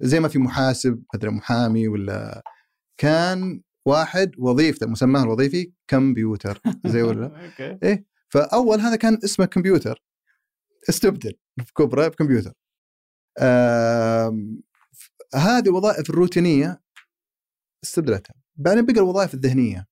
زي 0.00 0.20
ما 0.20 0.28
في 0.28 0.38
محاسب 0.38 1.02
مثلا 1.14 1.30
محامي 1.30 1.88
ولا 1.88 2.42
كان 3.00 3.62
واحد 3.86 4.32
وظيفته 4.38 4.86
مسماه 4.86 5.22
الوظيفي 5.22 5.72
كمبيوتر. 5.88 6.60
زي 6.86 7.02
ولا؟ 7.02 7.20
لا؟ 7.20 7.46
أوكي 7.46 8.04
فأول 8.28 8.80
هذا 8.80 8.96
كان 8.96 9.18
اسمه 9.24 9.46
كمبيوتر. 9.46 10.02
استبدل 10.88 11.32
في 11.64 11.72
كبره 11.74 12.08
بكمبيوتر 12.08 12.52
هذه 15.34 15.66
الوظائف 15.66 16.10
الروتينية 16.10 16.82
استبدلتها. 17.84 18.34
بعدين 18.56 18.86
بقى 18.86 18.94
الوظائف 18.94 19.34
الذهنية. 19.34 19.89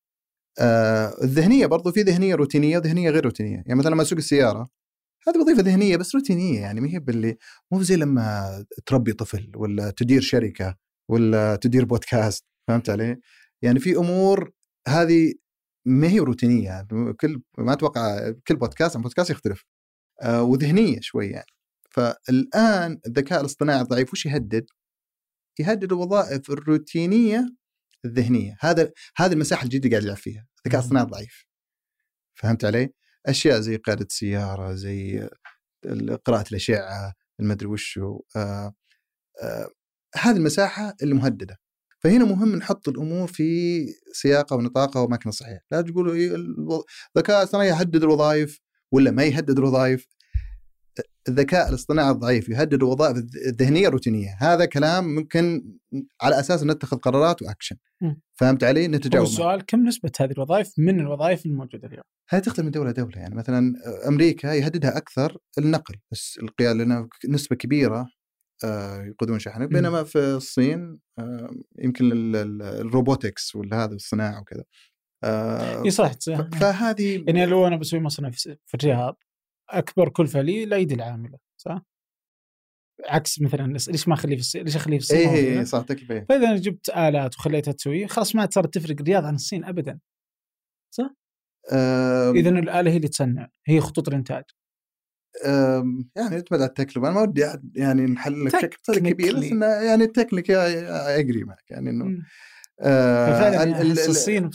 آه 0.59 1.15
الذهنية 1.23 1.67
برضو 1.67 1.93
في 1.93 2.03
ذهنية 2.03 2.35
روتينية 2.35 2.79
وذهنية 2.79 3.11
غير 3.11 3.25
روتينية 3.25 3.57
يعني 3.57 3.75
مثلا 3.75 3.91
لما 3.91 4.03
اسوق 4.03 4.19
السيارة 4.19 4.69
هذه 5.29 5.39
وظيفة 5.39 5.63
ذهنية 5.63 5.97
بس 5.97 6.15
روتينية 6.15 6.61
يعني 6.61 6.81
ما 6.81 6.89
هي 6.89 6.99
باللي 6.99 7.37
مو 7.73 7.83
زي 7.83 7.97
لما 7.97 8.65
تربي 8.87 9.13
طفل 9.13 9.53
ولا 9.57 9.91
تدير 9.91 10.21
شركة 10.21 10.77
ولا 11.11 11.57
تدير 11.57 11.85
بودكاست 11.85 12.45
فهمت 12.69 12.91
علي؟ 12.91 13.17
يعني 13.63 13.81
في 13.81 13.97
أمور 13.97 14.53
هذه 14.89 15.35
ما 15.87 16.09
هي 16.09 16.19
روتينية 16.19 16.87
كل 17.21 17.43
ما 17.59 17.73
أتوقع 17.73 18.33
كل 18.47 18.57
بودكاست 18.57 18.97
عن 18.97 19.03
بودكاست 19.03 19.31
يختلف 19.31 19.65
آه 20.23 20.43
وذهنية 20.43 20.99
شوي 21.01 21.27
يعني 21.27 21.53
فالآن 21.91 23.01
الذكاء 23.07 23.41
الاصطناعي 23.41 23.81
الضعيف 23.81 24.13
وش 24.13 24.27
يهدد؟ 24.27 24.67
يهدد 25.61 25.93
الوظائف 25.93 26.51
الروتينية 26.51 27.47
الذهنية 28.05 28.57
هذا 28.61 28.93
هذه 29.17 29.33
المساحة 29.33 29.65
الجديدة 29.65 29.91
قاعد 29.91 30.05
يلعب 30.05 30.17
فيها 30.17 30.48
الذكاء 30.67 30.81
الاصطناعي 30.81 31.07
ضعيف 31.07 31.47
فهمت 32.35 32.65
علي؟ 32.65 32.93
أشياء 33.27 33.61
زي 33.61 33.77
قيادة 33.77 34.05
السيارة 34.05 34.75
زي 34.75 35.29
قراءة 36.25 36.45
الأشعة 36.51 37.15
المدري 37.41 37.69
وشو 37.69 38.21
آه 38.37 38.75
آه 39.43 39.69
هذه 40.17 40.37
المساحة 40.37 40.95
اللي 41.03 41.15
مهدده 41.15 41.57
فهنا 42.01 42.25
مهم 42.25 42.57
نحط 42.57 42.89
الأمور 42.89 43.29
في 43.29 43.87
سياقها 44.13 44.57
ونطاقها 44.57 45.03
واماكنها 45.03 45.29
الصحيحه، 45.29 45.61
لا 45.71 45.81
تقولوا 45.81 46.15
إيه 46.15 46.35
الذكاء 46.35 47.39
الاصطناعي 47.39 47.69
يهدد 47.69 48.03
الوظائف 48.03 48.61
ولا 48.93 49.11
ما 49.11 49.25
يهدد 49.25 49.59
الوظائف. 49.59 50.07
الذكاء 51.29 51.69
الاصطناعي 51.69 52.11
الضعيف 52.11 52.49
يهدد 52.49 52.75
الوظائف 52.75 53.17
الذ- 53.17 53.47
الذهنية 53.47 53.89
الروتينية، 53.89 54.37
هذا 54.41 54.65
كلام 54.65 55.05
ممكن 55.15 55.73
على 56.23 56.41
أساس 56.41 56.63
نتخذ 56.65 56.97
قرارات 56.97 57.43
واكشن. 57.43 57.77
مم. 58.01 58.21
فهمت 58.35 58.65
علي؟ 58.65 58.89
نتجاوب. 58.89 59.27
السؤال 59.27 59.67
كم 59.67 59.85
نسبة 59.89 60.11
هذه 60.21 60.31
الوظائف 60.31 60.73
من 60.79 61.01
الوظائف 61.01 61.47
الموجودة 61.47 61.89
اليوم؟ 61.89 62.03
هذه 62.31 62.41
تختلف 62.41 62.65
من 62.65 62.71
دولة 62.71 62.91
لدولة 62.91 63.19
يعني 63.19 63.35
مثلا 63.35 63.73
أمريكا 64.09 64.49
يهددها 64.49 64.97
أكثر 64.97 65.37
النقل 65.59 65.95
بس 66.13 66.39
القيادة 66.43 66.73
لأن 66.85 67.09
نسبة 67.29 67.57
كبيرة 67.57 68.07
آه، 68.65 69.03
يقودون 69.05 69.39
شحن 69.39 69.67
بينما 69.67 70.05
في 70.05 70.19
الصين 70.19 70.99
آه، 71.19 71.51
يمكن 71.79 72.13
ال- 72.13 72.37
ال- 72.37 72.63
ال 72.63 72.73
robotics 72.73 73.57
ولا 73.57 73.85
هذا 73.85 73.95
الصناعة 73.95 74.41
وكذا 74.41 74.65
آه، 75.25 75.85
إي 75.85 75.91
صح. 75.91 76.13
فهذه 76.61 77.25
يعني 77.27 77.47
لو 77.47 77.67
أنا 77.67 77.77
بسوي 77.77 78.01
مصنع 78.01 78.31
في 78.31 78.57
في 78.67 78.75
الرياض 78.75 79.19
أكبر 79.71 80.09
كلفة 80.09 80.41
لي 80.41 80.65
الايدي 80.65 80.95
العاملة 80.95 81.39
صح؟ 81.57 81.83
عكس 83.07 83.41
مثلا 83.41 83.73
ليش 83.73 84.09
ما 84.09 84.15
أخليه 84.15 84.37
في 84.37 84.41
الصين؟ 84.41 84.65
ليش 84.65 84.77
أخليه 84.77 84.99
في 84.99 85.03
الصين؟ 85.03 85.29
اي 85.29 85.59
اي؟ 85.59 85.65
صح 85.65 85.83
تكفى 85.83 86.25
فإذا 86.29 86.57
جبت 86.57 86.89
آلات 86.89 87.37
وخليتها 87.37 87.73
تسويه 87.73 88.07
خلاص 88.07 88.35
ما 88.35 88.49
صارت 88.51 88.75
تفرق 88.75 88.97
الرياض 89.01 89.25
عن 89.25 89.35
الصين 89.35 89.65
ابدا 89.65 89.99
آه، 91.73 92.31
اذا 92.31 92.51
الآلة 92.51 92.91
هي 92.91 92.97
اللي 92.97 93.09
تصنع 93.09 93.49
هي 93.67 93.81
خطوط 93.81 94.09
الإنتاج 94.09 94.45
آه، 95.47 95.85
يعني 96.17 96.35
يعتمد 96.35 96.61
على 96.61 96.69
التكلفة 96.69 97.09
أنا 97.09 97.15
ما 97.15 97.23
ودي 97.23 97.47
يعني 97.75 98.03
نحل 98.03 98.45
لك 98.45 98.55
بشكل 98.55 98.99
كبير 98.99 99.37
بس. 99.37 99.45
إنه 99.45 99.67
يعني 99.67 100.05
التكنيك 100.05 100.51
اجري 100.51 101.45
معك 101.45 101.71
يعني 101.71 101.91
إنه. 101.91 102.23
آه، 102.81 103.51
يعني 103.51 103.83
الصين. 103.83 104.51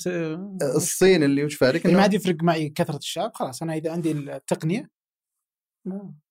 الصين 0.61 1.23
اللي 1.23 1.43
وش 1.43 1.55
فارق 1.55 1.87
ما 1.87 2.01
عاد 2.01 2.13
يفرق 2.13 2.43
معي 2.43 2.69
كثرة 2.69 2.97
الشعب 2.97 3.31
خلاص 3.33 3.61
أنا 3.63 3.73
إذا 3.73 3.91
عندي 3.91 4.11
التقنية 4.11 4.89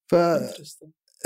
ف 0.09 0.15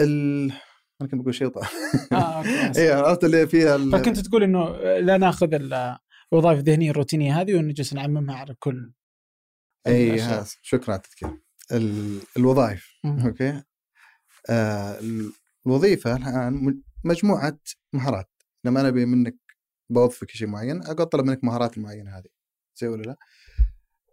ال 0.01 0.53
أنا 1.01 1.09
كنت 1.11 1.15
بقول 1.15 1.35
شيء 1.35 1.49
طبعا 1.49 1.69
آه 2.13 2.39
أوكي. 2.39 2.73
اي 2.81 2.91
عرفت 2.93 3.25
اللي 3.25 3.47
فيها 3.47 3.77
ال- 3.77 3.93
فكنت 3.93 4.19
تقول 4.19 4.43
إنه 4.43 4.71
لا 4.99 5.17
ناخذ 5.17 5.55
ال- 5.55 5.99
الوظائف 6.33 6.59
الذهنية 6.59 6.91
الروتينية 6.91 7.41
هذه 7.41 7.55
ونجلس 7.55 7.93
نعممها 7.95 8.37
على 8.37 8.55
كل 8.59 8.93
اي 9.87 10.19
شكرا 10.63 10.91
على 10.95 11.03
التذكير 11.05 11.39
ال- 11.73 12.21
الوظائف 12.37 12.89
مم. 13.05 13.21
أوكي 13.27 13.63
آه 14.51 14.99
ال- 15.01 15.33
الوظيفة 15.67 16.17
الآن 16.17 16.83
مجموعة 17.05 17.59
مهارات 17.93 18.31
لما 18.65 18.81
أنا 18.81 18.89
أبي 18.89 19.07
منك 19.07 19.37
بوظفك 19.91 20.31
شيء 20.31 20.49
معين 20.49 20.83
أقعد 20.83 21.01
أطلب 21.01 21.25
منك 21.27 21.45
مهارات 21.45 21.77
المعينة 21.79 22.19
هذه 22.19 22.29
زي 22.77 22.89
ولا 22.89 23.03
لا؟ 23.03 23.17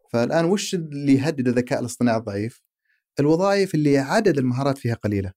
فالآن 0.10 0.46
وش 0.46 0.76
اللي 0.76 1.14
يهدد 1.14 1.48
الذكاء 1.48 1.80
الاصطناعي 1.80 2.18
الضعيف؟ 2.18 2.64
الوظائف 3.20 3.76
اللي 3.76 3.98
عدد 3.98 4.38
المهارات 4.38 4.78
فيها 4.78 4.96
قليلة. 4.96 5.34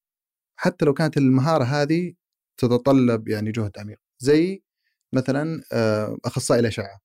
حتى 0.57 0.85
لو 0.85 0.95
كانت 0.95 1.17
المهارة 1.17 1.65
هذه 1.65 2.15
تتطلب 2.59 3.29
يعني 3.29 3.53
جهد 3.53 3.73
عميق. 3.79 3.99
زي 4.19 4.63
مثلا 5.13 5.63
آه، 5.73 6.17
أخصائي 6.25 6.61
الأشعة. 6.61 7.01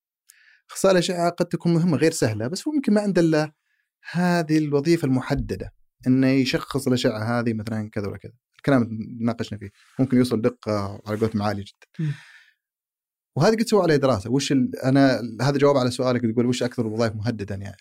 أخصائي 0.71 0.91
الأشعة 0.91 1.29
قد 1.29 1.45
تكون 1.45 1.73
مهمة 1.73 1.97
غير 1.97 2.11
سهلة 2.11 2.47
بس 2.47 2.67
هو 2.67 2.73
ممكن 2.73 2.93
ما 2.93 3.01
عنده 3.01 3.21
إلا 3.21 3.53
هذه 4.11 4.57
الوظيفة 4.57 5.05
المحددة. 5.05 5.73
إنه 6.07 6.27
يشخص 6.27 6.87
الأشعة 6.87 7.39
هذه 7.39 7.53
مثلا 7.53 7.89
كذا 7.89 8.07
ولا 8.07 8.17
كذا. 8.17 8.33
الكلام 8.57 8.81
اللي 8.83 9.25
ناقشنا 9.25 9.59
فيه. 9.59 9.69
ممكن 9.99 10.17
يوصل 10.17 10.41
دقة 10.41 11.01
على 11.07 11.17
قولتهم 11.19 11.41
عالية 11.41 11.63
جدا. 11.63 12.13
وهذه 13.35 13.55
قد 13.55 13.61
سووا 13.61 13.83
عليها 13.83 13.97
دراسة. 13.97 14.31
وش. 14.31 14.51
أنا 14.83 15.21
هذا 15.41 15.57
جواب 15.57 15.77
على 15.77 15.91
سؤالك 15.91 16.21
تقول 16.21 16.45
وش 16.45 16.63
أكثر 16.63 16.87
الوظائف 16.87 17.15
مهددا 17.15 17.55
يعني. 17.55 17.77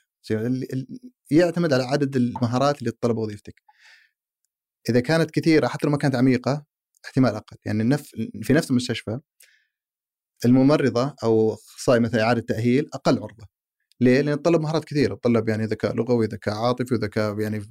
يعتمد 1.31 1.73
على 1.73 1.83
عدد 1.83 2.17
المهارات 2.17 2.79
اللي 2.79 2.91
تطلب 2.91 3.17
وظيفتك. 3.17 3.63
إذا 4.89 5.01
كانت 5.01 5.31
كثيرة 5.31 5.67
حتى 5.67 5.87
لو 5.87 5.93
ما 5.93 5.99
كانت 5.99 6.15
عميقة 6.15 6.65
احتمال 7.05 7.35
أقل. 7.35 7.57
يعني 7.65 7.83
النف... 7.83 8.11
في 8.43 8.53
نفس 8.53 8.71
المستشفى 8.71 9.21
الممرضة 10.45 11.15
أو 11.23 11.55
أخصائي 11.55 12.01
مثلا 12.01 12.23
إعادة 12.23 12.41
تأهيل 12.41 12.89
أقل 12.95 13.19
عرضة. 13.19 13.47
ليه؟ 14.01 14.21
لأن 14.21 14.43
تطلب 14.43 14.61
مهارات 14.61 14.85
كثيرة. 14.85 15.15
تطلب 15.15 15.49
يعني 15.49 15.65
ذكاء 15.65 15.95
لغوي 15.95 16.27
ذكاء 16.27 16.55
عاطفي 16.55 16.95
وذكاء 16.95 17.41
يعني 17.41 17.63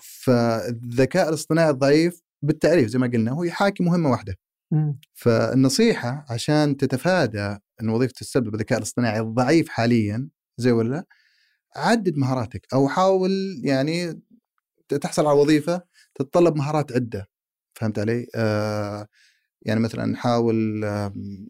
فالذكاء 0.00 1.28
الاصطناعي 1.28 1.70
الضعيف 1.70 2.22
بالتعريف 2.42 2.88
زي 2.88 2.98
ما 2.98 3.06
قلنا 3.06 3.30
هو 3.30 3.44
يحاكي 3.44 3.82
مهمة 3.82 4.10
واحدة. 4.10 4.34
فالنصيحة 5.14 6.26
عشان 6.30 6.76
تتفادى 6.76 7.58
إن 7.82 7.88
وظيفه 7.88 8.12
تسبب 8.16 8.54
الذكاء 8.54 8.78
الاصطناعي 8.78 9.20
الضعيف 9.20 9.68
حاليا 9.68 10.28
زي 10.58 10.72
ولا؟ 10.72 10.88
لا 10.88 11.06
عدد 11.76 12.16
مهاراتك 12.16 12.66
أو 12.74 12.88
حاول 12.88 13.30
يعني 13.64 14.22
تحصل 15.00 15.26
على 15.26 15.38
وظيفة 15.38 15.82
تتطلب 16.14 16.56
مهارات 16.56 16.92
عدة 16.92 17.28
فهمت 17.74 17.98
علي؟ 17.98 18.26
آه 18.34 19.06
يعني 19.62 19.80
مثلا 19.80 20.16
حاول 20.16 20.84
آم، 20.84 21.48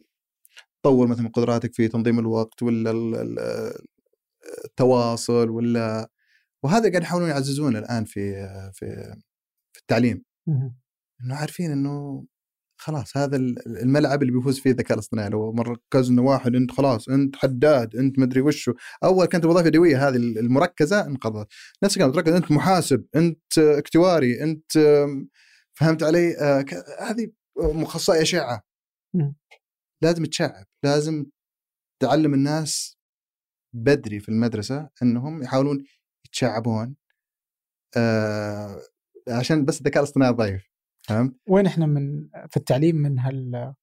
تطور 0.83 1.07
مثلا 1.07 1.29
قدراتك 1.29 1.75
في 1.75 1.89
تنظيم 1.89 2.19
الوقت 2.19 2.63
ولا 2.63 2.91
ال- 2.91 3.15
ال- 3.15 3.73
التواصل 4.65 5.51
ولا 5.51 6.11
وهذا 6.65 6.91
قاعد 6.91 7.03
يحاولون 7.03 7.29
يعززونه 7.31 7.79
الآن 7.79 8.05
في 8.05 8.33
في 8.75 9.15
في 9.73 9.81
التعليم. 9.81 10.25
إنه 11.25 11.35
عارفين 11.35 11.71
إنه 11.73 12.25
خلاص 12.83 13.17
هذا 13.17 13.37
ال- 13.37 13.79
الملعب 13.83 14.23
اللي 14.23 14.33
بيفوز 14.33 14.61
فيه 14.61 14.71
الذكاء 14.71 14.95
الاصطناعي. 14.95 15.29
لو 15.29 15.53
مر 15.53 15.69
ركز 15.69 16.09
انه 16.11 16.23
واحد 16.23 16.55
انت 16.55 16.71
خلاص 16.71 17.09
انت 17.09 17.37
حداد 17.37 17.97
انت 17.97 18.19
مدري 18.19 18.41
وشو. 18.41 18.75
أول 19.05 19.27
كانت 19.27 19.45
الوظائف 19.45 19.67
اليدوية 19.67 20.09
هذه 20.09 20.17
المركزة 20.17 21.07
انقضت. 21.07 21.49
نفس 21.85 21.97
الكلام 21.97 22.13
تركز 22.13 22.33
انت 22.33 22.53
محاسب 22.53 23.07
انت 23.17 23.59
اكتواري 23.59 24.43
انت 24.43 24.73
فهمت 25.79 26.03
علي؟ 26.03 26.37
آه، 26.39 26.65
هذه 27.01 27.33
مخصصة 27.59 28.23
أشعة. 28.23 28.63
لازم 30.03 30.25
تشعب 30.25 30.67
لازم 30.85 31.27
تعلم 32.03 32.35
الناس 32.35 32.99
بدري 33.75 34.21
في 34.21 34.29
المدرسة 34.29 34.91
إنهم 35.03 35.43
يحاولون 35.43 35.85
يتشعبون. 36.27 36.97
آه 37.97 38.81
عشان 39.29 39.65
بس 39.65 39.79
الذكاء 39.81 40.03
الاصطناعي 40.03 40.33
ضعيف. 40.33 40.72
فهمت؟ 41.09 41.37
وين 41.49 41.67
إحنا 41.67 41.87
من 41.87 42.29
في 42.51 42.57
التعليم 42.57 42.97
من 42.97 43.19
هال 43.19 43.75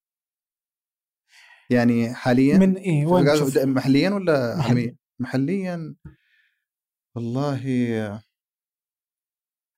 يعني 1.69 2.13
حاليا 2.13 2.57
من 2.57 2.77
إيه 2.77 3.05
وين؟ 3.05 3.25
محليا 3.73 4.09
ولا 4.09 4.57
محلي. 4.57 4.69
عالميا؟ 4.79 4.95
محليا 5.19 5.95
والله 7.15 8.21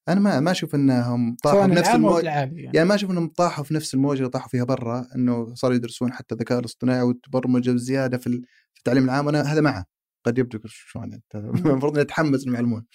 أنا 0.09 0.19
ما 0.19 0.39
ما 0.39 0.51
أشوف 0.51 0.75
إنهم 0.75 1.35
طاحوا 1.43 1.67
في 1.67 1.71
نفس 1.73 1.87
العام 1.87 2.05
أو 2.05 2.09
الموج 2.09 2.21
العالي 2.23 2.61
يعني. 2.61 2.75
يعني 2.77 2.89
ما 2.89 2.95
أشوف 2.95 3.11
إنهم 3.11 3.27
طاحوا 3.27 3.63
في 3.63 3.73
نفس 3.73 3.93
الموجة 3.93 4.17
اللي 4.19 4.29
طاحوا 4.29 4.49
فيها 4.49 4.63
برا 4.63 5.07
إنه 5.15 5.55
صاروا 5.55 5.75
يدرسون 5.75 6.13
حتى 6.13 6.35
الذكاء 6.35 6.59
الاصطناعي 6.59 7.01
والتبرمجه 7.01 7.71
بزيادة 7.71 8.17
في 8.17 8.27
ال- 8.27 8.41
في 8.73 8.77
التعليم 8.79 9.03
العام 9.03 9.27
أنا 9.27 9.41
هذا 9.41 9.61
معه 9.61 9.85
قد 10.25 10.37
يبدو 10.37 10.59
شلون 10.65 11.13
انت 11.13 11.35
المفروض 11.65 11.99
نتحمس 11.99 12.43
إنهم 12.43 12.55
يعلمون 12.55 12.85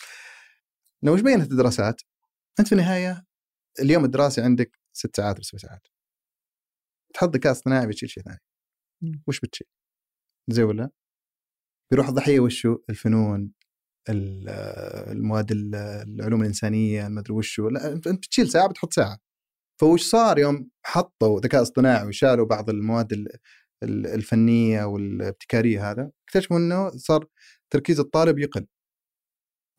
لو 1.03 1.15
إيش 1.15 1.23
بينت 1.23 1.51
الدراسات 1.53 2.01
أنت 2.61 2.69
في 2.69 2.73
النهاية 2.73 3.26
اليوم 3.81 4.05
الدراسي 4.05 4.41
عندك 4.41 4.79
ست 4.93 5.17
ساعات 5.17 5.35
ولا 5.37 5.43
سبع 5.45 5.59
ساعات 5.59 5.87
تحط 7.15 7.35
ذكاء 7.35 7.53
اصطناعي 7.53 7.87
بتشيل 7.87 8.11
شيء 8.11 8.23
ثاني. 8.23 8.41
وش 9.29 9.41
بتشيل؟ 9.41 9.67
زي 10.51 10.63
ولا؟ 10.63 10.91
بيروح 11.91 12.09
الضحية 12.09 12.41
وشو؟ 12.41 12.79
الفنون 12.91 13.53
ال- 14.09 14.49
المواد 15.13 15.53
ال- 15.53 15.75
العلوم 15.75 16.41
الإنسانية 16.41 17.09
ما 17.09 17.21
أدري 17.21 17.35
وشو 17.35 17.69
لا 17.69 17.93
أنت 17.93 18.09
بتشيل 18.09 18.49
ساعة 18.51 18.69
بتحط 18.69 18.93
ساعة 18.93 19.19
فوش 19.81 20.03
صار 20.03 20.39
يوم 20.39 20.71
حطوا 20.87 21.41
ذكاء 21.41 21.63
اصطناعي 21.63 22.07
وشالوا 22.09 22.47
بعض 22.47 22.71
المواد 22.71 23.13
ال- 23.13 23.29
ال- 23.83 24.07
الفنية 24.07 24.85
والابتكارية 24.85 25.91
هذا 25.91 26.11
اكتشفوا 26.29 26.57
إنه 26.57 26.91
صار 26.91 27.27
تركيز 27.71 28.01
الطالب 28.01 28.39
يقل 28.39 28.67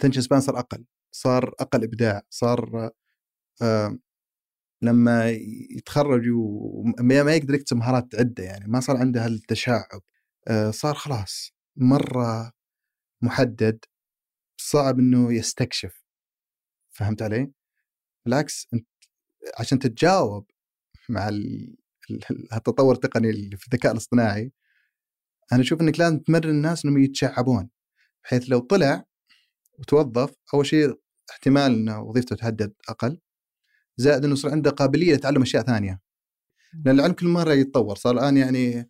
تنشن 0.02 0.22
سبان 0.22 0.42
صار 0.42 0.60
أقل 0.60 0.86
صار 1.16 1.54
أقل 1.60 1.84
إبداع 1.84 2.22
صار 2.30 2.86
آه 2.86 2.92
لما 4.82 5.30
يتخرجوا 5.78 6.84
ما 7.00 7.36
يقدر 7.36 7.54
يكتسب 7.54 7.78
مهارات 7.78 8.16
عده 8.16 8.44
يعني 8.44 8.68
ما 8.68 8.80
صار 8.80 8.98
عنده 8.98 9.26
هالتشعب 9.26 10.02
آه 10.48 10.72
صار 10.72 10.96
خلاص 10.96 11.52
مرة 11.76 12.52
محدد 13.22 13.86
صعب 14.58 15.00
إنه 15.00 15.34
يستكشف 15.34 16.04
فهمت 16.92 17.22
علي؟ 17.22 17.52
بالعكس 18.26 18.68
أنت 18.74 18.88
عشان 19.60 19.80
تتجاوب 19.80 20.46
مع 21.10 21.30
ال- 21.30 21.76
ال- 22.12 22.54
التطور 22.54 22.96
التقني 22.96 23.34
في 23.58 23.68
الذكاء 23.68 23.92
الاصطناعي 23.92 24.52
أنا 25.52 25.62
أشوف 25.62 25.82
إنك 25.82 26.00
لازم 26.00 26.20
تمرن 26.20 26.50
الناس 26.50 26.86
إنهم 26.86 27.04
يتشعبون 27.04 27.70
بحيث 28.24 28.44
لو 28.50 28.60
طلع 28.60 29.04
وتوظف 29.80 30.34
أول 30.54 30.66
شيء 30.66 31.00
احتمال 31.32 31.72
إنه 31.74 32.02
وظيفته 32.02 32.36
تهدد 32.36 32.74
أقل 32.90 33.20
زائد 33.98 34.24
إنه 34.24 34.34
يصير 34.34 34.52
عنده 34.52 34.70
قابلية 34.72 35.14
لتعلم 35.14 35.42
أشياء 35.42 35.64
ثانية. 35.64 36.00
لأن 36.86 36.96
العلم 36.96 37.14
كل 37.14 37.28
مرة 37.28 37.54
يتطور. 37.54 37.96
صار 37.96 38.14
الآن 38.14 38.38
يعني 38.38 38.90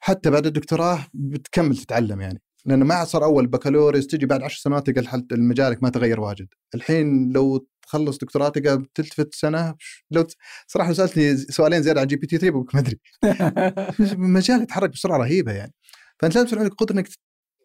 حتى 0.00 0.30
بعد 0.30 0.46
الدكتوراه 0.46 1.06
بتكمل 1.14 1.76
تتعلم 1.76 2.20
يعني. 2.20 2.42
لأنه 2.66 2.84
ما 2.84 2.94
عاد 2.94 3.06
صار 3.06 3.24
أول 3.24 3.46
بكالوريوس 3.46 4.06
تجي 4.06 4.26
بعد 4.26 4.42
عشر 4.42 4.60
سنوات 4.60 4.90
تلقى 4.90 5.24
مجالك 5.32 5.82
ما 5.82 5.88
تغير 5.88 6.20
واجد. 6.20 6.48
الحين 6.74 7.32
لو 7.32 7.66
تخلص 7.82 8.18
دكتوراه 8.18 8.48
تلقى 8.48 8.84
تلتفت 8.94 9.34
سنة 9.34 9.74
لو 10.10 10.26
صراحة 10.66 10.88
لو 10.88 10.94
سألتني 10.94 11.36
سؤالين 11.36 11.82
زيادة 11.82 12.00
عن 12.00 12.06
GPT 12.06 12.38
3 12.38 12.50
بقول 12.50 12.66
ما 12.74 12.80
أدري. 12.80 13.00
المجال 14.12 14.62
يتحرك 14.62 14.90
بسرعة 14.90 15.18
رهيبة 15.18 15.52
يعني. 15.52 15.74
فأنت 16.20 16.34
لازم 16.36 16.58
عندك 16.58 16.74
قدرة 16.74 16.96
إنك 16.96 17.08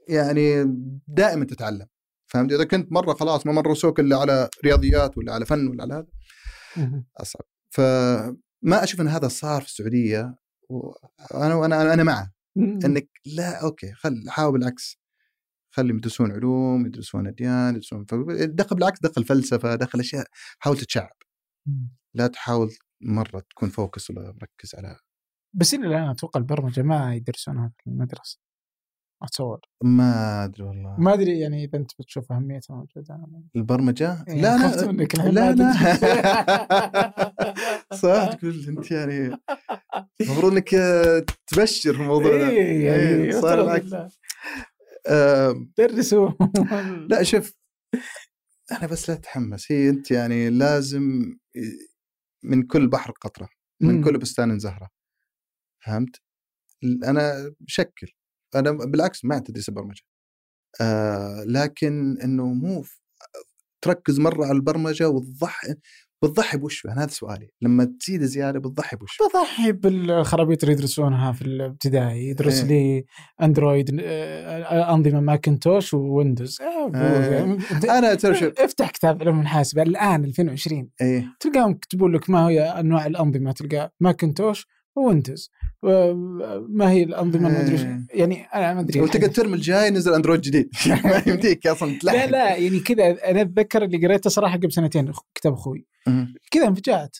يعني 0.07 0.75
دائما 1.07 1.45
تتعلم. 1.45 1.85
فهمت؟ 2.27 2.51
إذا 2.53 2.63
كنت 2.63 2.91
مرة 2.91 3.13
خلاص 3.13 3.45
ما 3.45 3.51
مرسوك 3.51 3.99
إلا 3.99 4.17
على 4.17 4.49
رياضيات 4.65 5.17
ولا 5.17 5.33
على 5.33 5.45
فن 5.45 5.67
ولا 5.67 5.83
على 5.83 5.93
هذا. 5.93 6.07
أصعب. 7.17 7.45
فما 7.69 8.83
أشوف 8.83 9.01
إن 9.01 9.07
هذا 9.07 9.27
صار 9.27 9.61
في 9.61 9.67
السعودية 9.67 10.35
وأنا 10.69 11.55
وأنا 11.55 11.93
أنا 11.93 12.03
معه. 12.03 12.33
إنك 12.57 13.09
لا 13.25 13.63
أوكي 13.63 13.93
خل 13.93 14.29
حاول 14.29 14.53
بالعكس. 14.53 14.99
خليهم 15.71 15.97
يدرسون 15.97 16.31
علوم 16.31 16.85
يدرسون 16.85 17.27
أديان 17.27 17.75
يدرسون 17.75 18.05
دخل 18.55 18.75
بالعكس 18.75 18.99
دخل 19.01 19.23
فلسفة 19.23 19.75
دخل 19.75 19.99
أشياء. 19.99 20.27
حاول 20.59 20.77
تتشعب. 20.77 21.15
لا 22.13 22.27
تحاول 22.27 22.71
مرة 23.01 23.39
تكون 23.49 23.69
فوكس 23.69 24.09
ولا 24.09 24.33
مركز 24.41 24.75
على 24.75 24.97
بس 25.53 25.73
إلى 25.73 25.87
الآن 25.87 26.09
أتوقع 26.09 26.39
البرمجة 26.39 26.81
ما 26.81 27.15
يدرسونها 27.15 27.71
في 27.77 27.89
المدرسة. 27.89 28.39
أتصور 29.23 29.59
ما 29.83 30.43
أدري 30.43 30.63
والله 30.63 30.95
ما 30.99 31.13
أدري 31.13 31.39
يعني 31.39 31.63
إذا 31.63 31.77
أنت 31.77 31.91
بتشوف 31.99 32.31
اهميتها 32.31 32.75
موجوده 32.75 33.19
البرمجة 33.55 34.23
يعني 34.27 34.41
لا 34.41 34.57
لا 34.57 34.91
منك 34.91 35.15
لا 35.15 35.51
لا. 35.51 35.73
صح 38.03 38.33
تقول 38.33 38.65
أنت 38.67 38.91
يعني 38.91 39.37
المفروض 40.21 40.51
إنك 40.51 40.69
تبشر 41.47 41.93
في 41.93 42.01
الموضوع 42.01 42.37
ده 42.37 42.51
يعني 42.51 43.23
إيه، 43.23 43.31
صار 43.31 43.39
افترض 43.39 43.63
العكس. 43.65 43.83
بالله. 43.85 44.09
آه، 45.07 45.67
درسوا 45.77 46.29
لا 47.09 47.23
شوف 47.23 47.53
أنا 48.71 48.87
بس 48.87 49.09
لا 49.09 49.15
تتحمس 49.15 49.71
هي 49.71 49.89
أنت 49.89 50.11
يعني 50.11 50.49
لازم 50.49 51.35
من 52.43 52.63
كل 52.67 52.87
بحر 52.87 53.11
قطرة 53.11 53.49
من. 53.81 54.03
كل 54.03 54.17
بستان 54.17 54.59
زهرة 54.59 54.89
فهمت؟ 55.85 56.15
أنا 57.03 57.53
بشكل 57.59 58.07
أنا 58.55 58.71
بالعكس 58.71 59.25
ما 59.25 59.39
تدريس 59.39 59.69
البرمجه 59.69 60.01
آه 60.81 61.43
لكن 61.47 62.17
إنه 62.23 62.45
مو 62.45 62.83
تركز 63.81 64.19
مرة 64.19 64.45
على 64.45 64.51
البرمجة 64.51 65.09
وتضحي 65.09 65.75
بتضحي 66.23 66.57
بوش 66.57 66.85
أنا 66.85 67.03
هذا 67.03 67.09
سؤالي. 67.09 67.49
لما 67.61 67.93
تزيد 67.99 68.23
زيادة 68.23 68.59
بتضحي 68.59 68.97
بوش 68.97 69.17
بضحي 69.21 69.71
بالخرابيط 69.71 70.63
اللي 70.63 70.75
يدرسونها 70.75 71.31
في 71.31 71.41
الابتدائي. 71.41 72.29
يدرس 72.29 72.63
إيه. 72.63 72.67
لي 72.67 73.05
اندرويد 73.41 73.89
أنظمة 74.89 75.19
ماكنتوش 75.19 75.93
وويندوز. 75.93 76.61
آه،. 76.61 76.91
إيه. 76.95 77.57
أنا 77.97 78.15
ترى 78.15 78.53
افتح 78.57 78.89
كتاب 78.91 79.21
علوم 79.21 79.41
الحاسب 79.41 79.79
الآن 79.79 80.25
2020 80.25 80.89
إيه. 81.01 81.25
تلقاهم 81.39 81.71
يكتبون 81.71 82.15
لك 82.15 82.29
ما 82.29 82.47
هي 82.47 82.61
أنواع 82.61 83.05
الأنظمة. 83.05 83.51
تلقى 83.51 83.93
ماكنتوش 83.99 84.67
وويندوز 84.95 85.51
ما 86.69 86.91
هي 86.91 87.03
الأنظمة 87.03 87.47
المدري 87.47 87.75
وش. 87.75 87.81
إيه. 87.81 88.05
يعني 88.13 88.43
أنا 88.43 88.73
ما 88.73 88.79
أدري. 88.79 89.01
وتلقى 89.01 89.25
الترم 89.25 89.53
الجاي 89.53 89.89
نزل 89.89 90.13
أندرويد 90.13 90.41
جديد. 90.41 90.69
ما 91.05 91.23
يمديك 91.27 91.67
أصلا 91.67 91.91
لا 92.03 92.11
تلحق. 92.11 92.25
لا 92.25 92.55
يعني 92.55 92.79
كذا 92.79 93.29
أنا 93.29 93.41
أتذكر 93.41 93.83
اللي 93.83 94.07
قريته 94.07 94.29
صراحة 94.29 94.57
قبل 94.57 94.71
سنتين 94.71 95.11
كتاب 95.35 95.53
أخوي. 95.53 95.87
كذا 96.51 96.67
انفجعت. 96.67 97.17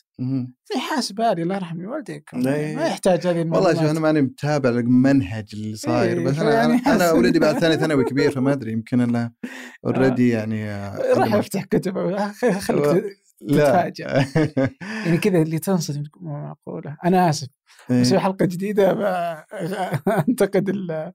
حاسب 0.76 1.20
آلي 1.20 1.42
الله 1.42 1.54
يرحم 1.54 1.84
والديك. 1.84 2.30
إيه. 2.34 2.76
ما 2.76 2.86
يحتاج 2.86 3.26
هذه 3.26 3.28
والله 3.28 3.42
المعلومات 3.42 3.76
شوف 3.76 3.84
أنا 3.84 4.00
ماني 4.00 4.22
متابع 4.22 4.70
المنهج 4.70 5.48
اللي 5.52 5.76
صاير 5.76 6.18
إيه، 6.18 6.24
بس 6.24 6.38
أنا 6.38 6.54
يعني 6.54 6.82
أنا. 6.86 7.12
ولدي 7.12 7.38
بعد 7.38 7.58
ثاني 7.58 7.76
ثانوي 7.76 8.04
كبير 8.04 8.30
فما 8.30 8.52
أدري 8.52 8.72
يمكن 8.72 9.00
انه 9.00 9.30
اوريدي 9.86 10.28
يعني 10.28 10.64
آه، 10.64 11.14
راح 11.14 11.34
أفتح 11.34 11.64
كتب. 11.64 11.98
آه، 11.98 12.32
خليك 12.58 13.19
و- 13.40 13.46
ت- 13.46 13.52
لا 13.52 13.88
تتفاجأ. 13.88 14.06
يعني 15.06 15.18
كذا 15.18 15.42
اللي 15.42 15.58
تنصدم 15.58 16.02
تقول 16.02 16.24
مو 16.24 16.32
معقولة 16.42 16.96
أنا 17.04 17.30
آسف 17.30 17.48
إيه. 17.90 18.00
بسوي 18.00 18.18
حلقة 18.18 18.46
جديدة 18.46 18.92
انتقد 20.28 20.68
ال- 20.68 21.12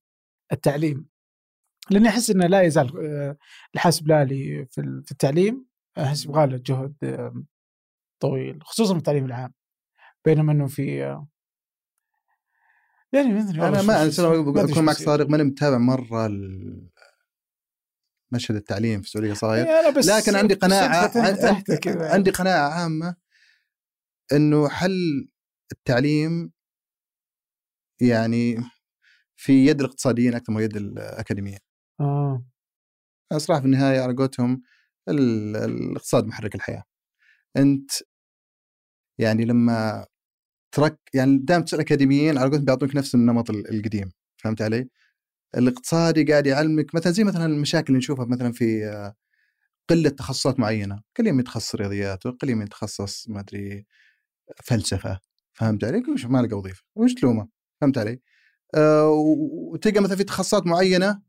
التعليم 0.51 1.07
لأني 1.89 2.07
أحس 2.09 2.29
إنه 2.29 2.47
لا 2.47 2.61
يزال 2.61 2.91
آه، 3.05 3.37
الحاسب 3.75 4.05
الالي 4.11 4.65
في 4.71 4.81
ال- 4.81 5.03
في 5.05 5.11
التعليم 5.11 5.65
أحس 5.97 6.25
يبغى 6.25 6.47
له 6.47 6.57
جهد 6.65 6.93
طويل 8.19 8.59
خصوصا 8.63 8.93
في 8.93 8.97
التعليم 8.97 9.25
العام 9.25 9.53
بينما 10.25 10.51
إنه 10.51 10.67
في 10.67 11.03
آه، 11.03 11.27
يعني 13.13 13.33
ما 13.33 13.39
أدري 13.41 13.61
أنا 13.67 13.81
ما 13.81 14.03
أنا 14.03 14.71
أكون 14.71 14.83
معك. 14.83 14.95
صادق 14.95 15.29
ماني 15.29 15.43
متابع 15.43 15.77
مرة 15.77 16.25
ال- 16.25 16.87
مشهد 18.35 18.55
التعليم 18.55 19.01
في 19.01 19.07
السعوديه 19.07 19.33
صاير 19.33 19.65
لكن 20.17 20.35
عندي 20.35 20.53
قناعه 20.53 21.07
كذا. 21.77 22.11
عندي 22.13 22.31
قناعة 22.31 22.69
عامة 22.69 23.15
إنه 24.33 24.69
حل 24.69 25.29
التعليم 25.71 26.51
يعني 28.01 28.55
في 29.35 29.65
يد 29.67 29.79
الاقتصاديين 29.79 30.33
أكثر 30.35 30.53
من 30.53 30.63
يد 30.63 30.75
الاكاديميين 30.77 31.59
آه. 31.99 32.45
صراحة 33.37 33.59
في 33.61 33.65
النهاية 33.65 34.01
على 34.01 34.13
قولتهم 34.13 34.61
ال- 35.09 35.55
الاقتصاد 35.55 36.25
محرك 36.25 36.55
الحياة. 36.55 36.83
أنت 37.57 37.91
يعني 39.19 39.45
لما 39.45 40.05
ترك 40.75 40.99
يعني 41.13 41.37
دام 41.37 41.63
تسأل 41.63 41.79
أكاديميين 41.79 42.37
على 42.37 42.47
قولتهم 42.49 42.65
بيعطونك 42.65 42.95
نفس 42.95 43.15
النمط 43.15 43.49
ال- 43.49 43.75
القديم. 43.75 44.11
فهمت 44.43 44.61
علي؟ 44.61 44.89
الاقتصادي 45.57 46.23
قاعد 46.23 46.47
يعلمك 46.47 46.95
مثلا 46.95 47.11
زي 47.13 47.23
مثلا 47.23 47.45
المشاكل 47.45 47.87
اللي 47.87 47.97
نشوفها 47.97 48.25
مثلا 48.25 48.51
في 48.51 48.85
آه، 48.85 49.15
قلة 49.89 50.09
تخصصات 50.09 50.59
معينة، 50.59 51.01
كل 51.17 51.27
يوم 51.27 51.39
يتخصص 51.39 51.75
رياضيات 51.75 52.25
وكل 52.25 52.49
يوم 52.49 52.61
يتخصص 52.61 53.29
ما 53.29 53.39
أدري 53.39 53.85
فلسفة 54.63 55.19
فهمت 55.53 55.83
علي؟ 55.83 56.03
ما 56.25 56.41
لقى 56.41 56.57
وظيفة، 56.57 56.83
وش 56.95 57.13
تلومه؟ 57.13 57.47
فهمت 57.81 57.97
علي؟ 57.97 58.19
و- 58.77 59.71
وتلقى 59.73 59.99
مثلا 60.01 60.15
في 60.17 60.23
تخصصات 60.23 60.67
معينة 60.67 61.21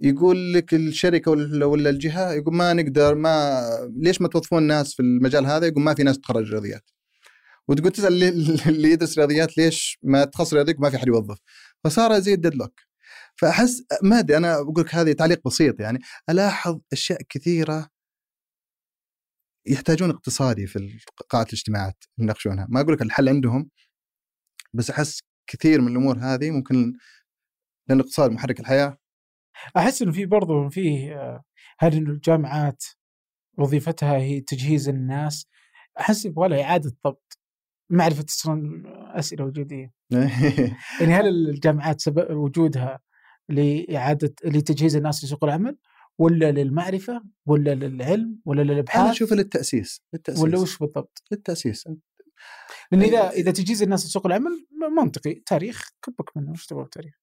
يقول 0.00 0.54
لك 0.54 0.74
الشركة 0.74 1.30
ولا 1.30 1.90
الجهة 1.90 2.32
يقول 2.32 2.54
ما 2.54 2.72
نقدر 2.72 3.14
ما 3.14 3.60
ليش 3.96 4.20
ما 4.20 4.28
توظفون 4.28 4.62
ناس 4.62 4.94
في 4.94 5.00
المجال 5.02 5.46
هذا؟ 5.46 5.66
يقول 5.66 5.82
ما 5.82 5.94
في 5.94 6.02
ناس 6.02 6.18
تخرج 6.20 6.50
رياضيات. 6.52 6.90
وتقول 7.68 7.90
تسأل 7.92 8.22
اللي, 8.68 8.92
يدرس 8.92 9.18
رياضيات 9.18 9.58
ليش 9.58 9.98
ما 10.02 10.24
تخصص 10.24 10.54
رياضيات 10.54 10.80
ما 10.80 10.90
في 10.90 10.96
أحد 10.96 11.08
يوظف. 11.08 11.38
فصار 11.84 12.18
زي 12.18 12.34
الديدلوك. 12.34 12.80
فأحس 13.40 13.84
ما 14.02 14.18
أدري 14.18 14.36
أنا 14.36 14.62
بقول 14.62 14.84
لك 14.84 14.94
هذه 14.94 15.12
تعليق 15.12 15.40
بسيط 15.46 15.80
يعني 15.80 15.98
ألاحظ 16.30 16.80
أشياء 16.92 17.22
كثيرة 17.28 17.88
يحتاجون 19.66 20.10
اقتصادي 20.10 20.66
في 20.66 20.98
قاعه 21.28 21.42
الاجتماعات 21.42 22.04
يناقشونها، 22.18 22.66
ما 22.70 22.80
أقول 22.80 22.92
لك 22.94 23.02
الحل 23.02 23.28
عندهم 23.28 23.70
بس 24.74 24.90
أحس 24.90 25.20
كثير 25.46 25.80
من 25.80 25.88
الأمور 25.88 26.18
هذه 26.18 26.50
ممكن 26.50 26.92
لأن 27.88 28.00
الاقتصاد 28.00 28.30
محرك 28.30 28.60
الحياة. 28.60 28.98
أحس 29.76 30.02
انه 30.02 30.12
في 30.12 30.26
برضو 30.26 30.68
في 30.68 31.14
آه، 31.14 31.44
هذه 31.78 31.98
انه 31.98 32.10
الجامعات 32.10 32.84
وظيفتها 33.58 34.16
هي 34.16 34.40
تجهيز 34.40 34.88
الناس؟ 34.88 35.46
أحس 36.00 36.24
يبغى 36.24 36.48
لها 36.48 36.62
إعادة 36.62 36.96
ضبط 37.04 37.38
معرفة 37.90 38.24
أصلا 38.28 38.82
أسئلة 39.18 39.44
وجودية. 39.44 39.92
يعني 41.00 41.14
هل 41.14 41.28
الجامعات 41.28 42.00
سبب 42.00 42.36
وجودها 42.36 43.00
لإعادة 43.50 44.34
لتجهيز 44.44 44.96
الناس 44.96 45.24
لسوق 45.24 45.44
العمل 45.44 45.78
ولا 46.18 46.52
للمعرفة 46.52 47.24
ولا 47.46 47.74
للعلم 47.74 48.38
ولا 48.44 48.62
أنا 48.62 48.72
للإبحاث؟ 48.72 49.10
اشوفها 49.10 49.36
للتأسيس 49.36 50.02
للتأسيس. 50.12 50.42
ولا 50.42 50.58
وش 50.58 50.78
بالضبط؟ 50.78 51.22
للتأسيس. 51.32 51.88
لأن 52.92 53.02
إذا 53.02 53.30
إذا 53.30 53.50
تجهيز 53.50 53.82
الناس 53.82 54.06
لسوق 54.06 54.26
العمل 54.26 54.66
منطقي. 54.96 55.34
تاريخ 55.34 55.90
فكك 56.02 56.36
منه 56.36 56.50
وش 56.50 56.66
تبغى 56.66 56.88
تاريخ؟ 56.92 57.14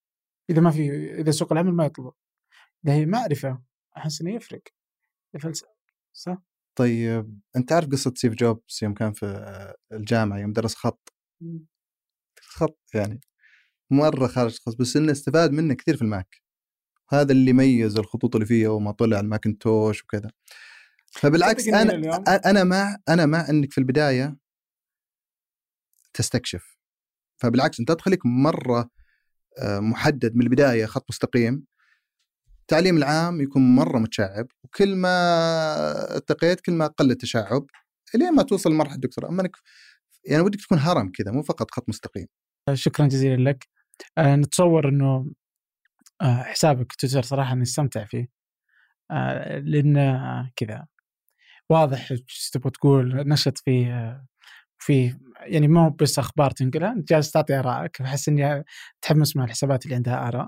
إذا 0.49 0.62
ما 0.62 0.72
في 0.72 1.14
إذا 1.22 1.32
سوق 1.32 1.52
العمل 1.52 1.72
ما 1.72 1.86
يطلبه 1.86 2.14
إذا 2.86 2.94
هي 2.94 3.06
معرفة 3.06 3.62
أحس 3.98 4.22
إنه 4.22 4.36
يفرق. 4.36 4.62
الفلسفه 5.36 5.70
صح؟ 6.14 6.38
طيب 6.78 7.40
أنت 7.56 7.72
عارف 7.72 7.90
قصة 7.90 8.14
ستيف 8.16 8.34
جوبز 8.34 8.80
يوم 8.84 8.94
كان 8.94 9.14
في 9.14 9.76
الجامعة 9.94 10.38
يوم 10.38 10.54
درس 10.54 10.76
خط. 10.76 11.14
خط 12.40 12.80
يعني. 12.94 13.20
مرة 13.91 14.27
خارج 14.27 14.57
خط 14.65 14.77
بس 14.80 14.97
إنه 14.97 15.11
استفاد 15.11 15.51
منه 15.51 15.73
كثير 15.73 15.95
في 15.95 16.01
الماك. 16.01 16.41
هذا 17.09 17.31
اللي 17.31 17.53
ميز 17.53 17.97
الخطوط 17.97 18.35
اللي 18.35 18.45
فيها 18.47 18.69
وما 18.69 18.91
طلع 18.91 19.19
الماكنتوش 19.19 20.03
وكذا. 20.03 20.31
فبالعكس 21.11 21.68
أنا 21.68 21.93
اليوم- 21.93 22.23
أنا 22.45 22.64
مع 22.64 22.97
أنا 23.09 23.26
مع 23.26 23.49
إنك 23.49 23.72
في 23.72 23.77
البداية 23.77 24.38
تستكشف. 26.14 26.77
فبالعكس 27.38 27.80
أنت 27.80 27.91
تدخلك 27.91 28.26
مرة 28.26 28.89
آه، 29.59 29.80
محدد 29.80 30.35
من 30.35 30.41
البداية 30.41 30.85
خط 30.85 31.05
مستقيم. 31.09 31.65
التعليم 32.61 32.97
العام 32.97 33.41
يكون 33.41 33.76
مرة 33.76 33.99
متشعب 33.99 34.47
وكل 34.64 34.95
ما 34.95 36.14
ارتقيت 36.15 36.61
كل 36.61 36.72
ما 36.73 36.88
قل 36.88 37.11
التشعب 37.11 37.65
إلين 38.15 38.34
ما 38.35 38.43
توصل 38.43 38.72
لمرحلة 38.72 38.95
الدكتوراه. 38.95 39.30
أما 39.30 39.41
إنك 39.41 39.55
يعني 40.26 40.41
ودك 40.43 40.61
تكون 40.61 40.77
هرم 40.77 41.11
كذا 41.11 41.31
مو 41.31 41.41
فقط 41.41 41.72
خط 41.72 41.89
مستقيم. 41.89 42.27
شكرا 42.73 43.07
جزيلا 43.07 43.49
لك. 43.49 43.68
نتصور 44.19 44.90
إنه 44.90 45.32
آه، 46.22 46.44
حسابك 46.44 46.94
تويتر 46.95 47.22
صراحة 47.22 47.56
نستمتع 47.56 48.06
فيه. 48.06 48.28
آه، 49.11 49.60
لأن 49.60 49.98
آه، 49.98 50.52
كذا. 50.56 50.88
واضح 51.69 52.11
إيش 52.11 52.49
تبغى 52.53 52.72
تقول 52.72 53.15
نشط 53.28 53.57
فيه 53.57 53.94
آه، 53.94 54.26
فيه 54.80 55.19
يعني 55.40 55.68
ما 55.68 55.86
هو 55.86 55.90
بس 55.90 56.19
أخبار 56.19 56.52
تنقلها 56.52 56.91
انت 56.91 57.10
جالس 57.10 57.32
تعطي 57.32 57.60
آرائك. 57.60 58.02
بحس 58.02 58.30
إني 58.30 58.64
تحمس 59.02 59.36
مع 59.36 59.44
الحسابات 59.44 59.86
اللي 59.86 59.95
عندها 59.95 60.28
آراء. 60.28 60.48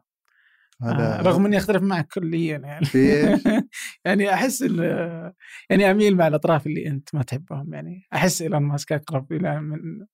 هذا 0.81 1.19
آه، 1.19 1.21
رغم 1.21 1.45
إني 1.45 1.57
أختلف 1.57 1.83
معك 1.83 2.07
كليا 2.13 2.57
يعني. 2.57 2.85
في؟ 2.85 3.23
يعني 4.05 4.33
أحس 4.33 4.61
إن 4.61 4.79
يعني 5.69 5.91
أميل 5.91 6.17
مع 6.17 6.27
الأطراف 6.27 6.67
اللي 6.67 6.87
أنت 6.87 7.15
ما 7.15 7.23
تحبهم 7.23 7.73
يعني. 7.73 8.07
أحس 8.13 8.41
إيلون 8.41 8.61
ماسك 8.61 8.91
أقرب 8.91 9.33
إلى 9.33 9.61
من 9.61 10.01
آه، 10.01 10.07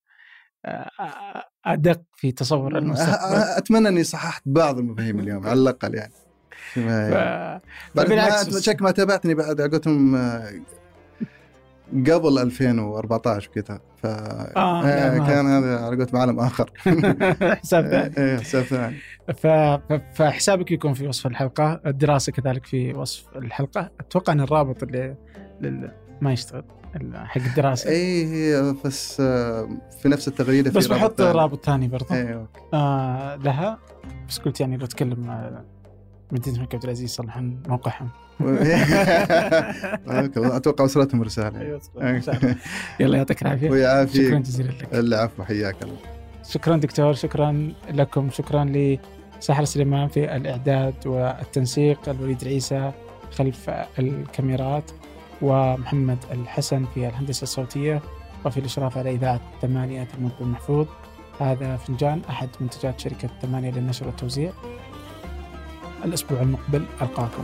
ادق 1.66 2.02
في 2.16 2.32
تصور 2.32 2.78
المستقبل 2.78 3.36
اتمنى 3.36 3.88
اني 3.88 4.04
صححت 4.04 4.42
بعض 4.46 4.78
المفاهيم 4.78 5.20
اليوم 5.20 5.48
على 5.48 5.60
الاقل 5.60 5.96
يعني 5.96 6.14
ف... 6.74 6.80
بالعكس 7.96 8.58
شك 8.58 8.82
ما 8.82 8.92
تابعتني 8.92 9.36
بعد 9.36 9.62
آه، 9.62 9.68
قبل 11.94 12.40
2014 12.40 13.50
وكذا 13.50 13.80
ف 14.04 14.06
آه، 14.06 15.28
كان 15.28 15.48
هذا 15.48 15.78
على 15.78 15.96
قولتهم 15.96 16.22
عالم 16.22 16.40
اخر 16.40 16.72
حساب 17.42 17.88
ثاني 17.88 18.18
إيه 18.18 18.38
حساب 18.38 18.64
ثاني 18.64 18.96
ف... 19.38 19.48
فحسابك 20.18 20.72
يكون 20.72 20.94
في 20.94 21.08
وصف 21.08 21.28
الحلقة 21.28 21.82
الدراسه 21.86 22.32
كذلك 22.32 22.66
في 22.66 22.94
وصف 22.94 23.38
الحلقة 23.38 23.92
أتوقع 24.00 24.34
ان 24.34 24.42
الرابط 24.42 24.84
اللي 24.84 25.16
لل... 25.62 25.92
ما 26.22 26.34
يشتغل 26.34 26.64
حق 27.16 27.42
الدراسة. 27.42 27.90
إيه 27.90 28.76
بس 28.86 29.18
آه، 29.22 29.70
في 30.02 30.10
نفس 30.10 30.28
التغريدة 30.28 30.72
بس 30.72 30.88
بحط. 30.88 31.22
رابط 31.22 31.66
ثاني 31.66 31.88
برضه 31.88 32.16
إيه 32.16 32.34
أوكي. 32.34 32.60
آه 32.74 33.36
لها. 33.36 33.80
بس 34.30 34.40
قلت 34.40 34.60
يعني 34.62 34.78
لو 34.78 34.86
تكلم 34.86 35.30
آه، 35.30 35.64
مدينه 36.32 36.56
الملك 36.56 36.74
عبد 36.76 36.84
العزيز 36.84 37.04
يصلحون 37.04 37.64
موقعهم. 37.68 38.10
أتوقع 40.38 40.84
وصلتهم 40.84 41.22
رسالة. 41.22 41.80
الله. 41.98 42.56
يلا 43.00 43.18
يعطيك 43.18 43.42
العافية. 43.42 43.68
شكرا 43.68 43.72
ويعافيك 43.78 44.34
جزيلا 44.34 44.72
لك. 44.72 44.94
العفو 44.94 45.44
حياك 45.44 45.84
الله. 45.84 45.98
شكرا 46.50 46.78
دكتور 46.78 47.14
شكرا 47.14 47.74
لكم 47.92 48.30
شكرا 48.30 48.66
لسحر 49.40 49.66
سليمان 49.66 50.08
في 50.08 50.36
الإعداد 50.36 50.94
والتنسيق 51.08 52.10
الوليد 52.10 52.42
العيسى 52.42 52.92
خلف 53.32 53.70
الكاميرات. 54.00 54.92
ومحمد 55.42 56.18
الحسن 56.32 56.86
في 56.94 57.08
الهندسة 57.08 57.44
الصوتية 57.44 58.02
وفي 58.46 58.60
الإشراف 58.60 58.98
على 58.98 59.12
إذاعة 59.12 59.42
ثمانية 59.62 60.08
المنطق 60.18 60.42
المحفوظ 60.42 60.88
هذا 61.40 61.78
فنجان 61.78 62.22
أحد 62.30 62.50
منتجات 62.62 63.00
شركة 63.00 63.30
ثمانية 63.42 63.72
للنشر 63.72 64.08
والتوزيع. 64.08 64.52
الأسبوع 66.06 66.42
المقبل 66.42 66.86
ألقاكم. 67.02 67.44